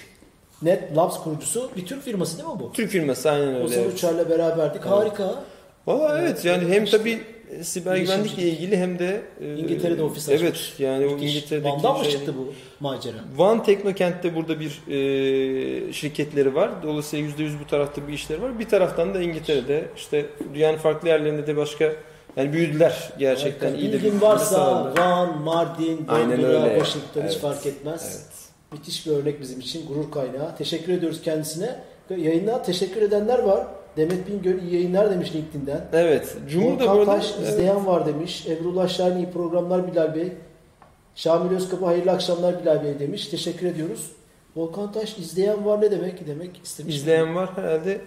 Net 0.63 0.97
Labs 0.97 1.19
kurucusu 1.23 1.71
bir 1.77 1.87
Türk 1.87 2.03
firması 2.03 2.39
değil 2.39 2.49
mi 2.49 2.55
bu? 2.61 2.73
Türk 2.73 2.91
firması 2.91 3.31
aynen 3.31 3.49
öyle. 3.55 3.65
Ozan 3.65 3.79
evet. 3.83 3.93
Uçar'la 3.95 4.31
beraberdik. 4.31 4.85
Harika. 4.87 5.35
Valla 5.87 6.21
evet 6.21 6.45
yani 6.45 6.75
hem 6.75 6.85
tabii 6.85 7.21
e, 7.51 7.65
siber 7.65 7.97
güvenlikle 7.97 8.43
ilgili 8.43 8.77
hem 8.77 8.99
de 8.99 9.23
e, 9.41 9.55
İngiltere'de 9.57 10.03
ofis 10.03 10.29
açmış. 10.29 10.43
Evet 10.43 10.73
yani 10.79 11.07
o 11.07 11.11
Müthiş. 11.11 11.31
İngiltere'deki 11.37 11.73
Van'dan 11.75 11.99
mı 11.99 12.05
şey- 12.05 12.13
çıktı 12.13 12.35
bu 12.39 12.53
macera? 12.81 13.17
Van 13.37 13.65
Teknokent'te 13.65 14.35
burada 14.35 14.61
bir 14.61 14.81
e, 14.89 15.93
şirketleri 15.93 16.55
var. 16.55 16.71
Dolayısıyla 16.83 17.29
%100 17.29 17.61
bu 17.65 17.67
tarafta 17.67 18.09
bir 18.09 18.13
işleri 18.13 18.43
var. 18.43 18.59
Bir 18.59 18.69
taraftan 18.69 19.15
da 19.15 19.23
İngiltere'de 19.23 19.85
işte 19.97 20.27
dünyanın 20.55 20.79
farklı 20.79 21.09
yerlerinde 21.09 21.47
de 21.47 21.57
başka 21.57 21.93
yani 22.37 22.53
büyüdüler 22.53 23.13
gerçekten. 23.19 23.75
iyi 23.75 23.93
de 23.93 24.03
bir 24.03 24.21
varsa 24.21 24.45
sağladılar. 24.45 25.07
Van, 25.07 25.39
Mardin, 25.43 26.05
Aynen 26.09 26.45
öyle. 26.45 26.79
Washington 26.79 27.21
hiç 27.21 27.33
Evet. 27.33 27.39
fark 27.41 27.67
etmez. 27.67 28.03
Evet. 28.17 28.37
Müthiş 28.73 29.07
bir 29.07 29.11
örnek 29.13 29.41
bizim 29.41 29.61
için, 29.61 29.87
gurur 29.87 30.11
kaynağı. 30.11 30.57
Teşekkür 30.59 30.93
ediyoruz 30.93 31.23
kendisine. 31.23 31.81
Yayına 32.11 32.63
teşekkür 32.63 33.03
edenler 33.03 33.39
var. 33.39 33.67
Demet 33.97 34.29
Bingöl 34.29 34.63
iyi 34.63 34.75
yayınlar 34.75 35.11
demiş 35.11 35.33
LinkedIn'den. 35.35 35.81
Evet. 35.93 36.37
Cumhur 36.51 36.79
da 36.79 36.83
Volkan 36.85 36.97
burada 36.99 37.17
Taş 37.17 37.31
izleyen 37.43 37.87
var 37.87 38.07
demiş. 38.07 38.47
Emrullah 38.47 38.89
Şahin 38.89 39.17
iyi 39.17 39.31
programlar 39.31 39.93
Bilal 39.93 40.15
Bey. 40.15 40.33
Şamil 41.15 41.57
Özkapı 41.57 41.85
hayırlı 41.85 42.11
akşamlar 42.11 42.63
Bilal 42.63 42.85
Bey 42.85 42.99
demiş. 42.99 43.27
Teşekkür 43.27 43.67
ediyoruz. 43.67 44.11
Volkan 44.57 44.93
Taş 44.93 45.19
izleyen 45.19 45.67
var 45.67 45.81
ne 45.81 45.91
demek? 45.91 46.27
Demek 46.27 46.51
istemiş. 46.65 46.97
izleyen 46.97 47.35
var 47.37 47.51
herhalde. 47.57 48.01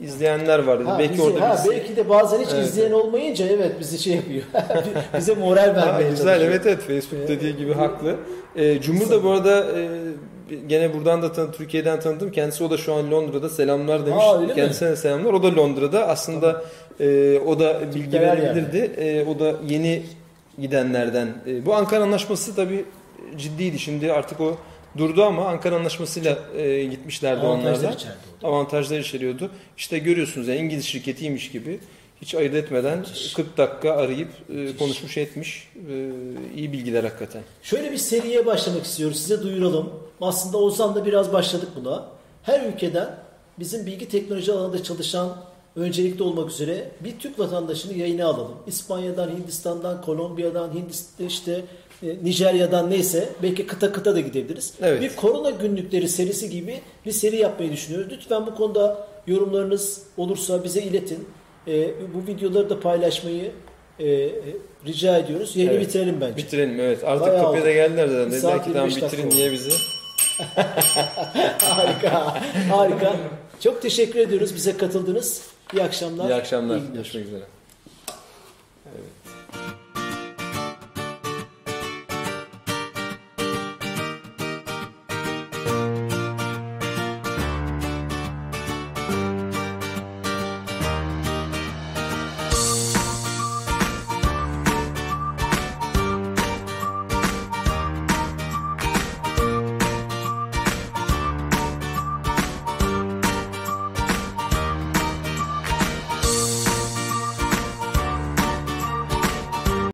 izleyenler 0.00 0.58
var 0.58 0.80
dedi. 0.80 0.88
Ha, 0.88 0.98
belki 0.98 1.12
bizi- 1.12 1.22
orada 1.22 1.48
ha, 1.50 1.54
birisi- 1.54 1.70
belki 1.70 1.96
de 1.96 2.08
bazen 2.08 2.40
hiç 2.40 2.48
Evet, 2.54 2.64
izleyen 2.66 2.92
olmayınca 2.92 3.46
evet 3.46 3.72
bizi 3.80 3.98
şey 3.98 4.14
yapıyor. 4.14 4.42
Bize 5.18 5.34
moral 5.34 5.74
Ha, 5.74 5.76
vermeye 5.86 6.10
güzel 6.10 6.26
çalışıyor. 6.26 6.50
evet 6.52 6.66
evet 6.66 6.80
Facebook 6.82 7.28
dediği 7.28 7.56
gibi 7.56 7.72
haklı. 7.72 8.16
Ee, 8.56 8.80
Cumhur 8.80 9.10
da 9.10 9.24
bu 9.24 9.30
arada 9.30 9.66
e, 9.78 9.88
gene 10.66 10.94
buradan 10.94 11.22
da 11.22 11.32
tanı, 11.32 11.52
Türkiye'den 11.52 12.00
tanıdım. 12.00 12.32
Kendisi 12.32 12.64
o 12.64 12.70
da 12.70 12.76
şu 12.76 12.94
an 12.94 13.10
Londra'da 13.10 13.48
selamlar 13.48 14.06
demiş. 14.06 14.24
Aa, 14.26 14.38
mi? 14.38 14.54
Kendisine 14.54 14.90
de 14.90 14.96
selamlar. 14.96 15.32
O 15.32 15.42
da 15.42 15.56
Londra'da. 15.56 16.08
Aslında 16.08 16.64
e, 17.00 17.38
o 17.46 17.58
da 17.58 17.80
bilgi 17.94 18.10
Türkler 18.10 18.22
verebilirdi. 18.22 18.92
E, 18.96 19.24
o 19.24 19.38
da 19.38 19.54
yeni 19.68 20.02
gidenlerden. 20.58 21.28
E, 21.46 21.66
bu 21.66 21.74
Ankara 21.74 22.02
Anlaşması 22.04 22.56
tabii 22.56 22.84
ciddiydi. 23.36 23.78
Şimdi 23.78 24.12
artık 24.12 24.40
o 24.40 24.56
durdu 24.98 25.24
ama 25.24 25.48
Ankara 25.48 25.76
Anlaşması'yla 25.76 26.38
e, 26.56 26.84
gitmişlerdi 26.84 27.40
Avantajlar 27.40 27.78
onlar 27.78 27.92
da. 27.92 27.94
içerdi 27.94 28.16
Avantajlar 28.42 28.98
içeriyordu. 28.98 29.50
İşte 29.76 29.98
görüyorsunuz 29.98 30.48
yani 30.48 30.58
İngiliz 30.58 30.84
şirketiymiş 30.84 31.50
gibi 31.50 31.80
hiç 32.22 32.34
ayırt 32.34 32.54
etmeden 32.54 33.04
40 33.36 33.58
dakika 33.58 33.92
arayıp 33.92 34.28
e, 34.56 34.76
konuşmuş 34.76 35.16
etmiş. 35.18 35.68
E, 35.90 36.10
iyi 36.56 36.72
bilgiler 36.72 37.04
hakikaten. 37.04 37.42
Şöyle 37.62 37.92
bir 37.92 37.96
seriye 37.96 38.46
başlamak 38.46 38.84
istiyoruz. 38.84 39.20
Size 39.20 39.42
duyuralım. 39.42 39.92
Aslında 40.24 40.58
Ozan'da 40.58 41.04
biraz 41.04 41.32
başladık 41.32 41.68
buna. 41.76 42.04
Her 42.42 42.66
ülkeden 42.66 43.16
bizim 43.58 43.86
bilgi 43.86 44.08
teknoloji 44.08 44.52
alanında 44.52 44.82
çalışan 44.82 45.36
öncelikli 45.76 46.22
olmak 46.22 46.50
üzere 46.50 46.90
bir 47.00 47.18
Türk 47.18 47.38
vatandaşını 47.38 47.98
yayına 47.98 48.26
alalım. 48.26 48.54
İspanya'dan, 48.66 49.30
Hindistan'dan, 49.30 50.02
Kolombiya'dan, 50.02 50.74
Hindistan 50.74 51.26
işte 51.26 51.64
e, 52.02 52.24
Nijerya'dan 52.24 52.90
neyse 52.90 53.28
belki 53.42 53.66
kıta 53.66 53.92
kıta 53.92 54.14
da 54.14 54.20
gidebiliriz. 54.20 54.74
Evet. 54.82 55.02
Bir 55.02 55.16
korona 55.16 55.50
günlükleri 55.50 56.08
serisi 56.08 56.50
gibi 56.50 56.80
bir 57.06 57.12
seri 57.12 57.36
yapmayı 57.36 57.72
düşünüyoruz. 57.72 58.12
Lütfen 58.12 58.46
bu 58.46 58.54
konuda 58.54 59.06
yorumlarınız 59.26 60.02
olursa 60.16 60.64
bize 60.64 60.82
iletin. 60.82 61.28
E, 61.66 61.90
bu 62.14 62.26
videoları 62.26 62.70
da 62.70 62.80
paylaşmayı 62.80 63.52
e, 64.00 64.30
rica 64.86 65.18
ediyoruz. 65.18 65.56
Yayını 65.56 65.72
Evet. 65.72 65.88
bitirelim 65.88 66.20
bence. 66.20 66.36
Bitirelim 66.36 66.80
evet. 66.80 67.04
Artık 67.04 67.40
kapıya 67.40 67.64
da 67.64 67.72
geldiler 67.72 68.06
zaten. 68.08 68.26
Dediler 68.26 68.40
saat 68.40 68.64
ki 68.64 68.72
tamam 68.72 68.88
25 68.88 69.02
dakika 69.02 69.22
bitirin 69.22 69.30
diye 69.30 69.52
bizi. 69.52 69.70
harika, 71.60 72.34
harika. 72.70 73.16
Çok 73.60 73.82
teşekkür 73.82 74.18
ediyoruz 74.18 74.54
bize 74.54 74.76
katıldınız. 74.76 75.42
İyi 75.72 75.82
akşamlar. 75.82 76.28
İyi 76.28 76.34
akşamlar. 76.34 76.76
iyi 76.76 76.80
günler. 76.80 76.94
Görüşmek 76.94 77.26
üzere. 77.26 77.53